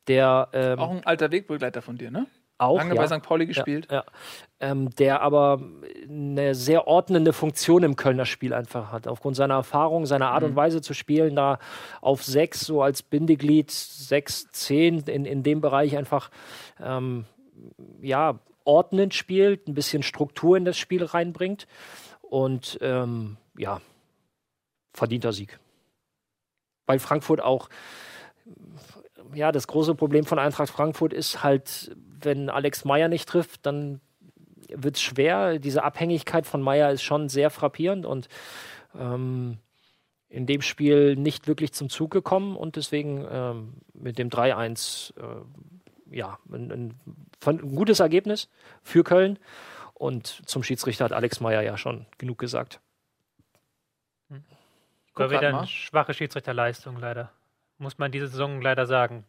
der 0.07 0.49
ähm, 0.53 0.79
Auch 0.79 0.91
ein 0.91 1.05
alter 1.05 1.31
Wegbegleiter 1.31 1.81
von 1.81 1.97
dir, 1.97 2.11
ne? 2.11 2.27
Auch 2.59 2.77
Lange 2.77 2.95
ja, 2.95 3.01
bei 3.01 3.07
St. 3.07 3.23
Pauli 3.23 3.45
gespielt. 3.45 3.87
Ja, 3.89 3.97
ja. 3.97 4.03
Ähm, 4.59 4.89
der 4.91 5.21
aber 5.21 5.61
eine 6.07 6.53
sehr 6.53 6.87
ordnende 6.87 7.31
Funktion 7.31 7.83
im 7.83 7.95
Kölner 7.95 8.25
Spiel 8.25 8.53
einfach 8.53 8.91
hat. 8.91 9.07
Aufgrund 9.07 9.37
seiner 9.37 9.55
Erfahrung, 9.55 10.05
seiner 10.05 10.31
Art 10.31 10.43
und 10.43 10.55
Weise 10.55 10.81
zu 10.81 10.93
spielen, 10.93 11.35
da 11.35 11.59
auf 12.01 12.23
sechs, 12.23 12.61
so 12.61 12.81
als 12.81 13.01
Bindeglied, 13.01 13.71
sechs, 13.71 14.51
zehn, 14.51 14.99
in, 15.07 15.23
in 15.23 15.43
dem 15.43 15.61
Bereich 15.61 15.97
einfach 15.97 16.29
ähm, 16.83 17.25
ja, 18.01 18.39
ordnend 18.65 19.13
spielt, 19.13 19.67
ein 19.69 19.73
bisschen 19.73 20.03
Struktur 20.03 20.57
in 20.57 20.65
das 20.65 20.77
Spiel 20.77 21.05
reinbringt. 21.05 21.65
Und 22.21 22.77
ähm, 22.81 23.37
ja, 23.57 23.79
verdienter 24.93 25.31
Sieg. 25.31 25.57
Weil 26.85 26.99
Frankfurt 26.99 27.41
auch 27.41 27.69
ja, 29.33 29.51
das 29.51 29.67
große 29.67 29.95
Problem 29.95 30.25
von 30.25 30.39
Eintracht 30.39 30.69
Frankfurt 30.69 31.13
ist 31.13 31.43
halt, 31.43 31.95
wenn 32.25 32.49
Alex 32.49 32.85
Meyer 32.85 33.07
nicht 33.07 33.27
trifft, 33.27 33.65
dann 33.65 34.01
wird 34.69 34.95
es 34.95 35.01
schwer. 35.01 35.59
Diese 35.59 35.83
Abhängigkeit 35.83 36.45
von 36.45 36.61
Meyer 36.61 36.91
ist 36.91 37.03
schon 37.03 37.29
sehr 37.29 37.49
frappierend 37.49 38.05
und 38.05 38.27
ähm, 38.97 39.57
in 40.29 40.45
dem 40.45 40.61
Spiel 40.61 41.15
nicht 41.15 41.47
wirklich 41.47 41.73
zum 41.73 41.89
Zug 41.89 42.11
gekommen 42.11 42.55
und 42.55 42.75
deswegen 42.75 43.25
ähm, 43.29 43.73
mit 43.93 44.19
dem 44.19 44.29
3-1 44.29 45.13
äh, 45.17 46.15
ja, 46.15 46.39
ein, 46.51 46.71
ein, 46.71 46.99
ein, 47.45 47.75
gutes 47.75 47.99
Ergebnis 47.99 48.49
für 48.83 49.03
Köln. 49.03 49.39
Und 49.93 50.27
zum 50.45 50.63
Schiedsrichter 50.63 51.05
hat 51.05 51.13
Alex 51.13 51.39
Meyer 51.39 51.61
ja 51.61 51.77
schon 51.77 52.05
genug 52.17 52.37
gesagt. 52.37 52.79
War 55.15 55.31
wieder 55.31 55.49
eine 55.49 55.67
schwache 55.67 56.13
Schiedsrichterleistung, 56.13 56.97
leider 56.97 57.31
muss 57.79 57.97
man 57.97 58.11
diese 58.11 58.27
Saison 58.27 58.61
leider 58.61 58.85
sagen. 58.85 59.25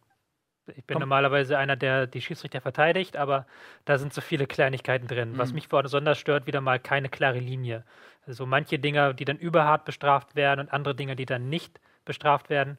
Ich 0.76 0.84
bin 0.84 0.94
Komm. 0.94 1.00
normalerweise 1.00 1.58
einer, 1.58 1.76
der 1.76 2.06
die 2.06 2.20
Schiedsrichter 2.20 2.60
verteidigt, 2.60 3.16
aber 3.16 3.46
da 3.84 3.98
sind 3.98 4.12
so 4.12 4.20
viele 4.20 4.46
Kleinigkeiten 4.46 5.06
drin. 5.06 5.32
Mhm. 5.32 5.38
Was 5.38 5.52
mich 5.52 5.68
besonders 5.68 6.18
stört, 6.18 6.46
wieder 6.46 6.60
mal 6.60 6.78
keine 6.78 7.08
klare 7.08 7.38
Linie. 7.38 7.84
Also 8.26 8.46
manche 8.46 8.78
Dinge, 8.78 9.14
die 9.14 9.24
dann 9.24 9.38
überhart 9.38 9.84
bestraft 9.84 10.36
werden 10.36 10.60
und 10.60 10.72
andere 10.72 10.94
Dinge, 10.94 11.16
die 11.16 11.26
dann 11.26 11.48
nicht 11.48 11.80
bestraft 12.04 12.50
werden. 12.50 12.78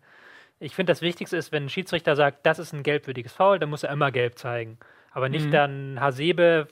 Ich 0.60 0.76
finde, 0.76 0.92
das 0.92 1.02
Wichtigste 1.02 1.38
ist, 1.38 1.52
wenn 1.52 1.66
ein 1.66 1.70
Schiedsrichter 1.70 2.16
sagt, 2.16 2.46
das 2.46 2.60
ist 2.60 2.74
ein 2.74 2.84
gelbwürdiges 2.84 3.34
Foul, 3.34 3.60
dann 3.60 3.70
muss 3.70 3.84
er 3.84 3.92
immer 3.92 4.12
gelb 4.12 4.38
zeigen. 4.38 4.78
Aber 5.12 5.28
nicht 5.28 5.48
mhm. 5.48 5.52
dann 5.52 6.00
Hasebe, 6.00 6.68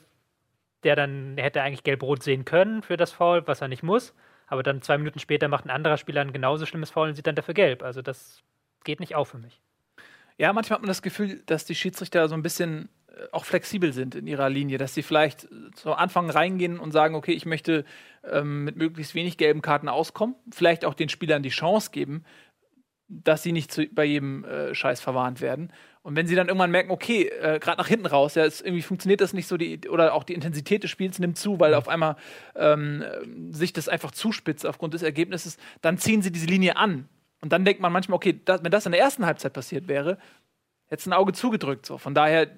der 0.84 0.96
dann 0.96 1.36
hätte 1.36 1.62
eigentlich 1.62 1.82
gelb-rot 1.82 2.22
sehen 2.22 2.44
können 2.44 2.82
für 2.82 2.96
das 2.96 3.12
Foul, 3.12 3.46
was 3.46 3.60
er 3.60 3.68
nicht 3.68 3.82
muss. 3.82 4.14
Aber 4.46 4.62
dann 4.62 4.82
zwei 4.82 4.98
Minuten 4.98 5.18
später 5.18 5.48
macht 5.48 5.64
ein 5.64 5.70
anderer 5.70 5.96
Spieler 5.96 6.20
ein 6.22 6.32
genauso 6.32 6.66
schlimmes 6.66 6.90
Foul 6.90 7.08
und 7.08 7.14
sieht 7.14 7.26
dann 7.26 7.34
dafür 7.34 7.54
gelb. 7.54 7.82
Also 7.82 8.02
das 8.02 8.42
geht 8.84 9.00
nicht 9.00 9.14
auf 9.14 9.28
für 9.28 9.38
mich. 9.38 9.60
Ja, 10.40 10.54
manchmal 10.54 10.76
hat 10.76 10.82
man 10.82 10.88
das 10.88 11.02
Gefühl, 11.02 11.42
dass 11.44 11.66
die 11.66 11.74
Schiedsrichter 11.74 12.26
so 12.26 12.34
ein 12.34 12.40
bisschen 12.40 12.88
äh, 13.08 13.24
auch 13.30 13.44
flexibel 13.44 13.92
sind 13.92 14.14
in 14.14 14.26
ihrer 14.26 14.48
Linie, 14.48 14.78
dass 14.78 14.94
sie 14.94 15.02
vielleicht 15.02 15.46
zu 15.74 15.92
Anfang 15.92 16.30
reingehen 16.30 16.78
und 16.78 16.92
sagen, 16.92 17.14
okay, 17.14 17.32
ich 17.32 17.44
möchte 17.44 17.84
ähm, 18.24 18.64
mit 18.64 18.74
möglichst 18.74 19.14
wenig 19.14 19.36
gelben 19.36 19.60
Karten 19.60 19.90
auskommen, 19.90 20.34
vielleicht 20.50 20.86
auch 20.86 20.94
den 20.94 21.10
Spielern 21.10 21.42
die 21.42 21.50
Chance 21.50 21.90
geben, 21.90 22.24
dass 23.08 23.42
sie 23.42 23.52
nicht 23.52 23.70
zu, 23.70 23.86
bei 23.92 24.06
jedem 24.06 24.44
äh, 24.44 24.74
Scheiß 24.74 25.02
verwarnt 25.02 25.42
werden. 25.42 25.74
Und 26.00 26.16
wenn 26.16 26.26
sie 26.26 26.36
dann 26.36 26.48
irgendwann 26.48 26.70
merken, 26.70 26.90
okay, 26.90 27.24
äh, 27.24 27.58
gerade 27.58 27.76
nach 27.76 27.88
hinten 27.88 28.06
raus, 28.06 28.34
ja, 28.34 28.46
es, 28.46 28.62
irgendwie 28.62 28.80
funktioniert 28.80 29.20
das 29.20 29.34
nicht 29.34 29.46
so, 29.46 29.58
die, 29.58 29.90
oder 29.90 30.14
auch 30.14 30.24
die 30.24 30.32
Intensität 30.32 30.82
des 30.82 30.90
Spiels 30.90 31.18
nimmt 31.18 31.36
zu, 31.36 31.60
weil 31.60 31.72
mhm. 31.72 31.76
auf 31.76 31.88
einmal 31.88 32.16
ähm, 32.56 33.04
sich 33.50 33.74
das 33.74 33.90
einfach 33.90 34.12
zuspitzt 34.12 34.64
aufgrund 34.64 34.94
des 34.94 35.02
Ergebnisses, 35.02 35.58
dann 35.82 35.98
ziehen 35.98 36.22
sie 36.22 36.32
diese 36.32 36.46
Linie 36.46 36.78
an 36.78 37.10
und 37.40 37.52
dann 37.52 37.64
denkt 37.64 37.80
man 37.80 37.92
manchmal, 37.92 38.16
okay, 38.16 38.40
das, 38.44 38.62
wenn 38.62 38.70
das 38.70 38.86
in 38.86 38.92
der 38.92 39.00
ersten 39.00 39.26
Halbzeit 39.26 39.52
passiert 39.52 39.88
wäre, 39.88 40.18
hätte 40.86 41.00
es 41.00 41.06
ein 41.06 41.12
Auge 41.12 41.32
zugedrückt. 41.32 41.86
So. 41.86 41.98
Von 41.98 42.14
daher. 42.14 42.48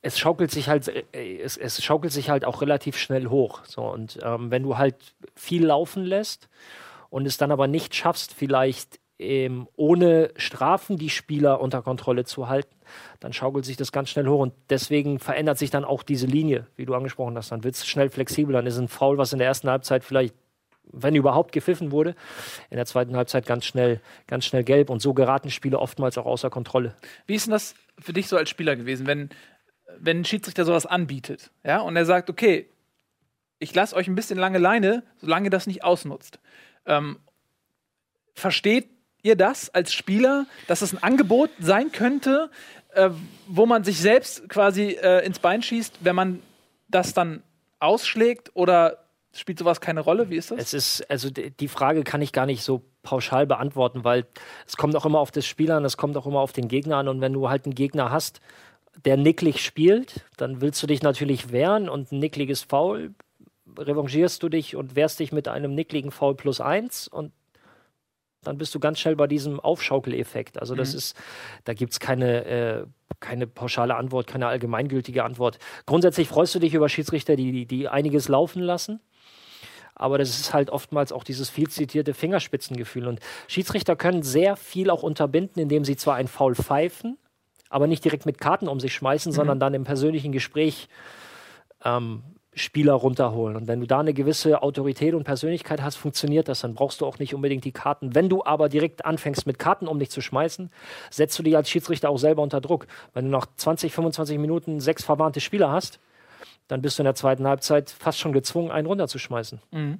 Es 0.00 0.16
schaukelt 0.16 0.52
sich 0.52 0.68
halt, 0.68 0.86
äh, 0.88 1.40
es, 1.40 1.56
es 1.56 1.82
schaukelt 1.82 2.12
sich 2.12 2.30
halt 2.30 2.44
auch 2.44 2.62
relativ 2.62 2.96
schnell 2.96 3.26
hoch. 3.26 3.64
So. 3.64 3.82
Und 3.82 4.18
ähm, 4.22 4.52
wenn 4.52 4.62
du 4.62 4.78
halt 4.78 4.94
viel 5.34 5.66
laufen 5.66 6.04
lässt 6.04 6.48
und 7.10 7.26
es 7.26 7.36
dann 7.36 7.50
aber 7.50 7.66
nicht 7.66 7.96
schaffst, 7.96 8.32
vielleicht 8.32 9.00
ähm, 9.18 9.66
ohne 9.74 10.30
Strafen 10.36 10.98
die 10.98 11.10
Spieler 11.10 11.60
unter 11.60 11.82
Kontrolle 11.82 12.24
zu 12.24 12.48
halten, 12.48 12.76
dann 13.18 13.32
schaukelt 13.32 13.64
sich 13.64 13.76
das 13.76 13.90
ganz 13.90 14.10
schnell 14.10 14.28
hoch 14.28 14.38
und 14.38 14.54
deswegen 14.70 15.18
verändert 15.18 15.58
sich 15.58 15.70
dann 15.70 15.84
auch 15.84 16.04
diese 16.04 16.26
Linie, 16.26 16.68
wie 16.76 16.86
du 16.86 16.94
angesprochen 16.94 17.36
hast. 17.36 17.50
Dann 17.50 17.64
wird 17.64 17.74
es 17.74 17.84
schnell 17.84 18.08
flexibel, 18.08 18.52
dann 18.52 18.66
ist 18.66 18.78
ein 18.78 18.86
Foul, 18.86 19.18
was 19.18 19.32
in 19.32 19.40
der 19.40 19.48
ersten 19.48 19.68
Halbzeit 19.68 20.04
vielleicht 20.04 20.36
wenn 20.92 21.14
überhaupt 21.14 21.52
gepfiffen 21.52 21.92
wurde, 21.92 22.14
in 22.70 22.76
der 22.76 22.86
zweiten 22.86 23.16
Halbzeit 23.16 23.46
ganz 23.46 23.64
schnell, 23.64 24.00
ganz 24.26 24.44
schnell 24.44 24.64
gelb. 24.64 24.90
Und 24.90 25.00
so 25.00 25.14
geraten 25.14 25.50
Spiele 25.50 25.78
oftmals 25.78 26.18
auch 26.18 26.26
außer 26.26 26.50
Kontrolle. 26.50 26.94
Wie 27.26 27.34
ist 27.34 27.46
denn 27.46 27.52
das 27.52 27.74
für 27.98 28.12
dich 28.12 28.28
so 28.28 28.36
als 28.36 28.50
Spieler 28.50 28.76
gewesen, 28.76 29.06
wenn, 29.06 29.30
wenn 29.98 30.20
ein 30.20 30.24
Schiedsrichter 30.24 30.64
sowas 30.64 30.86
anbietet? 30.86 31.50
Ja, 31.64 31.80
und 31.80 31.96
er 31.96 32.04
sagt, 32.04 32.30
okay, 32.30 32.68
ich 33.58 33.74
lasse 33.74 33.96
euch 33.96 34.08
ein 34.08 34.14
bisschen 34.14 34.38
lange 34.38 34.58
Leine, 34.58 35.02
solange 35.20 35.50
das 35.50 35.66
nicht 35.66 35.84
ausnutzt. 35.84 36.38
Ähm, 36.86 37.18
versteht 38.34 38.88
ihr 39.22 39.36
das 39.36 39.70
als 39.70 39.92
Spieler, 39.92 40.46
dass 40.68 40.82
es 40.82 40.90
das 40.90 40.98
ein 40.98 41.02
Angebot 41.02 41.50
sein 41.58 41.90
könnte, 41.92 42.50
äh, 42.94 43.10
wo 43.46 43.66
man 43.66 43.84
sich 43.84 43.98
selbst 43.98 44.48
quasi 44.48 44.96
äh, 45.02 45.24
ins 45.26 45.40
Bein 45.40 45.62
schießt, 45.62 45.98
wenn 46.00 46.14
man 46.14 46.42
das 46.88 47.14
dann 47.14 47.42
ausschlägt? 47.80 48.52
Oder 48.54 49.07
Spielt 49.38 49.60
sowas 49.60 49.80
keine 49.80 50.00
Rolle? 50.00 50.30
Wie 50.30 50.36
ist 50.36 50.50
das? 50.50 50.58
Es 50.58 50.74
ist, 50.74 51.10
also 51.10 51.30
die 51.30 51.68
Frage 51.68 52.02
kann 52.02 52.22
ich 52.22 52.32
gar 52.32 52.44
nicht 52.44 52.64
so 52.64 52.82
pauschal 53.02 53.46
beantworten, 53.46 54.02
weil 54.02 54.26
es 54.66 54.76
kommt 54.76 54.96
auch 54.96 55.06
immer 55.06 55.20
auf 55.20 55.30
das 55.30 55.46
Spiel 55.46 55.70
an, 55.70 55.84
es 55.84 55.96
kommt 55.96 56.16
auch 56.16 56.26
immer 56.26 56.40
auf 56.40 56.52
den 56.52 56.66
Gegner 56.66 56.96
an. 56.96 57.06
Und 57.06 57.20
wenn 57.20 57.32
du 57.32 57.48
halt 57.48 57.64
einen 57.64 57.76
Gegner 57.76 58.10
hast, 58.10 58.40
der 59.04 59.16
nicklig 59.16 59.64
spielt, 59.64 60.24
dann 60.36 60.60
willst 60.60 60.82
du 60.82 60.88
dich 60.88 61.02
natürlich 61.02 61.52
wehren 61.52 61.88
und 61.88 62.10
ein 62.10 62.18
nickliges 62.18 62.62
Foul 62.62 63.14
revanchierst 63.78 64.42
du 64.42 64.48
dich 64.48 64.74
und 64.74 64.96
wehrst 64.96 65.20
dich 65.20 65.30
mit 65.30 65.46
einem 65.46 65.72
nickligen 65.72 66.10
Foul 66.10 66.34
plus 66.34 66.60
eins 66.60 67.06
und 67.06 67.32
dann 68.42 68.58
bist 68.58 68.74
du 68.74 68.80
ganz 68.80 68.98
schnell 68.98 69.14
bei 69.14 69.28
diesem 69.28 69.60
Aufschaukeleffekt. 69.60 70.58
Also 70.58 70.74
das 70.74 70.92
mhm. 70.92 70.98
ist, 70.98 71.16
da 71.64 71.74
gibt 71.74 71.92
es 71.92 72.00
keine, 72.00 72.44
äh, 72.44 72.84
keine 73.20 73.46
pauschale 73.46 73.94
Antwort, 73.94 74.26
keine 74.26 74.48
allgemeingültige 74.48 75.22
Antwort. 75.22 75.58
Grundsätzlich 75.86 76.26
freust 76.28 76.56
du 76.56 76.58
dich 76.58 76.74
über 76.74 76.88
Schiedsrichter, 76.88 77.36
die, 77.36 77.52
die, 77.52 77.66
die 77.66 77.88
einiges 77.88 78.26
laufen 78.26 78.62
lassen 78.62 79.00
aber 79.98 80.16
das 80.16 80.30
ist 80.30 80.54
halt 80.54 80.70
oftmals 80.70 81.12
auch 81.12 81.24
dieses 81.24 81.50
viel 81.50 81.68
zitierte 81.68 82.14
Fingerspitzengefühl. 82.14 83.06
Und 83.06 83.20
Schiedsrichter 83.48 83.96
können 83.96 84.22
sehr 84.22 84.56
viel 84.56 84.90
auch 84.90 85.02
unterbinden, 85.02 85.60
indem 85.60 85.84
sie 85.84 85.96
zwar 85.96 86.14
ein 86.14 86.28
Foul 86.28 86.54
pfeifen, 86.54 87.18
aber 87.68 87.86
nicht 87.86 88.04
direkt 88.04 88.24
mit 88.24 88.38
Karten 88.38 88.68
um 88.68 88.80
sich 88.80 88.94
schmeißen, 88.94 89.32
mhm. 89.32 89.36
sondern 89.36 89.60
dann 89.60 89.74
im 89.74 89.84
persönlichen 89.84 90.32
Gespräch 90.32 90.88
ähm, 91.84 92.22
Spieler 92.54 92.94
runterholen. 92.94 93.56
Und 93.56 93.66
wenn 93.68 93.80
du 93.80 93.86
da 93.86 94.00
eine 94.00 94.14
gewisse 94.14 94.62
Autorität 94.62 95.14
und 95.14 95.24
Persönlichkeit 95.24 95.82
hast, 95.82 95.96
funktioniert 95.96 96.48
das. 96.48 96.60
Dann 96.60 96.74
brauchst 96.74 97.00
du 97.00 97.06
auch 97.06 97.18
nicht 97.18 97.34
unbedingt 97.34 97.64
die 97.64 97.72
Karten. 97.72 98.14
Wenn 98.14 98.28
du 98.28 98.44
aber 98.44 98.68
direkt 98.68 99.04
anfängst, 99.04 99.46
mit 99.46 99.58
Karten 99.58 99.86
um 99.86 99.98
dich 99.98 100.10
zu 100.10 100.20
schmeißen, 100.20 100.70
setzt 101.10 101.38
du 101.38 101.42
dich 101.42 101.56
als 101.56 101.70
Schiedsrichter 101.70 102.10
auch 102.10 102.18
selber 102.18 102.42
unter 102.42 102.60
Druck. 102.60 102.86
Wenn 103.14 103.26
du 103.26 103.30
nach 103.30 103.46
20, 103.56 103.92
25 103.92 104.38
Minuten 104.38 104.80
sechs 104.80 105.04
verwarnte 105.04 105.40
Spieler 105.40 105.70
hast, 105.70 106.00
dann 106.68 106.82
bist 106.82 106.98
du 106.98 107.02
in 107.02 107.04
der 107.04 107.14
zweiten 107.14 107.46
Halbzeit 107.46 107.90
fast 107.90 108.18
schon 108.18 108.32
gezwungen, 108.32 108.70
einen 108.70 108.86
runterzuschmeißen. 108.86 109.60
Mhm. 109.72 109.98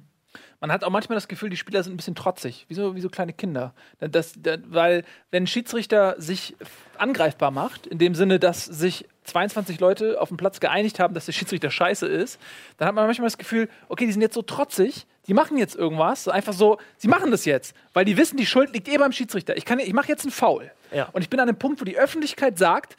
Man 0.61 0.71
hat 0.71 0.83
auch 0.83 0.89
manchmal 0.89 1.15
das 1.15 1.27
Gefühl, 1.27 1.49
die 1.49 1.57
Spieler 1.57 1.81
sind 1.83 1.93
ein 1.93 1.97
bisschen 1.97 2.15
trotzig, 2.15 2.65
wie 2.67 2.73
so, 2.73 2.95
wie 2.95 3.01
so 3.01 3.09
kleine 3.09 3.31
Kinder. 3.33 3.73
Das, 3.99 4.33
das, 4.37 4.59
weil, 4.67 5.05
wenn 5.31 5.43
ein 5.43 5.47
Schiedsrichter 5.47 6.15
sich 6.17 6.55
angreifbar 6.97 7.49
macht, 7.49 7.87
in 7.87 7.97
dem 7.97 8.13
Sinne, 8.13 8.39
dass 8.39 8.65
sich 8.65 9.07
22 9.23 9.79
Leute 9.79 10.19
auf 10.19 10.27
dem 10.27 10.37
Platz 10.37 10.59
geeinigt 10.59 10.99
haben, 10.99 11.13
dass 11.13 11.25
der 11.25 11.31
Schiedsrichter 11.31 11.71
scheiße 11.71 12.05
ist, 12.07 12.39
dann 12.77 12.89
hat 12.89 12.95
man 12.95 13.05
manchmal 13.05 13.27
das 13.27 13.37
Gefühl, 13.37 13.69
okay, 13.87 14.05
die 14.05 14.11
sind 14.11 14.21
jetzt 14.21 14.35
so 14.35 14.41
trotzig, 14.41 15.07
die 15.27 15.33
machen 15.33 15.57
jetzt 15.57 15.75
irgendwas, 15.75 16.27
einfach 16.27 16.53
so, 16.53 16.77
sie 16.97 17.07
machen 17.07 17.31
das 17.31 17.45
jetzt, 17.45 17.73
weil 17.93 18.03
die 18.03 18.17
wissen, 18.17 18.35
die 18.35 18.45
Schuld 18.45 18.73
liegt 18.73 18.89
eh 18.89 18.97
beim 18.97 19.13
Schiedsrichter. 19.13 19.55
Ich, 19.55 19.69
ich 19.69 19.93
mache 19.93 20.09
jetzt 20.09 20.23
einen 20.23 20.31
Foul. 20.31 20.71
Ja. 20.91 21.07
Und 21.13 21.21
ich 21.21 21.29
bin 21.29 21.39
an 21.39 21.47
einem 21.47 21.57
Punkt, 21.57 21.79
wo 21.79 21.85
die 21.85 21.97
Öffentlichkeit 21.97 22.57
sagt, 22.57 22.97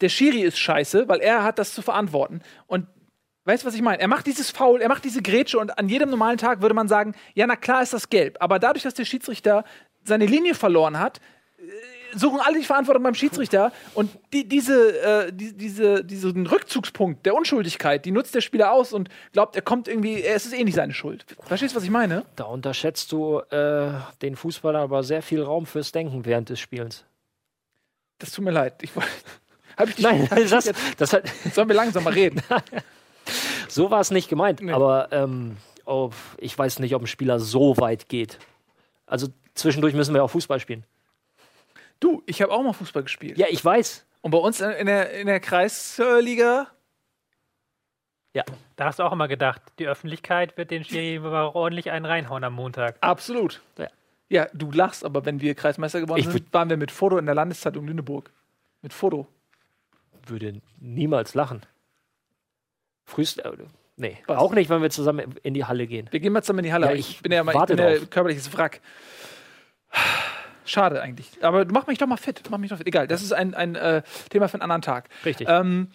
der 0.00 0.08
Schiri 0.08 0.42
ist 0.42 0.58
scheiße, 0.58 1.08
weil 1.08 1.20
er 1.20 1.42
hat 1.42 1.58
das 1.58 1.74
zu 1.74 1.82
verantworten. 1.82 2.40
Und 2.66 2.86
weißt 3.44 3.62
du, 3.62 3.66
was 3.66 3.74
ich 3.74 3.82
meine? 3.82 4.00
Er 4.00 4.08
macht 4.08 4.26
dieses 4.26 4.50
Foul, 4.50 4.80
er 4.80 4.88
macht 4.88 5.04
diese 5.04 5.22
Grätsche 5.22 5.58
und 5.58 5.78
an 5.78 5.88
jedem 5.88 6.10
normalen 6.10 6.38
Tag 6.38 6.62
würde 6.62 6.74
man 6.74 6.88
sagen, 6.88 7.14
ja, 7.34 7.46
na 7.46 7.56
klar 7.56 7.82
ist 7.82 7.92
das 7.92 8.08
gelb. 8.08 8.36
Aber 8.40 8.58
dadurch, 8.58 8.82
dass 8.82 8.94
der 8.94 9.04
Schiedsrichter 9.04 9.64
seine 10.04 10.26
Linie 10.26 10.54
verloren 10.54 10.98
hat, 10.98 11.20
äh, 11.58 12.16
suchen 12.16 12.40
alle 12.40 12.58
die 12.58 12.64
Verantwortung 12.64 13.02
beim 13.04 13.14
Schiedsrichter 13.14 13.72
und 13.94 14.10
die, 14.32 14.48
diese, 14.48 15.00
äh, 15.00 15.32
die, 15.32 15.56
diese, 15.56 16.04
diesen 16.04 16.46
Rückzugspunkt 16.46 17.24
der 17.24 17.34
Unschuldigkeit, 17.34 18.04
die 18.04 18.10
nutzt 18.10 18.34
der 18.34 18.40
Spieler 18.40 18.72
aus 18.72 18.92
und 18.92 19.08
glaubt, 19.32 19.54
er 19.54 19.62
kommt 19.62 19.86
irgendwie, 19.86 20.22
es 20.22 20.46
ist 20.46 20.54
eh 20.54 20.64
nicht 20.64 20.74
seine 20.74 20.92
Schuld. 20.92 21.24
Verstehst 21.42 21.74
du, 21.74 21.76
was 21.76 21.84
ich 21.84 21.90
meine? 21.90 22.24
Da 22.36 22.44
unterschätzt 22.44 23.12
du 23.12 23.38
äh, 23.50 23.92
den 24.22 24.34
Fußballer 24.34 24.80
aber 24.80 25.04
sehr 25.04 25.22
viel 25.22 25.42
Raum 25.42 25.66
fürs 25.66 25.92
Denken 25.92 26.24
während 26.24 26.48
des 26.48 26.58
Spiels. 26.58 27.04
Das 28.18 28.32
tut 28.32 28.44
mir 28.44 28.50
leid. 28.50 28.82
Ich 28.82 28.94
wollte. 28.94 29.08
Hab 29.80 29.88
ich 29.88 29.98
Nein, 29.98 30.28
das, 30.30 30.64
das, 30.64 30.72
das 30.96 31.12
hat 31.12 31.28
Sollen 31.52 31.68
wir 31.68 31.76
langsam 31.76 32.04
mal 32.04 32.12
reden? 32.12 32.42
so 33.68 33.90
war 33.90 34.00
es 34.00 34.10
nicht 34.10 34.28
gemeint. 34.28 34.60
Nee. 34.60 34.72
Aber 34.72 35.08
ähm, 35.12 35.56
oh, 35.84 36.10
ich 36.38 36.56
weiß 36.56 36.78
nicht, 36.78 36.94
ob 36.94 37.02
ein 37.02 37.06
Spieler 37.06 37.40
so 37.40 37.76
weit 37.78 38.08
geht. 38.08 38.38
Also 39.06 39.28
zwischendurch 39.54 39.94
müssen 39.94 40.14
wir 40.14 40.22
auch 40.22 40.30
Fußball 40.30 40.60
spielen. 40.60 40.84
Du, 41.98 42.22
ich 42.26 42.40
habe 42.40 42.52
auch 42.52 42.62
mal 42.62 42.72
Fußball 42.72 43.02
gespielt. 43.02 43.36
Ja, 43.38 43.46
ich 43.50 43.64
weiß. 43.64 44.06
Und 44.22 44.30
bei 44.30 44.38
uns 44.38 44.60
in, 44.60 44.86
der, 44.86 45.12
in 45.12 45.26
der 45.26 45.40
Kreisliga, 45.40 46.68
Da 48.76 48.84
hast 48.84 48.98
du 48.98 49.02
auch 49.02 49.12
immer 49.12 49.28
gedacht, 49.28 49.60
die 49.78 49.86
Öffentlichkeit 49.86 50.56
wird 50.56 50.70
den 50.70 50.84
Schiri 50.84 51.18
ordentlich 51.18 51.90
einen 51.90 52.06
reinhauen 52.06 52.44
am 52.44 52.54
Montag. 52.54 52.96
absolut. 53.00 53.60
Ja. 53.78 53.88
Ja, 54.32 54.46
du 54.54 54.70
lachst, 54.70 55.04
aber 55.04 55.26
wenn 55.26 55.40
wir 55.40 55.56
Kreismeister 55.56 56.00
geworden 56.00 56.20
Ich 56.20 56.28
sind, 56.28 56.52
waren 56.54 56.70
wir 56.70 56.76
mit 56.76 56.92
Foto 56.92 57.18
in 57.18 57.26
der 57.26 57.34
Landeszeitung 57.34 57.84
Lüneburg. 57.86 58.30
Mit 58.80 58.92
Foto. 58.92 59.26
Würde 60.26 60.60
niemals 60.78 61.34
lachen. 61.34 61.62
Frühst. 63.04 63.44
Äh, 63.44 63.52
nee, 63.96 64.18
Was? 64.26 64.38
auch 64.38 64.52
nicht, 64.52 64.70
wenn 64.70 64.82
wir 64.82 64.90
zusammen 64.90 65.34
in 65.42 65.54
die 65.54 65.64
Halle 65.64 65.86
gehen. 65.86 66.08
Wir 66.10 66.20
gehen 66.20 66.32
mal 66.32 66.42
zusammen 66.42 66.60
in 66.60 66.64
die 66.66 66.72
Halle. 66.72 66.86
Ja, 66.86 66.92
ich 66.92 67.10
ich 67.10 67.22
bin 67.22 67.32
ja 67.32 67.42
mal 67.42 67.54
ich 67.54 67.76
bin 67.76 67.78
ja 67.78 67.98
körperliches 68.06 68.52
Wrack. 68.56 68.80
Schade 70.64 71.02
eigentlich. 71.02 71.42
Aber 71.42 71.64
mach 71.64 71.86
mich 71.86 71.98
doch 71.98 72.06
mal 72.06 72.16
fit. 72.16 72.42
Mach 72.50 72.58
mich 72.58 72.70
doch 72.70 72.76
fit. 72.76 72.86
Egal, 72.86 73.08
das 73.08 73.22
ist 73.22 73.32
ein, 73.32 73.54
ein 73.54 73.74
äh, 73.74 74.02
Thema 74.30 74.48
für 74.48 74.54
einen 74.54 74.62
anderen 74.62 74.82
Tag. 74.82 75.08
Richtig. 75.24 75.48
Ähm, 75.48 75.88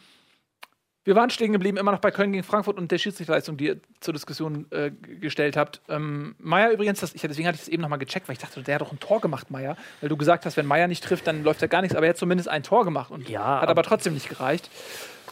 wir 1.05 1.15
waren 1.15 1.29
stehen 1.29 1.53
geblieben, 1.53 1.77
immer 1.77 1.91
noch 1.91 1.99
bei 1.99 2.11
Köln 2.11 2.31
gegen 2.31 2.43
Frankfurt 2.43 2.77
und 2.77 2.91
der 2.91 2.97
Schiedsrichterleistung, 2.97 3.57
die 3.57 3.67
ihr 3.67 3.77
zur 4.01 4.13
Diskussion 4.13 4.65
äh, 4.71 4.91
gestellt 4.91 5.55
habt. 5.55 5.81
Ähm, 5.87 6.35
Meier 6.39 6.71
übrigens, 6.71 6.99
das, 6.99 7.13
ich, 7.15 7.21
deswegen 7.21 7.47
hatte 7.47 7.55
ich 7.55 7.61
das 7.61 7.69
eben 7.69 7.81
nochmal 7.83 7.99
gecheckt, 7.99 8.27
weil 8.27 8.33
ich 8.33 8.39
dachte, 8.39 8.61
der 8.63 8.75
hat 8.75 8.81
doch 8.81 8.91
ein 8.91 8.99
Tor 8.99 9.21
gemacht, 9.21 9.51
Meier. 9.51 9.77
Weil 10.01 10.09
du 10.09 10.17
gesagt 10.17 10.45
hast, 10.45 10.57
wenn 10.57 10.65
Meier 10.65 10.87
nicht 10.87 11.03
trifft, 11.03 11.27
dann 11.27 11.43
läuft 11.43 11.61
ja 11.61 11.67
gar 11.67 11.81
nichts. 11.81 11.95
Aber 11.95 12.05
er 12.07 12.09
hat 12.09 12.17
zumindest 12.17 12.49
ein 12.49 12.63
Tor 12.63 12.83
gemacht 12.83 13.11
und 13.11 13.29
Ja, 13.29 13.39
hat 13.61 13.63
aber 13.63 13.71
aber- 13.71 13.83
trotzdem 13.83 14.13
nicht 14.15 14.29
gereicht. 14.29 14.69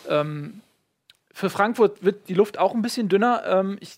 Ähm, 0.08 0.62
für 1.34 1.50
Frankfurt 1.50 2.04
wird 2.04 2.30
die 2.30 2.36
Luft 2.36 2.60
auch 2.60 2.76
ein 2.76 2.84
bisschen 2.84 3.10
dünner. 3.10 3.42
Ähm, 3.46 3.78
ich, 3.80 3.96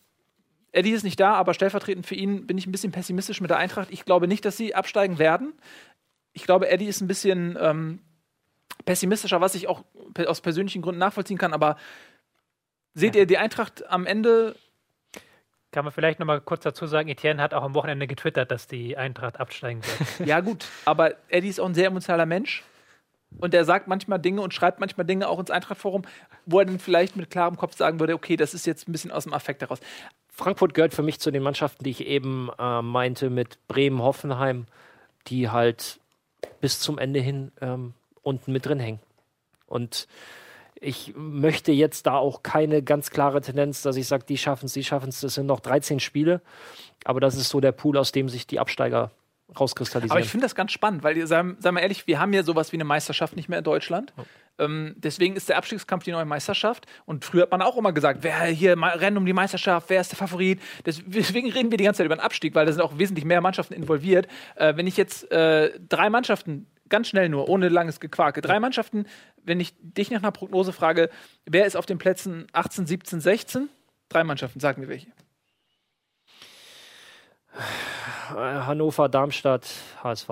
Eddie 0.72 0.92
ist 0.92 1.04
nicht 1.04 1.20
da, 1.20 1.34
aber 1.34 1.54
stellvertretend 1.54 2.06
für 2.06 2.16
ihn 2.16 2.48
bin 2.48 2.58
ich 2.58 2.66
ein 2.68 2.72
bisschen 2.72 2.94
pessimistisch 2.94 3.42
mit 3.42 3.50
der 3.50 3.58
Eintracht. 3.58 3.90
Ich 3.92 4.06
glaube 4.06 4.28
nicht, 4.30 4.46
dass 4.46 4.56
sie 4.56 4.76
absteigen 4.76 5.20
werden. 5.20 5.52
Ich 6.32 6.44
glaube, 6.46 6.70
Eddie 6.70 6.86
ist 6.88 7.02
ein 7.02 7.08
bisschen 7.08 7.58
ähm, 7.60 8.00
pessimistischer, 8.84 9.42
was 9.42 9.56
ich 9.56 9.68
auch 9.68 9.84
aus 10.26 10.42
persönlichen 10.42 10.82
Gründen 10.82 11.00
nachvollziehen 11.00 11.38
kann. 11.38 11.54
Aber 11.54 11.78
seht 12.94 13.16
ihr 13.16 13.26
die 13.26 13.38
Eintracht 13.38 13.88
am 13.90 14.06
Ende? 14.06 14.56
Kann 15.72 15.86
man 15.86 15.94
vielleicht 15.94 16.20
noch 16.20 16.26
mal 16.26 16.40
kurz 16.40 16.64
dazu 16.64 16.88
sagen, 16.88 17.10
Etienne 17.10 17.42
hat 17.42 17.54
auch 17.54 17.64
am 17.64 17.74
Wochenende 17.74 18.08
getwittert, 18.08 18.52
dass 18.52 18.68
die 18.68 18.98
Eintracht 18.98 19.40
absteigen 19.40 19.82
wird. 19.84 20.20
Ja, 20.28 20.40
gut. 20.40 20.66
Aber 20.86 21.16
Eddie 21.28 21.50
ist 21.50 21.60
auch 21.60 21.66
ein 21.66 21.76
sehr 21.76 21.88
emotionaler 21.88 22.26
Mensch. 22.26 22.64
Und 23.38 23.54
er 23.54 23.66
sagt 23.66 23.88
manchmal 23.88 24.20
Dinge 24.20 24.42
und 24.42 24.54
schreibt 24.54 24.80
manchmal 24.80 25.06
Dinge 25.06 25.28
auch 25.28 25.40
ins 25.40 25.52
Eintrachtforum, 25.52 26.04
wo 26.46 26.60
er 26.60 26.66
dann 26.66 26.80
vielleicht 26.80 27.18
mit 27.18 27.30
klarem 27.30 27.58
Kopf 27.58 27.76
sagen 27.76 28.00
würde: 28.00 28.14
Okay, 28.14 28.38
das 28.38 28.54
ist 28.54 28.66
jetzt 28.66 28.88
ein 28.88 28.92
bisschen 28.92 29.12
aus 29.12 29.24
dem 29.24 29.34
Affekt 29.34 29.62
heraus. 29.62 29.80
Frankfurt 30.30 30.74
gehört 30.74 30.94
für 30.94 31.04
mich 31.04 31.20
zu 31.20 31.32
den 31.32 31.44
Mannschaften, 31.44 31.84
die 31.84 31.90
ich 31.90 32.06
eben 32.06 32.50
äh, 32.60 32.82
meinte 32.82 33.30
mit 33.30 33.58
Bremen, 33.68 34.02
Hoffenheim, 34.02 34.68
die 35.28 35.50
halt 35.50 36.00
bis 36.62 36.80
zum 36.80 36.98
Ende 36.98 37.20
hin 37.20 37.52
ähm, 37.62 37.94
unten 38.26 38.52
mit 38.52 38.66
drin 38.66 38.80
hängen. 38.80 39.00
Und 39.68 40.08
ich 40.80 41.14
möchte 41.16 41.72
jetzt 41.72 42.06
da 42.06 42.16
auch 42.18 42.44
keine 42.44 42.84
ganz 42.84 43.10
klare 43.10 43.40
Tendenz, 43.42 43.82
dass 43.82 43.96
ich 43.96 44.08
sage, 44.08 44.26
die 44.28 44.38
schaffen 44.38 44.66
es, 44.66 44.74
die 44.74 44.84
schaffen 44.84 45.10
es. 45.10 45.22
Das 45.22 45.36
sind 45.36 45.46
noch 45.46 45.60
13 45.62 46.00
Spiele, 46.00 46.42
aber 47.06 47.20
das 47.20 47.36
ist 47.36 47.50
so 47.50 47.60
der 47.62 47.72
Pool, 47.72 47.98
aus 47.98 48.12
dem 48.12 48.28
sich 48.30 48.46
die 48.46 48.60
Absteiger 48.60 49.12
rauskristallisieren. 49.58 50.12
Aber 50.12 50.20
ich 50.20 50.30
finde 50.30 50.46
das 50.46 50.56
ganz 50.56 50.72
spannend, 50.72 51.04
weil, 51.04 51.26
sagen 51.28 51.58
wir 51.62 51.80
ehrlich, 51.82 52.08
wir 52.08 52.20
haben 52.20 52.34
ja 52.34 52.44
sowas 52.44 52.72
wie 52.72 52.78
eine 52.78 52.84
Meisterschaft 52.84 53.36
nicht 53.36 53.48
mehr 53.48 53.60
in 53.60 53.64
Deutschland. 53.64 54.12
Ähm, 54.58 54.96
deswegen 54.98 55.36
ist 55.36 55.50
der 55.50 55.58
Abstiegskampf 55.58 56.04
die 56.04 56.12
neue 56.12 56.26
Meisterschaft. 56.26 56.86
Und 57.06 57.26
früher 57.26 57.44
hat 57.44 57.52
man 57.52 57.62
auch 57.62 57.78
immer 57.78 57.94
gesagt, 57.94 58.20
wer 58.24 58.46
hier 58.46 58.76
rennt 58.78 59.18
um 59.18 59.26
die 59.26 59.34
Meisterschaft, 59.34 59.90
wer 59.90 60.02
ist 60.02 60.12
der 60.12 60.18
Favorit. 60.18 60.62
Des- 60.86 61.04
Deswegen 61.06 61.52
reden 61.52 61.72
wir 61.72 61.78
die 61.78 61.84
ganze 61.84 62.00
Zeit 62.00 62.06
über 62.06 62.16
den 62.16 62.22
Abstieg, 62.22 62.56
weil 62.56 62.66
da 62.66 62.72
sind 62.72 62.82
auch 62.82 62.98
wesentlich 62.98 63.26
mehr 63.26 63.42
Mannschaften 63.42 63.74
involviert. 63.74 64.28
Äh, 64.56 64.76
wenn 64.78 64.88
ich 64.88 64.98
jetzt 64.98 65.32
äh, 65.32 65.72
drei 65.90 66.10
Mannschaften, 66.10 66.68
ganz 66.90 67.08
schnell 67.08 67.30
nur, 67.30 67.50
ohne 67.50 67.70
langes 67.70 68.00
Gequake, 68.00 68.42
drei 68.42 68.60
Mannschaften, 68.60 69.06
wenn 69.44 69.60
ich 69.60 69.74
dich 69.80 70.12
nach 70.12 70.20
einer 70.22 70.32
Prognose 70.32 70.74
frage, 70.74 71.10
wer 71.46 71.66
ist 71.66 71.76
auf 71.76 71.86
den 71.86 71.98
Plätzen 71.98 72.48
18, 72.54 72.86
17, 72.88 73.22
16? 73.22 73.70
Drei 74.10 74.24
Mannschaften, 74.24 74.60
sag 74.60 74.78
mir 74.78 74.88
welche. 74.88 75.08
Hannover, 78.30 79.10
Darmstadt, 79.10 79.68
HSV. 80.04 80.30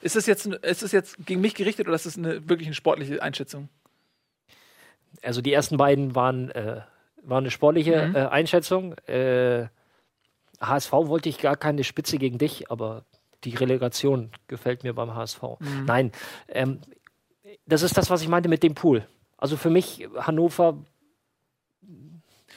Ist 0.00 0.14
das 0.16 0.26
jetzt, 0.26 0.46
ist 0.46 0.82
das 0.82 0.92
jetzt 0.92 1.16
gegen 1.26 1.40
mich 1.40 1.54
gerichtet 1.54 1.86
oder 1.86 1.96
ist 1.96 2.06
das 2.06 2.16
eine 2.18 2.48
wirklich 2.48 2.68
eine 2.68 2.74
sportliche 2.74 3.22
Einschätzung? 3.22 3.68
Also 5.22 5.40
die 5.40 5.52
ersten 5.52 5.76
beiden 5.78 6.14
waren, 6.14 6.50
äh, 6.50 6.82
waren 7.22 7.44
eine 7.44 7.50
sportliche 7.50 8.08
Mhm. 8.08 8.14
äh, 8.16 8.26
Einschätzung. 8.26 8.92
Äh, 9.08 9.68
HSV 10.60 10.92
wollte 10.92 11.28
ich 11.28 11.38
gar 11.38 11.56
keine 11.56 11.82
Spitze 11.82 12.18
gegen 12.18 12.38
dich, 12.38 12.70
aber 12.70 13.04
die 13.50 13.54
Relegation 13.56 14.30
gefällt 14.48 14.82
mir 14.84 14.92
beim 14.94 15.14
HSV. 15.14 15.42
Mhm. 15.60 15.84
Nein, 15.86 16.12
ähm, 16.48 16.80
das 17.66 17.82
ist 17.82 17.96
das, 17.96 18.10
was 18.10 18.22
ich 18.22 18.28
meinte 18.28 18.48
mit 18.48 18.62
dem 18.62 18.74
Pool. 18.74 19.06
Also 19.38 19.56
für 19.56 19.70
mich 19.70 20.06
Hannover. 20.16 20.78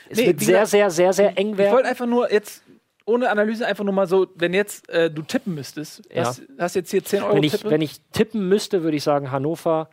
Es 0.09 0.17
Nee, 0.17 0.27
wird 0.27 0.39
sehr, 0.39 0.65
sehr, 0.65 0.89
sehr, 0.89 1.13
sehr 1.13 1.37
eng 1.37 1.51
Ich 1.53 1.57
wollte 1.57 1.73
werden. 1.73 1.85
einfach 1.85 2.05
nur 2.07 2.31
jetzt, 2.31 2.63
ohne 3.05 3.29
Analyse, 3.29 3.67
einfach 3.67 3.83
nur 3.83 3.93
mal 3.93 4.07
so, 4.07 4.27
wenn 4.35 4.53
jetzt 4.53 4.89
äh, 4.89 5.11
du 5.11 5.21
tippen 5.21 5.53
müsstest, 5.53 6.01
Ja. 6.11 6.25
hast, 6.25 6.41
hast 6.57 6.75
jetzt 6.75 6.89
hier 6.91 7.03
10 7.03 7.21
Euro 7.23 7.35
Wenn 7.35 7.43
ich, 7.43 7.51
Tippe. 7.53 7.69
wenn 7.69 7.81
ich 7.81 8.01
tippen 8.11 8.47
müsste, 8.49 8.81
würde 8.83 8.97
ich 8.97 9.03
sagen 9.03 9.29
Hannover, 9.31 9.89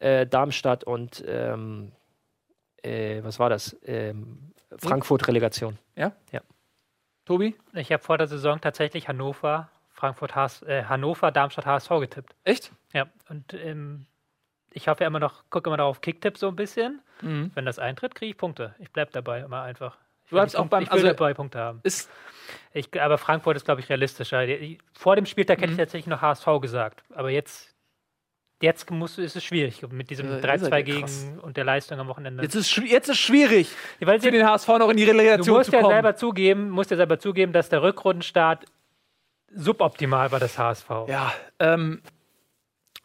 äh, 0.00 0.26
Darmstadt 0.26 0.82
und 0.84 1.22
ähm, 1.26 1.92
äh, 2.82 3.22
was 3.22 3.38
war 3.38 3.48
das? 3.50 3.76
Ähm, 3.84 4.50
Frankfurt 4.78 5.26
Relegation. 5.28 5.78
Tobi? 7.26 7.54
ich 7.74 7.92
habe 7.92 8.02
vor 8.02 8.18
der 8.18 8.26
Saison 8.26 8.60
tatsächlich 8.60 9.06
Hannover, 9.06 9.70
Frankfurt, 10.00 10.34
HS, 10.34 10.62
äh, 10.62 10.84
Hannover, 10.84 11.30
Darmstadt, 11.30 11.66
HSV 11.66 11.90
getippt. 12.00 12.34
Echt? 12.44 12.72
Ja, 12.94 13.06
und 13.28 13.52
ähm, 13.54 14.06
ich 14.72 14.88
hoffe 14.88 15.02
ja 15.04 15.08
immer 15.08 15.20
noch, 15.20 15.44
gucke 15.50 15.68
immer 15.68 15.76
noch 15.76 15.86
auf 15.86 16.00
Kicktipp 16.00 16.38
so 16.38 16.48
ein 16.48 16.56
bisschen. 16.56 17.00
Mhm. 17.20 17.50
Wenn 17.54 17.66
das 17.66 17.78
eintritt, 17.78 18.14
kriege 18.14 18.30
ich 18.30 18.36
Punkte. 18.38 18.74
Ich 18.78 18.90
bleibe 18.90 19.10
dabei 19.12 19.40
immer 19.40 19.62
einfach. 19.62 19.98
Ich 20.24 20.30
Du 20.30 20.36
bleibst 20.36 20.56
auch 20.56 20.60
Punkte- 20.62 20.70
beim- 20.70 20.82
Ich 20.84 20.90
will 20.92 20.98
also- 20.98 21.06
dabei 21.08 21.34
Punkte 21.34 21.58
haben. 21.58 21.80
Ist, 21.82 22.08
Ich, 22.72 23.00
aber 23.00 23.18
Frankfurt 23.18 23.56
ist, 23.56 23.64
glaube 23.64 23.80
ich, 23.80 23.88
realistischer. 23.90 24.44
Vor 24.94 25.16
dem 25.16 25.26
Spieltag 25.26 25.58
hätte 25.60 25.72
ich 25.72 25.76
Mhm. 25.76 25.82
tatsächlich 25.82 26.06
noch 26.06 26.22
HSV 26.22 26.46
gesagt. 26.60 27.02
Aber 27.14 27.30
jetzt, 27.30 27.74
jetzt 28.62 28.90
muss, 28.90 29.18
ist 29.18 29.36
es 29.36 29.44
schwierig 29.44 29.82
mit 29.90 30.08
diesem 30.10 30.28
ihr 30.30 30.40
3-2 30.40 30.58
seid 30.58 30.72
ja 30.72 30.80
gegen 30.82 31.00
krass. 31.00 31.28
und 31.42 31.56
der 31.56 31.64
Leistung 31.64 31.98
am 32.00 32.08
Wochenende. 32.08 32.42
jetzt, 32.42 32.54
ist, 32.54 32.76
jetzt 32.76 33.08
ist 33.08 33.18
schwierig, 33.18 33.70
Ja, 33.98 34.06
weil 34.06 34.18
für 34.20 34.24
sie, 34.26 34.30
den 34.30 34.46
HSV 34.46 34.68
noch 34.78 34.88
in 34.90 34.96
die 34.96 35.04
du 35.04 35.10
Relegation 35.12 35.56
musst 35.56 35.70
zu 35.70 35.76
ja 35.76 35.82
kommen. 35.82 35.94
selber 35.94 36.14
zugeben, 36.16 36.70
musst 36.70 36.90
ja 36.90 36.96
selber 36.96 37.18
zugeben, 37.18 37.52
dass 37.52 37.68
der 37.68 37.82
Rückrundenstart 37.82 38.64
suboptimal 39.54 40.32
war 40.32 40.40
des 40.40 40.58
HSV. 40.58 40.88
Ja, 41.08 41.32
ähm, 41.58 42.02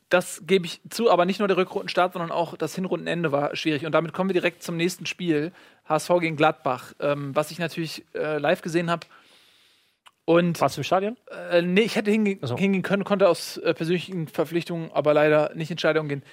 das 0.10 0.44
gebe 0.46 0.66
ich 0.66 0.82
zu, 0.90 1.10
aber 1.10 1.26
nicht 1.26 1.40
nur 1.40 1.48
der 1.48 1.58
Rückrundenstart, 1.58 2.14
sondern 2.14 2.32
auch 2.32 2.56
das 2.56 2.76
Hinrundenende 2.76 3.32
war 3.32 3.56
schwierig. 3.56 3.86
Und 3.86 3.92
damit 3.92 4.14
kommen 4.14 4.30
wir 4.30 4.34
direkt 4.34 4.64
zum 4.64 4.78
nächsten 4.78 5.06
Spiel. 5.06 5.52
HSV 5.88 6.10
gegen 6.20 6.36
Gladbach, 6.36 6.94
ähm, 7.00 7.36
was 7.36 7.52
ich 7.52 7.60
natürlich 7.60 8.06
äh, 8.16 8.38
live 8.38 8.62
gesehen 8.62 8.90
habe. 8.90 9.06
Und 10.26 10.60
Warst 10.60 10.78
du 10.78 10.82
im 10.82 10.84
Stadion? 10.84 11.18
Äh, 11.52 11.62
nee, 11.62 11.82
ich 11.82 11.96
hätte 11.96 12.10
hinge 12.10 12.40
so. 12.42 12.58
hingehen 12.58 12.82
können, 12.82 13.04
konnte 13.04 13.30
aus 13.30 13.58
äh, 13.58 13.74
persönlichen 13.76 14.28
Verpflichtungen 14.28 14.92
aber 14.92 15.14
leider 15.14 15.54
nicht 15.54 15.70
in 15.70 15.78
Stadion 15.78 16.08
gehen. 16.08 16.24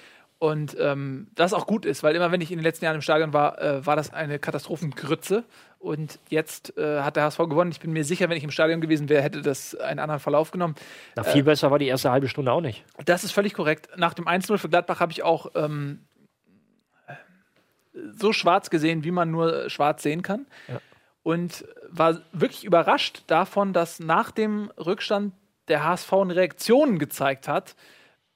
Und 0.43 0.75
ähm, 0.77 1.27
das 1.35 1.53
auch 1.53 1.65
gut 1.65 1.85
ist, 1.85 2.03
weil 2.03 2.17
immer 2.17 2.33
wenn 2.33 2.41
ich 2.41 2.51
in 2.51 2.57
den 2.57 2.65
letzten 2.65 2.83
Jahren 2.83 2.95
im 2.95 3.01
Stadion 3.01 3.31
war, 3.31 3.61
äh, 3.61 3.85
war 3.85 3.95
das 3.95 4.11
eine 4.11 4.39
Katastrophengrütze. 4.39 5.45
Und 5.79 6.19
jetzt 6.27 6.77
äh, 6.77 6.99
hat 6.99 7.15
der 7.15 7.23
HSV 7.23 7.37
gewonnen. 7.37 7.71
Ich 7.71 7.79
bin 7.79 7.93
mir 7.93 8.03
sicher, 8.03 8.27
wenn 8.27 8.35
ich 8.35 8.43
im 8.43 8.51
Stadion 8.51 8.81
gewesen 8.81 9.07
wäre, 9.07 9.23
hätte 9.23 9.41
das 9.41 9.73
einen 9.73 10.01
anderen 10.01 10.19
Verlauf 10.19 10.51
genommen. 10.51 10.75
Na, 11.15 11.23
viel 11.23 11.43
besser 11.43 11.71
war 11.71 11.79
die 11.79 11.87
erste 11.87 12.11
halbe 12.11 12.27
Stunde 12.27 12.51
auch 12.51 12.59
nicht. 12.59 12.83
Das 13.05 13.23
ist 13.23 13.31
völlig 13.31 13.53
korrekt. 13.53 13.87
Nach 13.95 14.13
dem 14.13 14.27
1-0 14.27 14.57
für 14.57 14.67
Gladbach 14.67 14.99
habe 14.99 15.13
ich 15.13 15.23
auch 15.23 15.47
ähm, 15.55 16.03
so 18.11 18.33
schwarz 18.33 18.69
gesehen, 18.69 19.05
wie 19.05 19.11
man 19.11 19.31
nur 19.31 19.69
schwarz 19.69 20.03
sehen 20.03 20.23
kann. 20.23 20.45
Ja. 20.67 20.81
Und 21.23 21.63
war 21.89 22.19
wirklich 22.33 22.65
überrascht 22.65 23.23
davon, 23.27 23.71
dass 23.71 24.01
nach 24.01 24.31
dem 24.31 24.71
Rückstand 24.77 25.31
der 25.69 25.85
HSV 25.85 26.11
eine 26.11 26.35
Reaktion 26.35 26.99
gezeigt 26.99 27.47
hat 27.47 27.77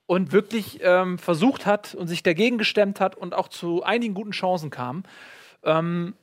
und 0.08 0.32
wirklich 0.32 0.80
ähm, 0.82 1.20
versucht 1.20 1.66
hat 1.66 1.94
und 1.94 2.08
sich 2.08 2.24
dagegen 2.24 2.58
gestemmt 2.58 3.00
hat 3.00 3.16
und 3.16 3.36
auch 3.36 3.50
zu 3.50 3.84
einigen 3.84 4.14
guten 4.14 4.32
Chancen 4.32 4.70
kam. 4.72 5.04
Ähm, 5.64 6.16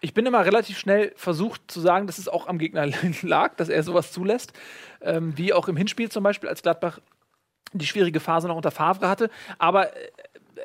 ich 0.00 0.14
bin 0.14 0.26
immer 0.26 0.44
relativ 0.44 0.78
schnell 0.78 1.12
versucht 1.16 1.62
zu 1.70 1.80
sagen, 1.80 2.06
dass 2.06 2.18
es 2.18 2.28
auch 2.28 2.46
am 2.46 2.58
Gegner 2.58 2.86
lag, 3.22 3.56
dass 3.56 3.68
er 3.68 3.82
sowas 3.82 4.12
zulässt. 4.12 4.52
Ähm, 5.00 5.36
wie 5.36 5.52
auch 5.52 5.66
im 5.68 5.76
Hinspiel 5.76 6.10
zum 6.10 6.22
Beispiel, 6.22 6.48
als 6.48 6.62
Gladbach 6.62 7.00
die 7.72 7.86
schwierige 7.86 8.20
Phase 8.20 8.48
noch 8.48 8.56
unter 8.56 8.70
Favre 8.70 9.08
hatte. 9.08 9.30
Aber 9.58 9.96
äh, 9.96 10.10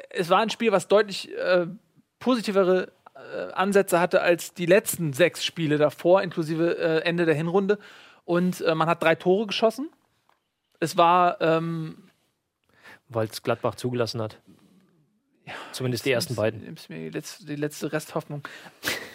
es 0.09 0.29
war 0.29 0.39
ein 0.39 0.49
Spiel, 0.49 0.71
was 0.71 0.87
deutlich 0.87 1.35
äh, 1.37 1.67
positivere 2.19 2.91
äh, 3.15 3.51
Ansätze 3.53 3.99
hatte 3.99 4.21
als 4.21 4.53
die 4.53 4.65
letzten 4.65 5.13
sechs 5.13 5.45
Spiele 5.45 5.77
davor, 5.77 6.21
inklusive 6.21 6.77
äh, 6.77 6.99
Ende 7.05 7.25
der 7.25 7.35
Hinrunde. 7.35 7.79
Und 8.25 8.59
äh, 8.61 8.75
man 8.75 8.89
hat 8.89 9.01
drei 9.01 9.15
Tore 9.15 9.47
geschossen. 9.47 9.89
Es 10.79 10.97
war 10.97 11.39
ähm, 11.41 12.09
Weil 13.09 13.27
es 13.27 13.41
Gladbach 13.41 13.75
zugelassen 13.75 14.21
hat. 14.21 14.39
Zumindest 15.71 16.05
die 16.05 16.11
ersten 16.11 16.35
beiden. 16.35 16.61
Nimmst 16.61 16.89
mir 16.89 16.97
die 16.97 17.09
letzte, 17.09 17.45
die 17.45 17.55
letzte 17.55 17.91
Resthoffnung. 17.93 18.43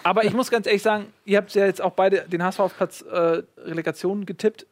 Aber 0.03 0.25
ich 0.25 0.33
muss 0.33 0.51
ganz 0.51 0.67
ehrlich 0.67 0.83
sagen, 0.83 1.13
ihr 1.25 1.39
habt 1.39 1.55
ja 1.55 1.67
jetzt 1.67 1.83
auch 1.83 1.93
beide 1.93 2.27
den 2.29 2.43
HSV 2.43 2.61
auf 2.61 2.77
Platz 2.77 3.03
äh, 3.03 3.43
Relegation 3.59 4.27
getippt. 4.27 4.67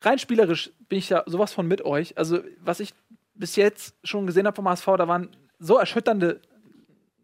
rein 0.00 0.18
spielerisch 0.18 0.70
bin 0.88 0.98
ich 0.98 1.08
ja 1.08 1.24
sowas 1.26 1.52
von 1.52 1.66
mit 1.66 1.82
euch. 1.82 2.16
Also, 2.18 2.40
was 2.60 2.80
ich 2.80 2.94
bis 3.34 3.56
jetzt 3.56 3.94
schon 4.04 4.26
gesehen 4.26 4.46
habe 4.46 4.56
vom 4.56 4.68
HSV, 4.68 4.86
da 4.98 5.08
waren 5.08 5.30
so 5.58 5.78
erschütternde 5.78 6.40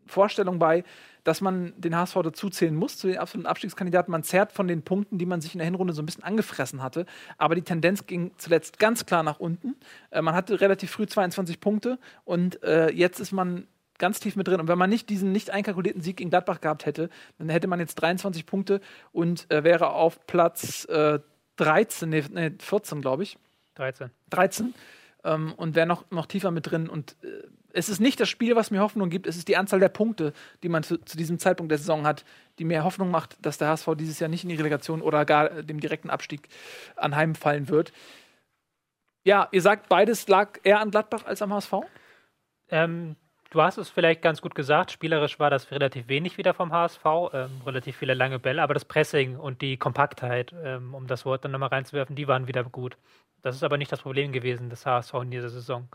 Vorstellungen 0.07 0.59
bei, 0.59 0.85
dass 1.25 1.41
man 1.41 1.73
den 1.79 1.97
HSV 1.97 2.15
dazuzählen 2.23 2.75
muss 2.75 2.99
zu 2.99 3.07
den 3.07 3.17
absoluten 3.17 3.47
Abstiegskandidaten. 3.47 4.13
Man 4.13 4.23
zerrt 4.23 4.53
von 4.53 4.69
den 4.69 4.83
Punkten, 4.83 5.19
die 5.19 5.27
man 5.27 5.41
sich 5.41 5.55
in 5.55 5.59
der 5.59 5.65
Hinrunde 5.65 5.95
so 5.95 6.03
ein 6.03 6.07
bisschen 6.07 6.25
angefressen 6.25 6.83
hatte. 6.83 7.07
Aber 7.39 7.55
die 7.55 7.63
Tendenz 7.63 8.07
ging 8.07 8.33
zuletzt 8.37 8.79
ganz 8.79 9.07
klar 9.07 9.23
nach 9.23 9.41
unten. 9.41 9.77
Äh, 10.11 10.23
man 10.23 10.35
hatte 10.35 10.61
relativ 10.61 10.91
früh 10.91 11.07
22 11.07 11.61
Punkte 11.61 11.99
und 12.25 12.63
äh, 12.63 12.91
jetzt 12.91 13.21
ist 13.21 13.33
man 13.33 13.67
ganz 13.99 14.21
tief 14.21 14.37
mit 14.37 14.49
drin. 14.49 14.61
Und 14.61 14.69
wenn 14.69 14.79
man 14.79 14.91
nicht 14.91 15.09
diesen 15.09 15.33
nicht 15.33 15.51
einkalkulierten 15.51 16.03
Sieg 16.03 16.19
gegen 16.19 16.31
Gladbach 16.31 16.61
gehabt 16.61 16.85
hätte, 16.85 17.09
dann 17.39 17.49
hätte 17.49 17.69
man 17.69 17.81
jetzt 17.81 17.95
23 17.97 18.45
Punkte 18.45 18.81
und 19.13 19.51
äh, 19.51 19.65
wäre 19.65 19.91
auf 19.91 20.27
Platz 20.27 20.85
äh, 20.87 21.21
13, 21.57 22.09
nee, 22.09 22.25
nee 22.31 22.51
14, 22.59 23.01
glaube 23.01 23.23
ich. 23.23 23.39
13. 23.77 24.11
13 24.31 24.75
ähm, 25.25 25.53
und 25.57 25.75
wäre 25.75 25.87
noch, 25.87 26.11
noch 26.11 26.27
tiefer 26.27 26.51
mit 26.51 26.71
drin. 26.71 26.89
Und 26.89 27.17
äh, 27.23 27.43
es 27.75 27.89
ist 27.89 28.01
nicht 28.01 28.21
das 28.21 28.29
Spiel, 28.29 28.55
was 28.57 28.71
mir 28.71 28.81
Hoffnung 28.81 29.11
gibt, 29.11 29.27
es 29.27 29.37
ist 29.37 29.49
die 29.49 29.57
Anzahl 29.57 29.81
der 29.81 29.89
Punkte, 29.89 30.33
die 30.63 30.69
man 30.69 30.85
zu, 30.85 30.97
zu, 30.99 31.17
diesem 31.17 31.39
Zeitpunkt 31.39 31.71
der 31.71 31.79
Saison 31.79 32.07
hat, 32.07 32.25
die 32.59 32.65
mir 32.65 32.85
Hoffnung 32.85 33.11
macht, 33.11 33.37
dass 33.45 33.59
der 33.59 33.69
HSV 33.69 33.89
dieses 33.99 34.21
Jahr 34.21 34.31
nicht 34.31 34.45
in 34.45 34.49
die 34.49 34.57
Relegation 34.57 35.03
oder 35.03 35.25
gar 35.25 35.51
äh, 35.51 35.65
dem 35.65 35.81
direkten 35.81 36.09
Abstieg 36.09 36.49
anheimfallen 36.97 37.69
wird. 37.69 37.93
Ja, 39.25 39.49
ihr 39.51 39.61
sagt, 39.61 39.89
beides 39.89 40.29
lag 40.29 40.61
eher 40.63 40.81
an 40.81 40.91
Gladbach 40.91 41.25
als 41.27 41.43
am 41.43 41.53
HSV? 41.53 41.73
Ähm, 42.69 43.17
du 43.51 43.61
hast 43.61 43.79
es 43.79 43.91
vielleicht 43.91 44.23
ganz 44.23 44.41
gut 44.41 44.55
gesagt. 44.55 44.93
Spielerisch 44.93 45.41
war 45.41 45.51
das 45.51 45.71
relativ 45.73 46.09
wenig 46.09 46.39
wieder 46.39 46.55
vom 46.55 46.73
HSV. 46.73 47.05
Ähm, 47.33 47.61
relativ 47.67 47.97
viele 47.97 48.15
lange 48.15 48.39
Bälle, 48.39 48.63
aber 48.63 48.75
das 48.75 48.85
Pressing 48.85 49.37
und 49.37 49.63
die 49.63 49.79
Kompaktheit, 49.79 50.55
ähm, 50.63 50.95
um 50.95 51.09
das 51.09 51.25
Wort 51.25 51.45
dann 51.45 51.51
nochmal 51.51 51.71
reinzuwerfen, 51.71 52.15
die 52.15 52.29
waren 52.29 52.47
wieder 52.47 52.63
gut. 52.63 52.97
Das 53.43 53.57
ist 53.57 53.65
aber 53.65 53.79
nicht 53.79 53.91
das 53.91 54.03
Problem 54.03 54.31
gewesen 54.31 54.71
des 54.71 54.87
HSV 54.87 55.15
in 55.15 55.31
dieser 55.33 55.49
Saison 55.49 55.89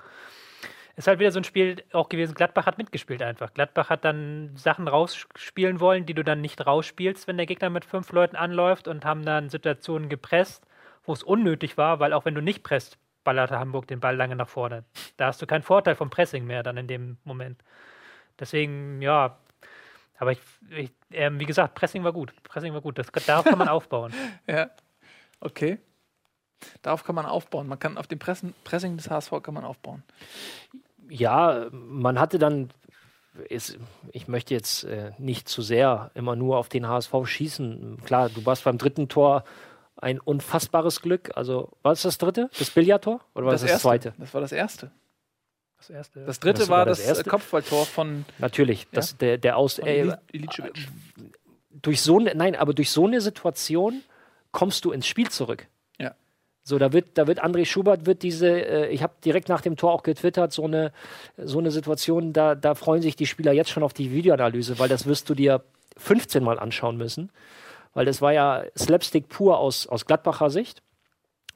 ist 0.99 1.07
halt 1.07 1.19
wieder 1.19 1.31
so 1.31 1.39
ein 1.39 1.45
Spiel 1.45 1.81
auch 1.93 2.09
gewesen. 2.09 2.34
Gladbach 2.34 2.65
hat 2.65 2.77
mitgespielt 2.77 3.21
einfach. 3.21 3.53
Gladbach 3.53 3.89
hat 3.89 4.03
dann 4.03 4.51
Sachen 4.57 4.89
rausspielen 4.89 5.80
wollen, 5.80 6.05
die 6.05 6.13
du 6.13 6.26
dann 6.26 6.41
nicht 6.41 6.65
rausspielst, 6.67 7.26
wenn 7.26 7.38
der 7.38 7.45
Gegner 7.45 7.69
mit 7.69 7.85
fünf 7.85 8.11
Leuten 8.11 8.35
anläuft 8.35 8.89
und 8.89 9.05
haben 9.05 9.23
dann 9.23 9.49
Situationen 9.49 10.09
gepresst, 10.09 10.67
wo 11.05 11.13
es 11.13 11.23
unnötig 11.23 11.77
war, 11.77 12.01
weil 12.01 12.11
auch 12.11 12.26
wenn 12.26 12.35
du 12.35 12.41
nicht 12.41 12.63
presst, 12.63 12.97
ballerte 13.23 13.57
Hamburg 13.57 13.88
den 13.88 14.01
Ball 14.01 14.17
lange 14.17 14.35
nach 14.35 14.49
vorne. 14.49 14.84
Da 15.15 15.27
hast 15.27 15.41
du 15.41 15.47
keinen 15.47 15.63
Vorteil 15.63 15.95
vom 15.95 16.09
Pressing 16.09 16.45
mehr 16.45 16.63
dann 16.63 16.76
in 16.76 16.88
dem 16.88 17.17
Moment. 17.23 17.63
Deswegen, 18.38 19.01
ja, 19.01 19.38
aber 20.17 20.34
ich, 20.34 20.41
ich 20.69 20.91
äh, 21.11 21.31
wie 21.31 21.45
gesagt, 21.45 21.76
Pressing 21.76 22.03
war 22.03 22.11
gut. 22.11 22.34
Pressing 22.43 22.73
war 22.73 22.81
gut. 22.81 22.97
Das, 22.97 23.07
darauf 23.26 23.45
kann 23.45 23.57
man 23.57 23.69
aufbauen. 23.69 24.13
Ja, 24.47 24.69
okay. 25.39 25.80
Darauf 26.81 27.05
kann 27.05 27.15
man 27.15 27.26
aufbauen. 27.26 27.69
Man 27.69 27.80
kann 27.80 27.97
auf 27.97 28.07
dem 28.07 28.19
Pressen, 28.19 28.53
Pressing 28.65 28.97
des 28.97 29.09
HSV 29.09 29.31
kann 29.41 29.53
man 29.53 29.63
aufbauen 29.63 30.03
ja, 31.10 31.68
man 31.72 32.19
hatte 32.19 32.40
dann, 32.40 32.69
ist, 33.48 33.77
ich 34.11 34.27
möchte 34.27 34.53
jetzt 34.53 34.84
äh, 34.84 35.11
nicht 35.18 35.48
zu 35.48 35.61
sehr 35.61 36.11
immer 36.14 36.36
nur 36.36 36.57
auf 36.57 36.69
den 36.69 36.88
HSV 36.88 37.14
schießen. 37.23 37.98
Klar, 38.06 38.30
du 38.30 38.45
warst 38.45 38.64
beim 38.64 38.77
dritten 38.77 39.07
Tor 39.10 39.44
ein 39.98 40.19
unfassbares 40.19 41.02
Glück. 41.02 41.31
Also, 41.36 41.72
war 41.81 41.91
es 41.91 42.03
das 42.03 42.18
dritte? 42.18 42.49
Das 42.57 42.72
Billardtor? 42.72 43.22
Oder 43.36 43.45
war 43.45 43.52
das, 43.53 43.61
das, 43.61 43.72
das 43.72 43.81
zweite? 43.81 44.14
Das 44.18 44.34
war 44.34 44.41
das 44.41 44.52
erste. 44.52 44.91
Das 45.77 45.90
erste. 45.90 46.26
Das 46.26 46.40
dritte 46.40 46.60
das 46.61 46.69
war 46.69 46.86
das, 46.86 47.06
das 47.06 47.23
Kopfballtor 47.23 47.86
von. 47.86 48.26
Natürlich, 48.38 48.84
ja? 48.84 48.88
das, 48.91 49.18
der, 49.18 49.38
der 49.38 49.57
aus. 49.57 49.80
Äh, 49.80 50.15
durch 51.81 52.02
so, 52.02 52.19
nein, 52.19 52.56
aber 52.56 52.73
durch 52.73 52.91
so 52.91 53.07
eine 53.07 53.22
Situation 53.22 54.03
kommst 54.52 54.84
du 54.84 54.91
ins 54.91 55.07
Spiel 55.07 55.30
zurück. 55.30 55.68
So, 56.69 56.77
da 56.77 56.93
wird, 56.93 57.17
da 57.17 57.27
wird 57.27 57.43
André 57.43 57.65
Schubert 57.65 58.05
wird 58.05 58.23
diese, 58.23 58.47
äh, 58.47 58.87
ich 58.89 59.03
habe 59.03 59.13
direkt 59.25 59.49
nach 59.49 59.61
dem 59.61 59.75
Tor 59.75 59.91
auch 59.91 60.03
getwittert, 60.03 60.53
so 60.53 60.63
eine, 60.63 60.93
so 61.37 61.59
eine 61.59 61.71
Situation, 61.71 62.31
da, 62.31 62.55
da 62.55 62.75
freuen 62.75 63.01
sich 63.01 63.15
die 63.15 63.25
Spieler 63.25 63.51
jetzt 63.51 63.71
schon 63.71 63.83
auf 63.83 63.93
die 63.93 64.11
Videoanalyse, 64.11 64.79
weil 64.79 64.87
das 64.87 65.05
wirst 65.05 65.29
du 65.29 65.33
dir 65.33 65.63
15 65.97 66.43
Mal 66.43 66.59
anschauen 66.59 66.95
müssen. 66.95 67.31
Weil 67.93 68.05
das 68.05 68.21
war 68.21 68.31
ja 68.31 68.63
Slapstick 68.77 69.29
pur 69.29 69.57
aus, 69.57 69.87
aus 69.87 70.05
Gladbacher 70.05 70.49
Sicht. 70.49 70.81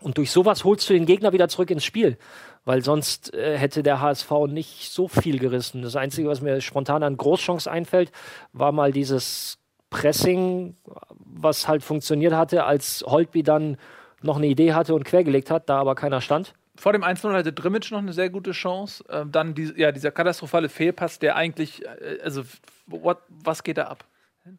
Und 0.02 0.18
durch 0.18 0.32
sowas 0.32 0.66
holst 0.66 0.90
du 0.90 0.94
den 0.94 1.06
Gegner 1.06 1.32
wieder 1.32 1.48
zurück 1.48 1.70
ins 1.70 1.86
Spiel. 1.86 2.18
Weil 2.66 2.84
sonst 2.84 3.34
äh, 3.34 3.58
hätte 3.58 3.84
der 3.84 4.02
HSV 4.02 4.32
nicht 4.48 4.92
so 4.92 5.08
viel 5.08 5.40
gerissen. 5.40 5.82
Das 5.82 5.96
Einzige, 5.96 6.28
was 6.28 6.42
mir 6.42 6.60
spontan 6.60 7.04
an 7.04 7.18
Großchance 7.18 7.70
einfällt, 7.70 8.12
war 8.52 8.72
mal 8.72 8.92
dieses 8.92 9.60
Pressing, 9.90 10.76
was 11.20 11.68
halt 11.68 11.84
funktioniert 11.84 12.34
hatte, 12.34 12.64
als 12.66 13.04
Holtby 13.08 13.44
dann 13.44 13.78
noch 14.24 14.38
eine 14.38 14.48
Idee 14.48 14.74
hatte 14.74 14.94
und 14.94 15.04
quergelegt 15.04 15.52
hat, 15.52 15.70
da 15.70 15.80
aber 15.80 15.96
keiner 15.96 16.22
stand. 16.22 16.54
Vor 16.76 16.92
dem 16.92 17.04
1-0 17.04 17.32
hatte 17.34 17.54
Drimmitsch 17.54 17.92
noch 17.92 18.00
eine 18.00 18.14
sehr 18.14 18.30
gute 18.30 18.52
Chance. 18.52 19.04
Ähm, 19.10 19.32
dann 19.32 19.54
die, 19.54 19.74
ja, 19.76 19.92
dieser 19.92 20.12
katastrophale 20.12 20.70
Fehlpass, 20.70 21.20
der 21.20 21.36
eigentlich, 21.36 21.86
äh, 21.86 22.20
also 22.24 22.44
what, 22.88 23.20
was 23.30 23.64
geht 23.64 23.78
da 23.78 23.84
ab? 23.84 24.06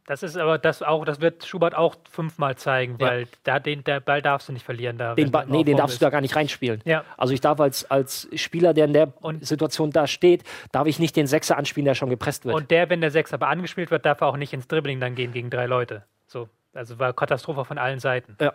Das 0.07 0.23
ist 0.23 0.37
aber 0.39 0.57
das 0.57 0.83
auch, 0.83 1.05
das 1.05 1.21
wird 1.21 1.45
Schubert 1.45 1.75
auch 1.75 1.97
fünfmal 2.11 2.57
zeigen, 2.57 2.99
weil 2.99 3.23
ja. 3.23 3.27
da 3.43 3.59
den 3.59 3.85
der 3.85 4.01
Ball 4.01 4.23
darfst 4.23 4.49
du 4.49 4.55
nicht 4.55 4.65
verlieren. 4.65 4.97
Da, 4.97 5.15
den 5.15 5.31
ba 5.31 5.45
nee, 5.47 5.63
den 5.63 5.77
darfst 5.77 5.95
ist. 5.95 6.01
du 6.01 6.07
da 6.07 6.11
gar 6.11 6.23
nicht 6.23 6.35
reinspielen. 6.35 6.81
Ja. 6.87 7.05
Also 7.19 7.35
ich 7.35 7.43
darf 7.43 7.61
als, 7.61 7.91
als 7.91 8.27
Spieler, 8.35 8.73
der 8.73 8.87
in 8.87 8.95
der 8.95 9.13
und 9.21 9.45
Situation 9.47 9.91
da 9.91 10.07
steht, 10.07 10.43
darf 10.73 10.87
ich 10.87 10.99
nicht 10.99 11.17
den 11.17 11.27
Sechser 11.27 11.59
anspielen, 11.59 11.85
der 11.85 11.95
schon 11.95 12.09
gepresst 12.09 12.47
wird. 12.47 12.55
Und 12.55 12.71
der, 12.71 12.89
wenn 12.89 13.03
der 13.03 13.11
Sechser 13.11 13.35
aber 13.35 13.49
angespielt 13.49 13.91
wird, 13.91 14.07
darf 14.07 14.23
er 14.23 14.29
auch 14.29 14.39
nicht 14.39 14.55
ins 14.55 14.69
Dribbling 14.69 15.01
dann 15.01 15.15
gehen 15.15 15.33
gegen 15.33 15.51
drei 15.51 15.67
Leute. 15.67 16.05
So, 16.27 16.49
also 16.73 16.99
war 16.99 17.13
Katastrophe 17.13 17.67
von 17.67 17.77
allen 17.77 18.01
Seiten. 18.01 18.39
Ja. 18.41 18.55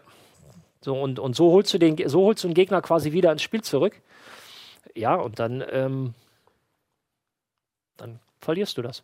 So, 0.81 0.99
und, 0.99 1.19
und 1.19 1.35
so 1.35 1.51
holst 1.51 1.73
du 1.73 1.77
den, 1.77 1.97
so 2.07 2.23
holst 2.23 2.43
du 2.43 2.47
den 2.47 2.53
Gegner 2.53 2.81
quasi 2.81 3.11
wieder 3.11 3.31
ins 3.31 3.41
Spiel 3.41 3.61
zurück. 3.61 4.01
Ja, 4.95 5.15
und 5.15 5.39
dann, 5.39 5.63
ähm, 5.71 6.13
dann 7.97 8.19
verlierst 8.39 8.77
du 8.77 8.81
das. 8.81 9.03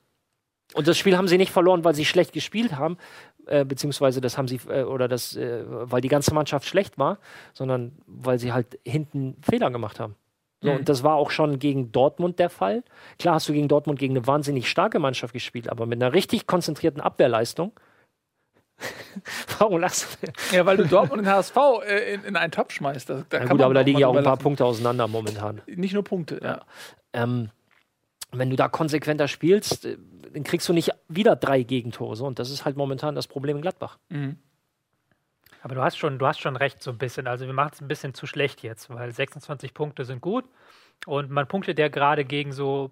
Und 0.74 0.88
das 0.88 0.98
Spiel 0.98 1.18
haben 1.18 1.28
sie 1.28 1.38
nicht 1.38 1.52
verloren, 1.52 1.84
weil 1.84 1.94
sie 1.94 2.06
schlecht 2.06 2.34
gespielt 2.34 2.76
haben, 2.76 2.98
äh, 3.46 3.66
beziehungsweise 3.66 4.20
das 4.22 4.38
haben 4.38 4.48
sie, 4.48 4.60
äh, 4.68 4.84
oder 4.84 5.08
das, 5.08 5.36
äh, 5.36 5.64
weil 5.68 6.02
die 6.02 6.08
ganze 6.08 6.34
Mannschaft 6.34 6.66
schlecht 6.66 6.98
war, 6.98 7.20
sondern 7.54 7.92
weil 8.08 8.40
sie 8.40 8.52
halt 8.52 8.80
hinten 8.84 9.38
Fehler 9.42 9.70
gemacht 9.70 10.00
haben. 10.00 10.16
So, 10.62 10.72
mhm. 10.72 10.78
Und 10.78 10.90
das 10.90 11.04
war 11.04 11.16
auch 11.16 11.30
schon 11.30 11.60
gegen 11.60 11.92
Dortmund 11.92 12.40
der 12.40 12.50
Fall. 12.50 12.84
Klar 13.20 13.36
hast 13.36 13.48
du 13.48 13.54
gegen 13.54 13.68
Dortmund 13.68 14.00
gegen 14.00 14.16
eine 14.16 14.26
wahnsinnig 14.26 14.70
starke 14.70 15.00
Mannschaft 15.00 15.34
gespielt, 15.34 15.70
aber 15.70 15.86
mit 15.86 16.02
einer 16.02 16.14
richtig 16.14 16.48
konzentrierten 16.48 17.02
Abwehrleistung 17.02 17.74
Warum 19.60 19.80
lachst 19.80 20.18
du? 20.22 20.56
Ja, 20.56 20.66
weil 20.66 20.78
du 20.78 20.86
Dortmund 20.86 21.20
und 21.20 21.26
den 21.26 21.34
HSV 21.34 21.56
äh, 21.86 22.14
in, 22.14 22.24
in 22.24 22.36
einen 22.36 22.52
Topf 22.52 22.74
schmeißt. 22.74 23.10
Da, 23.10 23.24
da 23.30 23.40
ja, 23.40 23.46
gut, 23.46 23.62
aber 23.62 23.74
da 23.74 23.82
liegen 23.82 24.00
ja 24.00 24.08
auch 24.08 24.16
ein 24.16 24.24
paar 24.24 24.38
Punkte 24.38 24.66
auseinander 24.66 25.08
momentan. 25.08 25.62
Nicht 25.68 25.94
nur 25.94 26.04
Punkte, 26.04 26.40
ja. 26.42 26.48
ja. 26.48 26.62
Ähm, 27.14 27.50
wenn 28.32 28.50
du 28.50 28.56
da 28.56 28.68
konsequenter 28.68 29.28
spielst, 29.28 29.86
äh, 29.86 29.98
dann 30.34 30.44
kriegst 30.44 30.68
du 30.68 30.74
nicht 30.74 30.92
wieder 31.08 31.36
drei 31.36 31.64
Gegentore. 31.64 32.16
So, 32.16 32.26
und 32.26 32.40
das 32.40 32.50
ist 32.50 32.66
halt 32.66 32.76
momentan 32.76 33.16
das 33.16 33.28
Problem 33.28 33.56
in 33.56 33.62
Gladbach. 33.62 33.98
Mhm. 34.10 34.38
Aber 35.62 35.76
du 35.76 35.82
hast 35.82 35.98
schon, 35.98 36.20
du 36.20 36.28
hast 36.28 36.42
schon 36.42 36.58
recht, 36.58 36.84
so 36.84 36.92
ein 36.92 36.98
bisschen. 36.98 37.26
Also 37.26 37.48
wir 37.48 37.54
machen 37.54 37.72
es 37.74 37.82
ein 37.82 37.88
bisschen 37.88 38.14
zu 38.14 38.28
schlecht 38.28 38.62
jetzt, 38.62 38.90
weil 38.90 39.12
26 39.12 39.74
Punkte 39.74 40.06
sind 40.06 40.22
gut. 40.22 40.46
Und 41.06 41.32
man 41.32 41.48
punktet 41.48 41.80
ja 41.80 41.88
gerade 41.88 42.26
gegen 42.26 42.52
so 42.52 42.92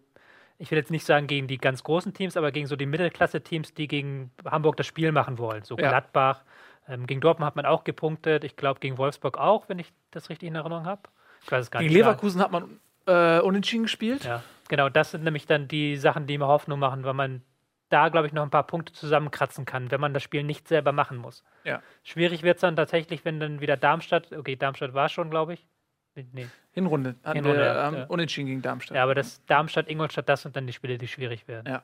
ich 0.58 0.72
will 0.72 0.78
jetzt 0.78 0.92
nicht 0.92 1.06
sagen 1.06 1.28
gegen 1.28 1.48
die 1.48 1.58
ganz 1.58 1.84
großen 1.84 2.14
Teams, 2.14 2.38
aber 2.38 2.52
gegen 2.52 2.68
so 2.68 2.76
die 2.76 2.86
Mittelklasse-Teams, 2.86 3.74
die 3.74 3.88
gegen 3.88 4.32
Hamburg 4.46 4.78
das 4.78 4.88
Spiel 4.88 5.12
machen 5.12 5.38
wollen. 5.38 5.64
So 5.64 5.78
ja. 5.78 5.90
Gladbach. 5.90 6.44
Ähm, 6.88 7.08
gegen 7.08 7.22
Dortmund 7.22 7.48
hat 7.48 7.56
man 7.56 7.66
auch 7.66 7.84
gepunktet. 7.84 8.44
Ich 8.44 8.56
glaube, 8.56 8.80
gegen 8.80 8.98
Wolfsburg 8.98 9.38
auch, 9.38 9.70
wenn 9.70 9.80
ich 9.80 9.92
das 10.12 10.30
richtig 10.30 10.48
in 10.48 10.56
Erinnerung 10.56 10.86
habe. 10.86 11.02
Gegen 11.50 11.94
Leverkusen 11.94 12.42
hat 12.42 12.52
man 12.52 12.80
äh, 13.06 13.40
unentschieden 13.40 13.84
gespielt. 13.84 14.24
Ja, 14.26 14.44
genau. 14.70 14.90
Das 14.90 15.12
sind 15.12 15.24
nämlich 15.24 15.46
dann 15.46 15.68
die 15.68 15.98
Sachen, 15.98 16.28
die 16.28 16.38
mir 16.38 16.48
Hoffnung 16.48 16.80
machen, 16.80 17.04
weil 17.04 17.14
man 17.14 17.42
da, 17.90 18.10
glaube 18.10 18.28
ich, 18.28 18.34
noch 18.34 18.44
ein 18.44 18.50
paar 18.50 18.66
Punkte 18.66 18.92
zusammenkratzen 18.94 19.66
kann, 19.66 19.92
wenn 19.92 20.02
man 20.02 20.14
das 20.14 20.24
Spiel 20.24 20.44
nicht 20.44 20.68
selber 20.68 20.92
machen 20.92 21.18
muss. 21.18 21.44
Ja. 21.64 21.82
Schwierig 22.04 22.42
wird 22.42 22.56
es 22.58 22.62
dann 22.62 22.76
tatsächlich, 22.76 23.24
wenn 23.24 23.40
dann 23.40 23.62
wieder 23.62 23.78
Darmstadt, 23.78 24.32
okay, 24.32 24.56
Darmstadt 24.56 24.94
war 24.94 25.10
schon, 25.10 25.30
glaube 25.30 25.54
ich, 25.54 25.68
Nee. 26.16 26.48
Hinrunde. 26.72 27.16
Hatten 27.24 27.38
Hinrunde, 27.38 27.62
wir, 27.62 27.84
ähm, 27.88 27.96
ja. 27.96 28.04
Unentschieden 28.06 28.48
gegen 28.48 28.62
Darmstadt. 28.62 28.96
Ja, 28.96 29.04
aber 29.04 29.16
das 29.16 29.44
Darmstadt, 29.46 29.90
Ingolstadt, 29.90 30.30
das 30.30 30.44
sind 30.44 30.56
dann 30.56 30.68
die 30.68 30.74
Spiele, 30.74 30.98
die 30.98 31.08
schwierig 31.08 31.48
werden. 31.48 31.68
Ja. 31.68 31.84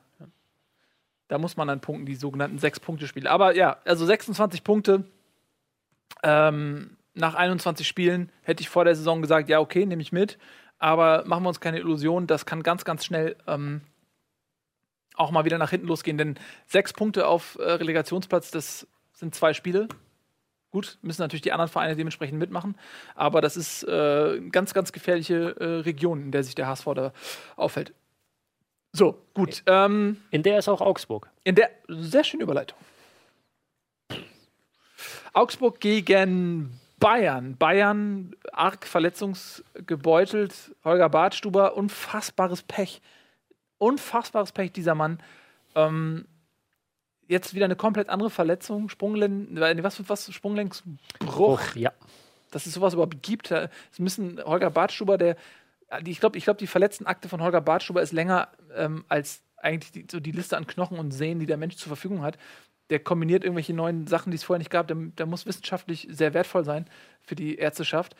Da 1.28 1.38
muss 1.38 1.56
man 1.56 1.68
dann 1.68 1.80
punkten, 1.80 2.06
die 2.06 2.16
sogenannten 2.16 2.58
Sechs-Punkte-Spiele. 2.58 3.30
Aber 3.30 3.54
ja, 3.54 3.78
also 3.84 4.04
26 4.04 4.64
Punkte 4.64 5.04
ähm, 6.22 6.96
nach 7.14 7.34
21 7.34 7.86
Spielen 7.86 8.30
hätte 8.42 8.62
ich 8.62 8.68
vor 8.68 8.84
der 8.84 8.94
Saison 8.94 9.20
gesagt, 9.20 9.48
ja, 9.48 9.60
okay, 9.60 9.86
nehme 9.86 10.02
ich 10.02 10.12
mit. 10.12 10.38
Aber 10.78 11.24
machen 11.26 11.44
wir 11.44 11.48
uns 11.48 11.60
keine 11.60 11.78
Illusionen, 11.78 12.26
das 12.26 12.46
kann 12.46 12.62
ganz, 12.62 12.84
ganz 12.84 13.04
schnell 13.04 13.36
ähm, 13.46 13.82
auch 15.14 15.30
mal 15.30 15.44
wieder 15.44 15.58
nach 15.58 15.70
hinten 15.70 15.86
losgehen. 15.86 16.18
Denn 16.18 16.38
sechs 16.66 16.92
Punkte 16.92 17.26
auf 17.26 17.58
äh, 17.60 17.62
Relegationsplatz, 17.62 18.50
das 18.50 18.86
sind 19.12 19.34
zwei 19.34 19.52
Spiele. 19.52 19.88
Gut, 20.70 20.98
müssen 21.02 21.22
natürlich 21.22 21.42
die 21.42 21.52
anderen 21.52 21.70
Vereine 21.70 21.96
dementsprechend 21.96 22.38
mitmachen, 22.38 22.76
aber 23.16 23.40
das 23.40 23.56
ist 23.56 23.82
äh, 23.82 23.90
eine 23.90 24.50
ganz, 24.50 24.72
ganz 24.72 24.92
gefährliche 24.92 25.56
äh, 25.58 25.80
Region, 25.80 26.22
in 26.22 26.30
der 26.30 26.44
sich 26.44 26.54
der 26.54 26.68
HSV 26.68 26.86
da 26.94 27.12
aufhält. 27.56 27.92
So, 28.92 29.20
gut. 29.34 29.62
Ähm, 29.66 30.18
in 30.30 30.42
der 30.42 30.58
ist 30.58 30.68
auch 30.68 30.80
Augsburg. 30.80 31.28
In 31.44 31.54
der, 31.54 31.70
sehr 31.88 32.24
schöne 32.24 32.44
Überleitung. 32.44 32.78
Augsburg 35.32 35.80
gegen 35.80 36.80
Bayern. 36.98 37.56
Bayern 37.56 38.34
arg 38.52 38.86
verletzungsgebeutelt. 38.86 40.74
Holger 40.84 41.08
Bartstuber, 41.08 41.76
unfassbares 41.76 42.62
Pech. 42.62 43.00
Unfassbares 43.78 44.52
Pech, 44.52 44.72
dieser 44.72 44.94
Mann. 44.94 45.20
Ähm, 45.74 46.26
jetzt 47.30 47.54
wieder 47.54 47.64
eine 47.64 47.76
komplett 47.76 48.08
andere 48.08 48.28
Verletzung. 48.28 48.88
Sprunglen 48.88 49.56
äh, 49.56 49.82
was, 49.82 50.08
was? 50.08 50.32
Sprunglenksbruch. 50.32 51.74
ja. 51.76 51.92
Dass 52.50 52.66
es 52.66 52.74
sowas 52.74 52.94
überhaupt 52.94 53.22
gibt. 53.22 53.50
Es 53.52 53.98
müssen 53.98 54.42
Holger 54.44 54.70
Bartstuber, 54.70 55.16
der. 55.16 55.36
Ich 56.04 56.20
glaube, 56.20 56.36
ich 56.38 56.44
glaub, 56.44 56.58
die 56.58 56.66
Verletztenakte 56.66 57.28
von 57.28 57.42
Holger 57.42 57.60
Bartstuber 57.60 58.02
ist 58.02 58.12
länger 58.12 58.48
ähm, 58.76 59.04
als 59.08 59.42
eigentlich 59.56 59.92
die, 59.92 60.06
so 60.10 60.20
die 60.20 60.32
Liste 60.32 60.56
an 60.56 60.66
Knochen 60.66 60.98
und 60.98 61.12
Sehnen, 61.12 61.40
die 61.40 61.46
der 61.46 61.56
Mensch 61.56 61.76
zur 61.76 61.88
Verfügung 61.88 62.22
hat. 62.22 62.38
Der 62.90 62.98
kombiniert 62.98 63.44
irgendwelche 63.44 63.74
neuen 63.74 64.06
Sachen, 64.08 64.30
die 64.30 64.36
es 64.36 64.44
vorher 64.44 64.58
nicht 64.58 64.70
gab. 64.70 64.88
Der, 64.88 64.96
der 64.96 65.26
muss 65.26 65.46
wissenschaftlich 65.46 66.08
sehr 66.10 66.34
wertvoll 66.34 66.64
sein 66.64 66.86
für 67.22 67.36
die 67.36 67.56
Ärzteschaft. 67.56 68.16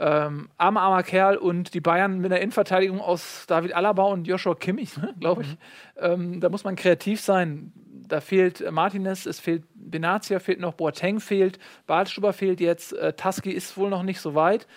Ähm, 0.00 0.48
armer, 0.56 0.82
armer 0.82 1.02
Kerl 1.02 1.36
und 1.36 1.74
die 1.74 1.80
Bayern 1.80 2.18
mit 2.18 2.30
einer 2.30 2.40
Innenverteidigung 2.40 3.00
aus 3.00 3.46
David 3.48 3.74
Alaba 3.74 4.04
und 4.04 4.28
Joshua 4.28 4.54
Kimmich, 4.54 4.96
ne, 4.96 5.12
glaube 5.18 5.42
ich. 5.42 5.48
Mhm. 5.48 5.56
Ähm, 5.96 6.40
da 6.40 6.48
muss 6.50 6.62
man 6.62 6.76
kreativ 6.76 7.20
sein. 7.20 7.72
Da 8.06 8.20
fehlt 8.20 8.70
Martinez, 8.70 9.26
es 9.26 9.40
fehlt 9.40 9.64
Benatia, 9.74 10.38
fehlt 10.38 10.60
noch 10.60 10.74
Boateng, 10.74 11.18
fehlt 11.18 11.58
Bartstuber 11.86 12.32
fehlt 12.32 12.60
jetzt, 12.60 12.92
äh, 12.92 13.12
Taski 13.12 13.50
ist 13.50 13.76
wohl 13.76 13.90
noch 13.90 14.04
nicht 14.04 14.20
so 14.20 14.36
weit. 14.36 14.68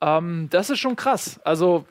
Ähm, 0.00 0.46
das 0.50 0.70
ist 0.70 0.78
schon 0.78 0.94
krass. 0.94 1.40
Also 1.44 1.84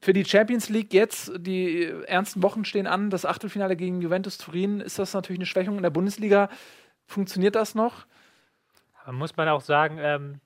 für 0.00 0.12
die 0.12 0.24
Champions 0.24 0.68
League 0.68 0.92
jetzt, 0.92 1.32
die 1.38 1.84
ernsten 2.06 2.42
Wochen 2.42 2.64
stehen 2.64 2.88
an, 2.88 3.08
das 3.08 3.24
Achtelfinale 3.24 3.76
gegen 3.76 4.02
Juventus 4.02 4.36
Turin, 4.36 4.80
ist 4.80 4.98
das 4.98 5.14
natürlich 5.14 5.38
eine 5.38 5.46
Schwächung 5.46 5.76
in 5.76 5.82
der 5.82 5.90
Bundesliga. 5.90 6.50
Funktioniert 7.06 7.54
das 7.54 7.74
noch? 7.74 8.06
muss 9.12 9.36
man 9.36 9.48
auch 9.48 9.60
sagen, 9.60 9.98
ähm, 10.00 10.40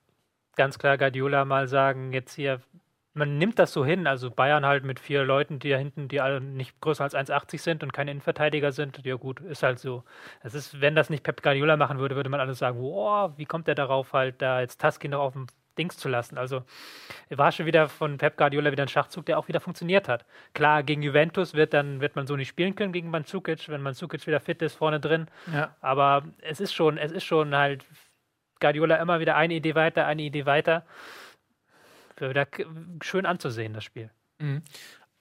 ganz 0.59 0.79
klar 0.79 0.99
Guardiola 0.99 1.47
mal 1.47 1.69
sagen, 1.69 2.13
jetzt 2.13 2.35
hier, 2.35 2.61
man 3.15 3.39
nimmt 3.39 3.59
das 3.59 3.73
so 3.73 3.85
hin, 3.85 4.07
also 4.07 4.31
Bayern 4.31 4.67
halt 4.67 4.85
mit 4.85 5.01
vier 5.01 5.25
Leuten, 5.25 5.59
die 5.59 5.71
da 5.71 5.77
hinten, 5.79 6.09
die 6.09 6.21
alle 6.21 6.41
nicht 6.41 6.81
größer 6.81 7.05
als 7.05 7.15
1,80 7.15 7.59
sind 7.61 7.83
und 7.83 7.93
keine 7.93 8.11
Innenverteidiger 8.11 8.73
sind, 8.73 9.05
ja 9.07 9.15
gut, 9.15 9.41
ist 9.41 9.63
halt 9.63 9.79
so. 9.79 10.05
Es 10.43 10.55
ist, 10.55 10.81
wenn 10.81 10.95
das 10.95 11.09
nicht 11.09 11.23
Pep 11.23 11.43
Guardiola 11.43 11.77
machen 11.77 11.99
würde, 11.99 12.17
würde 12.17 12.29
man 12.29 12.41
alles 12.41 12.59
sagen, 12.59 12.79
wow, 12.81 13.33
wie 13.37 13.47
kommt 13.47 13.67
der 13.67 13.75
darauf 13.75 14.13
halt, 14.13 14.43
da 14.43 14.61
jetzt 14.61 14.81
Taski 14.81 15.09
noch 15.09 15.21
auf 15.21 15.33
dem 15.33 15.47
Dings 15.79 15.97
zu 15.97 16.09
lassen. 16.09 16.37
Also 16.37 16.65
war 17.31 17.53
schon 17.53 17.67
wieder 17.67 17.89
von 17.89 18.19
Pep 18.19 18.37
Guardiola 18.37 18.73
wieder 18.73 18.83
ein 18.83 18.89
Schachzug, 18.89 19.25
der 19.27 19.39
auch 19.39 19.49
wieder 19.49 19.61
funktioniert 19.61 20.09
hat. 20.09 20.27
Klar, 20.53 20.83
gegen 20.83 21.03
Juventus 21.03 21.55
wird 21.55 21.73
dann 21.73 22.01
wird 22.01 22.17
man 22.17 22.27
so 22.27 22.37
nicht 22.37 22.49
spielen 22.49 22.75
können 22.75 22.93
gegen 22.93 23.11
Mandzukic, 23.11 23.69
wenn 23.69 23.81
Mandzukic 23.81 24.27
wieder 24.27 24.41
fit 24.41 24.61
ist 24.61 24.75
vorne 24.75 25.01
drin. 25.01 25.29
Ja. 25.53 25.77
Aber 25.81 26.25
es 26.41 26.61
ist 26.61 26.75
schon, 26.75 26.99
es 26.99 27.13
ist 27.13 27.25
schon 27.25 27.55
halt 27.57 27.87
Guardiola 28.61 28.97
immer 28.97 29.21
wieder 29.21 29.37
eine 29.37 29.55
Idee 29.55 29.75
weiter, 29.75 30.07
eine 30.07 30.23
Idee 30.23 30.47
weiter. 30.47 30.85
Wird 32.17 32.31
wieder 32.31 32.47
schön 33.03 33.27
anzusehen, 33.27 33.75
das 33.75 33.85
Spiel. 33.85 34.11
Mhm. 34.39 34.63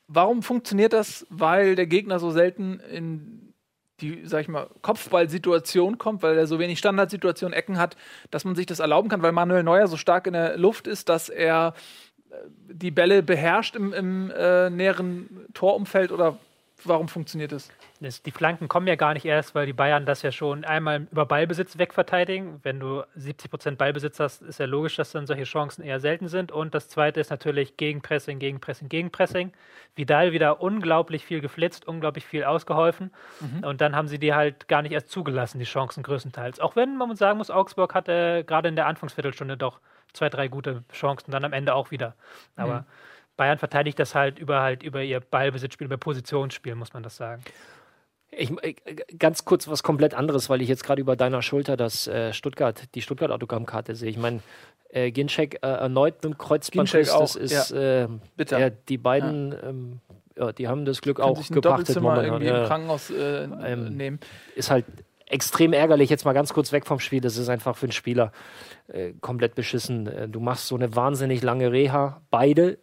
Warum 0.07 0.41
funktioniert 0.41 0.93
das? 0.93 1.27
Weil 1.29 1.75
der 1.75 1.85
Gegner 1.85 2.19
so 2.19 2.31
selten 2.31 2.79
in 2.79 3.53
die, 3.99 4.21
sag 4.25 4.41
ich 4.41 4.47
mal, 4.47 4.69
Kopfballsituation 4.81 5.97
kommt, 5.97 6.21
weil 6.21 6.37
er 6.37 6.47
so 6.47 6.59
wenig 6.59 6.79
Standardsituationen, 6.79 7.57
Ecken 7.57 7.77
hat, 7.77 7.97
dass 8.29 8.45
man 8.45 8.55
sich 8.55 8.65
das 8.65 8.79
erlauben 8.79 9.09
kann, 9.09 9.21
weil 9.21 9.31
Manuel 9.31 9.63
Neuer 9.63 9.87
so 9.87 9.97
stark 9.97 10.27
in 10.27 10.33
der 10.33 10.57
Luft 10.57 10.87
ist, 10.87 11.09
dass 11.09 11.29
er 11.29 11.73
äh, 12.29 12.35
die 12.71 12.91
Bälle 12.91 13.23
beherrscht 13.23 13.75
im, 13.75 13.93
im 13.93 14.31
äh, 14.31 14.69
näheren 14.69 15.47
Torumfeld 15.53 16.11
oder 16.11 16.37
warum 16.83 17.07
funktioniert 17.07 17.51
das? 17.51 17.69
Die 17.99 18.31
Flanken 18.31 18.67
kommen 18.67 18.85
ja 18.85 18.95
gar 18.95 19.13
nicht 19.13 19.25
erst, 19.25 19.55
weil 19.55 19.65
die 19.65 19.73
Bayern 19.73 20.05
das 20.05 20.21
ja 20.21 20.31
schon 20.31 20.65
einmal 20.65 21.07
über 21.11 21.25
Ballbesitz 21.25 21.77
wegverteidigen. 21.79 22.59
Wenn 22.61 22.79
du 22.79 23.03
70 23.15 23.49
Prozent 23.49 23.77
Ballbesitz 23.79 24.19
hast, 24.19 24.43
ist 24.43 24.59
ja 24.59 24.67
logisch, 24.67 24.95
dass 24.97 25.11
dann 25.11 25.25
solche 25.25 25.45
Chancen 25.45 25.83
eher 25.83 25.99
selten 25.99 26.27
sind. 26.27 26.51
Und 26.51 26.75
das 26.75 26.89
zweite 26.89 27.19
ist 27.19 27.31
natürlich 27.31 27.75
Gegenpressing, 27.77 28.37
Gegenpressing, 28.37 28.87
Gegenpressing. 28.87 29.51
Vidal 29.95 30.31
wieder 30.31 30.61
unglaublich 30.61 31.25
viel 31.25 31.41
geflitzt, 31.41 31.87
unglaublich 31.87 32.25
viel 32.25 32.43
ausgeholfen. 32.43 33.11
Mhm. 33.39 33.63
Und 33.63 33.81
dann 33.81 33.95
haben 33.95 34.07
sie 34.07 34.19
die 34.19 34.33
halt 34.33 34.67
gar 34.67 34.83
nicht 34.83 34.91
erst 34.91 35.09
zugelassen, 35.09 35.57
die 35.57 35.65
Chancen 35.65 36.03
größtenteils. 36.03 36.59
Auch 36.59 36.75
wenn 36.75 36.97
man 36.97 37.15
sagen 37.15 37.39
muss, 37.39 37.49
Augsburg 37.49 37.95
hatte 37.95 38.43
gerade 38.45 38.69
in 38.69 38.75
der 38.75 38.85
Anfangsviertelstunde 38.85 39.57
doch 39.57 39.79
zwei, 40.13 40.29
drei 40.29 40.47
gute 40.47 40.83
Chancen, 40.93 41.31
dann 41.31 41.43
am 41.43 41.53
Ende 41.53 41.73
auch 41.73 41.89
wieder. 41.89 42.15
Aber 42.55 42.81
mhm. 42.81 42.85
Bayern 43.37 43.57
verteidigt 43.59 43.99
das 43.99 44.15
halt 44.15 44.39
über 44.39 44.61
halt 44.61 44.83
über 44.83 45.03
ihr 45.03 45.19
Ballbesitzspiel, 45.19 45.85
über 45.85 45.97
Positionsspiel, 45.97 46.75
muss 46.75 46.93
man 46.93 47.03
das 47.03 47.15
sagen. 47.15 47.43
Ich, 48.31 48.51
äh, 48.63 48.75
ganz 49.17 49.45
kurz 49.45 49.67
was 49.67 49.83
komplett 49.83 50.13
anderes, 50.13 50.49
weil 50.49 50.61
ich 50.61 50.69
jetzt 50.69 50.83
gerade 50.83 51.01
über 51.01 51.15
deiner 51.15 51.41
Schulter 51.41 51.77
das 51.77 52.07
äh, 52.07 52.33
Stuttgart, 52.33 52.83
die 52.93 53.01
Stuttgart 53.01 53.31
Autogrammkarte 53.31 53.95
sehe. 53.95 54.09
Ich 54.09 54.17
meine, 54.17 54.41
äh, 54.89 55.11
Ginczek 55.11 55.59
äh, 55.61 55.67
erneut 55.67 56.15
mit 56.15 56.23
dem 56.23 56.37
Kreuzbandriss, 56.37 57.11
das 57.11 57.35
ist 57.35 57.71
ja. 57.71 58.03
äh. 58.03 58.07
Ja, 58.49 58.69
die 58.69 58.97
beiden, 58.97 59.51
ja. 59.51 59.63
Ähm, 59.63 59.99
ja. 60.37 60.51
die 60.51 60.67
haben 60.67 60.85
das 60.85 61.01
Glück 61.01 61.19
auch 61.19 61.47
gepachtet 61.47 61.99
momentan. 62.01 62.25
Irgendwie 62.25 62.47
im 62.47 62.65
Krankenhaus 62.65 63.09
äh, 63.09 63.43
ähm, 63.43 63.95
nehmen. 63.95 64.19
Ist 64.55 64.69
halt 64.69 64.85
extrem 65.25 65.73
ärgerlich. 65.73 66.09
Jetzt 66.09 66.25
mal 66.25 66.33
ganz 66.33 66.53
kurz 66.53 66.71
weg 66.71 66.85
vom 66.85 66.99
Spiel. 66.99 67.21
Das 67.21 67.37
ist 67.37 67.49
einfach 67.49 67.75
für 67.75 67.85
einen 67.85 67.91
Spieler 67.91 68.31
komplett 69.19 69.53
beschissen. 69.55 70.31
du 70.31 70.39
machst 70.39 70.67
so 70.67 70.75
eine 70.75 70.95
wahnsinnig 70.95 71.43
lange 71.43 71.73
Reha, 71.73 72.21
beide 72.31 72.77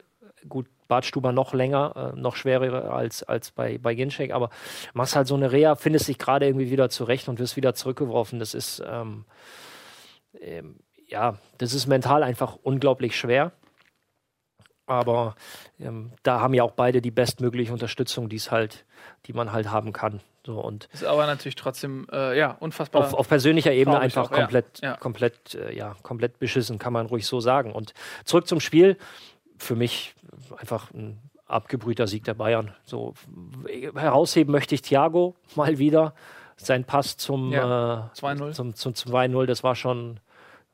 gut, 0.46 0.66
Bartstuber 0.88 1.32
noch 1.32 1.54
länger, 1.54 2.12
äh, 2.14 2.20
noch 2.20 2.36
schwerer 2.36 2.92
als, 2.92 3.22
als 3.22 3.50
bei, 3.50 3.78
bei 3.78 3.94
Ginczek, 3.94 4.32
aber 4.32 4.50
machst 4.92 5.16
halt 5.16 5.26
so 5.26 5.34
eine 5.34 5.52
Reha, 5.52 5.76
findest 5.76 6.08
dich 6.08 6.18
gerade 6.18 6.46
irgendwie 6.46 6.70
wieder 6.70 6.90
zurecht 6.90 7.28
und 7.28 7.38
wirst 7.38 7.56
wieder 7.56 7.74
zurückgeworfen. 7.74 8.38
Das 8.38 8.54
ist, 8.54 8.82
ähm, 8.86 9.24
ähm, 10.40 10.76
ja, 11.08 11.38
das 11.58 11.74
ist 11.74 11.86
mental 11.86 12.22
einfach 12.22 12.56
unglaublich 12.62 13.16
schwer. 13.16 13.52
Aber 14.86 15.34
ähm, 15.80 16.12
da 16.22 16.40
haben 16.40 16.52
ja 16.52 16.62
auch 16.62 16.72
beide 16.72 17.00
die 17.00 17.10
bestmögliche 17.10 17.72
Unterstützung, 17.72 18.28
die 18.28 18.36
es 18.36 18.50
halt, 18.50 18.84
die 19.26 19.32
man 19.32 19.52
halt 19.52 19.70
haben 19.70 19.94
kann. 19.94 20.20
So, 20.44 20.60
und 20.60 20.90
ist 20.92 21.04
aber 21.04 21.26
natürlich 21.26 21.54
trotzdem 21.54 22.06
äh, 22.12 22.38
ja 22.38 22.50
unfassbar. 22.60 23.02
Auf, 23.02 23.14
auf 23.14 23.28
persönlicher 23.28 23.72
Ebene 23.72 23.98
einfach 23.98 24.30
auch, 24.30 24.30
komplett, 24.30 24.80
ja. 24.82 24.96
komplett, 24.96 25.54
äh, 25.54 25.74
ja, 25.74 25.96
komplett 26.02 26.38
beschissen, 26.38 26.78
kann 26.78 26.92
man 26.92 27.06
ruhig 27.06 27.26
so 27.26 27.40
sagen. 27.40 27.72
Und 27.72 27.94
zurück 28.26 28.46
zum 28.46 28.60
Spiel 28.60 28.98
für 29.58 29.76
mich 29.76 30.14
einfach 30.56 30.92
ein 30.92 31.18
abgebrühter 31.46 32.06
Sieg 32.06 32.24
der 32.24 32.34
Bayern. 32.34 32.74
So 32.84 33.14
herausheben 33.94 34.52
möchte 34.52 34.74
ich 34.74 34.82
Thiago 34.82 35.36
mal 35.54 35.78
wieder. 35.78 36.14
Sein 36.56 36.84
Pass 36.84 37.16
zum 37.16 37.52
ja, 37.52 38.12
äh, 38.14 38.18
2-0. 38.18 38.52
Zum, 38.52 38.74
zum 38.74 38.92
2-0, 38.92 39.46
das 39.46 39.64
war 39.64 39.74
schon, 39.74 40.20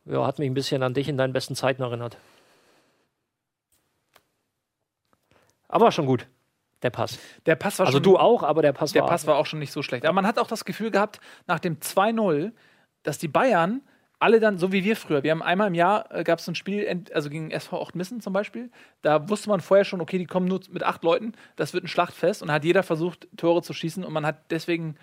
ja, 0.04 0.26
hat 0.26 0.38
mich 0.38 0.50
ein 0.50 0.54
bisschen 0.54 0.82
an 0.82 0.92
dich 0.92 1.08
in 1.08 1.16
deinen 1.16 1.32
besten 1.32 1.56
Zeiten 1.56 1.82
erinnert. 1.82 2.18
Aber 5.68 5.90
schon 5.92 6.06
gut. 6.06 6.26
Der 6.82 6.90
Pass. 6.90 7.18
Der 7.46 7.56
Pass 7.56 7.78
war 7.78 7.86
also 7.86 7.96
schon, 7.96 8.02
du 8.02 8.18
auch, 8.18 8.42
aber 8.42 8.62
der 8.62 8.72
Pass 8.72 8.92
der 8.92 9.02
war. 9.02 9.08
Der 9.08 9.12
Pass 9.12 9.26
war 9.26 9.36
auch 9.36 9.46
schon 9.46 9.58
nicht 9.58 9.72
so 9.72 9.82
schlecht. 9.82 10.04
Aber 10.04 10.14
man 10.14 10.26
hat 10.26 10.38
auch 10.38 10.46
das 10.46 10.64
Gefühl 10.64 10.90
gehabt, 10.90 11.20
nach 11.46 11.58
dem 11.58 11.78
2-0, 11.78 12.52
dass 13.02 13.18
die 13.18 13.28
Bayern 13.28 13.82
alle 14.20 14.38
dann, 14.38 14.58
so 14.58 14.70
wie 14.70 14.84
wir 14.84 14.96
früher, 14.96 15.22
wir 15.22 15.30
haben 15.30 15.42
einmal 15.42 15.68
im 15.68 15.74
Jahr, 15.74 16.14
äh, 16.14 16.22
gab 16.22 16.38
es 16.38 16.46
ein 16.46 16.54
Spiel, 16.54 17.04
also 17.12 17.30
gegen 17.30 17.50
SV 17.50 17.88
Missen 17.94 18.20
zum 18.20 18.32
Beispiel, 18.32 18.70
da 19.02 19.28
wusste 19.28 19.48
man 19.48 19.60
vorher 19.60 19.84
schon, 19.84 20.00
okay, 20.00 20.18
die 20.18 20.26
kommen 20.26 20.46
nur 20.46 20.60
mit 20.70 20.82
acht 20.82 21.02
Leuten, 21.02 21.32
das 21.56 21.74
wird 21.74 21.84
ein 21.84 21.88
Schlachtfest. 21.88 22.42
Und 22.42 22.52
hat 22.52 22.64
jeder 22.64 22.82
versucht, 22.82 23.28
Tore 23.36 23.62
zu 23.62 23.72
schießen. 23.72 24.04
Und 24.04 24.12
man 24.12 24.26
hat 24.26 24.50
deswegen 24.50 24.96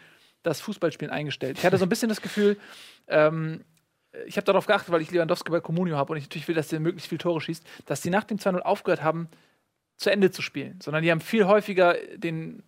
das 0.44 0.61
Fußballspielen 0.61 1.11
eingestellt. 1.11 1.57
Ich 1.57 1.65
hatte 1.65 1.77
so 1.77 1.85
ein 1.85 1.89
bisschen 1.89 2.10
das 2.10 2.22
Gefühl, 2.22 2.57
ähm, 3.07 3.65
ich 4.26 4.38
habe 4.38 4.45
darauf 4.45 4.68
geachtet, 4.68 4.91
weil 4.91 5.02
ich 5.02 5.11
Lewandowski 5.11 5.52
bei 5.52 5.60
Comunio 5.60 5.98
habe 5.98 6.14
und 6.14 6.18
ich 6.18 6.26
natürlich 6.26 6.48
will, 6.48 6.56
dass 6.56 6.69
der 6.69 6.80
möglichst 6.80 7.10
viele 7.10 7.19
Tore 7.19 7.41
schießt, 7.41 7.65
dass 7.85 8.02
die 8.02 8.10
nach 8.10 8.23
dem 8.23 8.38
2-0 8.38 8.60
aufgehört 8.60 9.03
haben, 9.03 9.30
zu 9.98 10.11
Ende 10.11 10.30
zu 10.31 10.41
spielen, 10.44 10.80
sondern 10.81 11.03
die 11.03 11.11
haben 11.11 11.22
viel 11.22 11.45
häufiger 11.45 11.95
den 12.15 12.64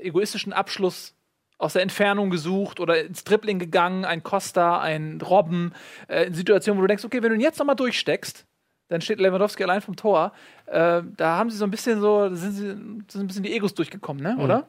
egoistischen 0.00 0.52
Abschluss 0.52 1.14
aus 1.60 1.74
der 1.74 1.82
Entfernung 1.82 2.30
gesucht 2.30 2.80
oder 2.80 3.04
ins 3.04 3.22
Dribbling 3.22 3.58
gegangen, 3.58 4.06
ein 4.06 4.22
Costa, 4.22 4.80
ein 4.80 5.20
Robben, 5.20 5.74
äh, 6.08 6.24
in 6.24 6.34
Situationen, 6.34 6.78
wo 6.78 6.82
du 6.82 6.88
denkst, 6.88 7.04
okay, 7.04 7.22
wenn 7.22 7.28
du 7.28 7.34
ihn 7.34 7.42
jetzt 7.42 7.58
nochmal 7.58 7.76
durchsteckst, 7.76 8.46
dann 8.88 9.02
steht 9.02 9.20
Lewandowski 9.20 9.62
allein 9.62 9.82
vom 9.82 9.94
Tor. 9.94 10.32
Äh, 10.66 11.02
da 11.16 11.36
haben 11.36 11.50
sie 11.50 11.58
so 11.58 11.64
ein 11.64 11.70
bisschen 11.70 12.00
so, 12.00 12.34
sind, 12.34 12.52
sie, 12.52 12.66
sind 12.66 13.14
ein 13.14 13.26
bisschen 13.26 13.42
die 13.42 13.52
Egos 13.52 13.74
durchgekommen, 13.74 14.22
ne? 14.22 14.36
oder? 14.42 14.68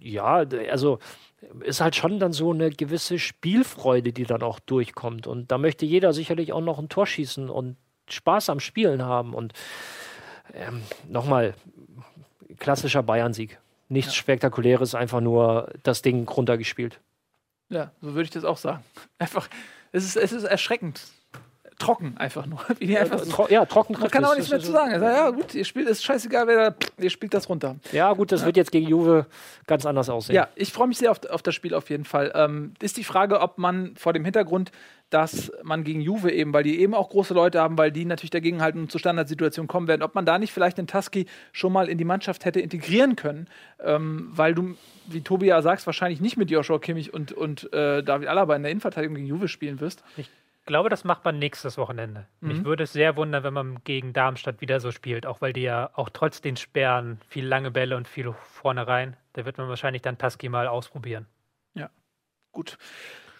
Ja, 0.00 0.44
also 0.70 0.98
ist 1.60 1.82
halt 1.82 1.94
schon 1.94 2.18
dann 2.18 2.32
so 2.32 2.52
eine 2.52 2.70
gewisse 2.70 3.18
Spielfreude, 3.18 4.12
die 4.12 4.24
dann 4.24 4.42
auch 4.42 4.58
durchkommt. 4.60 5.26
Und 5.26 5.52
da 5.52 5.58
möchte 5.58 5.84
jeder 5.84 6.14
sicherlich 6.14 6.52
auch 6.52 6.62
noch 6.62 6.78
ein 6.78 6.88
Tor 6.88 7.06
schießen 7.06 7.50
und 7.50 7.76
Spaß 8.08 8.48
am 8.48 8.60
Spielen 8.60 9.02
haben. 9.02 9.34
Und 9.34 9.52
ähm, 10.54 10.80
nochmal, 11.06 11.54
klassischer 12.58 13.02
Bayern-Sieg 13.02 13.58
nichts 13.88 14.12
ja. 14.12 14.18
Spektakuläres, 14.18 14.94
einfach 14.94 15.20
nur 15.20 15.70
das 15.82 16.02
Ding 16.02 16.28
runtergespielt. 16.28 17.00
Ja, 17.68 17.90
so 18.00 18.08
würde 18.08 18.22
ich 18.22 18.30
das 18.30 18.44
auch 18.44 18.58
sagen. 18.58 18.84
Einfach, 19.18 19.48
es 19.92 20.04
ist, 20.04 20.16
es 20.16 20.32
ist 20.32 20.44
erschreckend. 20.44 21.00
trocken 21.78 22.16
einfach 22.16 22.46
nur. 22.46 22.60
Wie 22.78 22.86
die 22.86 22.96
einfach 22.96 23.18
so. 23.18 23.30
Tro 23.30 23.46
ja, 23.48 23.64
trocken 23.66 23.98
Man 23.98 24.10
kann 24.10 24.24
auch 24.24 24.34
nichts 24.34 24.50
mehr 24.50 24.60
zu 24.60 24.72
sagen. 24.72 24.98
Sagt, 24.98 25.16
ja 25.16 25.30
gut, 25.30 25.54
ihr 25.54 25.64
spielt, 25.64 25.88
ist 25.88 26.04
scheißegal, 26.04 26.46
wer 26.46 26.70
da, 26.70 26.76
ihr 26.98 27.10
spielt 27.10 27.34
das 27.34 27.48
runter. 27.48 27.76
Ja, 27.92 28.12
gut, 28.12 28.32
das 28.32 28.44
wird 28.44 28.56
jetzt 28.56 28.72
gegen 28.72 28.86
Juve 28.88 29.26
ganz 29.66 29.84
anders 29.84 30.08
aussehen. 30.08 30.36
Ja, 30.36 30.48
ich 30.54 30.72
freue 30.72 30.88
mich 30.88 30.98
sehr 30.98 31.10
auf, 31.10 31.24
auf 31.28 31.42
das 31.42 31.54
Spiel 31.54 31.74
auf 31.74 31.90
jeden 31.90 32.04
Fall. 32.04 32.32
Ähm, 32.34 32.74
ist 32.80 32.96
die 32.96 33.04
Frage, 33.04 33.40
ob 33.40 33.58
man 33.58 33.94
vor 33.96 34.12
dem 34.12 34.24
Hintergrund, 34.24 34.70
dass 35.10 35.52
man 35.62 35.84
gegen 35.84 36.00
Juve 36.00 36.32
eben, 36.32 36.52
weil 36.52 36.64
die 36.64 36.80
eben 36.80 36.94
auch 36.94 37.10
große 37.10 37.32
Leute 37.32 37.60
haben, 37.60 37.78
weil 37.78 37.92
die 37.92 38.04
natürlich 38.04 38.30
dagegen 38.30 38.60
halten 38.60 38.80
und 38.80 38.90
zur 38.90 38.98
Standardsituation 38.98 39.68
kommen 39.68 39.86
werden, 39.86 40.02
ob 40.02 40.14
man 40.14 40.26
da 40.26 40.38
nicht 40.38 40.52
vielleicht 40.52 40.78
den 40.78 40.86
Tusky 40.86 41.26
schon 41.52 41.72
mal 41.72 41.88
in 41.88 41.98
die 41.98 42.04
Mannschaft 42.04 42.44
hätte 42.44 42.60
integrieren 42.60 43.14
können, 43.14 43.48
ähm, 43.80 44.28
weil 44.32 44.54
du, 44.54 44.74
wie 45.06 45.20
Tobi 45.20 45.46
ja 45.46 45.62
sagst, 45.62 45.86
wahrscheinlich 45.86 46.20
nicht 46.20 46.36
mit 46.36 46.50
Joshua 46.50 46.78
Kimmich 46.78 47.14
und, 47.14 47.32
und 47.32 47.72
äh, 47.72 48.02
David 48.02 48.28
Alaba 48.28 48.56
in 48.56 48.62
der 48.62 48.72
Innenverteidigung 48.72 49.14
gegen 49.14 49.28
Juve 49.28 49.48
spielen 49.48 49.80
wirst. 49.80 50.02
Ich 50.16 50.28
glaube, 50.66 50.88
das 50.88 51.04
macht 51.04 51.24
man 51.24 51.38
nächstes 51.38 51.78
Wochenende. 51.78 52.26
Mich 52.40 52.64
würde 52.64 52.82
es 52.82 52.92
sehr 52.92 53.16
wundern, 53.16 53.44
wenn 53.44 53.54
man 53.54 53.78
gegen 53.84 54.12
Darmstadt 54.12 54.60
wieder 54.60 54.80
so 54.80 54.90
spielt, 54.90 55.24
auch 55.24 55.40
weil 55.40 55.52
die 55.52 55.62
ja 55.62 55.90
auch 55.94 56.10
trotz 56.12 56.40
den 56.40 56.56
Sperren 56.56 57.20
viel 57.28 57.46
lange 57.46 57.70
Bälle 57.70 57.96
und 57.96 58.08
viel 58.08 58.32
vorne 58.32 58.88
rein. 58.88 59.16
Da 59.34 59.44
wird 59.44 59.58
man 59.58 59.68
wahrscheinlich 59.68 60.02
dann 60.02 60.18
Tusky 60.18 60.48
mal 60.48 60.66
ausprobieren. 60.66 61.26
Gut. 62.50 62.78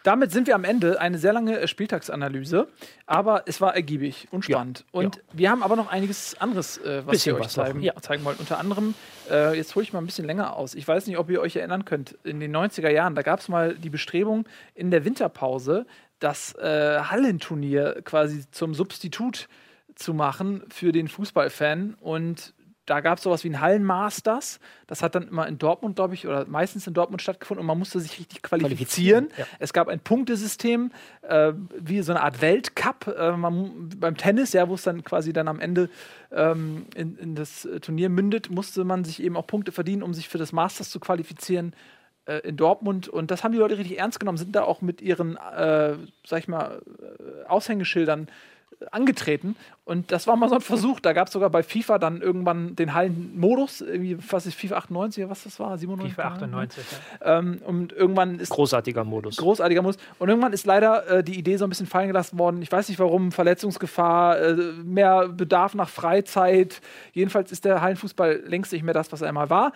Damit 0.06 0.30
sind 0.30 0.46
wir 0.46 0.54
am 0.54 0.62
Ende. 0.62 1.00
Eine 1.00 1.18
sehr 1.18 1.32
lange 1.32 1.58
äh, 1.58 1.66
Spieltagsanalyse, 1.66 2.68
aber 3.06 3.42
es 3.46 3.60
war 3.60 3.74
ergiebig 3.74 4.28
und 4.30 4.44
spannend. 4.44 4.84
und 4.92 5.20
wir 5.32 5.50
haben 5.50 5.64
aber 5.64 5.74
noch 5.74 5.90
einiges 5.90 6.40
anderes, 6.40 6.78
äh, 6.78 7.02
was 7.04 7.14
Bisschen 7.16 7.34
wir 7.34 7.42
euch 7.42 7.48
zeigen, 7.48 7.82
ja. 7.82 7.92
zeigen 7.96 8.24
wollen. 8.24 8.36
Unter 8.38 8.58
anderem, 8.58 8.94
äh, 9.28 9.56
jetzt 9.56 9.74
hole 9.74 9.82
ich 9.82 9.92
mal 9.92 9.98
ein 9.98 10.06
bisschen 10.06 10.24
länger 10.24 10.54
aus. 10.54 10.76
Ich 10.76 10.86
weiß 10.86 11.08
nicht, 11.08 11.18
ob 11.18 11.28
ihr 11.28 11.40
euch 11.40 11.56
erinnern 11.56 11.84
könnt, 11.84 12.16
in 12.22 12.38
den 12.38 12.54
90er 12.54 12.88
Jahren, 12.88 13.16
da 13.16 13.22
gab 13.22 13.40
es 13.40 13.48
mal 13.48 13.74
die 13.74 13.90
Bestrebung 13.90 14.46
in 14.76 14.92
der 14.92 15.04
Winterpause, 15.04 15.86
das 16.20 16.54
äh, 16.54 17.00
Hallenturnier 17.00 18.00
quasi 18.04 18.44
zum 18.52 18.74
Substitut 18.74 19.48
zu 19.96 20.14
machen 20.14 20.62
für 20.68 20.92
den 20.92 21.08
Fußballfan. 21.08 21.96
Und 21.98 22.54
da 22.86 23.00
gab 23.00 23.18
es 23.18 23.24
sowas 23.24 23.44
wie 23.44 23.50
ein 23.50 23.60
Hallenmasters. 23.60 24.60
Das 24.86 25.02
hat 25.02 25.14
dann 25.14 25.28
immer 25.28 25.46
in 25.46 25.58
Dortmund, 25.58 25.96
glaube 25.96 26.14
ich, 26.14 26.26
oder 26.26 26.46
meistens 26.46 26.86
in 26.86 26.94
Dortmund 26.94 27.20
stattgefunden 27.20 27.60
und 27.60 27.66
man 27.66 27.78
musste 27.78 28.00
sich 28.00 28.18
richtig 28.18 28.42
qualifizieren. 28.42 29.28
Qualifizieren, 29.28 29.28
ja. 29.36 29.46
Es 29.58 29.72
gab 29.72 29.88
ein 29.88 30.00
Punktesystem, 30.00 30.92
äh, 31.22 31.52
wie 31.78 32.00
so 32.02 32.12
eine 32.12 32.22
Art 32.22 32.40
Weltcup 32.40 33.08
äh, 33.08 33.36
man, 33.36 33.90
beim 33.96 34.16
Tennis, 34.16 34.52
ja, 34.52 34.68
wo 34.68 34.74
es 34.74 34.82
dann 34.82 35.04
quasi 35.04 35.32
dann 35.32 35.48
am 35.48 35.60
Ende 35.60 35.90
ähm, 36.32 36.86
in, 36.94 37.16
in 37.18 37.34
das 37.34 37.64
äh, 37.64 37.80
Turnier 37.80 38.08
mündet, 38.08 38.50
musste 38.50 38.84
man 38.84 39.04
sich 39.04 39.22
eben 39.22 39.36
auch 39.36 39.46
Punkte 39.46 39.72
verdienen, 39.72 40.02
um 40.02 40.14
sich 40.14 40.28
für 40.28 40.38
das 40.38 40.52
Masters 40.52 40.90
zu 40.90 41.00
qualifizieren 41.00 41.74
äh, 42.26 42.38
in 42.38 42.56
Dortmund. 42.56 43.08
Und 43.08 43.30
das 43.30 43.42
haben 43.42 43.52
die 43.52 43.58
Leute 43.58 43.78
richtig 43.78 43.98
ernst 43.98 44.20
genommen, 44.20 44.38
sind 44.38 44.54
da 44.54 44.62
auch 44.62 44.80
mit 44.80 45.02
ihren, 45.02 45.36
äh, 45.36 45.96
sag 46.24 46.38
ich 46.38 46.48
mal, 46.48 46.82
äh, 46.86 47.48
Aushängeschildern 47.48 48.28
angetreten. 48.90 49.56
Und 49.84 50.10
das 50.10 50.26
war 50.26 50.36
mal 50.36 50.48
so 50.48 50.56
ein 50.56 50.60
Versuch. 50.60 51.00
Da 51.00 51.12
gab 51.12 51.28
es 51.28 51.32
sogar 51.32 51.50
bei 51.50 51.62
FIFA 51.62 51.98
dann 51.98 52.20
irgendwann 52.20 52.74
den 52.74 52.92
Hallenmodus, 52.92 53.80
irgendwie, 53.80 54.18
was 54.30 54.46
ist 54.46 54.54
FIFA 54.54 54.76
98 54.76 55.24
oder 55.24 55.30
was 55.30 55.44
das 55.44 55.60
war? 55.60 55.78
97? 55.78 56.14
FIFA 56.14 56.28
98. 56.28 56.84
Ja. 57.20 57.38
Ähm, 57.38 57.60
und 57.64 57.92
irgendwann 57.92 58.38
ist 58.38 58.50
Großartiger 58.50 59.04
Modus. 59.04 59.36
großartiger 59.36 59.82
Modus. 59.82 59.98
Und 60.18 60.28
irgendwann 60.28 60.52
ist 60.52 60.66
leider 60.66 61.06
äh, 61.08 61.24
die 61.24 61.38
Idee 61.38 61.56
so 61.56 61.64
ein 61.64 61.68
bisschen 61.68 61.86
fallen 61.86 62.08
gelassen 62.08 62.38
worden. 62.38 62.62
Ich 62.62 62.72
weiß 62.72 62.88
nicht 62.88 62.98
warum, 62.98 63.32
Verletzungsgefahr, 63.32 64.38
äh, 64.40 64.54
mehr 64.84 65.28
Bedarf 65.28 65.74
nach 65.74 65.88
Freizeit. 65.88 66.80
Jedenfalls 67.12 67.52
ist 67.52 67.64
der 67.64 67.80
Hallenfußball 67.80 68.42
längst 68.46 68.72
nicht 68.72 68.82
mehr 68.82 68.94
das, 68.94 69.12
was 69.12 69.22
er 69.22 69.28
einmal 69.28 69.50
war. 69.50 69.72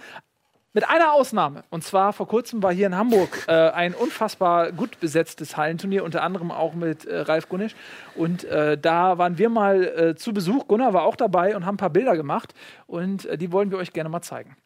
Mit 0.72 0.88
einer 0.88 1.12
Ausnahme. 1.12 1.64
Und 1.70 1.82
zwar 1.82 2.12
vor 2.12 2.28
kurzem 2.28 2.62
war 2.62 2.72
hier 2.72 2.86
in 2.86 2.96
Hamburg 2.96 3.44
äh, 3.48 3.52
ein 3.52 3.92
unfassbar 3.92 4.70
gut 4.70 5.00
besetztes 5.00 5.56
Hallenturnier, 5.56 6.04
unter 6.04 6.22
anderem 6.22 6.52
auch 6.52 6.74
mit 6.74 7.06
äh, 7.06 7.22
Ralf 7.22 7.48
Gunnisch. 7.48 7.74
Und 8.14 8.44
äh, 8.44 8.78
da 8.78 9.18
waren 9.18 9.36
wir 9.36 9.48
mal 9.48 9.82
äh, 9.82 10.14
zu 10.14 10.32
Besuch. 10.32 10.68
Gunnar 10.68 10.92
war 10.92 11.02
auch 11.02 11.16
dabei 11.16 11.56
und 11.56 11.66
haben 11.66 11.74
ein 11.74 11.78
paar 11.78 11.90
Bilder 11.90 12.16
gemacht. 12.16 12.54
Und 12.86 13.26
äh, 13.26 13.36
die 13.36 13.50
wollen 13.50 13.72
wir 13.72 13.78
euch 13.78 13.92
gerne 13.92 14.10
mal 14.10 14.22
zeigen. 14.22 14.56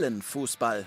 Hallenfußball. 0.00 0.86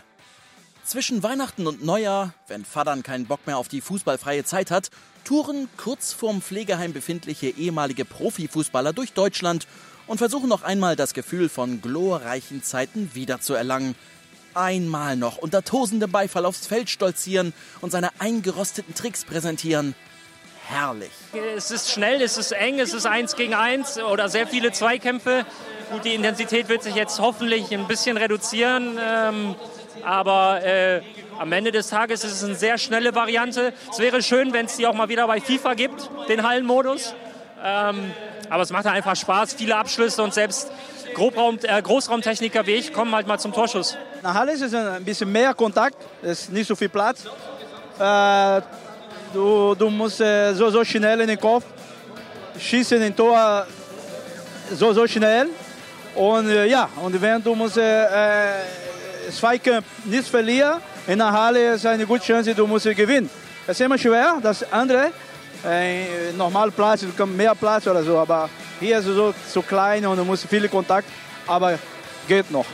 Zwischen 0.84 1.22
Weihnachten 1.22 1.68
und 1.68 1.84
Neujahr, 1.84 2.34
wenn 2.48 2.66
Vadern 2.66 3.04
keinen 3.04 3.28
Bock 3.28 3.46
mehr 3.46 3.58
auf 3.58 3.68
die 3.68 3.80
fußballfreie 3.80 4.44
Zeit 4.44 4.72
hat, 4.72 4.90
touren 5.24 5.70
kurz 5.78 6.14
vorm 6.14 6.42
Pflegeheim 6.42 6.94
befindliche 6.94 7.48
ehemalige 7.50 8.06
Profifußballer 8.06 8.92
durch 8.92 9.14
Deutschland 9.14 9.68
und 10.08 10.18
versuchen 10.18 10.50
noch 10.50 10.64
einmal 10.64 10.96
das 10.96 11.14
Gefühl 11.14 11.48
von 11.48 11.80
glorreichen 11.82 12.64
Zeiten 12.64 13.12
wiederzuerlangen. 13.14 13.94
Einmal 14.56 15.16
noch 15.16 15.38
unter 15.38 15.64
tosendem 15.64 16.12
Beifall 16.12 16.46
aufs 16.46 16.66
Feld 16.66 16.90
stolzieren 16.90 17.54
und 17.82 17.92
seine 17.92 18.10
eingerosteten 18.20 18.96
Tricks 18.96 19.26
präsentieren. 19.26 19.94
Herrlich. 20.68 21.12
Es 21.56 21.70
ist 21.72 21.92
schnell, 21.92 22.22
es 22.22 22.38
ist 22.38 22.52
eng, 22.52 22.80
es 22.80 22.94
ist 22.94 23.06
eins 23.06 23.36
gegen 23.36 23.54
eins 23.54 24.00
oder 24.00 24.28
sehr 24.28 24.48
viele 24.48 24.72
Zweikämpfe. 24.72 25.46
Gut, 25.94 26.06
die 26.06 26.16
Intensität 26.16 26.70
wird 26.70 26.82
sich 26.82 26.96
jetzt 26.96 27.20
hoffentlich 27.20 27.72
ein 27.72 27.86
bisschen 27.86 28.18
reduzieren. 28.18 28.98
Ähm, 29.00 29.54
aber 30.04 30.66
äh, 30.66 31.02
am 31.38 31.52
Ende 31.52 31.72
des 31.72 31.90
Tages 31.90 32.24
ist 32.24 32.32
es 32.32 32.44
eine 32.44 32.56
sehr 32.56 32.80
schnelle 32.80 33.14
Variante. 33.14 33.74
Es 33.92 34.00
wäre 34.00 34.24
schön, 34.24 34.54
wenn 34.54 34.66
es 34.66 34.76
die 34.76 34.88
auch 34.88 34.96
mal 34.96 35.08
wieder 35.08 35.28
bei 35.28 35.40
FIFA 35.40 35.76
gibt, 35.76 36.10
den 36.30 36.42
Hallenmodus. 36.42 37.14
Ähm, 37.64 38.12
aber 38.50 38.64
es 38.64 38.72
macht 38.72 38.86
halt 38.86 38.96
einfach 38.96 39.16
Spaß, 39.16 39.54
viele 39.54 39.76
Abschlüsse 39.76 40.24
und 40.24 40.34
selbst 40.34 40.72
Grobraum, 41.14 41.60
äh, 41.62 41.80
Großraumtechniker 41.80 42.66
wie 42.66 42.72
ich 42.72 42.92
kommen 42.92 43.14
halt 43.14 43.28
mal 43.28 43.38
zum 43.38 43.54
Torschuss. 43.54 43.96
Na 44.24 44.34
Halle 44.34 44.54
ist 44.54 44.62
es 44.62 44.74
ein 44.74 45.06
bisschen 45.06 45.32
mehr 45.32 45.54
Kontakt, 45.54 45.98
es 46.24 46.42
ist 46.42 46.52
nicht 46.52 46.68
so 46.68 46.76
viel 46.76 46.90
Platz. 46.90 47.26
Äh, 48.00 48.62
du, 49.32 49.76
du 49.76 49.92
musst 49.92 50.20
äh, 50.22 50.54
so, 50.56 50.72
so 50.72 50.84
schnell 50.84 51.22
in 51.22 51.28
den 51.28 51.40
Kopf 51.40 51.66
schießen, 52.58 52.98
in 52.98 53.04
den 53.04 53.16
Tor 53.16 53.68
so, 54.72 54.92
so 54.92 55.06
schnell. 55.06 55.50
Und 56.16 56.50
äh, 56.50 56.66
ja, 56.68 56.90
und 57.02 57.20
wenn 57.20 57.44
du 57.44 57.56
musst 57.56 57.78
äh, 57.78 58.04
äh, 58.04 59.32
Zweikampf 59.32 59.86
nicht 60.06 60.28
verlieren, 60.28 60.80
in 61.08 61.18
der 61.18 61.32
Halle 61.32 61.74
ist 61.74 61.86
eine 61.86 62.06
gute 62.06 62.24
Chance, 62.24 62.54
du 62.54 62.68
musst 62.68 62.86
gewinnen. 62.86 63.30
Es 63.66 63.80
ist 63.80 63.86
immer 63.86 63.98
schwer, 63.98 64.38
das 64.42 64.72
andere, 64.72 65.12
äh, 65.66 66.32
normal 66.38 66.72
Platz, 66.72 67.02
du 67.02 67.08
kannst 67.18 67.36
mehr 67.36 67.56
Platz 67.56 67.88
oder 67.88 68.04
so, 68.04 68.18
aber 68.18 68.50
hier 68.80 69.00
ist 69.00 69.08
es 69.08 69.16
so, 69.16 69.34
so 69.50 69.62
klein 69.62 70.06
und 70.06 70.18
du 70.18 70.24
musst 70.24 70.46
viel 70.46 70.68
Kontakt, 70.68 71.08
aber 71.48 71.80
geht 72.28 72.52
noch. 72.52 72.66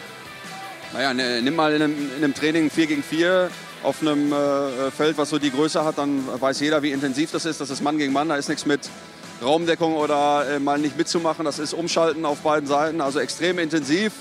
Naja, 0.93 1.13
ne, 1.13 1.41
nimm 1.41 1.55
mal 1.55 1.73
in 1.73 1.81
einem, 1.83 2.11
in 2.17 2.23
einem 2.23 2.33
Training 2.33 2.69
4 2.69 2.87
gegen 2.87 3.03
4 3.03 3.49
auf 3.83 4.01
einem 4.01 4.33
äh, 4.33 4.91
Feld, 4.91 5.17
was 5.17 5.29
so 5.29 5.37
die 5.37 5.51
Größe 5.51 5.83
hat, 5.85 5.97
dann 5.97 6.23
weiß 6.39 6.59
jeder, 6.59 6.81
wie 6.81 6.91
intensiv 6.91 7.31
das 7.31 7.45
ist. 7.45 7.61
Das 7.61 7.69
ist 7.69 7.81
Mann 7.81 7.97
gegen 7.97 8.11
Mann, 8.11 8.27
da 8.27 8.35
ist 8.35 8.49
nichts 8.49 8.65
mit 8.65 8.81
Raumdeckung 9.41 9.95
oder 9.95 10.45
äh, 10.49 10.59
mal 10.59 10.77
nicht 10.77 10.97
mitzumachen. 10.97 11.45
Das 11.45 11.59
ist 11.59 11.73
Umschalten 11.73 12.25
auf 12.25 12.39
beiden 12.39 12.67
Seiten, 12.67 13.01
also 13.01 13.19
extrem 13.19 13.59
intensiv. 13.59 14.13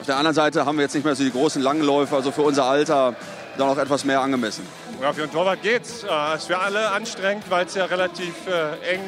Auf 0.00 0.06
der 0.06 0.16
anderen 0.16 0.34
Seite 0.34 0.66
haben 0.66 0.76
wir 0.76 0.82
jetzt 0.82 0.94
nicht 0.94 1.04
mehr 1.04 1.14
so 1.14 1.24
die 1.24 1.30
großen 1.30 1.62
Langläufe, 1.62 2.14
also 2.14 2.32
für 2.32 2.42
unser 2.42 2.64
Alter 2.64 3.14
dann 3.56 3.68
auch 3.68 3.78
etwas 3.78 4.04
mehr 4.04 4.20
angemessen. 4.20 4.66
Ja, 5.00 5.12
für 5.12 5.24
einen 5.24 5.32
Torwart 5.32 5.62
geht's. 5.62 6.04
Äh, 6.04 6.36
ist 6.36 6.46
für 6.46 6.58
alle 6.58 6.90
anstrengend, 6.90 7.44
weil 7.50 7.66
es 7.66 7.74
ja 7.74 7.84
relativ 7.84 8.34
äh, 8.46 8.94
eng, 8.94 9.02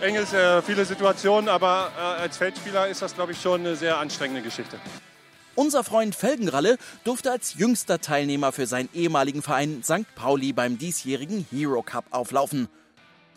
eng 0.00 0.14
ist, 0.16 0.32
äh, 0.34 0.62
viele 0.62 0.84
Situationen. 0.84 1.48
Aber 1.48 1.90
äh, 1.96 2.22
als 2.22 2.36
Feldspieler 2.36 2.88
ist 2.88 3.02
das, 3.02 3.14
glaube 3.14 3.32
ich, 3.32 3.40
schon 3.40 3.60
eine 3.60 3.76
sehr 3.76 3.98
anstrengende 3.98 4.42
Geschichte. 4.42 4.78
Unser 5.54 5.82
Freund 5.82 6.14
Felgenralle 6.14 6.78
durfte 7.02 7.32
als 7.32 7.54
jüngster 7.54 8.00
Teilnehmer 8.00 8.52
für 8.52 8.66
seinen 8.66 8.88
ehemaligen 8.94 9.42
Verein 9.42 9.82
St. 9.82 10.14
Pauli 10.14 10.52
beim 10.52 10.78
diesjährigen 10.78 11.46
Hero 11.50 11.82
Cup 11.82 12.04
auflaufen. 12.10 12.68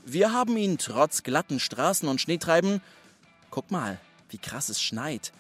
Wir 0.06 0.34
haben 0.34 0.58
ihn 0.58 0.80
trotz 0.80 1.22
glatten 1.22 1.60
Straßen 1.60 2.10
und 2.10 2.20
Schneetreiben, 2.20 2.82
guck 3.52 3.70
mal, 3.70 4.00
wie 4.30 4.40
krass 4.40 4.70
es 4.70 4.82
schneit, 4.82 5.32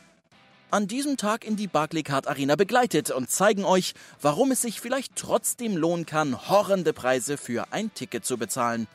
an 0.69 0.87
diesem 0.87 1.17
Tag 1.17 1.43
in 1.43 1.55
die 1.55 1.67
Barclaycard 1.67 2.27
Arena 2.27 2.55
begleitet 2.55 3.09
und 3.09 3.29
zeigen 3.29 3.65
euch, 3.65 3.95
warum 4.21 4.51
es 4.51 4.61
sich 4.61 4.79
vielleicht 4.79 5.15
trotzdem 5.15 5.75
lohnen 5.75 6.05
kann, 6.05 6.47
horrende 6.47 6.93
Preise 6.93 7.37
für 7.37 7.73
ein 7.73 7.91
Ticket 7.93 8.23
zu 8.23 8.37
bezahlen. 8.37 8.87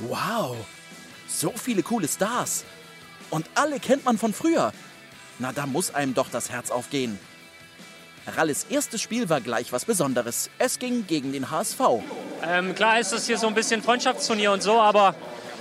Wow, 0.00 0.56
so 1.28 1.52
viele 1.52 1.82
coole 1.82 2.08
Stars. 2.08 2.64
Und 3.30 3.48
alle 3.54 3.78
kennt 3.78 4.06
man 4.06 4.16
von 4.16 4.32
früher. 4.32 4.72
Na, 5.38 5.52
da 5.52 5.66
muss 5.66 5.94
einem 5.94 6.14
doch 6.14 6.28
das 6.30 6.50
Herz 6.50 6.70
aufgehen. 6.70 7.18
Ralles 8.36 8.66
erstes 8.68 9.00
Spiel 9.00 9.28
war 9.28 9.40
gleich 9.40 9.72
was 9.72 9.84
Besonderes. 9.84 10.50
Es 10.58 10.78
ging 10.78 11.06
gegen 11.06 11.32
den 11.32 11.50
HSV. 11.50 11.80
Ähm, 12.42 12.74
klar 12.74 13.00
ist 13.00 13.12
das 13.12 13.26
hier 13.26 13.38
so 13.38 13.46
ein 13.46 13.54
bisschen 13.54 13.82
Freundschaftsturnier 13.82 14.52
und 14.52 14.62
so, 14.62 14.80
aber 14.80 15.14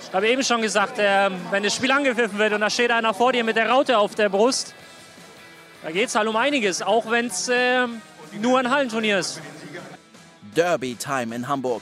Ich 0.08 0.14
habe 0.14 0.30
eben 0.30 0.42
schon 0.42 0.62
gesagt, 0.62 0.98
ähm, 1.00 1.36
wenn 1.52 1.64
das 1.64 1.76
Spiel 1.76 1.92
angepfiffen 1.92 2.38
wird 2.38 2.54
und 2.54 2.62
da 2.62 2.70
steht 2.70 2.92
einer 2.92 3.14
vor 3.14 3.34
dir 3.34 3.44
mit 3.44 3.58
der 3.58 3.70
Raute 3.70 3.98
auf 3.98 4.16
der 4.16 4.30
Brust, 4.30 4.74
da 5.84 5.92
geht 5.92 6.08
es 6.08 6.16
halt 6.16 6.30
um 6.30 6.36
einiges, 6.38 6.82
auch 6.82 7.12
wenn 7.12 7.28
es 7.28 7.50
ähm, 7.54 8.02
nur 8.40 8.58
ein 8.60 8.70
Hallenturnier 8.70 9.20
ist. 9.20 9.42
Derby-Time 10.56 11.36
in 11.36 11.48
Hamburg. 11.48 11.82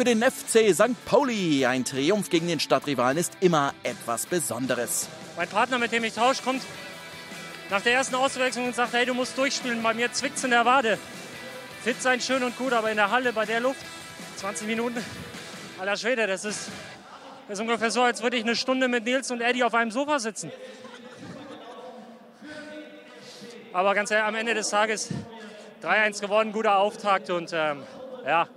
Für 0.00 0.04
den 0.04 0.22
FC 0.22 0.74
St. 0.74 1.04
Pauli. 1.04 1.66
Ein 1.66 1.84
Triumph 1.84 2.30
gegen 2.30 2.48
den 2.48 2.58
Stadtrivalen 2.58 3.18
ist 3.18 3.36
immer 3.40 3.74
etwas 3.82 4.24
Besonderes. 4.24 5.10
Mein 5.36 5.46
Partner, 5.46 5.78
mit 5.78 5.92
dem 5.92 6.04
ich 6.04 6.14
tausche, 6.14 6.42
kommt 6.42 6.62
nach 7.68 7.82
der 7.82 7.92
ersten 7.92 8.14
Auswechslung 8.14 8.68
und 8.68 8.74
sagt, 8.74 8.94
hey, 8.94 9.04
du 9.04 9.12
musst 9.12 9.36
durchspielen, 9.36 9.82
bei 9.82 9.92
mir 9.92 10.10
zwickt's 10.10 10.42
in 10.42 10.52
der 10.52 10.64
Wade. 10.64 10.98
Fit 11.84 12.00
sein, 12.00 12.18
schön 12.22 12.42
und 12.42 12.56
gut, 12.56 12.72
aber 12.72 12.90
in 12.90 12.96
der 12.96 13.10
Halle 13.10 13.34
bei 13.34 13.44
der 13.44 13.60
Luft, 13.60 13.84
20 14.36 14.66
Minuten, 14.66 15.04
aller 15.78 15.98
Schwede, 15.98 16.26
das 16.26 16.46
ist, 16.46 16.70
das 17.46 17.58
ist 17.58 17.60
ungefähr 17.60 17.90
so, 17.90 18.00
als 18.00 18.22
würde 18.22 18.38
ich 18.38 18.42
eine 18.44 18.56
Stunde 18.56 18.88
mit 18.88 19.04
Nils 19.04 19.30
und 19.30 19.42
Eddie 19.42 19.64
auf 19.64 19.74
einem 19.74 19.90
Sofa 19.90 20.18
sitzen. 20.18 20.50
Aber 23.74 23.94
ganz 23.94 24.10
ehrlich, 24.10 24.26
am 24.26 24.34
Ende 24.34 24.54
des 24.54 24.70
Tages 24.70 25.10
3-1 25.82 26.22
geworden, 26.22 26.52
guter 26.52 26.78
Auftakt 26.78 27.28
und 27.28 27.50
ähm, 27.52 27.82
ja, 28.24 28.48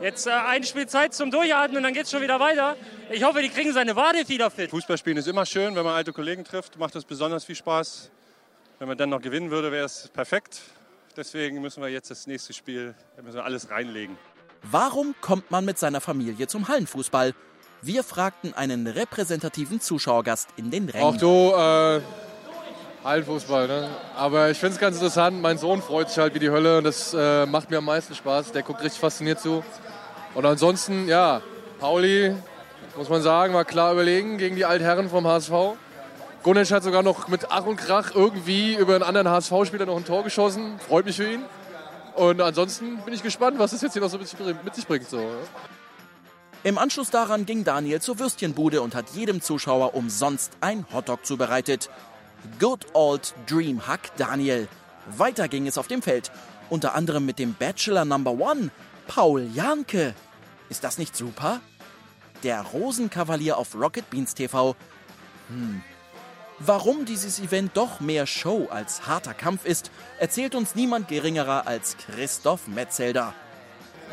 jetzt 0.00 0.26
äh, 0.26 0.30
ein 0.30 0.64
Spiel 0.64 0.86
Zeit 0.86 1.14
zum 1.14 1.30
Durchatmen 1.30 1.78
und 1.78 1.82
dann 1.82 1.94
geht's 1.94 2.10
schon 2.10 2.22
wieder 2.22 2.40
weiter. 2.40 2.76
Ich 3.10 3.22
hoffe, 3.24 3.42
die 3.42 3.48
kriegen 3.48 3.72
seine 3.72 3.96
Wade 3.96 4.28
wieder 4.28 4.50
fit. 4.50 4.70
Fußballspielen 4.70 5.18
ist 5.18 5.28
immer 5.28 5.46
schön, 5.46 5.74
wenn 5.76 5.84
man 5.84 5.94
alte 5.94 6.12
Kollegen 6.12 6.44
trifft, 6.44 6.78
macht 6.78 6.94
das 6.94 7.04
besonders 7.04 7.44
viel 7.44 7.56
Spaß. 7.56 8.10
Wenn 8.78 8.88
man 8.88 8.96
dann 8.96 9.10
noch 9.10 9.20
gewinnen 9.20 9.50
würde, 9.50 9.70
wäre 9.72 9.84
es 9.84 10.08
perfekt. 10.08 10.62
Deswegen 11.16 11.60
müssen 11.60 11.82
wir 11.82 11.88
jetzt 11.88 12.10
das 12.10 12.26
nächste 12.26 12.52
Spiel, 12.52 12.94
da 13.16 13.22
müssen 13.22 13.36
wir 13.36 13.44
alles 13.44 13.70
reinlegen. 13.70 14.16
Warum 14.62 15.14
kommt 15.20 15.50
man 15.50 15.64
mit 15.64 15.78
seiner 15.78 16.00
Familie 16.00 16.46
zum 16.46 16.68
Hallenfußball? 16.68 17.34
Wir 17.82 18.04
fragten 18.04 18.54
einen 18.54 18.86
repräsentativen 18.86 19.80
Zuschauergast 19.80 20.50
in 20.56 20.70
den 20.70 20.88
Rängen. 20.88 21.04
Auch 21.04 21.16
du, 21.16 21.52
äh, 21.54 22.00
Hallenfußball, 23.02 23.66
ne? 23.66 23.88
Aber 24.14 24.50
ich 24.50 24.58
finde 24.58 24.74
es 24.74 24.80
ganz 24.80 24.96
interessant. 24.96 25.40
Mein 25.40 25.56
Sohn 25.56 25.80
freut 25.80 26.10
sich 26.10 26.18
halt 26.18 26.34
wie 26.34 26.38
die 26.38 26.50
Hölle 26.50 26.78
und 26.78 26.84
das 26.84 27.14
äh, 27.14 27.46
macht 27.46 27.70
mir 27.70 27.78
am 27.78 27.86
meisten 27.86 28.14
Spaß. 28.14 28.52
Der 28.52 28.62
guckt 28.62 28.82
richtig 28.82 29.00
fasziniert 29.00 29.40
zu. 29.40 29.64
Und 30.34 30.46
ansonsten, 30.46 31.08
ja, 31.08 31.42
Pauli, 31.80 32.34
muss 32.96 33.08
man 33.08 33.22
sagen, 33.22 33.54
war 33.54 33.64
klar 33.64 33.92
überlegen 33.92 34.38
gegen 34.38 34.56
die 34.56 34.64
Altherren 34.64 35.08
vom 35.08 35.26
HSV. 35.26 35.52
Gunnisch 36.42 36.70
hat 36.70 36.82
sogar 36.82 37.02
noch 37.02 37.28
mit 37.28 37.50
Ach 37.50 37.66
und 37.66 37.76
Krach 37.76 38.14
irgendwie 38.14 38.74
über 38.74 38.94
einen 38.94 39.04
anderen 39.04 39.28
HSV-Spieler 39.28 39.86
noch 39.86 39.96
ein 39.96 40.04
Tor 40.04 40.24
geschossen. 40.24 40.78
Freut 40.86 41.04
mich 41.04 41.16
für 41.16 41.30
ihn. 41.30 41.44
Und 42.14 42.40
ansonsten 42.40 42.98
bin 42.98 43.14
ich 43.14 43.22
gespannt, 43.22 43.58
was 43.58 43.72
das 43.72 43.82
jetzt 43.82 43.92
hier 43.92 44.02
noch 44.02 44.10
so 44.10 44.18
mit 44.18 44.74
sich 44.74 44.86
bringt. 44.86 45.08
So. 45.08 45.22
Im 46.62 46.78
Anschluss 46.78 47.10
daran 47.10 47.46
ging 47.46 47.64
Daniel 47.64 48.00
zur 48.00 48.18
Würstchenbude 48.18 48.82
und 48.82 48.94
hat 48.94 49.10
jedem 49.10 49.40
Zuschauer 49.40 49.94
umsonst 49.94 50.52
ein 50.60 50.86
Hotdog 50.92 51.24
zubereitet. 51.24 51.90
Good 52.58 52.86
Old 52.92 53.34
Dream 53.46 53.86
Hack 53.86 54.16
Daniel. 54.16 54.68
Weiter 55.16 55.48
ging 55.48 55.66
es 55.66 55.78
auf 55.78 55.88
dem 55.88 56.02
Feld. 56.02 56.30
Unter 56.68 56.94
anderem 56.94 57.26
mit 57.26 57.38
dem 57.38 57.54
Bachelor 57.54 58.04
Number 58.04 58.32
One, 58.32 58.70
Paul 59.10 59.48
Janke. 59.52 60.14
Ist 60.68 60.84
das 60.84 60.96
nicht 60.96 61.16
super? 61.16 61.60
Der 62.44 62.62
Rosenkavalier 62.62 63.58
auf 63.58 63.74
Rocket 63.74 64.08
Beans 64.08 64.34
TV. 64.34 64.76
Hm. 65.48 65.82
Warum 66.60 67.06
dieses 67.06 67.40
Event 67.40 67.72
doch 67.74 67.98
mehr 67.98 68.28
Show 68.28 68.68
als 68.70 69.08
harter 69.08 69.34
Kampf 69.34 69.64
ist, 69.64 69.90
erzählt 70.20 70.54
uns 70.54 70.76
niemand 70.76 71.08
geringerer 71.08 71.66
als 71.66 71.96
Christoph 71.96 72.68
Metzelder. 72.68 73.34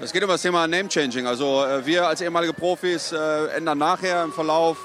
Es 0.02 0.11
geht 0.11 0.24
um 0.24 0.30
das 0.30 0.41
Thema 0.41 0.65
Name-Changing. 0.68 1.28
Also 1.28 1.64
äh, 1.64 1.86
wir 1.86 2.07
als 2.07 2.22
ehemalige 2.22 2.53
Profis 2.53 3.11
äh, 3.11 3.49
ändern 3.49 3.78
nachher 3.78 4.24
im 4.24 4.34
Verlauf 4.34 4.80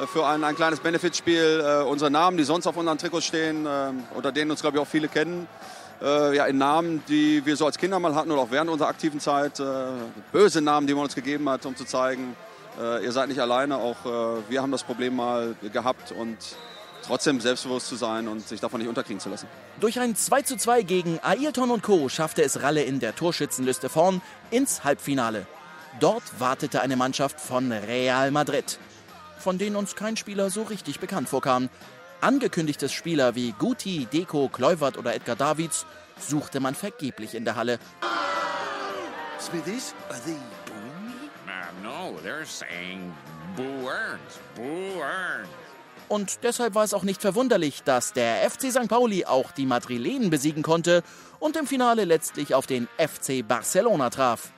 äh, 0.00 0.06
für 0.06 0.24
ein, 0.24 0.44
ein 0.44 0.54
kleines 0.54 0.78
Benefitspiel 0.78 1.84
unsere 1.88 2.12
Namen, 2.12 2.36
die 2.36 2.44
sonst 2.44 2.68
auf 2.68 2.76
unseren 2.76 2.98
Trikots 2.98 3.26
stehen, 3.26 3.66
äh, 3.66 3.90
unter 4.14 4.30
denen 4.30 4.52
uns, 4.52 4.60
glaube 4.60 4.76
ich, 4.76 4.82
auch 4.84 4.86
viele 4.88 5.08
kennen. 5.08 5.48
Äh, 6.00 6.36
ja, 6.36 6.46
in 6.46 6.58
Namen, 6.58 7.02
die 7.08 7.44
wir 7.44 7.56
so 7.56 7.66
als 7.66 7.76
Kinder 7.76 7.98
mal 7.98 8.14
hatten 8.14 8.30
oder 8.30 8.42
auch 8.42 8.50
während 8.50 8.70
unserer 8.70 8.88
aktiven 8.88 9.20
Zeit. 9.20 9.58
Äh, 9.58 9.64
böse 10.32 10.60
Namen, 10.60 10.86
die 10.86 10.94
man 10.94 11.04
uns 11.04 11.14
gegeben 11.14 11.48
hat, 11.48 11.66
um 11.66 11.74
zu 11.74 11.84
zeigen, 11.84 12.36
äh, 12.80 13.04
ihr 13.04 13.12
seid 13.12 13.28
nicht 13.28 13.40
alleine. 13.40 13.76
Auch 13.76 14.06
äh, 14.06 14.42
wir 14.48 14.62
haben 14.62 14.70
das 14.70 14.84
Problem 14.84 15.16
mal 15.16 15.56
gehabt 15.72 16.12
und 16.12 16.36
trotzdem 17.04 17.40
selbstbewusst 17.40 17.88
zu 17.88 17.96
sein 17.96 18.28
und 18.28 18.46
sich 18.46 18.60
davon 18.60 18.80
nicht 18.80 18.88
unterkriegen 18.88 19.20
zu 19.20 19.28
lassen. 19.28 19.48
Durch 19.80 19.98
ein 19.98 20.14
2:2 20.14 20.82
gegen 20.84 21.18
Ayrton 21.22 21.70
und 21.70 21.82
Co. 21.82 22.08
schaffte 22.08 22.42
es 22.42 22.62
Ralle 22.62 22.82
in 22.82 23.00
der 23.00 23.16
Torschützenliste 23.16 23.88
vorn 23.88 24.20
ins 24.50 24.84
Halbfinale. 24.84 25.46
Dort 26.00 26.22
wartete 26.38 26.80
eine 26.80 26.96
Mannschaft 26.96 27.40
von 27.40 27.72
Real 27.72 28.30
Madrid, 28.30 28.78
von 29.38 29.58
denen 29.58 29.74
uns 29.74 29.96
kein 29.96 30.16
Spieler 30.16 30.50
so 30.50 30.62
richtig 30.62 31.00
bekannt 31.00 31.28
vorkam. 31.28 31.70
Angekündigtes 32.20 32.92
Spieler 32.92 33.36
wie 33.36 33.52
Guti, 33.52 34.06
Deko, 34.06 34.48
Kluivert 34.48 34.98
oder 34.98 35.14
Edgar 35.14 35.36
Davids 35.36 35.86
suchte 36.18 36.58
man 36.58 36.74
vergeblich 36.74 37.34
in 37.34 37.44
der 37.44 37.54
Halle. 37.54 37.78
Smithies, 39.40 39.94
are 40.08 40.18
they 40.24 40.36
booing 40.66 41.06
me? 41.06 41.30
Uh, 41.46 41.82
no, 41.84 42.18
they're 42.24 42.44
saying 42.44 43.12
Boo 43.56 43.88
Earns, 43.88 44.40
Boo 44.56 45.00
Earns. 45.00 45.48
Und 46.08 46.42
deshalb 46.42 46.74
war 46.74 46.84
es 46.84 46.94
auch 46.94 47.04
nicht 47.04 47.20
verwunderlich, 47.20 47.82
dass 47.84 48.14
der 48.14 48.50
FC 48.50 48.72
St. 48.72 48.88
Pauli 48.88 49.24
auch 49.24 49.52
die 49.52 49.66
Madrilenen 49.66 50.30
besiegen 50.30 50.62
konnte 50.62 51.04
und 51.38 51.56
im 51.56 51.66
Finale 51.66 52.04
letztlich 52.04 52.54
auf 52.54 52.66
den 52.66 52.88
FC 52.96 53.46
Barcelona 53.46 54.10
traf. 54.10 54.50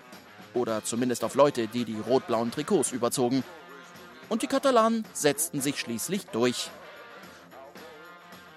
Oder 0.54 0.82
zumindest 0.82 1.24
auf 1.24 1.34
Leute, 1.34 1.66
die 1.66 1.84
die 1.84 1.98
rot-blauen 2.00 2.52
Trikots 2.52 2.92
überzogen. 2.92 3.44
Und 4.28 4.42
die 4.42 4.46
Katalanen 4.46 5.04
setzten 5.12 5.60
sich 5.60 5.78
schließlich 5.78 6.26
durch. 6.26 6.70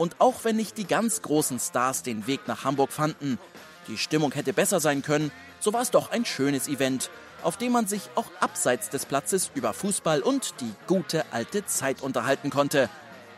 Und 0.04 0.20
auch 0.20 0.44
wenn 0.44 0.58
nicht 0.58 0.78
die 0.78 0.86
ganz 0.86 1.22
großen 1.22 1.62
Stars 1.62 2.04
den 2.04 2.28
Weg 2.28 2.46
nach 2.50 2.66
Hamburg 2.66 2.92
fanden, 2.92 3.40
die 3.88 3.98
Stimmung 3.98 4.34
hätte 4.34 4.52
besser 4.52 4.82
sein 4.82 5.02
können, 5.02 5.32
so 5.62 5.72
war 5.72 5.82
es 5.82 5.92
doch 5.92 6.12
ein 6.12 6.26
schönes 6.26 6.68
Event, 6.68 7.10
auf 7.42 7.56
dem 7.56 7.72
man 7.72 7.88
sich 7.88 8.10
auch 8.16 8.26
abseits 8.42 8.90
des 8.90 9.06
Platzes 9.06 9.50
über 9.56 9.72
Fußball 9.72 10.20
und 10.20 10.56
die 10.60 10.74
gute 10.88 11.24
alte 11.32 11.66
Zeit 11.68 12.02
unterhalten 12.02 12.50
konnte. 12.50 12.90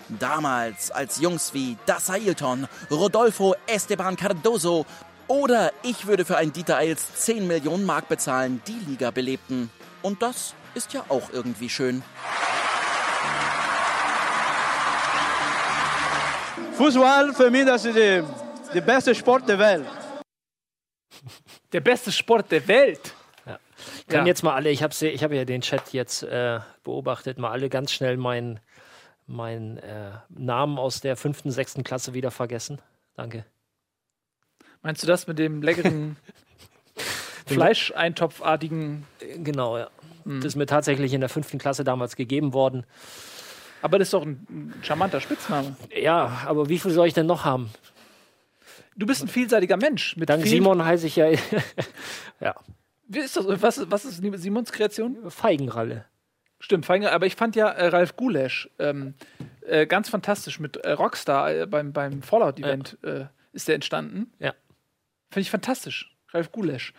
Damals, 0.09 0.89
als 0.89 1.21
Jungs 1.21 1.53
wie 1.53 1.77
Das 1.85 2.09
Ailton, 2.09 2.67
Rodolfo 2.89 3.53
Esteban 3.67 4.15
Cardoso 4.15 4.87
oder 5.27 5.71
ich 5.83 6.07
würde 6.07 6.25
für 6.25 6.37
einen 6.37 6.51
Dieter 6.51 6.77
Eils 6.77 7.13
10 7.13 7.45
Millionen 7.45 7.85
Mark 7.85 8.07
bezahlen, 8.07 8.59
die 8.65 8.89
Liga 8.89 9.11
belebten. 9.11 9.69
Und 10.01 10.23
das 10.23 10.55
ist 10.73 10.93
ja 10.93 11.05
auch 11.09 11.29
irgendwie 11.31 11.69
schön. 11.69 12.01
Fußball 16.77 17.33
für 17.33 17.49
mich 17.49 17.65
das 17.65 17.85
ist 17.85 17.95
der, 17.95 18.23
der 18.73 18.81
beste 18.81 19.15
Sport 19.15 19.47
der 19.47 19.59
Welt. 19.59 19.85
Der 21.71 21.79
beste 21.81 22.11
Sport 22.11 22.51
der 22.51 22.67
Welt. 22.67 23.13
Ich 23.99 24.07
kann 24.07 24.21
Ja. 24.21 24.25
jetzt 24.27 24.43
mal 24.43 24.53
alle, 24.55 24.69
ich 24.69 24.83
habe 24.83 24.93
ich 25.07 25.23
hab 25.23 25.31
ja 25.31 25.45
den 25.45 25.61
Chat 25.61 25.93
jetzt 25.93 26.23
äh, 26.23 26.59
beobachtet, 26.83 27.37
mal 27.37 27.51
alle 27.51 27.69
ganz 27.69 27.91
schnell 27.91 28.17
meinen 28.17 28.59
meinen, 29.27 29.77
äh, 29.77 30.11
Namen 30.29 30.77
aus 30.77 31.01
der 31.01 31.15
fünften, 31.15 31.49
sechsten 31.49 31.83
Klasse 31.83 32.13
wieder 32.13 32.29
vergessen. 32.29 32.79
Danke. 33.15 33.43
Meinst 34.83 35.01
du 35.01 35.07
das 35.07 35.25
mit 35.25 35.39
dem 35.39 35.63
leckeren 35.63 36.17
Fleischeintopfartigen? 37.47 39.05
Genau, 39.37 39.77
ja. 39.79 39.89
Das 40.25 40.45
ist 40.45 40.55
mir 40.55 40.65
tatsächlich 40.67 41.13
in 41.13 41.21
der 41.21 41.29
fünften 41.29 41.57
Klasse 41.57 41.83
damals 41.83 42.15
gegeben 42.15 42.53
worden. 42.53 42.85
Aber 43.81 43.99
das 43.99 44.07
ist 44.07 44.13
doch 44.13 44.23
ein, 44.23 44.73
charmanter 44.81 45.21
Spitzname. 45.21 45.75
Ja, 45.95 46.41
aber 46.45 46.69
wie 46.69 46.79
viel 46.79 46.91
soll 46.91 47.07
ich 47.07 47.13
denn 47.13 47.25
noch 47.25 47.45
haben? 47.45 47.69
Du 48.95 49.05
bist 49.05 49.21
ein 49.21 49.27
vielseitiger 49.27 49.77
Mensch. 49.77 50.15
Mit 50.15 50.29
Dank 50.29 50.45
Simon 50.45 50.83
heiße 50.83 51.07
ich 51.07 51.17
ja. 51.17 51.27
ja. 52.39 52.55
Wie 53.07 53.19
ist 53.19 53.35
das, 53.35 53.45
was, 53.61 53.91
was 53.91 54.05
ist 54.05 54.23
Simons 54.41 54.71
Kreation? 54.71 55.29
Feigenralle. 55.29 56.05
Stimmt, 56.59 56.85
Feigenralle. 56.85 57.15
Aber 57.15 57.25
ich 57.25 57.35
fand 57.35 57.55
ja 57.55 57.69
äh, 57.69 57.87
Ralf 57.87 58.15
Gulesch 58.15 58.69
ähm, 58.79 59.13
äh, 59.67 59.85
ganz 59.85 60.09
fantastisch 60.09 60.59
mit 60.59 60.77
äh, 60.77 60.91
Rockstar 60.91 61.53
äh, 61.53 61.65
beim, 61.67 61.93
beim 61.93 62.21
Fallout-Event 62.21 62.97
äh, 63.03 63.25
ist 63.53 63.67
der 63.67 63.75
entstanden. 63.75 64.31
Ja. 64.39 64.53
Finde 65.29 65.41
ich 65.41 65.51
fantastisch. 65.51 66.11
Ralf 66.33 66.51
Gulesch. 66.51 66.93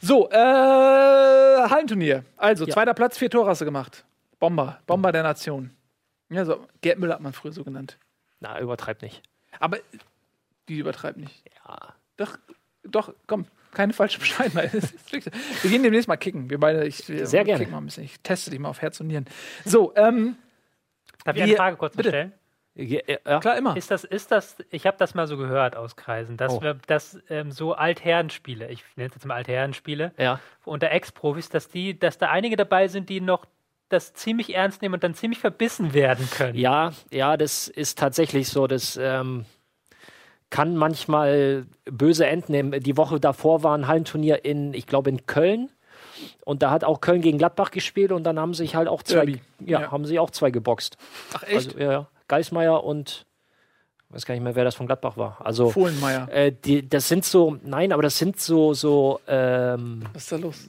So, 0.00 0.30
äh, 0.30 0.36
Hallenturnier. 0.36 2.24
Also, 2.36 2.66
Ja. 2.66 2.72
zweiter 2.72 2.94
Platz, 2.94 3.18
vier 3.18 3.28
du 3.28 3.44
gemacht. 3.64 4.04
Bomber. 4.38 4.80
Bomber 4.86 5.12
der 5.12 5.22
Nation. 5.22 5.70
Ja, 6.32 6.44
so. 6.44 6.66
Gerd 6.80 6.98
Müller 6.98 7.14
hat 7.14 7.20
man 7.20 7.32
früher 7.32 7.52
so 7.52 7.64
genannt. 7.64 7.98
Na, 8.40 8.58
übertreib 8.60 9.02
nicht. 9.02 9.22
Aber 9.60 9.78
die 10.68 10.78
übertreibt 10.78 11.18
nicht. 11.18 11.44
Ja. 11.66 11.94
Doch, 12.16 12.38
doch, 12.84 13.12
komm. 13.26 13.46
keine 13.72 13.92
falsche 13.92 14.18
Bescheidenheit. 14.18 14.72
wir 15.62 15.70
gehen 15.70 15.82
demnächst 15.82 16.08
mal 16.08 16.16
kicken. 16.16 16.50
Wir 16.50 16.58
beide, 16.58 16.86
ich, 16.86 17.08
wir 17.08 17.26
Sehr 17.26 17.44
gerne. 17.44 17.58
kicken 17.60 17.72
Mal 17.72 17.78
ein 17.78 17.84
bisschen. 17.86 18.04
Ich 18.04 18.20
teste 18.20 18.50
dich 18.50 18.58
mal 18.58 18.68
auf 18.68 18.80
Herz 18.82 18.98
und 19.00 19.06
Nieren. 19.08 19.26
So, 19.64 19.92
ähm, 19.96 20.36
Darf 21.24 21.36
ich 21.36 21.42
eine 21.42 21.56
Frage 21.56 21.76
kurz 21.76 21.96
bitte. 21.96 22.08
stellen? 22.08 22.32
Ja. 22.74 23.38
Klar, 23.40 23.58
immer. 23.58 23.76
Ist 23.76 23.90
das, 23.90 24.02
ist 24.04 24.30
das, 24.32 24.56
ich 24.70 24.86
habe 24.86 24.96
das 24.96 25.14
mal 25.14 25.26
so 25.26 25.36
gehört 25.36 25.76
aus 25.76 25.94
Kreisen, 25.94 26.38
dass, 26.38 26.54
Oh. 26.54 26.62
wir, 26.62 26.74
dass 26.86 27.18
ähm, 27.28 27.52
so 27.52 27.74
Altherrenspiele, 27.74 28.70
ich 28.70 28.82
nenne 28.96 29.10
es 29.10 29.14
jetzt 29.16 29.26
mal 29.26 29.34
Altherrenspiele, 29.34 30.12
Ja. 30.16 30.40
unter 30.64 30.90
Ex-Profis, 30.90 31.50
dass 31.50 31.68
die, 31.68 31.98
dass 31.98 32.16
da 32.16 32.30
einige 32.30 32.56
dabei 32.56 32.88
sind, 32.88 33.10
die 33.10 33.20
noch 33.20 33.44
das 33.92 34.14
ziemlich 34.14 34.54
ernst 34.54 34.82
nehmen 34.82 34.94
und 34.94 35.04
dann 35.04 35.14
ziemlich 35.14 35.38
verbissen 35.40 35.92
werden 35.94 36.28
können. 36.30 36.56
Ja, 36.58 36.92
ja, 37.10 37.36
das 37.36 37.68
ist 37.68 37.98
tatsächlich 37.98 38.48
so. 38.48 38.66
Das 38.66 38.98
ähm, 39.00 39.44
kann 40.50 40.76
manchmal 40.76 41.66
böse 41.84 42.26
enden. 42.26 42.52
nehmen. 42.52 42.80
Die 42.80 42.96
Woche 42.96 43.20
davor 43.20 43.62
war 43.62 43.76
ein 43.76 43.86
Hallenturnier 43.86 44.44
in, 44.44 44.74
ich 44.74 44.86
glaube, 44.86 45.10
in 45.10 45.26
Köln. 45.26 45.70
Und 46.44 46.62
da 46.62 46.70
hat 46.70 46.84
auch 46.84 47.00
Köln 47.00 47.20
gegen 47.20 47.38
Gladbach 47.38 47.70
gespielt 47.70 48.12
und 48.12 48.24
dann 48.24 48.38
haben 48.38 48.54
sich 48.54 48.74
halt 48.76 48.86
auch 48.88 49.02
zwei, 49.02 49.40
ja, 49.60 49.80
Ja. 49.80 49.90
haben 49.90 50.04
sich 50.04 50.18
auch 50.18 50.30
zwei 50.30 50.50
geboxt. 50.50 50.96
Ach, 51.34 51.42
echt? 51.42 51.68
Also, 51.68 51.78
ja, 51.78 51.92
ja. 51.92 52.06
Geismeier 52.28 52.84
und 52.84 53.26
weiß 54.10 54.26
gar 54.26 54.34
nicht 54.34 54.44
mehr, 54.44 54.54
wer 54.54 54.64
das 54.64 54.74
von 54.74 54.86
Gladbach 54.86 55.16
war. 55.16 55.38
Also 55.44 55.70
Fohlenmeier. 55.70 56.28
äh, 56.30 56.52
die, 56.52 56.86
das 56.88 57.08
sind 57.08 57.24
so, 57.24 57.56
nein, 57.64 57.92
aber 57.92 58.02
das 58.02 58.18
sind 58.18 58.38
so 58.38 58.74
so 58.74 59.20
ähm, 59.26 60.04
Was 60.12 60.24
ist 60.24 60.32
da 60.32 60.36
los? 60.36 60.68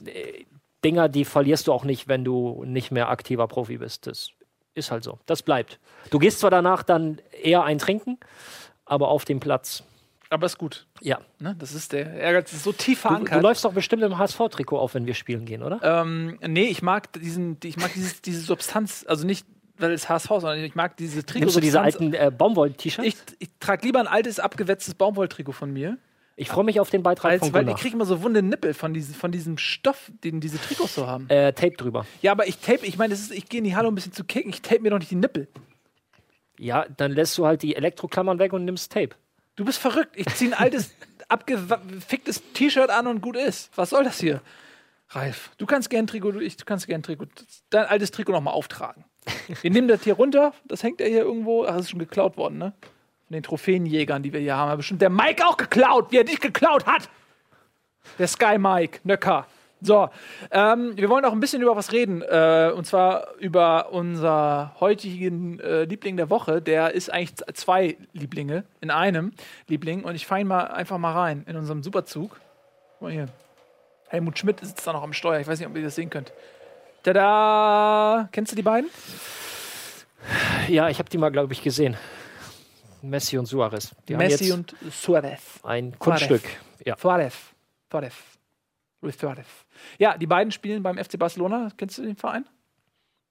Dinger, 0.84 1.08
die 1.08 1.24
verlierst 1.24 1.66
du 1.66 1.72
auch 1.72 1.84
nicht, 1.84 2.06
wenn 2.08 2.24
du 2.24 2.62
nicht 2.66 2.90
mehr 2.90 3.08
aktiver 3.08 3.48
Profi 3.48 3.78
bist. 3.78 4.06
Das 4.06 4.28
ist 4.74 4.90
halt 4.90 5.02
so. 5.04 5.18
Das 5.26 5.42
bleibt. 5.42 5.78
Du 6.10 6.18
gehst 6.18 6.40
zwar 6.40 6.50
danach 6.50 6.82
dann 6.82 7.20
eher 7.42 7.64
ein 7.64 7.78
Trinken, 7.78 8.18
aber 8.84 9.08
auf 9.08 9.24
dem 9.24 9.40
Platz. 9.40 9.82
Aber 10.30 10.46
ist 10.46 10.58
gut. 10.58 10.86
Ja. 11.00 11.20
Ne? 11.38 11.54
Das 11.58 11.74
ist 11.74 11.92
der 11.92 12.12
Ehrgeiz, 12.14 12.50
das 12.50 12.58
ist 12.58 12.64
so 12.64 12.72
tief 12.72 13.02
Du, 13.02 13.08
du 13.08 13.14
verankert. 13.14 13.42
läufst 13.42 13.64
doch 13.64 13.72
bestimmt 13.72 14.02
im 14.02 14.18
HSV-Trikot 14.18 14.78
auf, 14.78 14.94
wenn 14.94 15.06
wir 15.06 15.14
spielen 15.14 15.44
gehen, 15.44 15.62
oder? 15.62 15.80
ähm, 15.82 16.38
nee, 16.46 16.64
ich 16.64 16.82
mag 16.82 17.12
diesen, 17.12 17.60
die- 17.60 17.68
ich 17.68 17.76
mag 17.76 17.92
dieses, 17.94 18.20
diese 18.20 18.40
Substanz, 18.40 19.04
also 19.08 19.26
nicht, 19.26 19.46
weil 19.78 19.92
es 19.92 20.08
HSV, 20.08 20.30
ist, 20.32 20.40
sondern 20.40 20.58
ich 20.64 20.74
mag 20.74 20.96
diese 20.96 21.24
Trikot. 21.24 21.40
Nimmst 21.40 21.56
du 21.56 21.60
diese 21.60 21.80
alten 21.80 22.14
äh, 22.14 22.32
Baumwoll-T-Shirts? 22.36 23.06
Ich, 23.06 23.16
ich 23.38 23.48
trage 23.60 23.86
lieber 23.86 24.00
ein 24.00 24.08
altes, 24.08 24.40
abgewetztes 24.40 24.94
Baumwolltrikot 24.94 25.52
von 25.52 25.72
mir. 25.72 25.98
Ich 26.36 26.48
freue 26.48 26.64
mich 26.64 26.80
auf 26.80 26.90
den 26.90 27.02
Beitrag 27.04 27.30
Als, 27.32 27.40
von 27.40 27.52
weil 27.52 27.62
ich 27.62 27.66
Gunnar. 27.66 27.80
kriege 27.80 27.94
immer 27.94 28.04
so 28.06 28.22
wunde 28.22 28.42
Nippel 28.42 28.74
von, 28.74 28.92
diese, 28.92 29.14
von 29.14 29.30
diesem 29.30 29.56
Stoff, 29.56 30.10
den 30.24 30.40
diese 30.40 30.58
Trikots 30.60 30.94
so 30.96 31.06
haben. 31.06 31.28
Äh, 31.30 31.52
Tape 31.52 31.76
drüber. 31.76 32.06
Ja, 32.22 32.32
aber 32.32 32.48
ich 32.48 32.58
tape, 32.58 32.84
ich 32.86 32.98
meine, 32.98 33.14
ich 33.14 33.48
gehe 33.48 33.58
in 33.58 33.64
die 33.64 33.76
Halle, 33.76 33.86
um 33.86 33.92
ein 33.92 33.96
bisschen 33.96 34.12
zu 34.12 34.24
kicken, 34.24 34.50
ich 34.50 34.60
tape 34.62 34.80
mir 34.80 34.90
doch 34.90 34.98
nicht 34.98 35.10
die 35.12 35.16
Nippel. 35.16 35.46
Ja, 36.58 36.86
dann 36.96 37.12
lässt 37.12 37.36
du 37.38 37.46
halt 37.46 37.62
die 37.62 37.76
Elektroklammern 37.76 38.38
weg 38.38 38.52
und 38.52 38.64
nimmst 38.64 38.92
Tape. 38.92 39.10
Du 39.56 39.64
bist 39.64 39.78
verrückt. 39.78 40.10
Ich 40.16 40.26
ziehe 40.34 40.50
ein 40.50 40.54
altes, 40.60 40.92
abgeficktes 41.28 42.42
T-Shirt 42.54 42.90
an 42.90 43.06
und 43.06 43.20
gut 43.20 43.36
ist. 43.36 43.70
Was 43.76 43.90
soll 43.90 44.04
das 44.04 44.18
hier? 44.20 44.40
Ralf, 45.10 45.50
du 45.58 45.66
kannst 45.66 45.90
gern 45.90 46.06
Trikot, 46.08 46.32
du- 46.32 46.40
ich, 46.40 46.56
du 46.56 46.64
kannst 46.64 46.86
gern 46.88 47.02
Trikot, 47.02 47.26
dein 47.70 47.84
altes 47.86 48.10
Trikot 48.10 48.32
nochmal 48.32 48.54
auftragen. 48.54 49.04
Wir 49.62 49.70
nehmen 49.70 49.86
das 49.88 50.02
hier 50.02 50.14
runter, 50.14 50.52
das 50.64 50.82
hängt 50.82 50.98
ja 51.00 51.06
hier 51.06 51.20
irgendwo, 51.22 51.64
ach, 51.64 51.74
das 51.76 51.82
ist 51.86 51.90
schon 51.90 51.98
geklaut 52.00 52.36
worden, 52.36 52.58
ne? 52.58 52.72
Von 53.26 53.34
den 53.34 53.42
Trophäenjägern, 53.42 54.22
die 54.22 54.32
wir 54.32 54.40
hier 54.40 54.56
haben. 54.56 54.70
Hat 54.70 54.76
bestimmt 54.76 55.02
der 55.02 55.10
Mike 55.10 55.46
auch 55.46 55.56
geklaut, 55.56 56.10
wie 56.10 56.18
er 56.18 56.24
dich 56.24 56.40
geklaut 56.40 56.86
hat. 56.86 57.08
Der 58.18 58.28
Sky 58.28 58.58
Mike, 58.58 59.00
Nöcker. 59.04 59.46
So, 59.80 60.08
ähm, 60.50 60.96
wir 60.96 61.10
wollen 61.10 61.26
auch 61.26 61.32
ein 61.32 61.40
bisschen 61.40 61.60
über 61.60 61.76
was 61.76 61.92
reden. 61.92 62.22
Äh, 62.22 62.72
und 62.74 62.86
zwar 62.86 63.34
über 63.38 63.92
unser 63.92 64.74
heutigen 64.80 65.60
äh, 65.60 65.84
Liebling 65.84 66.16
der 66.16 66.30
Woche. 66.30 66.62
Der 66.62 66.92
ist 66.92 67.12
eigentlich 67.12 67.34
zwei 67.54 67.96
Lieblinge 68.12 68.64
in 68.80 68.90
einem 68.90 69.32
Liebling. 69.68 70.04
Und 70.04 70.14
ich 70.14 70.26
fange 70.26 70.46
mal 70.46 70.68
einfach 70.68 70.96
mal 70.96 71.12
rein 71.12 71.44
in 71.46 71.56
unserem 71.56 71.82
Superzug. 71.82 72.40
Guck 72.98 73.02
mal 73.02 73.12
hier. 73.12 73.26
Helmut 74.08 74.38
Schmidt 74.38 74.60
sitzt 74.60 74.86
da 74.86 74.92
noch 74.92 75.02
am 75.02 75.12
Steuer. 75.12 75.40
Ich 75.40 75.46
weiß 75.46 75.58
nicht, 75.58 75.68
ob 75.68 75.76
ihr 75.76 75.82
das 75.82 75.94
sehen 75.94 76.08
könnt. 76.08 76.32
Tada! 77.02 78.28
Kennst 78.32 78.52
du 78.52 78.56
die 78.56 78.62
beiden? 78.62 78.88
Ja, 80.68 80.88
ich 80.88 80.98
habe 80.98 81.10
die 81.10 81.18
mal, 81.18 81.30
glaube 81.30 81.52
ich, 81.52 81.62
gesehen. 81.62 81.98
Messi 83.08 83.38
und 83.38 83.46
Suarez. 83.46 83.94
Die 84.08 84.16
Messi 84.16 84.52
und 84.52 84.74
Suarez. 84.90 85.60
ein 85.62 85.98
Kunststück. 85.98 86.42
Ja. 86.84 86.96
Suarez. 86.98 87.34
Suarez. 87.90 88.14
Luis 89.00 89.18
Suarez. 89.18 89.46
Ja, 89.98 90.16
die 90.16 90.26
beiden 90.26 90.50
spielen 90.50 90.82
beim 90.82 90.96
FC 90.96 91.18
Barcelona. 91.18 91.70
Kennst 91.76 91.98
du 91.98 92.02
den 92.02 92.16
Verein? 92.16 92.46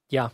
Ja. 0.08 0.32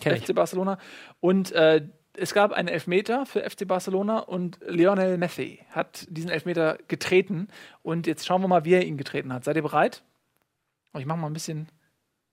Kenn 0.00 0.16
ich. 0.16 0.24
FC 0.24 0.34
Barcelona. 0.34 0.78
Und 1.20 1.52
äh, 1.52 1.86
es 2.16 2.34
gab 2.34 2.52
einen 2.52 2.68
Elfmeter 2.68 3.26
für 3.26 3.48
FC 3.48 3.66
Barcelona 3.66 4.18
und 4.18 4.58
Lionel 4.66 5.18
Messi 5.18 5.60
hat 5.70 6.06
diesen 6.08 6.30
Elfmeter 6.30 6.78
getreten. 6.88 7.48
Und 7.82 8.06
jetzt 8.06 8.26
schauen 8.26 8.42
wir 8.42 8.48
mal, 8.48 8.64
wie 8.64 8.74
er 8.74 8.84
ihn 8.84 8.96
getreten 8.96 9.32
hat. 9.32 9.44
Seid 9.44 9.56
ihr 9.56 9.62
bereit? 9.62 10.02
Oh, 10.92 10.98
ich 10.98 11.06
mache 11.06 11.18
mal 11.18 11.26
ein 11.28 11.32
bisschen, 11.32 11.68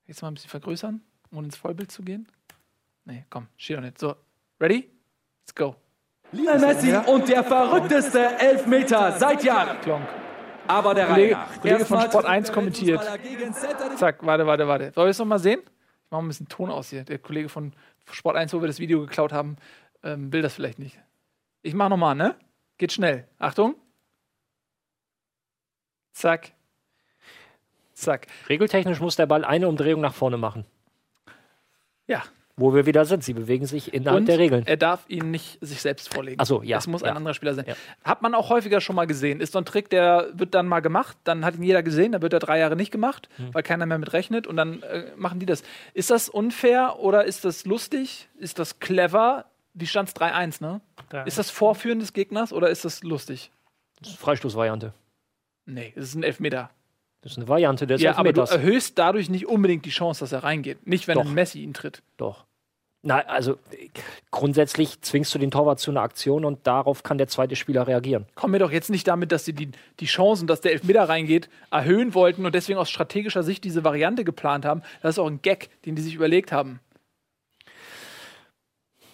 jetzt 0.06 0.22
mal 0.22 0.30
ein 0.30 0.36
bisschen 0.36 0.50
vergrößern, 0.50 1.02
um 1.32 1.44
ins 1.44 1.58
Vollbild 1.58 1.92
zu 1.92 2.04
gehen. 2.04 2.28
Nee, 3.06 3.26
komm, 3.30 3.48
steht 3.58 3.78
doch 3.78 3.82
nicht. 3.82 3.98
So, 3.98 4.16
ready? 4.60 4.90
Let's 5.42 5.56
go. 5.56 5.76
Lionel 6.32 6.60
Messi 6.60 6.96
und 6.96 7.28
der 7.28 7.44
verrückteste 7.44 8.40
Elfmeter 8.40 9.12
seit 9.14 9.44
Jahren. 9.44 9.80
Klonk. 9.82 10.08
Aber 10.68 10.94
der 10.94 11.08
Kollege, 11.08 11.36
Reihe. 11.36 11.60
Kollege 11.62 11.86
von 11.86 12.02
Sport 12.02 12.26
1 12.26 12.48
der 12.48 12.56
kommentiert. 12.56 13.02
Zack, 13.98 14.26
warte, 14.26 14.48
warte, 14.48 14.68
warte. 14.68 14.92
Soll 14.96 15.08
ich 15.08 15.12
es 15.12 15.20
nochmal 15.20 15.40
sehen? 15.40 15.60
Ich 16.06 16.12
mache 16.12 16.22
ein 16.22 16.28
bisschen 16.28 16.48
Ton 16.48 16.70
aus 16.70 16.90
hier. 16.90 17.04
Der 17.04 17.20
Kollege 17.20 17.50
von 17.50 17.74
Sport 18.10 18.38
1, 18.38 18.54
wo 18.54 18.62
wir 18.62 18.68
das 18.68 18.80
Video 18.80 19.02
geklaut 19.02 19.34
haben, 19.34 19.58
ähm, 20.04 20.32
will 20.32 20.42
das 20.42 20.54
vielleicht 20.54 20.80
nicht. 20.80 20.98
Ich 21.62 21.74
mache 21.74 21.90
nochmal, 21.90 22.16
ne? 22.16 22.36
Geht 22.78 22.94
schnell. 22.94 23.28
Achtung. 23.38 23.76
Zack. 26.14 26.54
Zack. 27.94 28.28
Regeltechnisch 28.50 29.00
muss 29.00 29.16
der 29.16 29.26
Ball 29.26 29.44
eine 29.44 29.68
Umdrehung 29.68 30.02
nach 30.02 30.14
vorne 30.14 30.38
machen. 30.38 30.66
Ja. 32.08 32.24
Wo 32.62 32.74
wir 32.74 32.86
wieder 32.86 33.04
sind. 33.06 33.24
Sie 33.24 33.34
bewegen 33.34 33.66
sich 33.66 33.94
innerhalb 33.94 34.20
Und 34.22 34.28
der 34.28 34.40
Regeln. 34.40 34.66
er 34.68 34.78
darf 34.78 35.04
ihn 35.10 35.32
nicht 35.32 35.58
sich 35.62 35.82
selbst 35.82 36.14
vorlegen. 36.14 36.38
Ach 36.40 36.46
so, 36.46 36.62
ja, 36.64 36.78
Das 36.78 36.88
muss 36.88 37.02
ja. 37.02 37.10
ein 37.10 37.18
anderer 37.18 37.34
Spieler 37.34 37.54
sein. 37.56 37.66
Ja. 37.68 37.74
Hat 38.06 38.22
man 38.22 38.34
auch 38.36 38.50
häufiger 38.50 38.80
schon 38.80 38.96
mal 38.96 39.08
gesehen. 39.08 39.42
Ist 39.42 39.54
so 39.54 39.60
ein 39.60 39.66
Trick, 39.66 39.90
der 39.90 40.30
wird 40.34 40.54
dann 40.54 40.68
mal 40.68 40.80
gemacht, 40.80 41.18
dann 41.26 41.44
hat 41.44 41.56
ihn 41.56 41.64
jeder 41.64 41.84
gesehen, 41.84 42.12
dann 42.14 42.22
wird 42.22 42.34
er 42.34 42.40
drei 42.40 42.60
Jahre 42.60 42.76
nicht 42.76 42.92
gemacht, 42.92 43.28
Hm. 43.38 43.54
weil 43.54 43.64
keiner 43.64 43.86
mehr 43.86 43.98
mit 43.98 44.14
rechnet 44.14 44.48
und 44.48 44.56
dann 44.58 44.82
äh, 44.84 45.06
machen 45.18 45.40
die 45.40 45.46
das. 45.46 45.64
Ist 45.94 46.10
das 46.12 46.30
unfair 46.30 47.00
oder 47.00 47.26
ist 47.26 47.44
das 47.44 47.66
lustig? 47.66 48.30
Ist 48.38 48.60
das 48.60 48.80
clever? 48.80 49.46
Wie 49.74 49.88
stand 49.88 50.10
es 50.10 50.16
3-1, 50.16 50.62
ne? 50.62 50.82
3-1. 51.12 51.26
Ist 51.28 51.38
das 51.38 51.50
Vorführen 51.50 52.00
des 52.00 52.14
Gegners 52.14 52.54
oder 52.54 52.70
ist 52.70 52.86
das 52.86 53.04
lustig? 53.04 53.52
Das 54.00 54.10
ist 54.10 54.16
eine 54.16 54.24
Freistoßvariante. 54.24 54.94
Nee, 55.66 55.94
es 55.96 56.04
ist 56.06 56.16
ein 56.16 56.24
Elfmeter. 56.24 56.70
Das 57.22 57.34
ist 57.34 57.38
eine 57.38 57.48
Variante 57.48 57.86
des 57.86 58.02
ja, 58.02 58.16
aber 58.18 58.34
du 58.34 58.42
Elfmeters. 58.42 58.52
erhöhst 58.52 58.98
dadurch 58.98 59.30
nicht 59.30 59.46
unbedingt 59.46 59.86
die 59.86 59.92
Chance, 59.92 60.22
dass 60.22 60.32
er 60.32 60.44
reingeht. 60.44 60.88
Nicht, 60.88 61.08
wenn 61.08 61.16
Doch. 61.20 61.26
ein 61.26 61.34
Messi 61.34 61.62
ihn 61.62 61.74
tritt. 61.74 62.02
Doch. 62.18 62.46
Na, 63.04 63.20
also 63.22 63.58
grundsätzlich 64.30 65.02
zwingst 65.02 65.34
du 65.34 65.40
den 65.40 65.50
Torwart 65.50 65.80
zu 65.80 65.90
einer 65.90 66.02
Aktion 66.02 66.46
und 66.46 66.68
darauf 66.68 67.02
kann 67.02 67.18
der 67.18 67.28
zweite 67.28 67.56
Spieler 67.56 67.88
reagieren. 67.88 68.28
Kommen 68.36 68.54
wir 68.54 68.60
doch 68.60 68.72
jetzt 68.72 68.92
nicht 68.92 69.08
damit, 69.08 69.32
dass 69.32 69.44
sie 69.44 69.54
die, 69.54 69.72
die 70.00 70.06
Chancen, 70.06 70.46
dass 70.46 70.62
der 70.62 70.74
Elfmeter 70.74 71.10
reingeht, 71.10 71.50
erhöhen 71.72 72.14
wollten 72.14 72.46
und 72.46 72.54
deswegen 72.54 72.78
aus 72.78 72.92
strategischer 72.92 73.42
Sicht 73.42 73.64
diese 73.64 73.84
Variante 73.84 74.24
geplant 74.24 74.66
haben. 74.66 74.84
Das 75.02 75.16
ist 75.16 75.20
auch 75.20 75.28
ein 75.28 75.42
Gag, 75.42 75.70
den 75.84 75.96
die 75.96 76.02
sich 76.04 76.14
überlegt 76.14 76.52
haben. 76.52 76.80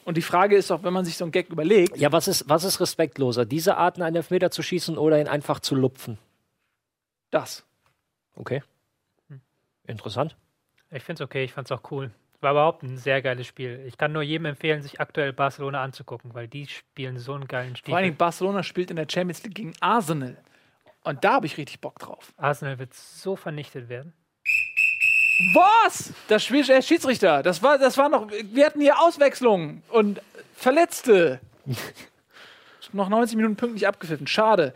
Und 0.04 0.18
die 0.18 0.22
Frage 0.22 0.56
ist 0.56 0.70
doch, 0.70 0.84
wenn 0.84 0.94
man 0.94 1.06
sich 1.06 1.18
so 1.18 1.26
einen 1.26 1.32
Gag 1.32 1.50
überlegt, 1.50 1.98
Ja, 1.98 2.12
was 2.12 2.28
ist, 2.28 2.50
was 2.50 2.66
ist 2.66 2.80
respektloser? 2.82 3.46
Diese 3.46 3.78
Arten, 3.78 4.02
einen 4.02 4.18
Elfmeter 4.18 4.52
zu 4.52 4.64
schießen 4.64 4.98
oder 4.98 5.20
ihn 5.20 5.28
einfach 5.28 5.60
zu 5.60 5.76
lupfen? 5.76 6.18
das. 7.30 7.66
Okay. 8.36 8.64
Interessant. 9.86 10.36
Ich 10.92 11.04
finde 11.04 11.24
es 11.24 11.26
okay, 11.26 11.44
ich 11.44 11.54
fand 11.54 11.70
es 11.70 11.72
auch 11.72 11.92
cool. 11.92 12.12
War 12.40 12.52
überhaupt 12.52 12.84
ein 12.84 12.98
sehr 12.98 13.22
geiles 13.22 13.48
Spiel. 13.48 13.84
Ich 13.88 13.98
kann 13.98 14.12
nur 14.12 14.22
jedem 14.22 14.46
empfehlen, 14.46 14.84
sich 14.84 15.00
aktuell 15.00 15.34
Barcelona 15.34 15.84
anzugucken, 15.84 16.34
weil 16.36 16.48
die 16.48 16.68
spielen 16.68 17.18
so 17.18 17.34
einen 17.34 17.48
geilen 17.48 17.76
Vor 17.76 17.96
allen 17.96 18.04
Dingen 18.04 18.14
Stiefel. 18.14 18.26
Barcelona 18.26 18.64
spielt 18.64 18.92
in 18.92 18.96
der 18.96 19.08
Champions 19.10 19.44
League 19.44 19.56
gegen 19.56 19.74
Arsenal. 19.80 20.38
Und 21.04 21.24
da 21.24 21.34
habe 21.34 21.46
ich 21.46 21.58
richtig 21.58 21.82
Bock 21.82 21.98
drauf. 22.00 22.34
Arsenal 22.38 22.78
wird 22.80 22.94
so 22.94 23.36
vernichtet 23.36 23.90
werden. 23.90 24.14
Was? 25.54 26.14
Das 26.28 26.44
Spiel, 26.44 26.64
der 26.64 26.82
Schiedsrichter, 26.82 27.44
das 27.44 27.62
war, 27.62 27.78
das 27.78 27.98
war 27.98 28.10
noch, 28.10 28.30
wir 28.30 28.66
hatten 28.66 28.82
hier 28.82 29.00
Auswechslungen 29.00 29.84
und 29.90 30.22
Verletzte. 30.56 31.40
noch 32.94 33.10
90 33.10 33.38
Minuten 33.38 33.56
pünktlich 33.56 33.88
abgepfiffen. 33.88 34.28
Schade. 34.28 34.74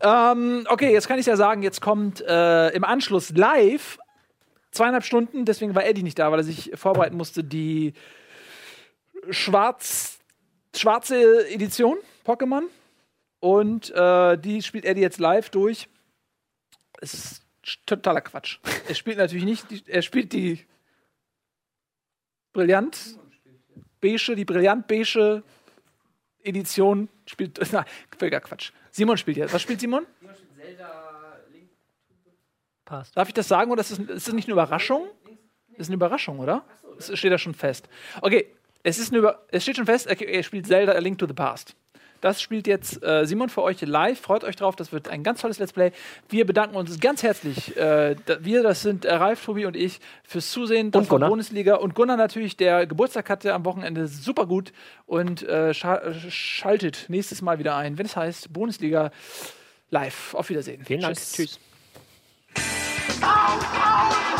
Ähm, 0.00 0.66
okay, 0.68 0.92
jetzt 0.92 1.08
kann 1.08 1.18
ich 1.18 1.26
ja 1.26 1.36
sagen, 1.36 1.62
jetzt 1.62 1.80
kommt 1.80 2.20
äh, 2.20 2.68
im 2.70 2.84
Anschluss 2.84 3.30
live 3.30 3.98
zweieinhalb 4.74 5.04
Stunden, 5.04 5.44
deswegen 5.44 5.74
war 5.74 5.84
Eddie 5.84 6.02
nicht 6.02 6.18
da, 6.18 6.30
weil 6.30 6.40
er 6.40 6.44
sich 6.44 6.72
vorbereiten 6.74 7.16
musste, 7.16 7.44
die 7.44 7.94
schwarz, 9.30 10.18
schwarze 10.74 11.48
Edition 11.48 11.96
Pokémon. 12.26 12.64
Und 13.40 13.90
äh, 13.90 14.38
die 14.38 14.62
spielt 14.62 14.84
Eddie 14.84 15.02
jetzt 15.02 15.18
live 15.18 15.50
durch. 15.50 15.88
Es 17.00 17.14
ist 17.14 17.42
totaler 17.86 18.22
Quatsch. 18.22 18.58
Er 18.88 18.94
spielt 18.94 19.18
natürlich 19.18 19.44
nicht, 19.44 19.70
die, 19.70 19.82
er 19.86 20.02
spielt 20.02 20.32
die 20.32 20.64
brillant 22.52 23.18
beige, 24.00 24.34
die 24.34 24.44
brillant 24.44 24.86
beige 24.86 25.42
Edition 26.42 27.08
spielt, 27.26 27.60
na, 27.72 27.84
völliger 28.18 28.40
Quatsch. 28.40 28.72
Simon 28.90 29.18
spielt 29.18 29.36
jetzt. 29.36 29.52
Was 29.52 29.62
spielt 29.62 29.80
Simon? 29.80 30.06
Passt. 32.84 33.16
Darf 33.16 33.28
ich 33.28 33.34
das 33.34 33.48
sagen 33.48 33.70
oder 33.70 33.80
ist 33.80 33.92
das, 33.92 33.98
ist 33.98 34.28
das 34.28 34.34
nicht 34.34 34.46
eine 34.46 34.52
Überraschung? 34.52 35.06
Ist 35.76 35.88
eine 35.88 35.94
Überraschung, 35.94 36.38
oder? 36.38 36.64
Es 36.98 37.16
steht 37.18 37.32
da 37.32 37.38
schon 37.38 37.54
fest. 37.54 37.88
Okay, 38.20 38.46
es, 38.82 38.98
ist 38.98 39.10
eine 39.10 39.18
Über 39.18 39.42
es 39.48 39.62
steht 39.62 39.76
schon 39.76 39.86
fest, 39.86 40.06
er 40.06 40.42
spielt 40.42 40.66
Zelda 40.66 40.92
A 40.92 40.98
Link 40.98 41.18
to 41.18 41.26
the 41.26 41.32
Past. 41.32 41.74
Das 42.24 42.40
spielt 42.40 42.66
jetzt 42.66 43.02
äh, 43.02 43.26
Simon 43.26 43.50
für 43.50 43.60
euch 43.60 43.82
live. 43.82 44.18
Freut 44.18 44.44
euch 44.44 44.56
drauf, 44.56 44.76
das 44.76 44.92
wird 44.92 45.08
ein 45.08 45.22
ganz 45.22 45.42
tolles 45.42 45.58
Let's 45.58 45.74
Play. 45.74 45.92
Wir 46.30 46.46
bedanken 46.46 46.74
uns 46.74 46.98
ganz 46.98 47.22
herzlich. 47.22 47.76
Äh, 47.76 48.16
wir, 48.40 48.62
das 48.62 48.80
sind 48.80 49.04
äh, 49.04 49.12
Ralf, 49.12 49.44
Tobi 49.44 49.66
und 49.66 49.76
ich, 49.76 50.00
fürs 50.22 50.50
Zusehen 50.50 50.86
Und 50.86 50.94
von 50.94 51.06
Gunnar. 51.08 51.28
Bundesliga. 51.28 51.74
Und 51.74 51.94
Gunnar 51.94 52.16
natürlich, 52.16 52.56
der 52.56 52.86
Geburtstag 52.86 53.28
hatte 53.28 53.52
am 53.52 53.66
Wochenende 53.66 54.06
super 54.06 54.46
gut. 54.46 54.72
Und 55.04 55.42
äh, 55.42 55.74
scha 55.74 56.14
schaltet 56.30 57.04
nächstes 57.08 57.42
Mal 57.42 57.58
wieder 57.58 57.76
ein, 57.76 57.98
wenn 57.98 58.06
es 58.06 58.16
heißt 58.16 58.50
Bundesliga 58.54 59.10
live. 59.90 60.32
Auf 60.32 60.48
Wiedersehen. 60.48 60.82
Vielen 60.82 61.02
Dank. 61.02 61.16
Tschüss. 61.16 61.32
Tschüss. 61.32 61.60
Oh, 63.10 63.58
oh. 63.74 64.33